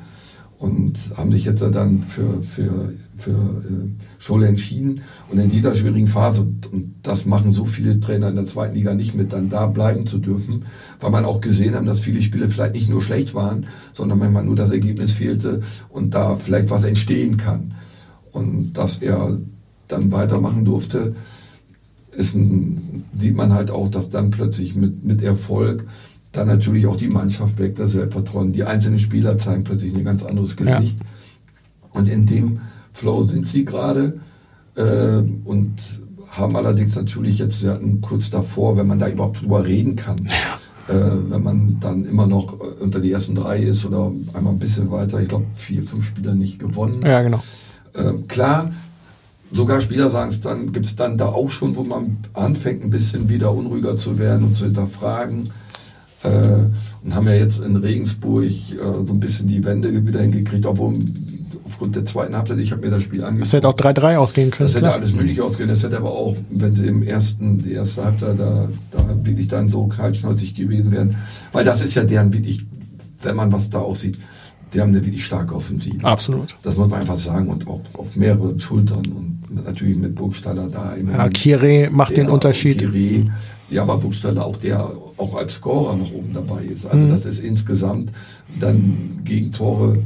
Und 0.59 0.99
haben 1.17 1.31
sich 1.31 1.45
jetzt 1.45 1.63
dann 1.63 2.03
für, 2.03 2.43
für, 2.43 2.93
für 3.17 3.31
äh, 3.31 3.89
Scholle 4.19 4.49
entschieden. 4.49 5.03
Und 5.31 5.39
in 5.39 5.49
dieser 5.49 5.73
schwierigen 5.75 6.09
Phase, 6.09 6.41
und, 6.41 6.67
und 6.73 6.95
das 7.05 7.27
machen 7.27 7.53
so 7.53 7.65
viele 7.65 8.01
Trainer 8.01 8.29
in 8.29 8.35
der 8.35 8.47
zweiten 8.47 8.75
Liga 8.75 8.93
nicht 8.93 9.15
mit, 9.15 9.33
dann 9.33 9.51
da 9.51 9.67
bleiben 9.67 10.05
zu 10.05 10.19
dürfen, 10.19 10.65
weil 10.99 11.13
man 11.13 11.25
auch 11.25 11.41
gesehen 11.41 11.77
haben, 11.77 11.87
dass 11.87 12.01
viele 12.01 12.23
Spiele 12.23 12.49
vielleicht 12.49 12.75
nicht 12.75 12.91
nur 12.91 13.03
schlecht 13.03 13.35
waren, 13.35 13.67
sondern 13.93 14.19
manchmal 14.19 14.45
nur 14.45 14.57
das 14.57 14.73
Ergebnis 14.73 15.13
fehlte 15.13 15.63
und 15.91 16.15
da 16.15 16.37
vielleicht 16.37 16.71
was 16.71 16.83
entstehen 16.83 17.37
kann. 17.37 17.75
Und 18.33 18.73
dass 18.73 18.99
er 18.99 19.39
dann 19.87 20.11
weitermachen 20.11 20.65
durfte, 20.65 21.15
ist 22.11 22.35
ein, 22.35 23.05
sieht 23.17 23.37
man 23.37 23.53
halt 23.53 23.71
auch, 23.71 23.89
dass 23.89 24.11
dann 24.11 24.31
plötzlich 24.31 24.75
mit, 24.75 25.05
mit 25.05 25.23
Erfolg 25.23 25.87
dann 26.33 26.49
natürlich 26.49 26.87
auch 26.87 26.97
die 26.97 27.09
Mannschaft 27.09 27.59
weg, 27.59 27.77
das 27.77 27.93
Selbstvertrauen. 27.93 28.53
Die 28.53 28.65
einzelnen 28.65 28.99
Spieler 28.99 29.39
zeigen 29.39 29.65
plötzlich 29.65 29.95
ein 29.95 30.05
ganz 30.05 30.23
anderes 30.23 30.57
Gesicht. 30.57 30.97
Ja. 30.99 32.01
Und 32.01 32.09
in 32.09 32.27
dem 32.27 32.61
Flow 32.93 33.23
sind 33.25 33.49
sie 33.49 33.65
gerade 33.65 34.21
äh, 34.77 35.23
und 35.45 35.73
haben 36.31 36.57
allerdings 36.57 36.95
natürlich 36.95 37.39
jetzt 37.39 37.63
ja, 37.63 37.79
kurz 38.03 38.31
davor, 38.31 38.77
wenn 38.77 38.87
man 38.87 38.99
da 38.99 39.09
überhaupt 39.09 39.43
drüber 39.43 39.65
reden 39.65 39.97
kann, 39.97 40.17
ja. 40.27 40.95
äh, 40.95 41.17
wenn 41.31 41.43
man 41.43 41.81
dann 41.81 42.05
immer 42.05 42.27
noch 42.27 42.59
unter 42.81 43.01
die 43.01 43.11
ersten 43.11 43.35
drei 43.35 43.61
ist 43.61 43.87
oder 43.87 44.13
einmal 44.35 44.53
ein 44.53 44.59
bisschen 44.59 44.91
weiter, 44.91 45.21
ich 45.21 45.29
glaube 45.29 45.47
vier, 45.55 45.83
fünf 45.83 46.05
Spieler 46.05 46.35
nicht 46.35 46.59
gewonnen. 46.59 47.01
Ja, 47.03 47.23
genau. 47.23 47.43
Äh, 47.95 48.13
klar, 48.29 48.71
Sogar 49.51 49.81
Spieler 49.81 50.11
sagen 50.11 50.29
es 50.29 50.41
dann, 50.41 50.73
gibt 50.73 50.85
es 50.85 50.97
dann 50.97 51.17
da 51.17 51.27
auch 51.27 51.49
schon, 51.49 51.77
wo 51.77 51.83
man 51.83 52.19
anfängt, 52.35 52.85
ein 52.85 52.91
bisschen 52.91 53.29
wieder 53.29 53.53
unruhiger 53.55 53.97
zu 53.97 54.19
werden 54.19 54.45
und 54.45 54.57
zu 54.57 54.65
hinterfragen. 54.65 55.51
Äh, 56.25 56.29
und 57.05 57.15
haben 57.15 57.27
ja 57.27 57.35
jetzt 57.35 57.61
in 57.61 57.77
Regensburg 57.77 58.45
äh, 58.45 58.77
so 59.07 59.13
ein 59.13 59.21
bisschen 59.21 59.49
die 59.49 59.65
Wende 59.65 60.07
wieder 60.07 60.21
hingekriegt, 60.21 60.67
obwohl 60.67 60.99
aufgrund 61.65 61.97
der 61.97 62.05
zweiten 62.05 62.35
Halbzeit, 62.35 62.59
ich 62.59 62.73
habe 62.73 62.81
mir 62.81 62.91
das 62.91 63.03
Spiel 63.03 63.23
angeguckt. 63.23 63.43
Das 63.43 63.53
hätte 63.53 63.69
auch 63.69 63.77
3-3 63.77 64.17
ausgehen 64.17 64.51
können. 64.51 64.67
Das 64.67 64.75
hätte 64.75 64.85
klar. 64.87 64.95
alles 64.95 65.13
möglich 65.13 65.41
ausgehen. 65.41 65.69
Das 65.69 65.83
hätte 65.83 65.99
aber 65.99 66.11
auch, 66.11 66.37
wenn 66.51 66.75
sie 66.75 66.87
im 66.87 67.03
ersten, 67.03 67.59
die 67.59 67.73
erste 67.73 68.05
Halbzeit 68.05 68.39
da, 68.39 68.69
da 68.91 69.05
wirklich 69.23 69.49
dann 69.49 69.69
so 69.69 69.87
kaltschnäuzig 69.87 70.55
gewesen 70.55 70.91
wären. 70.93 71.17
Weil 71.53 71.65
das 71.65 71.83
ist 71.83 71.95
ja 71.95 72.05
deren 72.05 72.33
wirklich 72.33 72.65
wenn 73.23 73.37
man 73.37 73.53
was 73.53 73.71
da 73.71 73.79
aussieht, 73.79 74.19
die 74.73 74.81
haben 74.81 74.91
eine 74.91 75.05
wirklich 75.05 75.25
starke 75.25 75.55
Offensive. 75.55 76.05
Absolut. 76.05 76.57
Das 76.63 76.77
muss 76.77 76.89
man 76.89 77.01
einfach 77.01 77.17
sagen 77.17 77.49
und 77.49 77.67
auch 77.67 77.81
auf 77.95 78.17
mehreren 78.17 78.61
Schultern 78.61 79.07
und 79.07 79.65
natürlich 79.65 79.97
mit 79.97 80.15
Burgstaller 80.15 80.69
da. 80.69 80.95
Ja. 80.97 81.29
Kire 81.31 81.89
macht 81.91 82.17
den 82.17 82.27
Der 82.27 82.35
Unterschied. 82.35 82.79
Kire, 82.79 83.31
ja, 83.71 83.83
aber 83.83 83.97
Burgstaller 83.97 84.45
auch 84.45 84.57
der 84.59 84.91
auch 85.19 85.35
als 85.35 85.55
Scorer 85.55 85.97
noch 85.97 86.13
oben 86.13 86.33
dabei 86.33 86.65
ist. 86.65 86.87
Also 86.87 87.05
Mhm. 87.05 87.11
das 87.11 87.27
ist 87.27 87.41
insgesamt 87.41 88.13
dann 88.61 89.21
Gegentore 89.25 89.99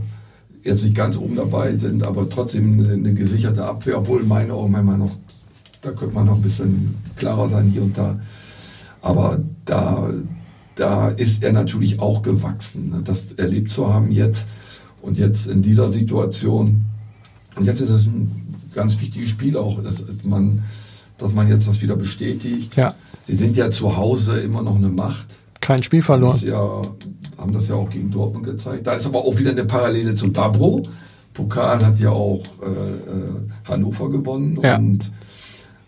jetzt 0.64 0.84
nicht 0.84 0.94
ganz 0.96 1.16
oben 1.16 1.34
dabei 1.34 1.76
sind, 1.76 2.02
aber 2.02 2.28
trotzdem 2.28 2.80
eine, 2.80 3.14
gesicherte 3.14 3.64
Abwehr, 3.64 3.98
obwohl 3.98 4.22
meine 4.22 4.54
auch 4.54 4.68
manchmal 4.68 4.98
noch, 4.98 5.16
da 5.82 5.90
könnte 5.90 6.14
man 6.14 6.26
noch 6.26 6.36
ein 6.36 6.42
bisschen 6.42 6.94
klarer 7.16 7.48
sein 7.48 7.68
hier 7.70 7.82
und 7.82 7.98
da. 7.98 8.20
Aber 9.00 9.40
da, 9.64 10.10
da 10.76 11.08
ist 11.08 11.42
er 11.42 11.52
natürlich 11.52 11.98
auch 11.98 12.22
gewachsen, 12.22 12.90
ne, 12.90 13.00
das 13.04 13.32
erlebt 13.32 13.70
zu 13.70 13.92
haben 13.92 14.12
jetzt 14.12 14.46
und 15.02 15.18
jetzt 15.18 15.48
in 15.48 15.62
dieser 15.62 15.90
Situation. 15.90 16.82
Und 17.56 17.64
jetzt 17.66 17.80
ist 17.80 17.90
es 17.90 18.06
ein 18.06 18.30
ganz 18.74 19.00
wichtiges 19.00 19.28
Spiel 19.28 19.56
auch, 19.56 19.82
dass 19.82 20.04
man, 20.22 20.62
dass 21.22 21.32
man 21.32 21.48
jetzt 21.48 21.68
das 21.68 21.80
wieder 21.82 21.96
bestätigt. 21.96 22.76
Ja. 22.76 22.94
Sie 23.26 23.36
sind 23.36 23.56
ja 23.56 23.70
zu 23.70 23.96
Hause 23.96 24.40
immer 24.40 24.62
noch 24.62 24.76
eine 24.76 24.88
Macht. 24.88 25.26
Kein 25.60 25.82
Spiel 25.82 26.00
Das 26.00 26.06
verloren. 26.06 26.40
ja, 26.44 26.82
haben 27.38 27.52
das 27.52 27.68
ja 27.68 27.76
auch 27.76 27.88
gegen 27.88 28.10
Dortmund 28.10 28.44
gezeigt. 28.44 28.86
Da 28.86 28.94
ist 28.94 29.06
aber 29.06 29.24
auch 29.24 29.38
wieder 29.38 29.52
eine 29.52 29.64
Parallele 29.64 30.14
zu 30.14 30.28
Dabro. 30.28 30.82
Pokal 31.34 31.84
hat 31.84 31.98
ja 31.98 32.10
auch 32.10 32.42
äh, 32.62 32.66
äh, 32.66 33.68
Hannover 33.68 34.10
gewonnen. 34.10 34.58
Ja. 34.62 34.76
Und 34.76 35.10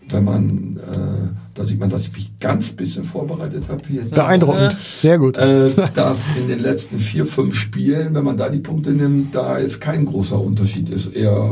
wenn 0.09 0.23
man, 0.23 0.77
äh, 0.77 1.27
da 1.53 1.65
sieht 1.65 1.79
man, 1.79 1.89
dass 1.89 2.03
ich 2.03 2.13
mich 2.13 2.39
ganz 2.39 2.71
bisschen 2.71 3.03
vorbereitet 3.03 3.65
habe 3.69 3.81
hier. 3.87 4.03
Beeindruckend. 4.05 4.77
Sehr 4.95 5.17
gut. 5.17 5.37
Äh, 5.37 5.71
dass 5.93 6.19
in 6.39 6.47
den 6.47 6.59
letzten 6.59 6.99
vier, 6.99 7.25
fünf 7.25 7.55
Spielen, 7.55 8.13
wenn 8.15 8.23
man 8.23 8.37
da 8.37 8.49
die 8.49 8.59
Punkte 8.59 8.91
nimmt, 8.91 9.35
da 9.35 9.59
jetzt 9.59 9.81
kein 9.81 10.05
großer 10.05 10.39
Unterschied 10.39 10.89
ist. 10.89 11.13
Eher, 11.13 11.51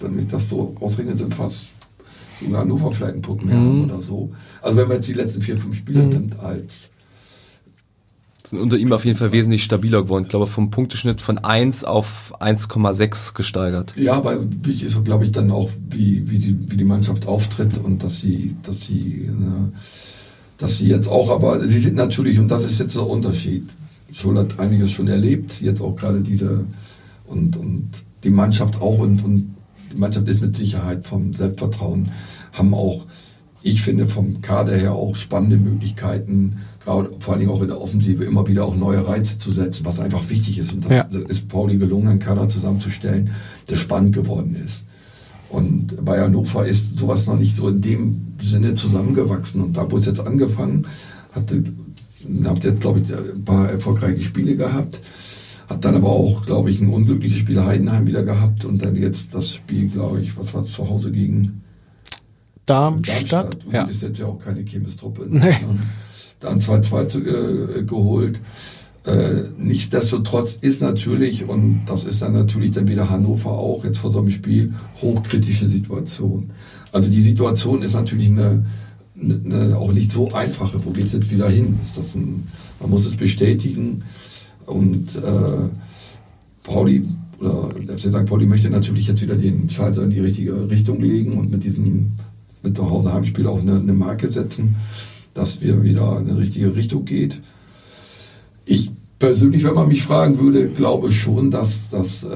wenn 0.00 0.18
ich 0.18 0.28
das 0.28 0.48
so 0.48 0.76
ausrechne, 0.80 1.16
sind 1.16 1.34
fast 1.34 1.66
sogar 2.40 2.60
Hannover 2.62 2.92
vielleicht 2.92 3.14
ein 3.16 3.22
Punkt 3.22 3.44
mehr 3.44 3.56
Mhm. 3.56 3.84
oder 3.84 4.00
so. 4.00 4.30
Also 4.62 4.78
wenn 4.78 4.88
man 4.88 4.96
jetzt 4.98 5.08
die 5.08 5.14
letzten 5.14 5.42
vier, 5.42 5.56
fünf 5.58 5.76
Spiele 5.76 6.04
nimmt 6.04 6.38
als 6.40 6.88
Sind 8.44 8.60
unter 8.60 8.78
ihm 8.78 8.92
auf 8.92 9.04
jeden 9.04 9.18
Fall 9.18 9.32
wesentlich 9.32 9.62
stabiler 9.64 10.02
geworden. 10.04 10.22
Ich 10.24 10.30
glaube, 10.30 10.46
vom 10.46 10.70
Punkteschnitt 10.70 11.20
von 11.20 11.36
1 11.36 11.84
auf 11.84 12.32
1,6 12.40 13.34
gesteigert. 13.34 13.94
Ja, 13.96 14.14
aber 14.14 14.38
wichtig 14.62 14.84
ist, 14.84 15.04
glaube 15.04 15.26
ich, 15.26 15.32
dann 15.32 15.50
auch, 15.50 15.68
wie, 15.90 16.30
wie, 16.30 16.38
die, 16.38 16.70
wie 16.70 16.76
die 16.78 16.84
Mannschaft 16.84 17.26
auftritt 17.26 17.76
und 17.76 18.02
dass 18.02 18.20
sie, 18.20 18.56
dass 18.62 18.86
sie, 18.86 19.24
äh, 19.28 19.76
dass 20.56 20.78
sie 20.78 20.88
jetzt 20.88 21.08
auch, 21.08 21.28
aber 21.30 21.60
sie 21.66 21.78
sind 21.78 21.96
natürlich, 21.96 22.38
und 22.38 22.48
das 22.48 22.64
ist 22.64 22.78
jetzt 22.80 22.96
der 22.96 23.06
Unterschied. 23.06 23.64
Schul 24.12 24.38
hat 24.38 24.58
einiges 24.58 24.92
schon 24.92 25.08
erlebt, 25.08 25.60
jetzt 25.60 25.82
auch 25.82 25.94
gerade 25.94 26.22
diese, 26.22 26.64
und, 27.26 27.54
und 27.58 27.90
die 28.24 28.30
Mannschaft 28.30 28.80
auch, 28.80 28.98
und, 29.00 29.22
und 29.22 29.54
die 29.92 29.98
Mannschaft 29.98 30.28
ist 30.28 30.40
mit 30.40 30.56
Sicherheit 30.56 31.06
vom 31.06 31.32
Selbstvertrauen, 31.32 32.10
haben 32.52 32.74
auch, 32.74 33.06
ich 33.62 33.82
finde, 33.82 34.06
vom 34.06 34.40
Kader 34.40 34.76
her 34.76 34.92
auch 34.92 35.16
spannende 35.16 35.56
Möglichkeiten, 35.56 36.58
gerade 36.84 37.10
vor 37.18 37.34
allen 37.34 37.40
Dingen 37.40 37.52
auch 37.52 37.62
in 37.62 37.68
der 37.68 37.80
Offensive, 37.80 38.24
immer 38.24 38.46
wieder 38.46 38.64
auch 38.64 38.76
neue 38.76 39.06
Reize 39.06 39.38
zu 39.38 39.50
setzen, 39.50 39.84
was 39.84 40.00
einfach 40.00 40.28
wichtig 40.30 40.58
ist. 40.58 40.72
Und 40.72 40.84
das, 40.84 40.92
Ja. 40.92 41.04
das 41.04 41.22
ist 41.22 41.48
Pauli 41.48 41.76
gelungen, 41.76 42.08
einen 42.08 42.18
Kader 42.18 42.48
zusammenzustellen, 42.48 43.30
der 43.68 43.76
spannend 43.76 44.14
geworden 44.14 44.56
ist. 44.64 44.84
Und 45.50 46.04
bei 46.04 46.20
Hannover 46.20 46.66
ist 46.66 46.98
sowas 46.98 47.26
noch 47.26 47.38
nicht 47.38 47.56
so 47.56 47.68
in 47.68 47.80
dem 47.80 48.34
Sinne 48.40 48.74
zusammengewachsen. 48.74 49.62
Und 49.62 49.76
da, 49.76 49.90
wo 49.90 49.96
es 49.96 50.04
jetzt 50.04 50.20
angefangen 50.20 50.86
hatte, 51.32 51.64
habt 52.44 52.64
ihr, 52.64 52.72
glaube 52.72 53.00
ich, 53.00 53.12
ein 53.12 53.44
paar 53.44 53.70
erfolgreiche 53.70 54.22
Spiele 54.22 54.56
gehabt. 54.56 55.00
Hat 55.68 55.84
dann 55.84 55.94
aber 55.96 56.08
auch, 56.08 56.46
glaube 56.46 56.70
ich, 56.70 56.80
ein 56.80 56.88
unglückliches 56.88 57.38
Spiel 57.38 57.62
Heidenheim 57.62 58.06
wieder 58.06 58.22
gehabt. 58.22 58.64
Und 58.64 58.82
dann 58.82 58.96
jetzt 58.96 59.34
das 59.34 59.52
Spiel, 59.52 59.88
glaube 59.88 60.20
ich, 60.20 60.36
was 60.36 60.54
war 60.54 60.62
es 60.62 60.72
zu 60.72 60.88
Hause 60.88 61.12
gegen 61.12 61.62
Darmstadt. 62.66 63.32
Darmstadt. 63.32 63.58
Ja. 63.72 63.84
Und 63.84 63.90
ist 63.90 64.02
jetzt 64.02 64.18
ja 64.18 64.26
auch 64.26 64.38
keine 64.38 64.64
Chemis-Truppe. 64.64 65.26
Nee. 65.28 65.38
Ne? 65.40 65.78
Dann 66.40 66.60
2-2 66.60 67.08
zu- 67.08 67.20
äh, 67.24 67.82
geholt. 67.82 68.40
Äh, 69.04 69.44
nichtsdestotrotz 69.58 70.58
ist 70.60 70.82
natürlich, 70.82 71.48
und 71.48 71.80
das 71.86 72.04
ist 72.04 72.20
dann 72.20 72.34
natürlich 72.34 72.72
dann 72.72 72.88
wieder 72.88 73.08
Hannover 73.08 73.50
auch 73.52 73.84
jetzt 73.84 73.98
vor 73.98 74.10
so 74.10 74.18
einem 74.20 74.30
Spiel, 74.30 74.74
hochkritische 75.00 75.68
Situation. 75.68 76.50
Also 76.92 77.08
die 77.08 77.22
Situation 77.22 77.82
ist 77.82 77.94
natürlich 77.94 78.28
eine, 78.28 78.64
eine, 79.20 79.40
eine 79.44 79.76
auch 79.78 79.92
nicht 79.92 80.12
so 80.12 80.32
einfache. 80.32 80.84
Wo 80.84 80.90
geht's 80.90 81.12
jetzt 81.12 81.30
wieder 81.30 81.48
hin? 81.48 81.78
Ist 81.82 81.96
das 81.96 82.14
ein, 82.14 82.46
man 82.80 82.90
muss 82.90 83.06
es 83.06 83.16
bestätigen. 83.16 84.02
Und 84.68 85.16
äh, 85.16 85.68
Pauli 86.62 87.04
oder 87.40 87.70
der 87.80 87.96
FC 87.96 88.08
St. 88.08 88.26
Pauli 88.26 88.46
möchte 88.46 88.68
natürlich 88.68 89.06
jetzt 89.06 89.22
wieder 89.22 89.36
den 89.36 89.68
Schalter 89.68 90.02
in 90.02 90.10
die 90.10 90.20
richtige 90.20 90.70
Richtung 90.70 91.00
legen 91.00 91.38
und 91.38 91.50
mit 91.50 91.64
diesem 91.64 92.12
mit 92.62 92.76
der 92.76 92.90
Hause 92.90 93.12
Heimspiel 93.12 93.46
auch 93.46 93.60
eine, 93.60 93.76
eine 93.76 93.92
Marke 93.92 94.30
setzen, 94.32 94.76
dass 95.34 95.62
wir 95.62 95.82
wieder 95.82 96.18
in 96.18 96.28
eine 96.28 96.38
richtige 96.38 96.74
Richtung 96.74 97.04
geht. 97.04 97.40
Ich 98.64 98.90
persönlich, 99.18 99.64
wenn 99.64 99.74
man 99.74 99.88
mich 99.88 100.02
fragen 100.02 100.38
würde, 100.38 100.68
glaube 100.68 101.10
schon, 101.12 101.50
dass, 101.50 101.88
dass, 101.90 102.24
äh, 102.24 102.28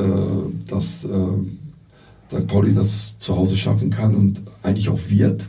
dass 0.68 1.04
äh, 1.04 2.36
St. 2.36 2.46
Pauli 2.46 2.72
das 2.72 3.18
zu 3.18 3.36
Hause 3.36 3.56
schaffen 3.56 3.90
kann 3.90 4.14
und 4.14 4.42
eigentlich 4.62 4.88
auch 4.88 5.00
wird. 5.08 5.48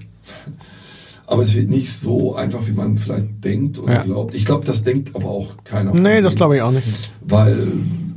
Aber 1.25 1.43
es 1.43 1.55
wird 1.55 1.69
nicht 1.69 1.91
so 1.91 2.35
einfach, 2.35 2.67
wie 2.67 2.73
man 2.73 2.97
vielleicht 2.97 3.43
denkt 3.43 3.79
oder 3.79 3.93
Ja. 3.93 4.03
glaubt. 4.03 4.35
Ich 4.35 4.45
glaube, 4.45 4.65
das 4.65 4.83
denkt 4.83 5.15
aber 5.15 5.27
auch 5.29 5.55
keiner. 5.63 5.91
von 5.91 6.01
Nee, 6.03 6.21
das 6.21 6.35
glaube 6.35 6.55
ich 6.57 6.61
auch 6.61 6.71
nicht. 6.71 6.87
weil 7.21 7.53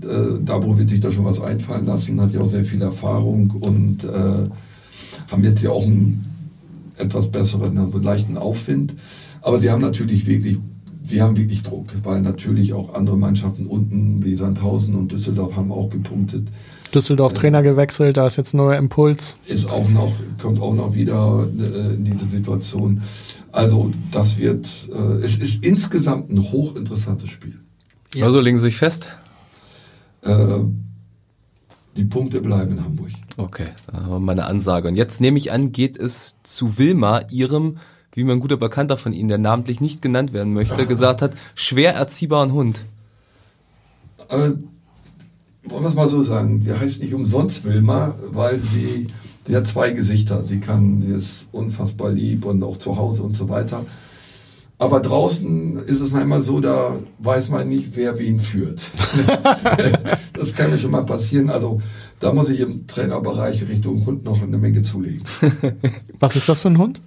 äh, 0.03 0.39
Dabro 0.45 0.77
wird 0.79 0.89
sich 0.89 1.01
da 1.01 1.11
schon 1.11 1.25
was 1.25 1.41
einfallen 1.41 1.87
lassen, 1.87 2.21
hat 2.21 2.33
ja 2.33 2.41
auch 2.41 2.47
sehr 2.49 2.65
viel 2.65 2.83
Erfahrung 2.83 3.51
und 3.61 4.05
äh, 4.05 4.49
haben 5.31 5.45
jetzt 5.45 5.63
ja 5.63 5.71
auch 5.71 5.85
einen 5.85 6.25
etwas 6.99 7.31
besseren, 7.31 7.77
einen 7.79 8.03
leichten 8.03 8.37
Aufwind. 8.39 8.95
Aber 9.43 9.61
sie 9.61 9.71
haben 9.71 9.81
natürlich 9.83 10.27
wirklich, 10.27 10.59
sie 11.05 11.23
haben 11.23 11.37
wirklich 11.37 11.63
Druck, 11.63 11.87
weil 12.05 12.21
natürlich 12.23 12.73
auch 12.73 12.95
andere 12.95 13.17
Mannschaften 13.19 13.67
unten 13.67 14.25
wie 14.25 14.35
Sandhausen 14.35 14.95
und 14.97 15.13
Düsseldorf 15.13 15.55
haben 15.57 15.71
auch 15.73 15.91
gepunktet. 15.91 16.49
Düsseldorf 16.95 17.35
Trainer 17.35 17.63
gewechselt, 17.63 18.17
da 18.17 18.27
ist 18.27 18.37
jetzt 18.37 18.55
neuer 18.55 18.77
Impuls. 18.77 19.39
Ist 19.47 19.71
auch 19.71 19.89
noch, 19.89 20.13
kommt 20.41 20.61
auch 20.61 20.75
noch 20.75 20.95
wieder 20.95 21.47
äh, 21.59 21.95
in 21.95 22.05
diese 22.05 22.29
Situation. 22.29 23.03
Also 23.53 23.91
das 24.13 24.39
wird, 24.39 24.67
äh, 24.93 25.25
es 25.25 25.37
ist 25.39 25.65
insgesamt 25.65 26.31
ein 26.31 26.43
hochinteressantes 26.43 27.31
Spiel. 27.31 27.59
Also 28.21 28.41
legen 28.41 28.59
Sie 28.59 28.67
sich 28.67 28.77
fest. 28.77 29.13
Äh, 30.23 30.61
die 31.97 32.05
Punkte 32.05 32.41
bleiben 32.41 32.73
in 32.73 32.85
Hamburg. 32.85 33.11
Okay, 33.37 33.69
da 33.87 34.03
haben 34.03 34.11
wir 34.11 34.19
meine 34.19 34.45
Ansage. 34.45 34.89
Und 34.89 34.97
jetzt 34.97 35.21
nehme 35.21 35.39
ich 35.39 35.53
an, 35.53 35.73
geht 35.73 35.97
es 35.97 36.37
zu 36.43 36.79
Wilma, 36.79 37.23
ihrem, 37.31 37.79
wie 38.13 38.25
mein 38.25 38.41
guter 38.41 38.57
Bekannter 38.57 38.97
von 38.97 39.13
Ihnen, 39.13 39.29
der 39.29 39.39
namentlich 39.39 39.81
nicht 39.81 40.03
genannt 40.03 40.33
werden 40.33 40.53
möchte, 40.53 40.87
gesagt 40.87 41.23
hat, 41.23 41.33
schwer 41.55 41.95
erziehbaren 41.95 42.53
Hund. 42.53 42.85
Äh, 44.29 44.53
wollen 45.69 45.83
wir 45.83 45.89
es 45.89 45.95
mal 45.95 46.09
so 46.09 46.23
sagen, 46.23 46.61
die 46.61 46.73
heißt 46.73 47.01
nicht 47.01 47.15
umsonst 47.15 47.65
Wilma, 47.65 48.15
weil 48.31 48.59
sie, 48.59 49.09
die 49.47 49.57
hat 49.57 49.67
zwei 49.67 49.91
Gesichter. 49.91 50.45
Sie 50.45 50.61
kann, 50.61 51.01
sie 51.01 51.13
ist 51.13 51.49
unfassbar 51.53 52.11
lieb 52.11 52.45
und 52.45 52.63
auch 52.63 52.77
zu 52.77 52.97
Hause 52.97 53.23
und 53.23 53.37
so 53.37 53.49
weiter. 53.49 53.85
Aber 54.79 55.01
draußen 55.01 55.79
ist 55.87 56.01
es 56.01 56.11
manchmal 56.11 56.43
so, 56.43 56.61
da 56.61 56.99
weiß 57.21 57.49
man 57.49 57.69
nicht, 57.69 57.97
wer 57.97 58.19
wen 58.19 58.39
führt. 58.39 58.83
das 60.35 60.55
kann 60.55 60.71
ja 60.71 60.77
schon 60.77 60.91
mal 60.91 61.07
passieren. 61.07 61.49
Also 61.49 61.81
da 62.21 62.33
muss 62.33 62.51
ich 62.51 62.61
im 62.61 62.87
Trainerbereich 62.87 63.67
Richtung 63.69 64.05
Hund 64.05 64.25
noch 64.25 64.43
eine 64.43 64.59
Menge 64.59 64.83
zulegen. 64.83 65.23
Was 66.19 66.37
ist 66.37 66.49
das 66.49 66.61
für 66.61 66.69
ein 66.69 66.79
Hund? 66.79 67.01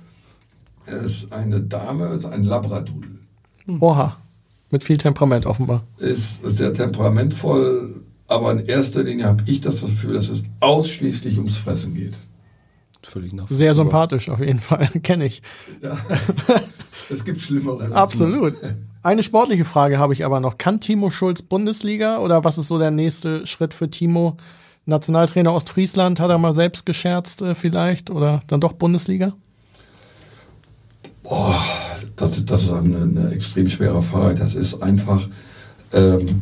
Es 0.88 1.03
ist 1.03 1.31
eine 1.31 1.61
Dame, 1.61 2.06
es 2.07 2.19
ist 2.19 2.26
ein 2.26 2.44
Labradudel. 2.44 3.19
Oha. 3.80 4.18
Mit 4.72 4.84
viel 4.84 4.98
Temperament 4.98 5.45
offenbar. 5.45 5.84
ist 5.98 6.41
sehr 6.44 6.73
temperamentvoll, 6.73 8.03
aber 8.30 8.51
in 8.53 8.65
erster 8.65 9.03
Linie 9.03 9.26
habe 9.26 9.43
ich 9.47 9.61
das 9.61 9.81
Gefühl, 9.81 10.14
dass 10.14 10.30
es 10.30 10.43
ausschließlich 10.60 11.38
ums 11.38 11.57
Fressen 11.57 11.93
geht. 11.95 12.14
Völlig 13.01 13.34
nach. 13.34 13.47
Sehr 13.49 13.73
sympathisch 13.76 14.30
auf 14.30 14.39
jeden 14.39 14.60
Fall. 14.60 14.88
Kenne 15.03 15.26
ich. 15.26 15.41
Ja. 15.81 15.97
es 17.10 17.26
gibt 17.26 17.41
Schlimmere. 17.41 17.93
Absolut. 17.95 18.53
Eine 19.01 19.23
sportliche 19.23 19.64
Frage 19.65 19.97
habe 19.97 20.14
ich 20.14 20.26
aber 20.26 20.39
noch. 20.41 20.57
Kann 20.57 20.80
Timo 20.81 21.10
Schulz 21.10 21.41
Bundesliga 21.41 22.18
oder 22.19 22.43
was 22.43 22.57
ist 22.57 22.68
so 22.68 22.77
der 22.77 22.91
nächste 22.91 23.47
Schritt 23.47 23.73
für 23.73 23.89
Timo? 23.89 24.35
Nationaltrainer 24.85 25.53
Ostfriesland 25.53 26.19
hat 26.19 26.30
er 26.30 26.38
mal 26.38 26.53
selbst 26.53 26.85
gescherzt 26.85 27.41
äh, 27.41 27.56
vielleicht 27.56 28.10
oder 28.10 28.41
dann 28.47 28.60
doch 28.60 28.73
Bundesliga? 28.73 29.34
Boah, 31.23 31.56
das, 32.15 32.38
ist- 32.38 32.49
das 32.49 32.64
ist 32.64 32.72
eine, 32.72 32.97
eine 33.03 33.31
extrem 33.31 33.69
schwere 33.69 34.01
Frage. 34.01 34.35
Das 34.35 34.56
ist 34.56 34.81
einfach, 34.81 35.27
ähm, 35.93 36.41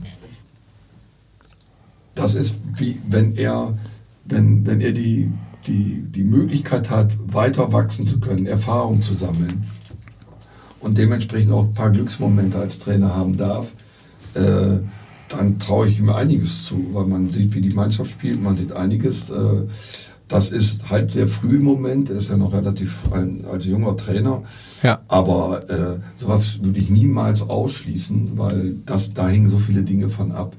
das 2.28 2.36
ist 2.36 2.60
wie 2.76 3.00
wenn 3.08 3.38
er, 3.38 3.78
wenn, 4.26 4.66
wenn 4.66 4.82
er 4.82 4.92
die, 4.92 5.32
die, 5.66 6.04
die 6.14 6.26
Möglichkeit 6.26 6.90
hat, 6.90 7.14
weiter 7.26 7.72
wachsen 7.72 8.06
zu 8.06 8.20
können, 8.20 8.46
Erfahrung 8.46 9.02
zu 9.02 9.14
sammeln 9.14 9.64
und 10.82 10.98
dementsprechend 10.98 11.54
auch 11.54 11.64
ein 11.64 11.74
paar 11.74 11.90
Glücksmomente 11.90 12.60
als 12.60 12.80
Trainer 12.80 13.16
haben 13.16 13.38
darf, 13.38 13.72
äh, 14.34 14.80
dann 15.30 15.60
traue 15.60 15.88
ich 15.88 16.00
ihm 16.00 16.10
einiges 16.10 16.66
zu, 16.66 16.90
weil 16.92 17.06
man 17.06 17.30
sieht, 17.30 17.56
wie 17.56 17.62
die 17.62 17.74
Mannschaft 17.74 18.12
spielt, 18.12 18.44
man 18.44 18.58
sieht 18.58 18.74
einiges. 18.74 19.30
Äh, 19.30 19.64
das 20.28 20.50
ist 20.50 20.90
halt 20.90 21.14
sehr 21.14 21.28
früh 21.28 21.56
im 21.56 21.64
Moment, 21.64 22.10
er 22.10 22.18
ist 22.18 22.30
ja 22.30 22.36
noch 22.36 22.52
relativ 22.52 23.10
ein, 23.14 23.46
als 23.50 23.64
junger 23.64 23.96
Trainer. 23.96 24.44
Ja. 24.84 25.00
Aber 25.08 25.70
äh, 25.70 26.00
sowas 26.18 26.60
würde 26.62 26.78
ich 26.78 26.90
niemals 26.90 27.42
ausschließen, 27.42 28.32
weil 28.36 28.76
das, 28.86 29.14
da 29.14 29.30
hängen 29.30 29.48
so 29.48 29.58
viele 29.58 29.84
Dinge 29.84 30.10
von 30.10 30.34
ab. 30.34 30.54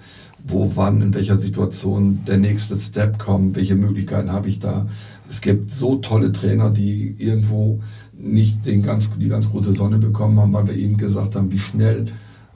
Wo, 0.47 0.73
wann, 0.77 1.02
in 1.02 1.15
welcher 1.15 1.39
Situation 1.39 2.20
der 2.27 2.39
nächste 2.39 2.78
Step 2.78 3.19
kommt, 3.19 3.56
welche 3.56 3.74
Möglichkeiten 3.74 4.32
habe 4.32 4.48
ich 4.48 4.59
da. 4.59 4.86
Es 5.28 5.40
gibt 5.40 5.74
so 5.74 5.97
tolle 5.97 6.32
Trainer, 6.32 6.70
die 6.70 7.15
irgendwo 7.19 7.81
nicht 8.16 8.65
den 8.65 8.82
ganz, 8.82 9.10
die 9.19 9.28
ganz 9.28 9.51
große 9.51 9.73
Sonne 9.73 9.98
bekommen 9.98 10.39
haben, 10.40 10.52
weil 10.52 10.69
wir 10.69 10.77
eben 10.77 10.97
gesagt 10.97 11.36
haben, 11.36 11.52
wie 11.52 11.59
schnell 11.59 12.06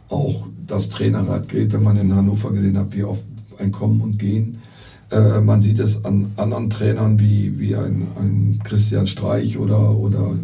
auch 0.09 0.47
das 0.67 0.89
Trainerrad 0.89 1.49
geht, 1.49 1.73
wenn 1.73 1.83
man 1.83 1.97
in 1.97 2.15
Hannover 2.15 2.53
gesehen 2.53 2.79
hat, 2.79 2.95
wie 2.95 3.05
oft 3.05 3.27
ein 3.59 3.73
Kommen 3.73 4.01
und 4.01 4.19
Gehen 4.19 4.59
äh, 5.13 5.41
man 5.41 5.63
sieht 5.63 5.79
es 5.79 6.05
an 6.05 6.33
anderen 6.37 6.71
Trainern 6.71 7.21
wie, 7.21 7.59
wie 7.59 7.77
ein, 7.77 8.09
ein 8.17 8.59
Christian 8.65 9.07
Streich 9.07 9.59
oder, 9.59 9.97
oder, 9.97 10.35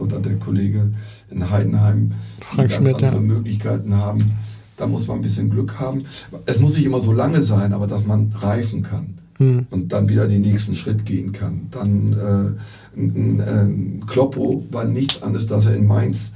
oder 0.00 0.18
der 0.18 0.36
Kollege 0.36 0.92
in 1.30 1.50
Heidenheim, 1.50 2.12
Frank 2.40 2.68
die 2.68 2.74
Schmidt, 2.74 2.94
andere 2.94 3.14
ja. 3.16 3.20
Möglichkeiten 3.20 3.94
haben. 3.96 4.32
Da 4.76 4.86
muss 4.86 5.06
man 5.06 5.18
ein 5.18 5.22
bisschen 5.22 5.50
Glück 5.50 5.78
haben. 5.78 6.02
Es 6.46 6.58
muss 6.58 6.76
nicht 6.76 6.84
immer 6.86 7.00
so 7.00 7.12
lange 7.12 7.42
sein, 7.42 7.72
aber 7.72 7.86
dass 7.86 8.04
man 8.06 8.32
reifen 8.40 8.82
kann 8.82 9.18
Hm. 9.38 9.66
und 9.70 9.92
dann 9.92 10.08
wieder 10.08 10.28
den 10.28 10.42
nächsten 10.42 10.76
Schritt 10.76 11.04
gehen 11.04 11.32
kann. 11.32 11.66
Dann 11.72 12.12
äh, 12.12 12.96
ein, 13.00 13.40
ein 13.40 14.04
Kloppo 14.06 14.64
war 14.70 14.84
nichts 14.84 15.22
anderes, 15.24 15.48
dass 15.48 15.66
er 15.66 15.74
in 15.74 15.88
Mainz 15.88 16.30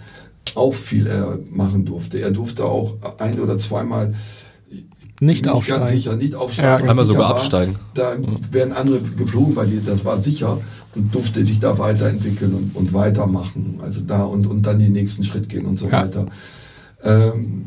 auch 0.57 0.75
viel 0.75 1.07
er 1.07 1.39
machen 1.49 1.85
durfte. 1.85 2.19
Er 2.21 2.33
durfte 2.33 2.65
auch 2.65 2.95
ein 3.19 3.39
oder 3.39 3.57
zweimal 3.59 4.15
Nicht 5.21 5.43
bin 5.45 5.53
aufsteigen. 5.53 5.81
Ganz 5.85 5.91
sicher, 5.93 6.17
nicht 6.17 6.35
aufsteigen. 6.35 6.85
Ja, 6.85 6.91
einmal 6.91 7.05
sogar 7.05 7.25
war, 7.29 7.31
absteigen. 7.37 7.77
Da 7.95 8.15
wären 8.51 8.73
andere 8.73 9.01
geflogen 9.01 9.55
bei 9.55 9.65
dir, 9.67 9.81
das 9.81 10.05
war 10.05 10.21
sicher 10.21 10.61
und 10.97 11.15
durfte 11.15 11.47
sich 11.47 11.61
da 11.61 11.79
weiterentwickeln 11.79 12.53
und, 12.53 12.75
und 12.75 12.93
weitermachen. 12.95 13.79
Also 13.81 14.01
da 14.01 14.25
und, 14.25 14.47
und 14.49 14.63
dann 14.67 14.81
den 14.81 14.93
nächsten 14.93 15.23
Schritt 15.23 15.49
gehen 15.49 15.67
und 15.67 15.79
so 15.79 15.87
Ja. 15.87 16.03
weiter. 16.03 16.27
Ähm, 17.05 17.67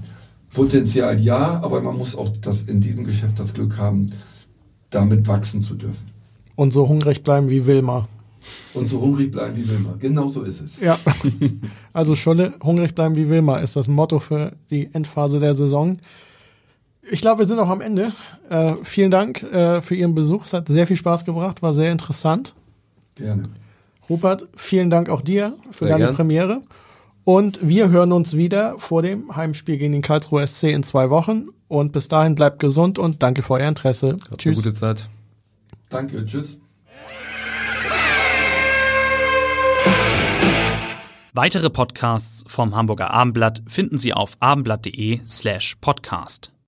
Potenzial 0.53 1.19
ja, 1.19 1.61
aber 1.61 1.81
man 1.81 1.97
muss 1.97 2.15
auch 2.15 2.29
das 2.41 2.63
in 2.63 2.81
diesem 2.81 3.03
Geschäft 3.03 3.39
das 3.39 3.53
Glück 3.53 3.77
haben, 3.77 4.11
damit 4.89 5.27
wachsen 5.27 5.63
zu 5.63 5.75
dürfen. 5.75 6.07
Und 6.55 6.73
so 6.73 6.87
hungrig 6.87 7.23
bleiben 7.23 7.49
wie 7.49 7.65
Wilma. 7.65 8.07
Und 8.73 8.87
so 8.87 8.99
hungrig 9.01 9.31
bleiben 9.31 9.55
wie 9.55 9.67
Wilma. 9.69 9.95
Genau 9.99 10.27
so 10.27 10.43
ist 10.43 10.61
es. 10.61 10.79
Ja. 10.79 10.97
Also 11.93 12.15
Scholle, 12.15 12.53
hungrig 12.63 12.95
bleiben 12.95 13.15
wie 13.15 13.29
Wilma 13.29 13.59
ist 13.59 13.75
das 13.75 13.87
Motto 13.87 14.19
für 14.19 14.53
die 14.69 14.89
Endphase 14.93 15.39
der 15.39 15.55
Saison. 15.55 15.97
Ich 17.09 17.21
glaube, 17.21 17.39
wir 17.39 17.45
sind 17.45 17.59
auch 17.59 17.69
am 17.69 17.81
Ende. 17.81 18.13
Äh, 18.49 18.75
vielen 18.83 19.11
Dank 19.11 19.43
äh, 19.43 19.81
für 19.81 19.95
Ihren 19.95 20.15
Besuch. 20.15 20.45
Es 20.45 20.53
hat 20.53 20.67
sehr 20.67 20.87
viel 20.87 20.95
Spaß 20.95 21.25
gebracht, 21.25 21.61
war 21.61 21.73
sehr 21.73 21.91
interessant. 21.91 22.53
Gerne. 23.15 23.43
Rupert, 24.09 24.47
vielen 24.55 24.89
Dank 24.89 25.09
auch 25.09 25.21
dir 25.21 25.53
für 25.71 25.85
Sehr 25.85 25.89
deine 25.89 26.05
gern. 26.05 26.15
Premiere. 26.15 26.61
Und 27.23 27.60
wir 27.68 27.89
hören 27.89 28.11
uns 28.11 28.35
wieder 28.35 28.80
vor 28.80 29.02
dem 29.02 29.35
Heimspiel 29.35 29.77
gegen 29.77 29.93
den 29.93 30.02
Karlsruher 30.02 30.45
SC 30.45 30.65
in 30.65 30.84
zwei 30.84 31.10
Wochen. 31.10 31.49
Und 31.68 31.91
bis 31.91 32.07
dahin 32.07 32.35
bleibt 32.35 32.60
gesund 32.60 32.99
und 32.99 33.23
danke 33.23 33.41
für 33.43 33.53
euer 33.53 33.68
Interesse. 33.68 34.14
Habt 34.14 34.27
eine 34.30 34.38
Tschüss. 34.38 34.64
gute 34.64 34.73
Zeit. 34.73 35.10
Danke, 35.89 36.26
tschüss. 36.26 36.57
Weitere 41.34 41.69
Podcasts 41.69 42.43
vom 42.48 42.76
Hamburger 42.76 43.11
Abendblatt 43.11 43.64
finden 43.65 43.98
Sie 43.98 44.14
auf 44.14 44.35
abendblatt.de 44.41 45.22
slash 45.26 45.77
podcast. 45.80 46.52